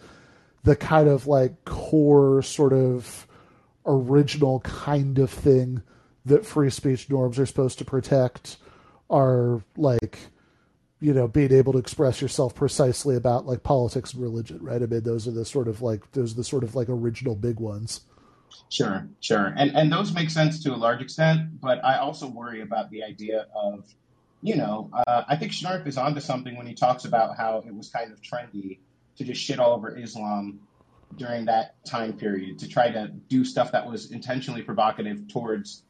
the 0.64 0.74
kind 0.74 1.08
of 1.08 1.28
like 1.28 1.64
core 1.64 2.42
sort 2.42 2.72
of 2.72 3.27
original 3.88 4.60
kind 4.60 5.18
of 5.18 5.30
thing 5.30 5.82
that 6.24 6.46
free 6.46 6.70
speech 6.70 7.10
norms 7.10 7.38
are 7.38 7.46
supposed 7.46 7.78
to 7.78 7.84
protect 7.84 8.58
are 9.10 9.62
like 9.76 10.18
you 11.00 11.14
know 11.14 11.26
being 11.26 11.52
able 11.52 11.72
to 11.72 11.78
express 11.78 12.20
yourself 12.20 12.54
precisely 12.54 13.16
about 13.16 13.46
like 13.46 13.62
politics 13.62 14.12
and 14.12 14.22
religion 14.22 14.58
right 14.60 14.82
i 14.82 14.86
mean 14.86 15.02
those 15.02 15.26
are 15.26 15.32
the 15.32 15.44
sort 15.44 15.66
of 15.66 15.80
like 15.80 16.10
those 16.12 16.32
are 16.32 16.36
the 16.36 16.44
sort 16.44 16.62
of 16.62 16.74
like 16.74 16.88
original 16.88 17.34
big 17.34 17.58
ones 17.58 18.02
Sure, 18.70 19.08
sure. 19.20 19.54
And 19.56 19.76
and 19.76 19.92
those 19.92 20.12
make 20.12 20.30
sense 20.30 20.62
to 20.62 20.74
a 20.74 20.76
large 20.76 21.00
extent, 21.00 21.60
but 21.60 21.84
I 21.84 21.98
also 21.98 22.28
worry 22.28 22.60
about 22.60 22.90
the 22.90 23.02
idea 23.02 23.46
of, 23.54 23.86
you 24.42 24.56
know, 24.56 24.90
uh, 24.92 25.24
I 25.28 25.36
think 25.36 25.52
Schnarf 25.52 25.86
is 25.86 25.96
onto 25.96 26.20
something 26.20 26.56
when 26.56 26.66
he 26.66 26.74
talks 26.74 27.04
about 27.04 27.36
how 27.36 27.62
it 27.66 27.74
was 27.74 27.88
kind 27.88 28.12
of 28.12 28.20
trendy 28.20 28.78
to 29.16 29.24
just 29.24 29.40
shit 29.40 29.58
all 29.58 29.72
over 29.72 29.96
Islam 29.96 30.60
during 31.16 31.44
that 31.46 31.82
time 31.84 32.12
period, 32.12 32.58
to 32.58 32.68
try 32.68 32.90
to 32.90 33.08
do 33.28 33.44
stuff 33.44 33.72
that 33.72 33.88
was 33.88 34.12
intentionally 34.12 34.62
provocative 34.62 35.26
towards 35.28 35.82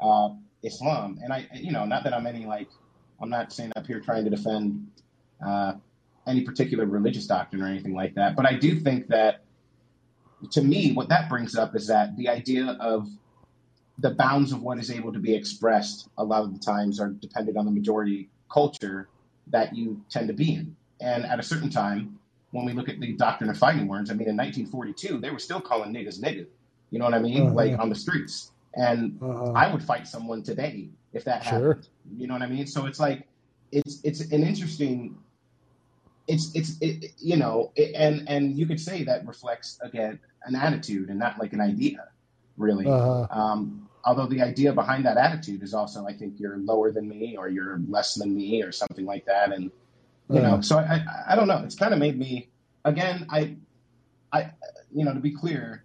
uh, 0.00 0.30
Islam. 0.62 1.18
And 1.22 1.32
I, 1.32 1.46
you 1.54 1.72
know, 1.72 1.84
not 1.84 2.04
that 2.04 2.14
I'm 2.14 2.26
any 2.26 2.46
like, 2.46 2.68
I'm 3.20 3.30
not 3.30 3.52
saying 3.52 3.72
up 3.76 3.86
here 3.86 4.00
trying 4.00 4.24
to 4.24 4.30
defend 4.30 4.86
uh, 5.44 5.74
any 6.26 6.42
particular 6.42 6.86
religious 6.86 7.26
doctrine 7.26 7.62
or 7.62 7.66
anything 7.66 7.94
like 7.94 8.14
that, 8.14 8.34
but 8.36 8.46
I 8.46 8.54
do 8.54 8.80
think 8.80 9.08
that 9.08 9.42
to 10.50 10.62
me, 10.62 10.92
what 10.92 11.08
that 11.08 11.28
brings 11.28 11.56
up 11.56 11.76
is 11.76 11.86
that 11.86 12.16
the 12.16 12.28
idea 12.28 12.76
of 12.80 13.08
the 13.98 14.10
bounds 14.10 14.52
of 14.52 14.62
what 14.62 14.78
is 14.78 14.90
able 14.90 15.12
to 15.12 15.18
be 15.18 15.34
expressed 15.34 16.08
a 16.18 16.24
lot 16.24 16.42
of 16.42 16.52
the 16.52 16.58
times 16.58 16.98
are 16.98 17.10
dependent 17.10 17.56
on 17.56 17.64
the 17.64 17.70
majority 17.70 18.28
culture 18.50 19.08
that 19.48 19.76
you 19.76 20.00
tend 20.10 20.28
to 20.28 20.34
be 20.34 20.54
in. 20.54 20.76
And 21.00 21.24
at 21.24 21.38
a 21.38 21.42
certain 21.42 21.70
time, 21.70 22.18
when 22.52 22.64
we 22.64 22.72
look 22.72 22.88
at 22.88 23.00
the 23.00 23.12
doctrine 23.14 23.50
of 23.50 23.58
fighting 23.58 23.88
words, 23.88 24.10
I 24.10 24.14
mean, 24.14 24.28
in 24.28 24.36
1942, 24.36 25.18
they 25.18 25.30
were 25.30 25.38
still 25.38 25.60
calling 25.60 25.92
niggas 25.92 26.20
nigga. 26.20 26.46
You 26.90 26.98
know 26.98 27.04
what 27.06 27.14
I 27.14 27.18
mean? 27.18 27.46
Uh-huh. 27.46 27.54
Like 27.54 27.78
on 27.78 27.88
the 27.88 27.94
streets. 27.94 28.52
And 28.74 29.18
Uh, 29.22 29.52
I 29.52 29.70
would 29.72 29.82
fight 29.82 30.06
someone 30.06 30.42
today 30.42 30.88
if 31.12 31.24
that 31.24 31.42
Sure. 31.44 31.74
happened. 31.74 31.88
You 32.16 32.26
know 32.26 32.34
what 32.34 32.42
I 32.42 32.46
mean? 32.46 32.66
So 32.66 32.86
it's 32.86 33.00
like 33.00 33.26
it's 33.72 34.00
it's 34.04 34.20
an 34.32 34.42
interesting. 34.44 35.16
It's 36.28 36.54
it's 36.54 36.78
it, 36.80 37.12
you 37.18 37.36
know, 37.36 37.72
it, 37.74 37.94
and 37.96 38.28
and 38.28 38.56
you 38.56 38.66
could 38.66 38.78
say 38.80 39.02
that 39.04 39.26
reflects 39.26 39.78
again 39.82 40.20
an 40.44 40.54
attitude 40.54 41.08
and 41.10 41.18
not 41.18 41.38
like 41.38 41.52
an 41.52 41.60
idea, 41.60 42.08
really. 42.56 42.86
uh, 42.86 43.26
Um, 43.30 43.88
although 44.04 44.26
the 44.26 44.40
idea 44.42 44.72
behind 44.72 45.04
that 45.06 45.16
attitude 45.16 45.62
is 45.62 45.74
also, 45.74 46.06
I 46.06 46.12
think 46.12 46.38
you're 46.38 46.58
lower 46.58 46.92
than 46.92 47.08
me 47.08 47.36
or 47.36 47.48
you're 47.48 47.80
less 47.88 48.14
than 48.14 48.34
me 48.34 48.62
or 48.62 48.72
something 48.72 49.04
like 49.04 49.24
that, 49.26 49.52
and 49.52 49.70
you 50.32 50.40
know. 50.42 50.60
So 50.60 50.78
I 50.78 50.82
I, 50.94 51.32
I 51.32 51.36
don't 51.36 51.48
know. 51.48 51.62
It's 51.64 51.74
kind 51.74 51.92
of 51.92 52.00
made 52.00 52.18
me 52.18 52.48
again. 52.84 53.26
I 53.30 53.56
I 54.32 54.50
you 54.94 55.04
know 55.04 55.14
to 55.14 55.20
be 55.20 55.32
clear, 55.32 55.84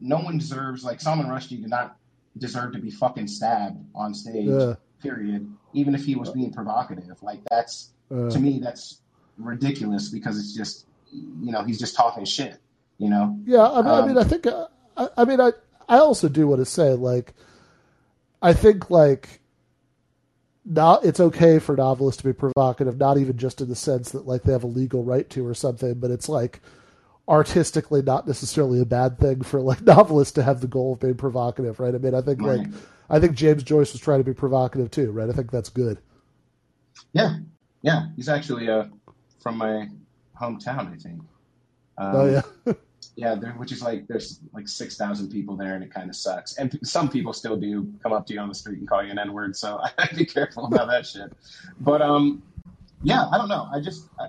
no 0.00 0.18
one 0.18 0.38
deserves 0.38 0.84
like 0.84 1.00
Salman 1.00 1.26
Rushdie 1.26 1.60
did 1.60 1.70
not 1.70 1.96
deserve 2.36 2.72
to 2.72 2.78
be 2.78 2.90
fucking 2.90 3.26
stabbed 3.28 3.84
on 3.94 4.14
stage. 4.14 4.46
yeah, 4.48 4.74
Period. 5.02 5.52
Even 5.74 5.94
if 5.94 6.04
he 6.04 6.14
was 6.16 6.30
being 6.30 6.52
provocative, 6.52 7.22
like 7.22 7.40
that's 7.50 7.90
uh, 8.10 8.30
to 8.30 8.38
me 8.38 8.58
that's 8.62 9.00
ridiculous 9.36 10.08
because 10.08 10.38
it's 10.38 10.54
just 10.54 10.86
you 11.12 11.52
know 11.52 11.62
he's 11.62 11.78
just 11.78 11.94
talking 11.94 12.24
shit. 12.24 12.58
You 12.98 13.10
know. 13.10 13.38
yeah. 13.44 13.64
I 13.64 13.82
mean, 13.82 13.90
I 13.92 14.06
mean, 14.06 14.16
Um, 14.16 14.18
I 14.18 14.24
think, 14.24 14.46
uh, 14.48 14.66
I, 14.96 15.08
I 15.18 15.24
mean, 15.24 15.40
I, 15.40 15.52
I 15.88 15.98
also 15.98 16.28
do 16.28 16.48
want 16.48 16.60
to 16.60 16.64
say, 16.64 16.94
like, 16.94 17.32
I 18.42 18.52
think, 18.52 18.90
like, 18.90 19.37
not 20.68 21.04
it's 21.04 21.20
okay 21.20 21.58
for 21.58 21.76
novelists 21.76 22.20
to 22.22 22.28
be 22.28 22.32
provocative, 22.32 22.98
not 22.98 23.18
even 23.18 23.36
just 23.36 23.60
in 23.60 23.68
the 23.68 23.74
sense 23.74 24.10
that 24.10 24.26
like 24.26 24.42
they 24.42 24.52
have 24.52 24.64
a 24.64 24.68
legal 24.68 25.02
right 25.02 25.28
to 25.30 25.46
or 25.46 25.54
something, 25.54 25.94
but 25.94 26.10
it's 26.10 26.28
like 26.28 26.60
artistically 27.26 28.02
not 28.02 28.26
necessarily 28.26 28.80
a 28.80 28.84
bad 28.84 29.18
thing 29.18 29.42
for 29.42 29.60
like 29.60 29.82
novelists 29.86 30.32
to 30.34 30.42
have 30.42 30.60
the 30.60 30.66
goal 30.66 30.92
of 30.92 31.00
being 31.00 31.14
provocative, 31.14 31.80
right? 31.80 31.94
I 31.94 31.98
mean, 31.98 32.14
I 32.14 32.20
think 32.20 32.42
like 32.42 32.66
I 33.08 33.18
think 33.18 33.34
James 33.34 33.62
Joyce 33.62 33.92
was 33.92 34.00
trying 34.00 34.20
to 34.20 34.24
be 34.24 34.34
provocative 34.34 34.90
too, 34.90 35.10
right? 35.10 35.28
I 35.28 35.32
think 35.32 35.50
that's 35.50 35.70
good. 35.70 35.98
Yeah, 37.12 37.36
yeah. 37.82 38.08
He's 38.16 38.28
actually 38.28 38.68
uh 38.68 38.84
from 39.40 39.56
my 39.56 39.88
hometown, 40.38 40.92
I 40.92 40.96
think. 40.96 41.20
Um, 41.96 42.14
oh 42.14 42.42
yeah, 42.66 42.72
Yeah, 43.18 43.34
there, 43.34 43.50
which 43.54 43.72
is 43.72 43.82
like 43.82 44.06
there's 44.06 44.38
like 44.52 44.68
six 44.68 44.96
thousand 44.96 45.30
people 45.30 45.56
there, 45.56 45.74
and 45.74 45.82
it 45.82 45.92
kind 45.92 46.08
of 46.08 46.14
sucks. 46.14 46.56
And 46.56 46.78
some 46.84 47.08
people 47.08 47.32
still 47.32 47.56
do 47.56 47.92
come 48.00 48.12
up 48.12 48.28
to 48.28 48.32
you 48.32 48.38
on 48.38 48.48
the 48.48 48.54
street 48.54 48.78
and 48.78 48.88
call 48.88 49.02
you 49.02 49.10
an 49.10 49.18
N 49.18 49.32
word, 49.32 49.56
so 49.56 49.80
I'd 49.98 50.16
be 50.16 50.24
careful 50.24 50.66
about 50.66 50.86
that 50.86 51.04
shit. 51.04 51.32
But 51.80 52.00
um, 52.00 52.44
yeah, 53.02 53.26
I 53.26 53.36
don't 53.36 53.48
know. 53.48 53.68
I 53.74 53.80
just 53.80 54.08
I, 54.20 54.28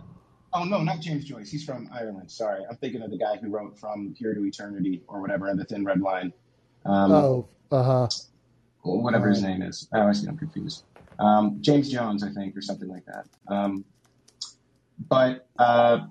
oh 0.54 0.64
no, 0.64 0.82
not 0.82 1.02
James 1.02 1.24
Joyce. 1.24 1.52
He's 1.52 1.64
from 1.64 1.88
Ireland. 1.94 2.32
Sorry, 2.32 2.64
I'm 2.68 2.78
thinking 2.78 3.04
of 3.04 3.12
the 3.12 3.18
guy 3.20 3.38
who 3.38 3.50
wrote 3.50 3.78
From 3.78 4.16
Here 4.18 4.34
to 4.34 4.44
Eternity 4.44 5.04
or 5.08 5.22
whatever, 5.22 5.50
and 5.50 5.60
The 5.60 5.66
Thin 5.66 5.86
Red 5.86 6.02
Line. 6.02 6.34
Um, 6.84 7.12
oh 7.12 7.48
uh 7.72 7.84
huh, 7.84 8.08
whatever 8.82 9.30
his 9.30 9.44
name 9.44 9.62
is. 9.62 9.88
I 9.94 10.00
always 10.00 10.22
get 10.22 10.36
confused. 10.40 10.84
Um, 11.20 11.60
James 11.62 11.92
Jones, 11.92 12.24
I 12.24 12.32
think, 12.32 12.58
or 12.58 12.62
something 12.62 12.90
like 12.90 13.06
that. 13.06 13.28
Um, 13.48 13.86
but 15.08 15.48
uh, 15.60 16.08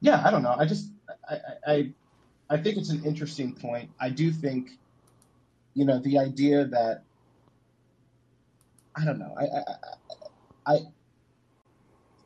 yeah, 0.00 0.22
I 0.24 0.30
don't 0.30 0.42
know. 0.42 0.54
I 0.56 0.64
just 0.64 0.90
I, 1.28 1.34
I 1.66 1.72
I 1.72 1.92
I 2.50 2.56
think 2.56 2.76
it's 2.78 2.90
an 2.90 3.04
interesting 3.04 3.52
point. 3.52 3.90
I 4.00 4.10
do 4.10 4.32
think, 4.32 4.70
you 5.74 5.84
know, 5.84 5.98
the 6.00 6.18
idea 6.18 6.64
that 6.66 7.02
I 8.96 9.04
don't 9.04 9.18
know. 9.18 9.34
I 9.38 9.44
I 9.44 10.74
I, 10.74 10.78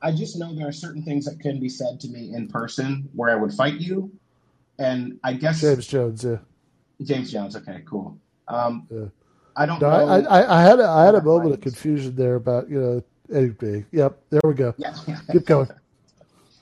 I 0.00 0.12
just 0.12 0.38
know 0.38 0.54
there 0.54 0.66
are 0.68 0.72
certain 0.72 1.02
things 1.02 1.24
that 1.26 1.38
can 1.40 1.60
be 1.60 1.68
said 1.68 2.00
to 2.00 2.08
me 2.08 2.34
in 2.34 2.48
person 2.48 3.08
where 3.14 3.30
I 3.30 3.34
would 3.34 3.52
fight 3.52 3.74
you, 3.74 4.10
and 4.78 5.18
I 5.22 5.34
guess 5.34 5.60
James 5.60 5.86
Jones. 5.86 6.24
Yeah, 6.24 6.38
James 7.02 7.30
Jones. 7.30 7.56
Okay, 7.56 7.82
cool. 7.86 8.16
Um, 8.48 8.86
yeah. 8.90 9.04
I 9.54 9.66
don't 9.66 9.80
No, 9.82 9.90
know. 9.90 10.06
I, 10.06 10.20
I, 10.40 10.58
I 10.58 10.62
had 10.62 10.80
a, 10.80 10.88
I 10.88 11.04
had 11.04 11.14
a 11.14 11.22
moment 11.22 11.52
of 11.52 11.60
confusion 11.60 12.16
there 12.16 12.36
about 12.36 12.70
you 12.70 12.80
know 12.80 13.04
anyway. 13.32 13.84
Yep, 13.92 14.18
there 14.30 14.40
we 14.44 14.54
go. 14.54 14.74
Yeah. 14.78 14.94
Keep 15.30 15.46
going. 15.46 15.68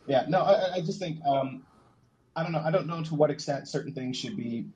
Yeah, 0.07 0.25
no, 0.29 0.41
I, 0.41 0.53
I- 0.55 0.73
I 0.77 0.81
just 0.81 0.99
think 0.99 1.25
um, 1.25 1.63
I 2.37 2.43
don't 2.43 2.53
know. 2.53 2.63
I 2.65 2.71
don't 2.71 2.87
know 2.87 3.03
to 3.03 3.15
what 3.15 3.31
extent 3.31 3.69
certain 3.69 3.93
things 3.93 4.17
should 4.17 4.37
be 4.37 4.67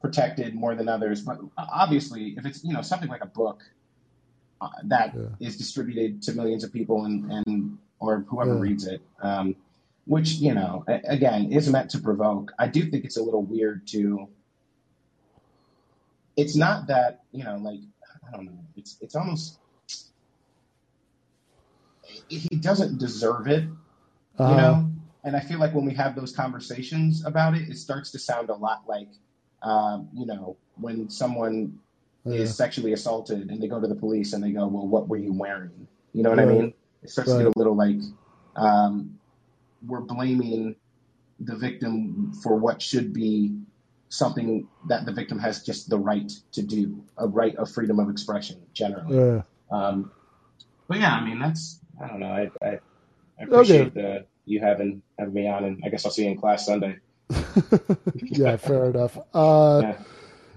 protected 0.00 0.54
more 0.54 0.74
than 0.74 0.88
others, 0.88 1.22
but 1.22 1.38
obviously, 1.58 2.34
if 2.36 2.44
it's 2.46 2.64
you 2.64 2.72
know 2.72 2.82
something 2.82 3.08
like 3.08 3.22
a 3.22 3.26
book 3.26 3.62
uh, 4.60 4.68
that 4.84 5.14
is 5.40 5.54
Yeah. 5.54 5.58
distributed 5.58 6.22
to 6.22 6.32
millions 6.34 6.64
of 6.64 6.72
people 6.72 7.04
and 7.04 7.30
and 7.32 7.78
or 8.00 8.20
whoever 8.28 8.54
Yeah. 8.54 8.60
reads 8.60 8.86
it, 8.86 9.02
um, 9.22 9.54
which 10.06 10.32
you 10.34 10.54
know 10.54 10.84
again 10.88 11.52
is 11.52 11.70
meant 11.70 11.90
to 11.90 11.98
provoke. 12.00 12.52
I 12.58 12.66
do 12.68 12.90
think 12.90 13.04
it's 13.04 13.16
a 13.16 13.22
little 13.22 13.42
weird 13.42 13.86
to. 13.88 14.28
It's 16.36 16.56
not 16.56 16.86
that 16.88 17.20
you 17.32 17.44
know, 17.44 17.56
like 17.58 17.80
I 18.32 18.36
don't 18.36 18.46
know. 18.46 18.64
It's 18.76 18.96
it's 19.00 19.14
almost 19.14 19.58
he 22.28 22.48
doesn't 22.60 22.98
deserve 22.98 23.46
it 23.46 23.64
you 24.38 24.44
Uh, 24.44 24.56
know 24.56 24.90
and 25.24 25.36
i 25.36 25.40
feel 25.40 25.58
like 25.58 25.74
when 25.74 25.84
we 25.84 25.94
have 25.94 26.14
those 26.14 26.32
conversations 26.32 27.24
about 27.24 27.54
it 27.54 27.68
it 27.68 27.76
starts 27.76 28.10
to 28.10 28.18
sound 28.18 28.50
a 28.50 28.54
lot 28.54 28.82
like 28.88 29.08
um, 29.62 30.08
you 30.14 30.26
know 30.26 30.56
when 30.76 31.10
someone 31.10 31.78
yeah, 32.24 32.40
is 32.40 32.56
sexually 32.56 32.92
assaulted 32.92 33.50
and 33.50 33.62
they 33.62 33.68
go 33.68 33.80
to 33.80 33.86
the 33.86 33.94
police 33.94 34.32
and 34.32 34.42
they 34.42 34.50
go 34.50 34.66
well 34.66 34.86
what 34.86 35.08
were 35.08 35.16
you 35.16 35.32
wearing? 35.32 35.86
You 36.12 36.22
know 36.22 36.30
what 36.30 36.40
i 36.40 36.44
mean? 36.44 36.74
It 37.02 37.10
starts 37.10 37.32
to 37.32 37.38
get 37.38 37.46
a 37.46 37.52
little 37.56 37.76
like 37.76 37.96
um, 38.56 39.18
we're 39.86 40.00
blaming 40.00 40.76
the 41.38 41.56
victim 41.56 42.34
for 42.42 42.56
what 42.56 42.82
should 42.82 43.14
be 43.14 43.56
something 44.10 44.68
that 44.88 45.06
the 45.06 45.12
victim 45.12 45.38
has 45.38 45.62
just 45.62 45.88
the 45.88 45.98
right 45.98 46.30
to 46.52 46.62
do 46.62 47.02
a 47.16 47.26
right 47.26 47.54
of 47.56 47.70
freedom 47.70 47.98
of 48.00 48.10
expression 48.10 48.60
generally. 48.74 49.16
Yeah. 49.16 49.42
um, 49.70 50.10
but 50.88 50.98
yeah 50.98 51.14
i 51.14 51.24
mean 51.24 51.38
that's 51.38 51.78
i 52.02 52.08
don't 52.08 52.18
know 52.18 52.26
i, 52.26 52.50
I, 52.66 52.80
I 53.40 53.44
Okay. 53.50 53.50
appreciate 53.50 53.94
the, 53.94 54.26
you 54.44 54.60
having 54.60 55.02
having 55.18 55.34
me 55.34 55.48
on 55.48 55.64
and 55.64 55.82
i 55.84 55.88
guess 55.88 56.04
i'll 56.04 56.10
see 56.10 56.24
you 56.24 56.30
in 56.30 56.36
class 56.38 56.66
sunday 56.66 56.96
yeah, 58.28 58.56
fair 58.56 58.90
enough. 58.90 59.18
Uh, 59.32 59.82
yeah 59.82 59.96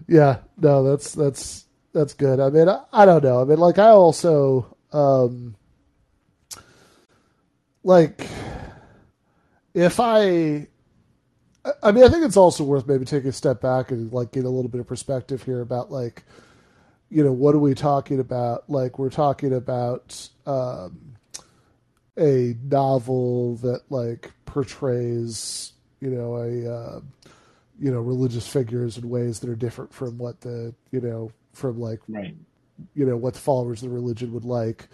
yeah, 0.07 0.39
no, 0.57 0.83
that's 0.83 1.13
that's 1.13 1.65
that's 1.93 2.13
good. 2.13 2.39
I 2.39 2.49
mean, 2.49 2.69
I, 2.69 2.83
I 2.91 3.05
don't 3.05 3.23
know. 3.23 3.41
I 3.41 3.45
mean, 3.45 3.59
like 3.59 3.79
I 3.79 3.89
also 3.89 4.75
um 4.91 5.55
like 7.83 8.27
if 9.73 9.99
I 9.99 10.67
I- 11.65 11.73
I 11.83 11.91
mean, 11.91 12.03
I 12.03 12.09
think 12.09 12.25
it's 12.25 12.37
also 12.37 12.63
worth 12.63 12.87
maybe 12.87 13.05
taking 13.05 13.29
a 13.29 13.33
step 13.33 13.61
back 13.61 13.91
and 13.91 14.11
like 14.11 14.31
get 14.31 14.45
a 14.45 14.49
little 14.49 14.69
bit 14.69 14.81
of 14.81 14.87
perspective 14.87 15.43
here 15.43 15.61
about 15.61 15.91
like 15.91 16.23
you 17.09 17.23
know, 17.23 17.31
what 17.33 17.55
are 17.55 17.59
we 17.59 17.75
talking 17.75 18.19
about? 18.19 18.69
Like 18.69 18.99
we're 18.99 19.09
talking 19.11 19.53
about 19.53 20.29
um 20.45 21.12
a 22.17 22.55
novel 22.63 23.55
that 23.57 23.81
like 23.89 24.31
portrays, 24.45 25.73
you 25.99 26.09
know, 26.09 26.35
a 26.37 26.73
uh, 26.73 27.01
you 27.79 27.91
know 27.91 27.99
religious 27.99 28.47
figures 28.47 28.97
in 28.97 29.09
ways 29.09 29.39
that 29.39 29.49
are 29.49 29.55
different 29.55 29.93
from 29.93 30.17
what 30.17 30.41
the 30.41 30.73
you 30.91 31.01
know 31.01 31.31
from 31.53 31.79
like 31.79 31.99
right. 32.07 32.35
you 32.93 33.05
know 33.05 33.17
what 33.17 33.33
the 33.33 33.39
followers 33.39 33.81
of 33.83 33.89
the 33.89 33.95
religion 33.95 34.31
would 34.33 34.45
like. 34.45 34.87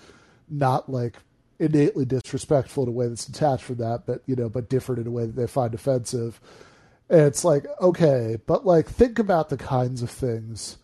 Not 0.49 0.89
like 0.89 1.17
innately 1.59 2.05
disrespectful 2.05 2.83
in 2.83 2.89
a 2.89 2.91
way 2.91 3.07
that's 3.07 3.25
detached 3.25 3.65
from 3.65 3.75
that 3.75 4.03
but 4.05 4.23
you 4.25 4.35
know 4.35 4.49
but 4.49 4.69
different 4.69 5.01
in 5.01 5.07
a 5.07 5.11
way 5.11 5.25
that 5.25 5.35
they 5.35 5.47
find 5.47 5.73
offensive. 5.73 6.39
And 7.09 7.21
it's 7.21 7.43
like 7.43 7.65
okay 7.81 8.37
but 8.45 8.65
like 8.65 8.87
think 8.87 9.19
about 9.19 9.49
the 9.49 9.57
kinds 9.57 10.01
of 10.01 10.09
things 10.09 10.77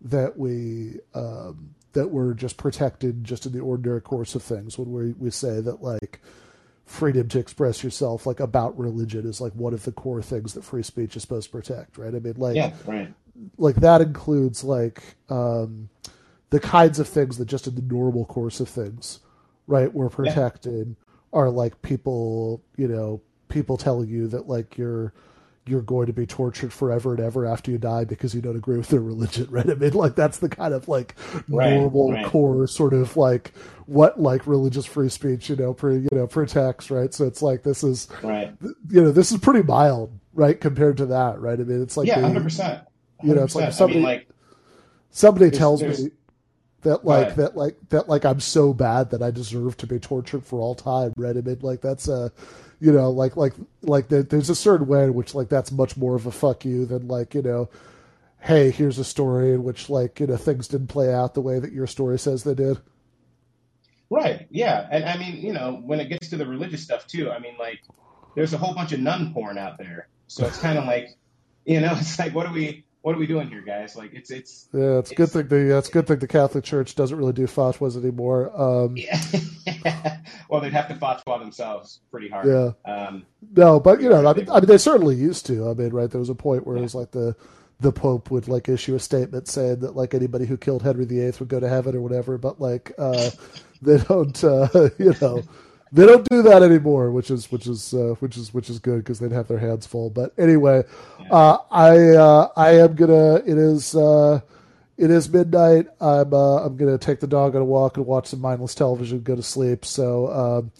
that 0.00 0.38
we 0.38 0.98
um 1.14 1.74
that 1.92 2.10
were 2.10 2.34
just 2.34 2.56
protected 2.56 3.24
just 3.24 3.46
in 3.46 3.52
the 3.52 3.60
ordinary 3.60 4.00
course 4.00 4.34
of 4.34 4.42
things 4.42 4.78
when 4.78 4.90
we 4.92 5.12
we 5.12 5.30
say 5.30 5.60
that 5.60 5.82
like 5.82 6.20
freedom 6.84 7.28
to 7.28 7.38
express 7.38 7.84
yourself 7.84 8.26
like 8.26 8.40
about 8.40 8.78
religion 8.78 9.26
is 9.26 9.40
like 9.40 9.52
one 9.54 9.72
of 9.72 9.84
the 9.84 9.92
core 9.92 10.22
things 10.22 10.54
that 10.54 10.64
free 10.64 10.82
speech 10.82 11.16
is 11.16 11.22
supposed 11.22 11.50
to 11.50 11.56
protect 11.56 11.96
right? 11.98 12.14
I 12.14 12.18
mean 12.18 12.34
like 12.36 12.56
yeah 12.56 12.72
right. 12.86 13.12
like 13.58 13.76
that 13.76 14.00
includes 14.00 14.64
like 14.64 15.02
um 15.28 15.88
the 16.50 16.60
kinds 16.60 16.98
of 16.98 17.08
things 17.08 17.38
that 17.38 17.46
just 17.46 17.66
in 17.66 17.74
the 17.74 17.82
normal 17.82 18.24
course 18.24 18.60
of 18.60 18.68
things 18.68 19.20
right 19.66 19.92
were 19.92 20.10
protected 20.10 20.96
are 21.32 21.48
like 21.48 21.80
people 21.82 22.62
you 22.76 22.88
know 22.88 23.22
people 23.48 23.76
telling 23.76 24.08
you 24.08 24.28
that 24.28 24.48
like 24.48 24.76
you're 24.76 25.12
you're 25.66 25.80
going 25.82 26.06
to 26.06 26.12
be 26.12 26.26
tortured 26.26 26.72
forever 26.72 27.12
and 27.14 27.20
ever 27.20 27.46
after 27.46 27.70
you 27.70 27.78
die 27.78 28.04
because 28.04 28.34
you 28.34 28.40
don't 28.42 28.56
agree 28.56 28.76
with 28.76 28.88
their 28.88 29.00
religion 29.00 29.46
right? 29.50 29.68
I 29.70 29.74
mean 29.74 29.92
like 29.92 30.16
that's 30.16 30.38
the 30.38 30.48
kind 30.48 30.74
of 30.74 30.88
like 30.88 31.14
Right, 31.48 31.74
normal 31.74 32.12
right. 32.12 32.26
core 32.26 32.66
sort 32.66 32.92
of 32.94 33.16
like 33.16 33.52
what 33.86 34.20
like 34.20 34.46
religious 34.46 34.86
free 34.86 35.08
speech 35.08 35.48
you 35.50 35.56
know 35.56 35.72
pre, 35.72 35.98
you 35.98 36.08
know 36.12 36.26
protects 36.26 36.90
right? 36.90 37.14
So 37.14 37.26
it's 37.26 37.42
like 37.42 37.62
this 37.62 37.84
is 37.84 38.08
right. 38.22 38.52
you 38.90 39.02
know 39.02 39.12
this 39.12 39.30
is 39.30 39.38
pretty 39.38 39.62
mild 39.62 40.12
right 40.34 40.60
compared 40.60 40.96
to 40.96 41.06
that 41.06 41.40
right? 41.40 41.60
I 41.60 41.62
mean 41.62 41.80
it's 41.82 41.96
like 41.96 42.08
yeah 42.08 42.18
100% 42.18 42.84
you 43.22 43.34
know, 43.36 43.44
it's 43.44 43.54
like 43.54 43.72
somebody- 43.72 44.00
I 44.00 44.02
mean, 44.02 44.02
like 44.18 44.28
somebody 45.10 45.44
There's- 45.46 45.58
tells 45.58 45.80
there's- 45.80 46.00
me 46.02 46.10
that 46.82 47.04
like 47.04 47.36
that 47.36 47.56
like 47.56 47.76
that 47.90 48.08
like 48.08 48.24
I'm 48.24 48.40
so 48.40 48.72
bad 48.74 49.10
that 49.10 49.22
I 49.22 49.30
deserve 49.30 49.76
to 49.76 49.86
be 49.86 50.00
tortured 50.00 50.44
for 50.44 50.58
all 50.58 50.74
time, 50.74 51.12
right? 51.16 51.36
I 51.36 51.40
mean, 51.40 51.58
like 51.62 51.80
that's 51.80 52.08
a 52.08 52.32
you 52.82 52.92
know, 52.92 53.10
like 53.10 53.36
like 53.36 53.54
like 53.82 54.08
the, 54.08 54.22
there's 54.22 54.50
a 54.50 54.54
certain 54.54 54.88
way 54.88 55.04
in 55.04 55.14
which 55.14 55.34
like 55.34 55.48
that's 55.48 55.70
much 55.70 55.96
more 55.96 56.16
of 56.16 56.26
a 56.26 56.32
fuck 56.32 56.64
you 56.64 56.84
than 56.84 57.06
like 57.06 57.34
you 57.34 57.42
know, 57.42 57.70
hey, 58.40 58.70
here's 58.70 58.98
a 58.98 59.04
story 59.04 59.54
in 59.54 59.62
which 59.62 59.88
like 59.88 60.18
you 60.18 60.26
know 60.26 60.36
things 60.36 60.68
didn't 60.68 60.88
play 60.88 61.12
out 61.14 61.34
the 61.34 61.40
way 61.40 61.58
that 61.58 61.72
your 61.72 61.86
story 61.86 62.18
says 62.18 62.42
they 62.42 62.54
did. 62.54 62.78
Right. 64.12 64.46
Yeah. 64.50 64.86
And 64.90 65.06
I 65.06 65.16
mean, 65.16 65.36
you 65.36 65.54
know, 65.54 65.80
when 65.82 65.98
it 65.98 66.10
gets 66.10 66.28
to 66.30 66.36
the 66.36 66.44
religious 66.44 66.82
stuff 66.82 67.06
too, 67.06 67.30
I 67.30 67.38
mean, 67.38 67.54
like, 67.58 67.80
there's 68.34 68.52
a 68.52 68.58
whole 68.58 68.74
bunch 68.74 68.92
of 68.92 69.00
nun 69.00 69.32
porn 69.32 69.56
out 69.56 69.78
there. 69.78 70.06
So 70.26 70.46
it's 70.46 70.58
kind 70.58 70.76
of 70.76 70.84
like, 70.84 71.16
you 71.64 71.80
know, 71.80 71.92
it's 71.96 72.18
like, 72.18 72.34
what 72.34 72.44
are 72.46 72.52
we, 72.52 72.84
what 73.02 73.14
are 73.14 73.18
we 73.18 73.26
doing 73.26 73.48
here, 73.48 73.60
guys? 73.62 73.96
Like, 73.96 74.14
it's, 74.14 74.30
it's. 74.30 74.68
Yeah, 74.72 74.98
it's 74.98 75.10
a 75.10 75.14
good 75.14 75.30
thing 75.30 75.48
the 75.48 75.76
it's 75.76 75.88
good 75.88 76.06
thing 76.06 76.18
the 76.18 76.28
Catholic 76.28 76.64
Church 76.64 76.94
doesn't 76.94 77.16
really 77.16 77.32
do 77.32 77.46
fatwas 77.46 77.96
anymore. 77.96 78.50
Um, 78.60 78.96
Yeah. 79.84 80.18
well, 80.48 80.60
they'd 80.60 80.72
have 80.72 80.88
to 80.88 80.94
fatwa 80.94 81.38
themselves 81.40 82.00
pretty 82.10 82.28
hard. 82.28 82.46
Yeah. 82.46 82.70
Um, 82.84 83.24
No, 83.56 83.80
but 83.80 84.00
you 84.00 84.08
know, 84.08 84.26
I 84.26 84.34
mean, 84.34 84.48
I 84.50 84.54
mean, 84.60 84.66
they 84.66 84.78
certainly 84.78 85.16
used 85.16 85.46
to. 85.46 85.68
I 85.70 85.74
mean, 85.74 85.90
right? 85.90 86.10
There 86.10 86.20
was 86.20 86.28
a 86.28 86.34
point 86.34 86.66
where 86.66 86.76
it 86.76 86.82
was 86.82 86.94
like 86.94 87.10
the 87.10 87.36
the 87.80 87.92
Pope 87.92 88.30
would 88.30 88.48
like 88.48 88.68
issue 88.68 88.94
a 88.94 89.00
statement 89.00 89.48
saying 89.48 89.80
that 89.80 89.96
like 89.96 90.14
anybody 90.14 90.46
who 90.46 90.56
killed 90.56 90.82
Henry 90.82 91.04
VIII 91.04 91.32
would 91.40 91.48
go 91.48 91.60
to 91.60 91.68
heaven 91.68 91.96
or 91.96 92.00
whatever. 92.00 92.38
But 92.38 92.60
like, 92.60 92.92
uh, 92.98 93.30
they 93.82 93.98
don't, 93.98 94.42
uh, 94.44 94.68
you 94.98 95.14
know, 95.20 95.42
they 95.92 96.06
don't 96.06 96.26
do 96.30 96.42
that 96.42 96.62
anymore, 96.62 97.10
which 97.10 97.30
is 97.30 97.52
which 97.52 97.66
is 97.66 97.92
uh, 97.94 98.14
which 98.20 98.36
is 98.36 98.54
which 98.54 98.70
is 98.70 98.78
good 98.78 98.98
because 98.98 99.18
they'd 99.18 99.32
have 99.32 99.48
their 99.48 99.58
hands 99.58 99.86
full. 99.86 100.10
But 100.10 100.32
anyway, 100.38 100.84
uh, 101.30 101.58
I 101.70 102.10
uh, 102.10 102.48
I 102.56 102.76
am 102.76 102.94
gonna. 102.94 103.36
It 103.36 103.58
is. 103.58 103.94
Uh, 103.94 104.40
it 104.98 105.10
is 105.10 105.28
midnight. 105.28 105.88
I'm 106.00 106.32
uh, 106.32 106.64
I'm 106.64 106.76
gonna 106.76 106.98
take 106.98 107.20
the 107.20 107.26
dog 107.26 107.56
on 107.56 107.62
a 107.62 107.64
walk 107.64 107.96
and 107.96 108.06
watch 108.06 108.28
some 108.28 108.40
mindless 108.40 108.74
television, 108.74 109.22
go 109.22 109.34
to 109.34 109.42
sleep. 109.42 109.84
So 109.84 110.28
um, 110.28 110.72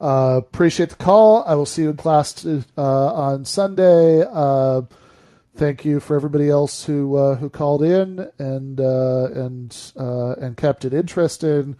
uh, 0.00 0.38
appreciate 0.38 0.90
the 0.90 0.96
call. 0.96 1.44
I 1.44 1.54
will 1.54 1.66
see 1.66 1.82
you 1.82 1.90
in 1.90 1.96
class 1.96 2.46
uh, 2.46 2.62
on 2.78 3.44
Sunday. 3.44 4.24
Uh, 4.26 4.82
thank 5.56 5.84
you 5.84 6.00
for 6.00 6.16
everybody 6.16 6.48
else 6.48 6.84
who 6.84 7.16
uh, 7.16 7.34
who 7.34 7.50
called 7.50 7.82
in 7.82 8.30
and 8.38 8.80
uh, 8.80 9.28
and 9.34 9.92
uh, 9.96 10.32
and 10.40 10.56
kept 10.56 10.84
it 10.84 10.94
interesting. 10.94 11.76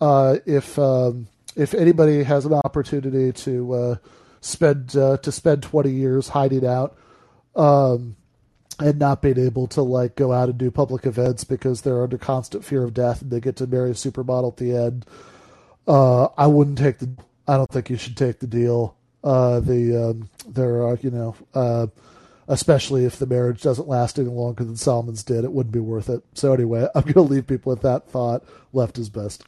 Uh, 0.00 0.36
if 0.46 0.78
um, 0.78 1.26
if 1.56 1.74
anybody 1.74 2.22
has 2.22 2.44
an 2.44 2.52
opportunity 2.52 3.32
to 3.32 3.72
uh, 3.72 3.96
spend 4.40 4.96
uh, 4.96 5.16
to 5.18 5.32
spend 5.32 5.62
twenty 5.62 5.90
years 5.90 6.28
hiding 6.28 6.66
out. 6.66 6.96
Um, 7.54 8.16
and 8.78 8.98
not 8.98 9.22
being 9.22 9.38
able 9.38 9.66
to 9.66 9.80
like 9.82 10.16
go 10.16 10.32
out 10.32 10.50
and 10.50 10.58
do 10.58 10.70
public 10.70 11.06
events 11.06 11.44
because 11.44 11.80
they're 11.80 12.02
under 12.02 12.18
constant 12.18 12.62
fear 12.62 12.82
of 12.82 12.92
death 12.92 13.22
and 13.22 13.30
they 13.30 13.40
get 13.40 13.56
to 13.56 13.66
marry 13.66 13.90
a 13.90 13.94
supermodel 13.94 14.52
at 14.52 14.56
the 14.58 14.76
end. 14.76 15.06
Uh, 15.86 16.26
I 16.36 16.46
wouldn't 16.46 16.78
take 16.78 16.98
the. 16.98 17.10
I 17.48 17.56
don't 17.56 17.70
think 17.70 17.90
you 17.90 17.96
should 17.96 18.16
take 18.16 18.40
the 18.40 18.46
deal. 18.46 18.96
Uh, 19.22 19.60
the 19.60 20.10
um, 20.10 20.28
there 20.46 20.82
are 20.82 20.98
you 21.00 21.10
know, 21.10 21.36
uh, 21.54 21.86
especially 22.48 23.04
if 23.04 23.18
the 23.18 23.26
marriage 23.26 23.62
doesn't 23.62 23.88
last 23.88 24.18
any 24.18 24.28
longer 24.28 24.64
than 24.64 24.76
Salman's 24.76 25.22
did, 25.22 25.44
it 25.44 25.52
wouldn't 25.52 25.72
be 25.72 25.80
worth 25.80 26.08
it. 26.08 26.22
So 26.34 26.52
anyway, 26.52 26.88
I'm 26.94 27.02
going 27.02 27.14
to 27.14 27.20
leave 27.22 27.46
people 27.46 27.70
with 27.70 27.82
that 27.82 28.08
thought. 28.08 28.44
Left 28.72 28.98
is 28.98 29.08
best. 29.08 29.44